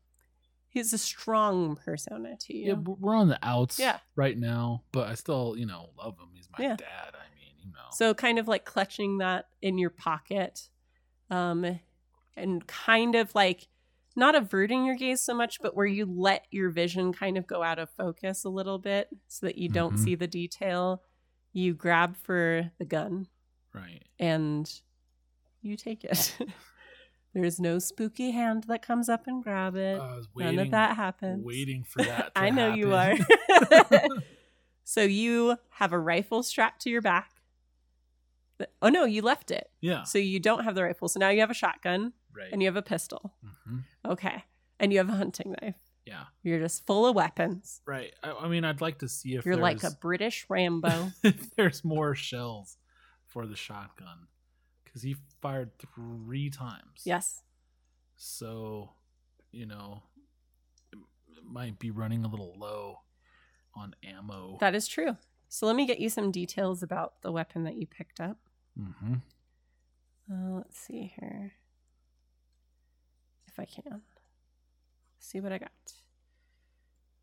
he's 0.68 0.92
a 0.92 0.98
strong 0.98 1.76
persona 1.76 2.36
to 2.40 2.54
you. 2.56 2.68
Yeah, 2.68 2.74
we're 2.74 3.14
on 3.16 3.28
the 3.28 3.38
outs 3.42 3.78
Yeah. 3.78 3.98
right 4.14 4.36
now, 4.38 4.82
but 4.92 5.08
I 5.08 5.14
still, 5.14 5.54
you 5.56 5.66
know, 5.66 5.90
love 5.98 6.18
him. 6.18 6.28
He's 6.34 6.48
my 6.56 6.62
Yeah. 6.62 6.76
dad. 6.76 7.14
I 7.14 7.34
know. 7.72 7.88
So 7.92 8.14
kind 8.14 8.38
of 8.38 8.48
like 8.48 8.64
clutching 8.64 9.18
that 9.18 9.46
in 9.62 9.78
your 9.78 9.90
pocket, 9.90 10.68
um, 11.30 11.80
and 12.36 12.66
kind 12.66 13.14
of 13.14 13.34
like 13.34 13.68
not 14.14 14.34
averting 14.34 14.84
your 14.86 14.94
gaze 14.96 15.20
so 15.20 15.34
much, 15.34 15.60
but 15.60 15.76
where 15.76 15.86
you 15.86 16.06
let 16.06 16.46
your 16.50 16.70
vision 16.70 17.12
kind 17.12 17.36
of 17.36 17.46
go 17.46 17.62
out 17.62 17.78
of 17.78 17.90
focus 17.90 18.44
a 18.44 18.48
little 18.48 18.78
bit 18.78 19.08
so 19.28 19.46
that 19.46 19.58
you 19.58 19.68
don't 19.68 19.94
Mhm. 19.96 19.98
see 20.04 20.14
the 20.14 20.26
detail. 20.26 21.02
You 21.52 21.74
grab 21.74 22.16
for 22.16 22.70
the 22.78 22.84
gun 22.86 23.28
right. 23.74 24.02
and 24.18 24.70
you 25.62 25.76
take 25.76 26.04
it. 26.04 26.36
There's 27.34 27.60
no 27.60 27.78
spooky 27.78 28.30
hand 28.30 28.64
that 28.64 28.80
comes 28.80 29.10
up 29.10 29.26
and 29.26 29.42
grab 29.44 29.76
it. 29.76 29.98
Was 29.98 30.28
None 30.34 30.46
waiting, 30.46 30.58
of 30.60 30.70
that 30.70 30.96
happens. 30.96 31.44
waiting 31.44 31.84
for 31.84 32.02
that. 32.02 32.32
I 32.34 32.48
know 32.48 32.72
you 32.72 32.94
are. 32.94 33.14
so 34.84 35.02
you 35.02 35.56
have 35.70 35.92
a 35.92 35.98
rifle 35.98 36.42
strapped 36.42 36.80
to 36.82 36.90
your 36.90 37.02
back. 37.02 37.30
Oh 38.80 38.88
no, 38.88 39.04
you 39.04 39.22
left 39.22 39.50
it. 39.50 39.68
yeah. 39.80 40.04
So 40.04 40.18
you 40.18 40.40
don't 40.40 40.64
have 40.64 40.74
the 40.74 40.82
rifle. 40.84 41.08
So 41.08 41.20
now 41.20 41.28
you 41.28 41.40
have 41.40 41.50
a 41.50 41.54
shotgun 41.54 42.12
Right. 42.34 42.48
and 42.52 42.62
you 42.62 42.68
have 42.68 42.76
a 42.76 42.82
pistol. 42.82 43.34
hmm 43.66 43.78
Okay. 44.04 44.44
And 44.78 44.92
you 44.92 44.98
have 44.98 45.08
a 45.08 45.12
hunting 45.16 45.54
knife. 45.60 45.74
Yeah. 46.04 46.24
You're 46.42 46.60
just 46.60 46.86
full 46.86 47.06
of 47.06 47.14
weapons. 47.16 47.80
Right. 47.86 48.12
I, 48.22 48.32
I 48.32 48.48
mean, 48.48 48.64
I'd 48.64 48.80
like 48.80 48.98
to 49.00 49.08
see 49.08 49.34
if 49.34 49.44
You're 49.44 49.56
like 49.56 49.82
a 49.82 49.90
British 49.90 50.46
Rambo. 50.48 51.10
if 51.22 51.54
there's 51.56 51.84
more 51.84 52.14
shells 52.14 52.76
for 53.26 53.46
the 53.46 53.56
shotgun 53.56 54.28
because 54.84 55.02
he 55.02 55.16
fired 55.42 55.70
three 55.78 56.48
times. 56.50 57.02
yes. 57.04 57.42
So, 58.16 58.90
you 59.52 59.66
know, 59.66 60.02
it 60.92 60.98
it 61.36 61.44
might 61.44 61.78
be 61.78 61.90
running 61.90 62.24
a 62.24 62.28
little 62.28 62.54
low 62.58 63.00
on 63.74 63.94
ammo. 64.04 64.56
That 64.60 64.74
is 64.74 64.86
true. 64.88 65.16
So 65.56 65.64
let 65.64 65.74
me 65.74 65.86
get 65.86 66.00
you 66.00 66.10
some 66.10 66.30
details 66.30 66.82
about 66.82 67.22
the 67.22 67.32
weapon 67.32 67.64
that 67.64 67.76
you 67.76 67.86
picked 67.86 68.20
up. 68.20 68.36
Mm-hmm. 68.78 69.14
Uh, 70.30 70.56
let's 70.58 70.78
see 70.78 71.14
here. 71.18 71.54
If 73.48 73.58
I 73.58 73.64
can. 73.64 74.02
See 75.18 75.40
what 75.40 75.52
I 75.52 75.56
got. 75.56 75.70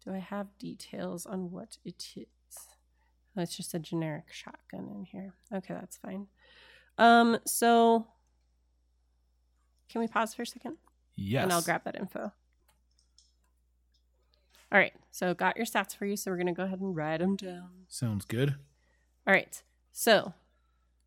Do 0.04 0.16
I 0.16 0.18
have 0.18 0.48
details 0.58 1.28
on 1.28 1.52
what 1.52 1.78
it 1.86 2.08
is? 2.16 2.26
Oh, 3.38 3.44
it's 3.44 3.56
just 3.56 3.76
a 3.76 3.80
generic 3.80 4.26
shotgun 4.32 4.90
in 4.90 5.06
here. 5.06 5.36
Okay, 5.54 5.76
that's 5.76 5.98
fine. 5.98 6.26
Um, 6.98 7.38
so 7.46 8.08
can 9.90 10.02
we 10.02 10.08
pause 10.08 10.34
for 10.34 10.42
a 10.42 10.48
second? 10.48 10.78
Yes. 11.16 11.44
And 11.44 11.54
I'll 11.54 11.62
grab 11.62 11.84
that 11.84 11.98
info. 11.98 12.32
All 14.74 14.80
right, 14.80 14.94
so 15.12 15.34
got 15.36 15.56
your 15.56 15.66
stats 15.68 15.96
for 15.96 16.06
you, 16.08 16.16
so 16.18 16.32
we're 16.32 16.38
gonna 16.38 16.52
go 16.54 16.64
ahead 16.64 16.80
and 16.80 16.96
write 16.96 17.20
them 17.20 17.36
down. 17.36 17.70
Sounds 17.88 18.26
good. 18.26 18.56
All 19.28 19.34
right, 19.34 19.62
so 19.92 20.34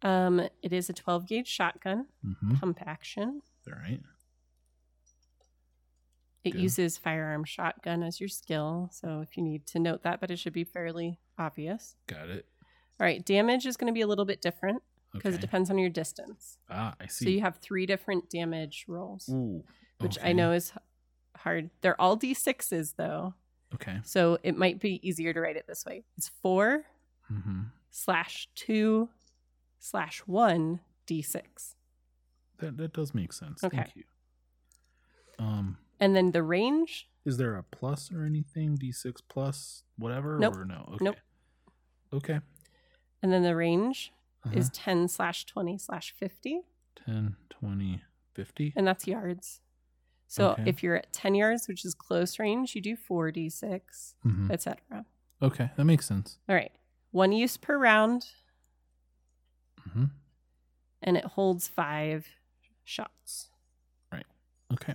um, 0.02 0.40
it 0.62 0.72
is 0.72 0.88
a 0.88 0.93
12 0.93 1.26
gauge 1.26 1.48
shotgun, 1.48 2.06
Mm-hmm. 2.24 2.55
pump 2.55 2.78
action. 2.86 3.43
All 3.66 3.78
right. 3.78 4.01
It 6.44 6.52
Good. 6.52 6.60
uses 6.62 6.97
firearm 6.97 7.43
shotgun 7.43 8.05
as 8.05 8.20
your 8.20 8.28
skill, 8.28 8.88
so 8.93 9.20
if 9.20 9.36
you 9.36 9.43
need 9.43 9.66
to 9.66 9.80
note 9.80 10.05
that, 10.05 10.20
but 10.20 10.30
it 10.30 10.38
should 10.38 10.52
be 10.52 10.62
fairly 10.62 11.18
obvious. 11.36 11.97
Got 12.06 12.28
it. 12.28 12.47
All 13.01 13.05
right, 13.05 13.24
damage 13.24 13.66
is 13.66 13.76
going 13.76 13.88
to 13.88 13.93
be 13.93 14.01
a 14.02 14.06
little 14.06 14.24
bit 14.24 14.40
different 14.40 14.82
because 15.12 15.34
Okay. 15.34 15.38
it 15.38 15.40
depends 15.40 15.70
on 15.70 15.78
your 15.78 15.90
distance. 15.90 16.59
ah, 16.70 16.94
I 17.01 17.09
see. 17.09 17.24
So 17.24 17.30
you 17.30 17.40
have 17.40 17.56
three 17.56 17.84
different 17.84 18.30
damage 18.30 18.84
rolls, 18.86 19.28
Ooh. 19.28 19.64
which 19.98 20.18
I 20.22 20.32
know 20.32 20.52
is 20.52 20.72
hard. 21.38 21.70
They're 21.80 22.01
all 22.01 22.16
d6s 22.16 22.94
though, 22.97 23.34
Okay. 23.76 23.98
so 24.04 24.38
it 24.42 24.56
might 24.56 24.80
be 24.80 25.00
easier 25.08 25.32
to 25.32 25.40
write 25.40 25.56
it 25.56 25.66
this 25.66 25.84
way. 25.86 26.04
It's 26.18 26.28
four 26.42 26.84
Mm-hmm. 27.32 27.62
slash 27.90 28.48
two 28.54 29.08
slash 29.80 30.18
one 30.26 30.80
d6, 31.08 31.74
That 32.58 32.76
that 32.76 32.92
does 32.92 33.14
make 33.14 33.32
sense. 33.32 33.62
Okay. 33.64 33.76
Thank 33.78 33.96
you. 33.96 34.04
Um, 35.38 35.78
and 36.00 36.14
then 36.16 36.32
the 36.32 36.42
range. 36.42 37.08
is 37.24 37.36
there 37.36 37.56
a 37.56 37.62
plus 37.62 38.10
or 38.12 38.24
anything? 38.24 38.76
D 38.76 38.92
six 38.92 39.20
plus 39.20 39.82
whatever 39.98 40.38
Nope. 40.38 40.56
or 40.56 40.64
no? 40.64 40.88
Okay. 40.94 41.04
Nope. 41.04 41.16
Okay. 42.12 42.40
And 43.22 43.32
then 43.32 43.42
the 43.42 43.56
range 43.56 44.12
Uh-huh. 44.44 44.56
is 44.58 44.70
10 44.70 45.08
slash 45.08 45.44
20 45.46 45.76
slash 45.78 46.12
50, 46.16 46.60
10, 47.04 47.36
20, 47.50 48.02
50. 48.34 48.72
and 48.76 48.86
that's 48.86 49.06
yards. 49.08 49.60
So 50.28 50.50
Okay. 50.52 50.64
if 50.66 50.82
you're 50.82 50.96
at 50.96 51.12
10 51.12 51.34
yards, 51.34 51.68
which 51.68 51.84
is 51.84 51.94
close 51.94 52.38
range, 52.38 52.74
you 52.74 52.80
do 52.80 52.96
4d6, 52.96 54.14
Mhm. 54.24 54.50
etc. 54.50 55.06
Okay, 55.40 55.70
that 55.76 55.84
makes 55.84 56.06
sense. 56.06 56.38
All 56.48 56.54
right. 56.54 56.72
One 57.12 57.32
use 57.32 57.56
per 57.56 57.78
round, 57.78 58.26
hmm 59.92 60.06
and 61.02 61.16
it 61.16 61.24
holds 61.24 61.68
five 61.68 62.26
shots. 62.84 63.50
Right. 64.12 64.26
Okay. 64.72 64.94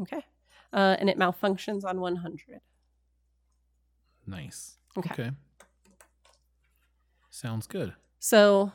Okay. 0.00 0.24
Uh, 0.72 0.96
and 0.98 1.10
it 1.10 1.18
malfunctions 1.18 1.84
on 1.84 2.00
100. 2.00 2.60
Nice. 4.26 4.78
Okay. 4.96 5.30
Sounds 7.30 7.66
good. 7.66 7.94
So 8.18 8.72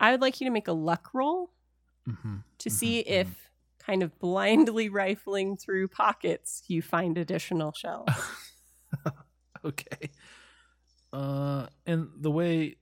I 0.00 0.10
would 0.10 0.20
like 0.20 0.40
you 0.40 0.46
to 0.46 0.50
make 0.50 0.68
a 0.68 0.72
luck 0.72 1.10
roll 1.14 1.50
Mm-hmm. 2.08 2.36
to 2.58 2.70
see 2.70 3.00
if, 3.00 3.47
kind 3.88 4.02
of 4.02 4.18
blindly 4.18 4.88
rifling 5.02 5.56
through 5.56 5.88
pockets, 5.88 6.62
you 6.68 6.82
find 6.82 7.16
additional 7.16 7.72
shells. 7.72 8.08
okay. 9.64 10.10
Uh, 11.12 11.66
and 11.86 12.08
the 12.20 12.30
way 12.30 12.76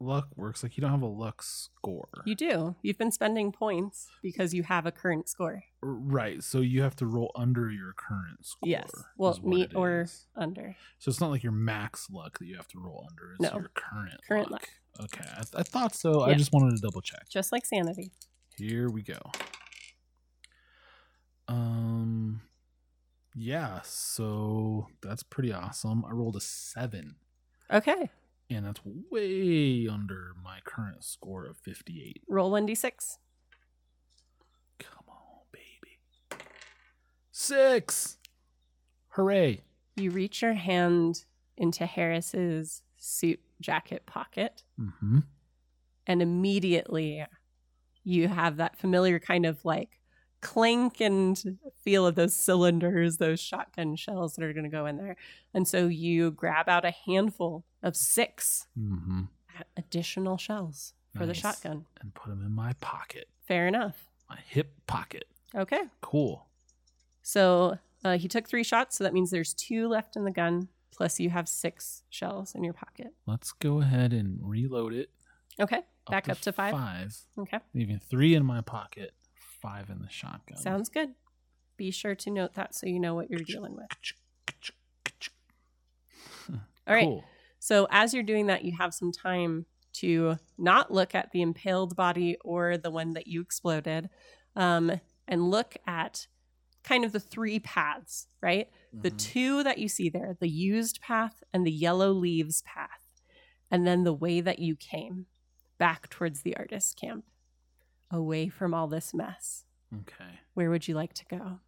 luck 0.00 0.28
works, 0.36 0.62
like 0.62 0.76
you 0.76 0.80
don't 0.82 0.90
have 0.90 1.02
a 1.02 1.06
luck 1.06 1.42
score, 1.42 2.08
you 2.26 2.34
do. 2.34 2.74
You've 2.82 2.98
been 2.98 3.10
spending 3.12 3.52
points 3.52 4.08
because 4.22 4.52
you 4.54 4.62
have 4.64 4.84
a 4.86 4.92
current 4.92 5.28
score. 5.28 5.62
right? 5.82 6.42
So 6.42 6.60
you 6.60 6.82
have 6.82 6.96
to 6.96 7.06
roll 7.06 7.30
under 7.34 7.70
your 7.70 7.92
current 7.96 8.44
score. 8.44 8.68
Yes. 8.68 8.90
Well, 9.16 9.38
meet 9.42 9.74
or 9.74 10.02
is. 10.02 10.26
under. 10.36 10.76
So 10.98 11.08
it's 11.10 11.20
not 11.20 11.30
like 11.30 11.42
your 11.42 11.52
max 11.52 12.08
luck 12.10 12.38
that 12.38 12.46
you 12.46 12.56
have 12.56 12.68
to 12.68 12.78
roll 12.78 13.06
under. 13.10 13.32
It's 13.32 13.40
No. 13.52 13.58
your 13.58 13.70
current 13.74 14.20
Current 14.28 14.50
luck. 14.50 14.68
Okay, 15.02 15.24
I, 15.24 15.42
I 15.60 15.62
thought 15.62 15.94
so. 15.94 16.22
I 16.22 16.34
just 16.34 16.52
wanted 16.52 16.76
to 16.76 16.82
double 16.82 17.00
check. 17.00 17.28
Just 17.30 17.52
like 17.52 17.64
sanity. 17.64 18.10
Here 18.56 18.90
we 18.90 19.02
go. 19.02 19.18
Um, 21.50 22.40
yeah. 23.34 23.80
So 23.84 24.86
that's 25.02 25.22
pretty 25.22 25.52
awesome. 25.52 26.04
I 26.04 26.12
rolled 26.12 26.36
a 26.36 26.40
seven. 26.40 27.16
Okay. 27.72 28.10
and 28.48 28.66
that's 28.66 28.80
way 29.10 29.86
under 29.88 30.32
my 30.42 30.58
current 30.64 31.04
score 31.04 31.44
of 31.46 31.56
58. 31.58 32.22
Roll 32.28 32.50
1d6. 32.50 33.16
Come 34.80 35.04
on, 35.08 35.38
baby. 35.52 36.42
Six! 37.30 38.18
Hooray! 39.10 39.62
You 39.96 40.10
reach 40.10 40.42
your 40.42 40.54
hand 40.54 41.24
into 41.56 41.86
Harris's 41.86 42.82
suit 42.96 43.40
jacket 43.60 44.04
pocket, 44.06 44.62
Mm-hmm. 44.80 45.18
and 46.08 46.22
immediately 46.22 47.24
you 48.02 48.26
have 48.28 48.56
that 48.56 48.76
familiar 48.78 49.18
kind 49.20 49.46
of 49.46 49.64
like 49.64 49.99
clink 50.40 51.00
and 51.00 51.58
feel 51.82 52.06
of 52.06 52.14
those 52.14 52.34
cylinders, 52.34 53.16
those 53.18 53.40
shotgun 53.40 53.96
shells 53.96 54.34
that 54.36 54.44
are 54.44 54.52
going 54.52 54.64
to 54.64 54.70
go 54.70 54.86
in 54.86 54.96
there. 54.96 55.16
And 55.54 55.66
so 55.68 55.86
you 55.86 56.30
grab 56.30 56.68
out 56.68 56.84
a 56.84 56.90
handful 57.06 57.64
of 57.82 57.96
six 57.96 58.66
Mm-hmm. 58.78 59.22
additional 59.76 60.38
shells 60.38 60.94
for 61.16 61.26
the 61.26 61.34
shotgun. 61.34 61.84
And 62.00 62.14
put 62.14 62.30
them 62.30 62.42
in 62.44 62.52
my 62.52 62.72
pocket, 62.80 63.28
Fair 63.46 63.66
enough. 63.66 64.06
my 64.28 64.38
hip 64.46 64.72
pocket. 64.86 65.24
Okay. 65.54 65.82
Cool. 66.00 66.46
So 67.22 67.78
uh, 68.04 68.16
he 68.16 68.28
took 68.28 68.48
three 68.48 68.64
shots, 68.64 68.96
so 68.96 69.04
that 69.04 69.12
means 69.12 69.30
there's 69.30 69.52
two 69.54 69.88
left 69.88 70.16
in 70.16 70.24
the 70.24 70.30
gun, 70.30 70.68
plus 70.90 71.18
you 71.20 71.30
have 71.30 71.48
six 71.48 72.02
shells 72.10 72.54
in 72.54 72.64
your 72.64 72.72
pocket. 72.74 73.08
Let's 73.26 73.52
go 73.52 73.80
ahead 73.80 74.12
and 74.12 74.38
reload 74.42 74.92
it. 74.94 75.10
Okay. 75.60 75.82
Back 76.08 76.28
up 76.28 76.40
to 76.40 76.52
five. 76.52 76.72
Five. 76.72 77.16
Okay. 77.38 77.58
Leaving 77.74 78.00
three 78.00 78.34
in 78.34 78.44
my 78.44 78.60
pocket, 78.62 79.12
five 79.60 79.90
in 79.90 80.00
the 80.00 80.08
shotgun. 80.08 80.58
Sounds 80.58 80.88
good. 80.88 81.10
Be 81.76 81.90
sure 81.90 82.14
to 82.16 82.30
note 82.30 82.54
that 82.54 82.74
so 82.74 82.86
you 82.86 83.00
know 83.00 83.14
what 83.14 83.30
you're 83.30 83.40
dealing 83.40 83.76
with. 83.76 83.86
All 86.86 86.94
right. 86.94 87.06
Cool. 87.06 87.24
So 87.58 87.86
as 87.90 88.14
you're 88.14 88.22
doing 88.22 88.46
that, 88.46 88.64
you 88.64 88.72
have 88.78 88.94
some 88.94 89.12
time 89.12 89.66
to 89.94 90.36
not 90.56 90.92
look 90.92 91.14
at 91.14 91.30
the 91.32 91.42
impaled 91.42 91.96
body 91.96 92.36
or 92.42 92.78
the 92.78 92.90
one 92.90 93.12
that 93.14 93.26
you 93.26 93.40
exploded, 93.40 94.08
um, 94.56 94.92
and 95.28 95.50
look 95.50 95.76
at 95.86 96.26
kind 96.82 97.04
of 97.04 97.12
the 97.12 97.20
three 97.20 97.58
paths, 97.58 98.26
right? 98.40 98.68
The 99.02 99.10
Mhm. 99.10 99.18
two 99.18 99.62
that 99.64 99.78
you 99.78 99.88
see 99.88 100.08
there, 100.08 100.36
the 100.40 100.48
used 100.48 101.00
path 101.00 101.42
and 101.52 101.66
the 101.66 101.72
yellow 101.72 102.12
leaves 102.12 102.62
path, 102.62 103.20
and 103.70 103.86
then 103.86 104.04
the 104.04 104.14
way 104.14 104.40
that 104.40 104.58
you 104.58 104.76
came 104.76 105.26
back 105.78 106.08
towards 106.08 106.42
the 106.42 106.56
artist 106.56 106.96
camp, 106.96 107.26
away 108.10 108.48
from 108.48 108.74
all 108.74 108.86
this 108.88 109.12
mess. 109.14 109.64
Okay. 110.02 110.40
Where 110.54 110.70
would 110.70 110.86
you 110.88 110.94
like 110.94 111.14
to 111.14 111.24
go? 111.26 111.58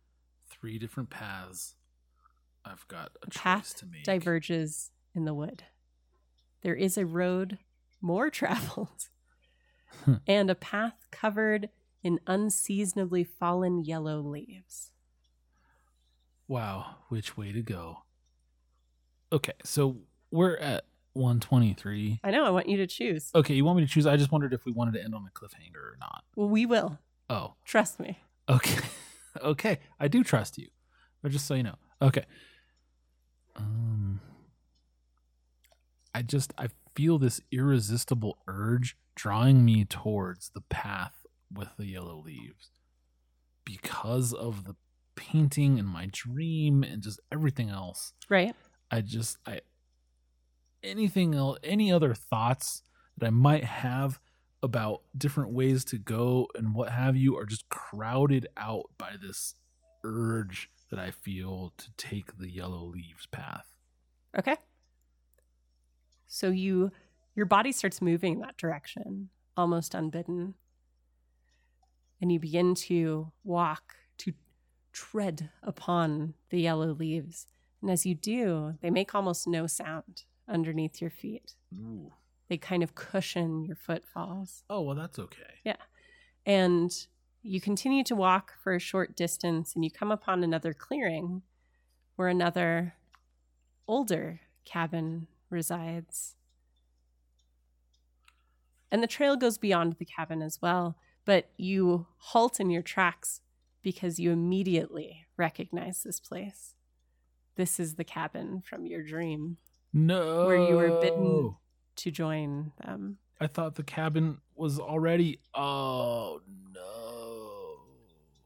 Three 0.49 0.79
different 0.79 1.11
paths. 1.11 1.75
I've 2.65 2.87
got 2.89 3.13
a 3.23 3.27
The 3.27 3.31
choice 3.33 3.43
path 3.43 3.77
to 3.79 3.87
make. 3.87 4.05
diverges 4.05 4.91
in 5.15 5.25
the 5.25 5.35
wood. 5.35 5.65
There 6.63 6.75
is 6.77 6.97
a 6.97 7.07
road 7.07 7.59
more 8.01 8.31
traveled 8.41 9.09
Hmm. 10.05 10.15
and 10.27 10.51
a 10.51 10.55
path 10.55 11.07
covered 11.11 11.69
in 12.03 12.19
unseasonably 12.27 13.25
fallen 13.25 13.85
yellow 13.85 14.21
leaves. 14.21 14.91
Wow, 16.49 16.97
which 17.09 17.37
way 17.37 17.53
to 17.53 17.63
go? 17.63 17.99
Okay, 19.33 19.53
so 19.65 19.99
we're 20.31 20.57
at 20.57 20.85
123. 21.15 22.21
I 22.25 22.31
know, 22.31 22.45
I 22.45 22.51
want 22.51 22.69
you 22.69 22.77
to 22.79 22.87
choose. 22.87 23.31
Okay, 23.35 23.55
you 23.55 23.65
want 23.65 23.79
me 23.79 23.85
to 23.87 23.91
choose? 23.91 24.07
I 24.07 24.17
just 24.17 24.33
wondered 24.33 24.53
if 24.53 24.65
we 24.65 24.73
wanted 24.73 24.95
to 24.95 25.03
end 25.05 25.15
on 25.15 25.27
a 25.27 25.31
cliffhanger 25.39 25.77
or 25.77 25.97
not. 26.01 26.25
Well, 26.37 26.49
we 26.49 26.67
will. 26.67 26.99
Oh, 27.31 27.55
Trust 27.65 28.01
me. 28.01 28.19
okay. 28.49 28.81
okay, 29.43 29.79
I 30.01 30.09
do 30.09 30.23
trust 30.25 30.59
you. 30.59 30.69
But 31.23 31.33
just 31.33 31.47
so 31.47 31.55
you 31.55 31.63
know. 31.63 31.77
Okay. 32.01 32.25
Um 33.57 34.21
I 36.15 36.23
just 36.23 36.53
I 36.59 36.69
feel 36.95 37.19
this 37.19 37.41
irresistible 37.51 38.39
urge 38.49 38.97
drawing 39.15 39.65
me 39.65 39.85
towards 39.85 40.51
the 40.51 40.61
path 40.63 41.27
with 41.53 41.69
the 41.79 41.87
yellow 41.87 42.23
leaves 42.25 42.71
because 43.65 44.33
of 44.33 44.65
the 44.65 44.75
painting 45.15 45.79
and 45.79 45.87
my 45.89 46.09
dream 46.11 46.83
and 46.83 47.03
just 47.03 47.21
everything 47.31 47.71
else. 47.71 48.13
Right? 48.29 48.55
I 48.91 49.01
just 49.01 49.39
I 49.47 49.61
anything 50.83 51.35
else 51.35 51.59
any 51.63 51.93
other 51.93 52.15
thoughts 52.15 52.83
that 53.19 53.27
I 53.27 53.31
might 53.31 53.65
have 53.65 54.21
about 54.63 55.03
different 55.17 55.53
ways 55.53 55.85
to 55.87 55.99
go 55.99 56.47
and 56.55 56.75
what 56.75 56.91
have 56.91 57.17
you 57.17 57.37
are 57.37 57.47
just 57.47 57.69
crowded 57.69 58.47
out 58.57 58.85
by 58.97 59.15
this 59.21 59.55
urge 60.05 60.71
that 60.91 60.99
I 60.99 61.11
feel 61.11 61.73
to 61.79 61.91
take 61.97 62.39
the 62.39 62.51
yellow 62.51 62.85
leaves 62.85 63.27
path. 63.27 63.67
Okay. 64.39 64.57
So 66.27 66.51
you 66.51 66.93
your 67.35 67.47
body 67.47 67.73
starts 67.73 68.03
moving 68.03 68.35
in 68.35 68.41
that 68.41 68.57
direction. 68.59 69.31
almost 69.57 69.95
unbidden. 69.95 70.55
And 72.21 72.31
you 72.33 72.39
begin 72.39 72.75
to 72.75 73.33
walk, 73.45 73.95
to 74.19 74.33
tread 74.93 75.51
upon 75.63 76.35
the 76.51 76.61
yellow 76.61 76.93
leaves. 76.93 77.47
And 77.81 77.91
as 77.91 78.07
you 78.07 78.15
do, 78.15 78.75
they 78.81 78.91
make 78.91 79.15
almost 79.15 79.47
no 79.47 79.67
sound 79.67 80.25
underneath 80.49 81.01
your 81.01 81.11
feet. 81.11 81.55
Ooh. 81.75 82.13
They 82.49 82.57
kind 82.59 82.83
of 82.83 82.95
cushion 82.95 83.65
your 83.65 83.77
footfalls. 83.77 84.65
Oh 84.69 84.83
well, 84.83 84.97
that's 84.97 85.19
okay. 85.19 85.61
Yeah. 85.65 85.77
And 86.45 86.93
you 87.43 87.61
continue 87.61 88.05
to 88.05 88.15
walk 88.15 88.55
for 88.63 88.75
a 88.75 88.81
short 88.81 89.17
distance 89.17 89.75
and 89.75 89.85
you 89.85 89.91
come 89.91 90.13
upon 90.13 90.45
another 90.45 90.73
clearing 90.73 91.43
where 92.17 92.29
another 92.29 92.95
older 93.89 94.41
cabin 94.65 95.27
resides. 95.51 96.37
And 98.91 99.03
the 99.03 99.09
trail 99.09 99.37
goes 99.37 99.59
beyond 99.59 99.95
the 99.95 100.05
cabin 100.05 100.43
as 100.43 100.61
well, 100.61 100.97
but 101.25 101.49
you 101.57 102.07
halt 102.19 102.61
in 102.61 102.71
your 102.71 102.83
tracks 102.83 103.41
because 103.83 104.19
you 104.19 104.31
immediately 104.31 105.27
recognize 105.37 106.03
this 106.03 106.21
place. 106.21 106.75
This 107.57 107.81
is 107.81 107.95
the 107.95 108.05
cabin 108.05 108.63
from 108.65 108.87
your 108.87 109.03
dream 109.03 109.57
No. 109.93 110.47
Where 110.47 110.57
you 110.57 110.77
were 110.77 111.01
bidden 111.01 111.57
to 111.97 112.11
join 112.11 112.73
them. 112.85 113.19
I 113.41 113.47
thought 113.47 113.75
the 113.75 113.83
cabin 113.83 114.39
was 114.55 114.79
already. 114.79 115.41
Oh 115.55 116.41
no. 116.73 117.79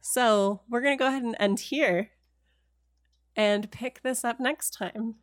So 0.01 0.60
we're 0.68 0.81
going 0.81 0.97
to 0.97 1.02
go 1.02 1.09
ahead 1.09 1.23
and 1.23 1.36
end 1.39 1.60
here 1.60 2.10
and 3.36 3.70
pick 3.70 4.02
this 4.02 4.24
up 4.24 4.40
next 4.40 4.70
time. 4.70 5.16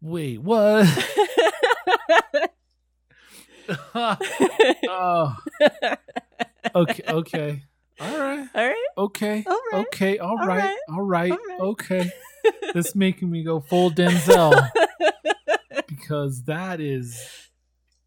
Wait, 0.00 0.40
what? 0.40 0.86
oh. 3.94 5.36
Okay. 6.74 7.02
Okay. 7.08 7.62
All 8.00 8.18
right. 8.18 8.48
All 8.54 8.66
right. 8.66 8.86
Okay. 8.96 9.44
All 9.46 9.60
right. 9.72 9.86
Okay. 9.86 10.18
All 10.18 10.30
All 10.30 10.46
right. 10.46 10.58
right. 10.58 10.76
All 10.88 11.02
right. 11.02 11.32
All 11.32 11.38
right. 11.48 11.60
Okay. 11.60 12.10
This 12.72 12.94
making 12.94 13.30
me 13.30 13.42
go 13.42 13.60
full 13.60 13.90
Denzel 13.90 14.70
because 16.10 16.42
that 16.44 16.80
is. 16.80 17.20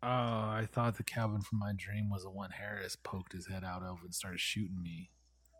Oh, 0.02 0.08
I 0.08 0.68
thought 0.70 0.98
the 0.98 1.04
cabin 1.04 1.40
from 1.40 1.60
my 1.60 1.72
dream 1.78 2.10
was 2.10 2.24
the 2.24 2.30
one 2.30 2.50
Harris 2.52 2.98
poked 2.98 3.32
his 3.32 3.48
head 3.48 3.64
out 3.64 3.84
of 3.84 4.00
and 4.04 4.14
started 4.14 4.42
shooting 4.42 4.82
me. 4.84 5.12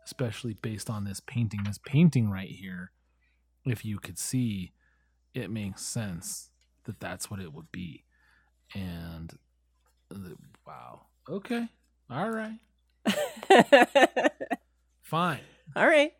Especially 0.04 0.52
based 0.52 0.90
on 0.90 1.04
this 1.04 1.20
painting. 1.20 1.60
This 1.64 1.78
painting 1.78 2.28
right 2.28 2.50
here, 2.50 2.92
if 3.64 3.86
you 3.86 3.98
could 3.98 4.18
see, 4.18 4.72
it 5.32 5.50
makes 5.50 5.80
sense 5.80 6.50
that 6.84 7.00
that's 7.00 7.30
what 7.30 7.40
it 7.40 7.54
would 7.54 7.72
be. 7.72 8.04
And 8.74 9.32
uh, 10.14 10.34
wow. 10.66 11.06
Okay. 11.26 11.66
All 12.10 12.30
right. 12.30 12.58
Fine. 15.00 15.40
All 15.74 15.86
right. 15.86 16.12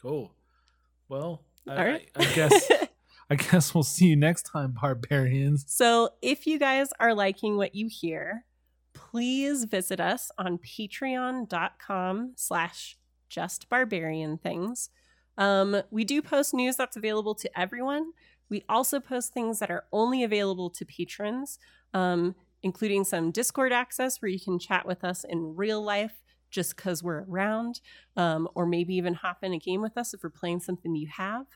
Cool. 0.00 0.32
Well, 1.08 1.42
I, 1.68 1.76
All 1.76 1.84
right. 1.84 2.08
I, 2.16 2.24
I 2.24 2.32
guess 2.32 2.68
I 3.32 3.36
guess 3.36 3.72
we'll 3.72 3.82
see 3.82 4.08
you 4.08 4.16
next 4.16 4.42
time, 4.42 4.76
barbarians. 4.78 5.64
So, 5.66 6.10
if 6.20 6.46
you 6.46 6.58
guys 6.58 6.88
are 7.00 7.14
liking 7.14 7.56
what 7.56 7.74
you 7.74 7.88
hear, 7.90 8.44
please 8.92 9.64
visit 9.64 10.00
us 10.00 10.30
on 10.36 10.58
patreon.com 10.58 12.32
slash 12.36 12.98
just 13.30 13.70
barbarian 13.70 14.36
things. 14.36 14.90
Um, 15.38 15.80
we 15.90 16.04
do 16.04 16.20
post 16.20 16.52
news 16.52 16.76
that's 16.76 16.98
available 16.98 17.34
to 17.36 17.58
everyone. 17.58 18.12
We 18.50 18.66
also 18.68 19.00
post 19.00 19.32
things 19.32 19.60
that 19.60 19.70
are 19.70 19.84
only 19.92 20.22
available 20.22 20.68
to 20.68 20.84
patrons, 20.84 21.58
um, 21.94 22.34
including 22.62 23.02
some 23.02 23.30
Discord 23.30 23.72
access 23.72 24.20
where 24.20 24.28
you 24.28 24.40
can 24.40 24.58
chat 24.58 24.84
with 24.84 25.04
us 25.04 25.24
in 25.24 25.56
real 25.56 25.82
life 25.82 26.21
just 26.52 26.76
because 26.76 27.02
we're 27.02 27.24
around, 27.28 27.80
um, 28.16 28.48
or 28.54 28.66
maybe 28.66 28.94
even 28.94 29.14
hop 29.14 29.42
in 29.42 29.52
a 29.52 29.58
game 29.58 29.82
with 29.82 29.96
us 29.96 30.14
if 30.14 30.22
we're 30.22 30.30
playing 30.30 30.60
something 30.60 30.94
you 30.94 31.08
have. 31.08 31.46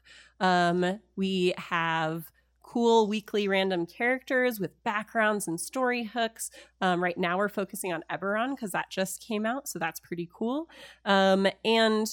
Um, 0.40 0.98
we 1.14 1.54
have 1.56 2.32
cool 2.62 3.06
weekly 3.06 3.46
random 3.46 3.86
characters 3.86 4.58
with 4.58 4.82
backgrounds 4.82 5.46
and 5.46 5.60
story 5.60 6.04
hooks. 6.04 6.50
Um, 6.80 7.02
right 7.02 7.16
now, 7.16 7.38
we're 7.38 7.48
focusing 7.48 7.92
on 7.92 8.02
Eberron 8.10 8.56
because 8.56 8.72
that 8.72 8.90
just 8.90 9.24
came 9.24 9.46
out, 9.46 9.68
so 9.68 9.78
that's 9.78 10.00
pretty 10.00 10.28
cool. 10.32 10.68
Um, 11.04 11.46
and 11.64 12.08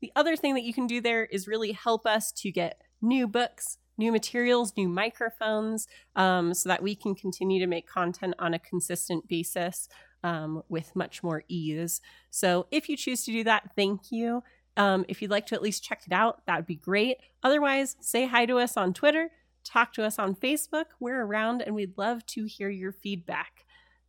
the 0.00 0.10
other 0.16 0.36
thing 0.36 0.54
that 0.54 0.64
you 0.64 0.72
can 0.72 0.86
do 0.86 1.00
there 1.00 1.26
is 1.26 1.46
really 1.46 1.72
help 1.72 2.06
us 2.06 2.32
to 2.32 2.50
get 2.50 2.80
new 3.02 3.28
books, 3.28 3.76
new 3.98 4.10
materials, 4.10 4.72
new 4.76 4.88
microphones, 4.88 5.86
um, 6.16 6.54
so 6.54 6.70
that 6.70 6.82
we 6.82 6.94
can 6.94 7.14
continue 7.14 7.60
to 7.60 7.66
make 7.66 7.86
content 7.86 8.34
on 8.38 8.54
a 8.54 8.58
consistent 8.58 9.28
basis 9.28 9.88
um, 10.22 10.62
with 10.68 10.94
much 10.94 11.22
more 11.22 11.44
ease. 11.48 12.00
So 12.30 12.66
if 12.70 12.88
you 12.88 12.96
choose 12.96 13.24
to 13.24 13.32
do 13.32 13.44
that, 13.44 13.70
thank 13.76 14.10
you. 14.12 14.42
Um, 14.76 15.04
if 15.08 15.20
you'd 15.20 15.30
like 15.30 15.46
to 15.46 15.54
at 15.54 15.62
least 15.62 15.84
check 15.84 16.02
it 16.06 16.12
out, 16.12 16.42
that 16.46 16.56
would 16.56 16.66
be 16.66 16.76
great. 16.76 17.18
Otherwise, 17.42 17.96
say 18.00 18.26
hi 18.26 18.46
to 18.46 18.58
us 18.58 18.76
on 18.76 18.94
Twitter, 18.94 19.30
talk 19.64 19.92
to 19.94 20.04
us 20.04 20.18
on 20.18 20.34
Facebook. 20.34 20.86
We're 21.00 21.22
around 21.22 21.62
and 21.62 21.74
we'd 21.74 21.98
love 21.98 22.24
to 22.26 22.44
hear 22.44 22.70
your 22.70 22.92
feedback. 22.92 23.66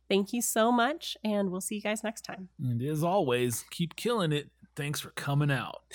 Thank 0.08 0.32
you 0.32 0.42
so 0.42 0.70
much, 0.70 1.16
and 1.24 1.50
we'll 1.50 1.62
see 1.62 1.76
you 1.76 1.80
guys 1.80 2.04
next 2.04 2.22
time. 2.22 2.48
And 2.62 2.82
as 2.82 3.02
always, 3.02 3.64
keep 3.70 3.96
killing 3.96 4.32
it. 4.32 4.50
Thanks 4.76 5.00
for 5.00 5.10
coming 5.10 5.50
out. 5.50 5.82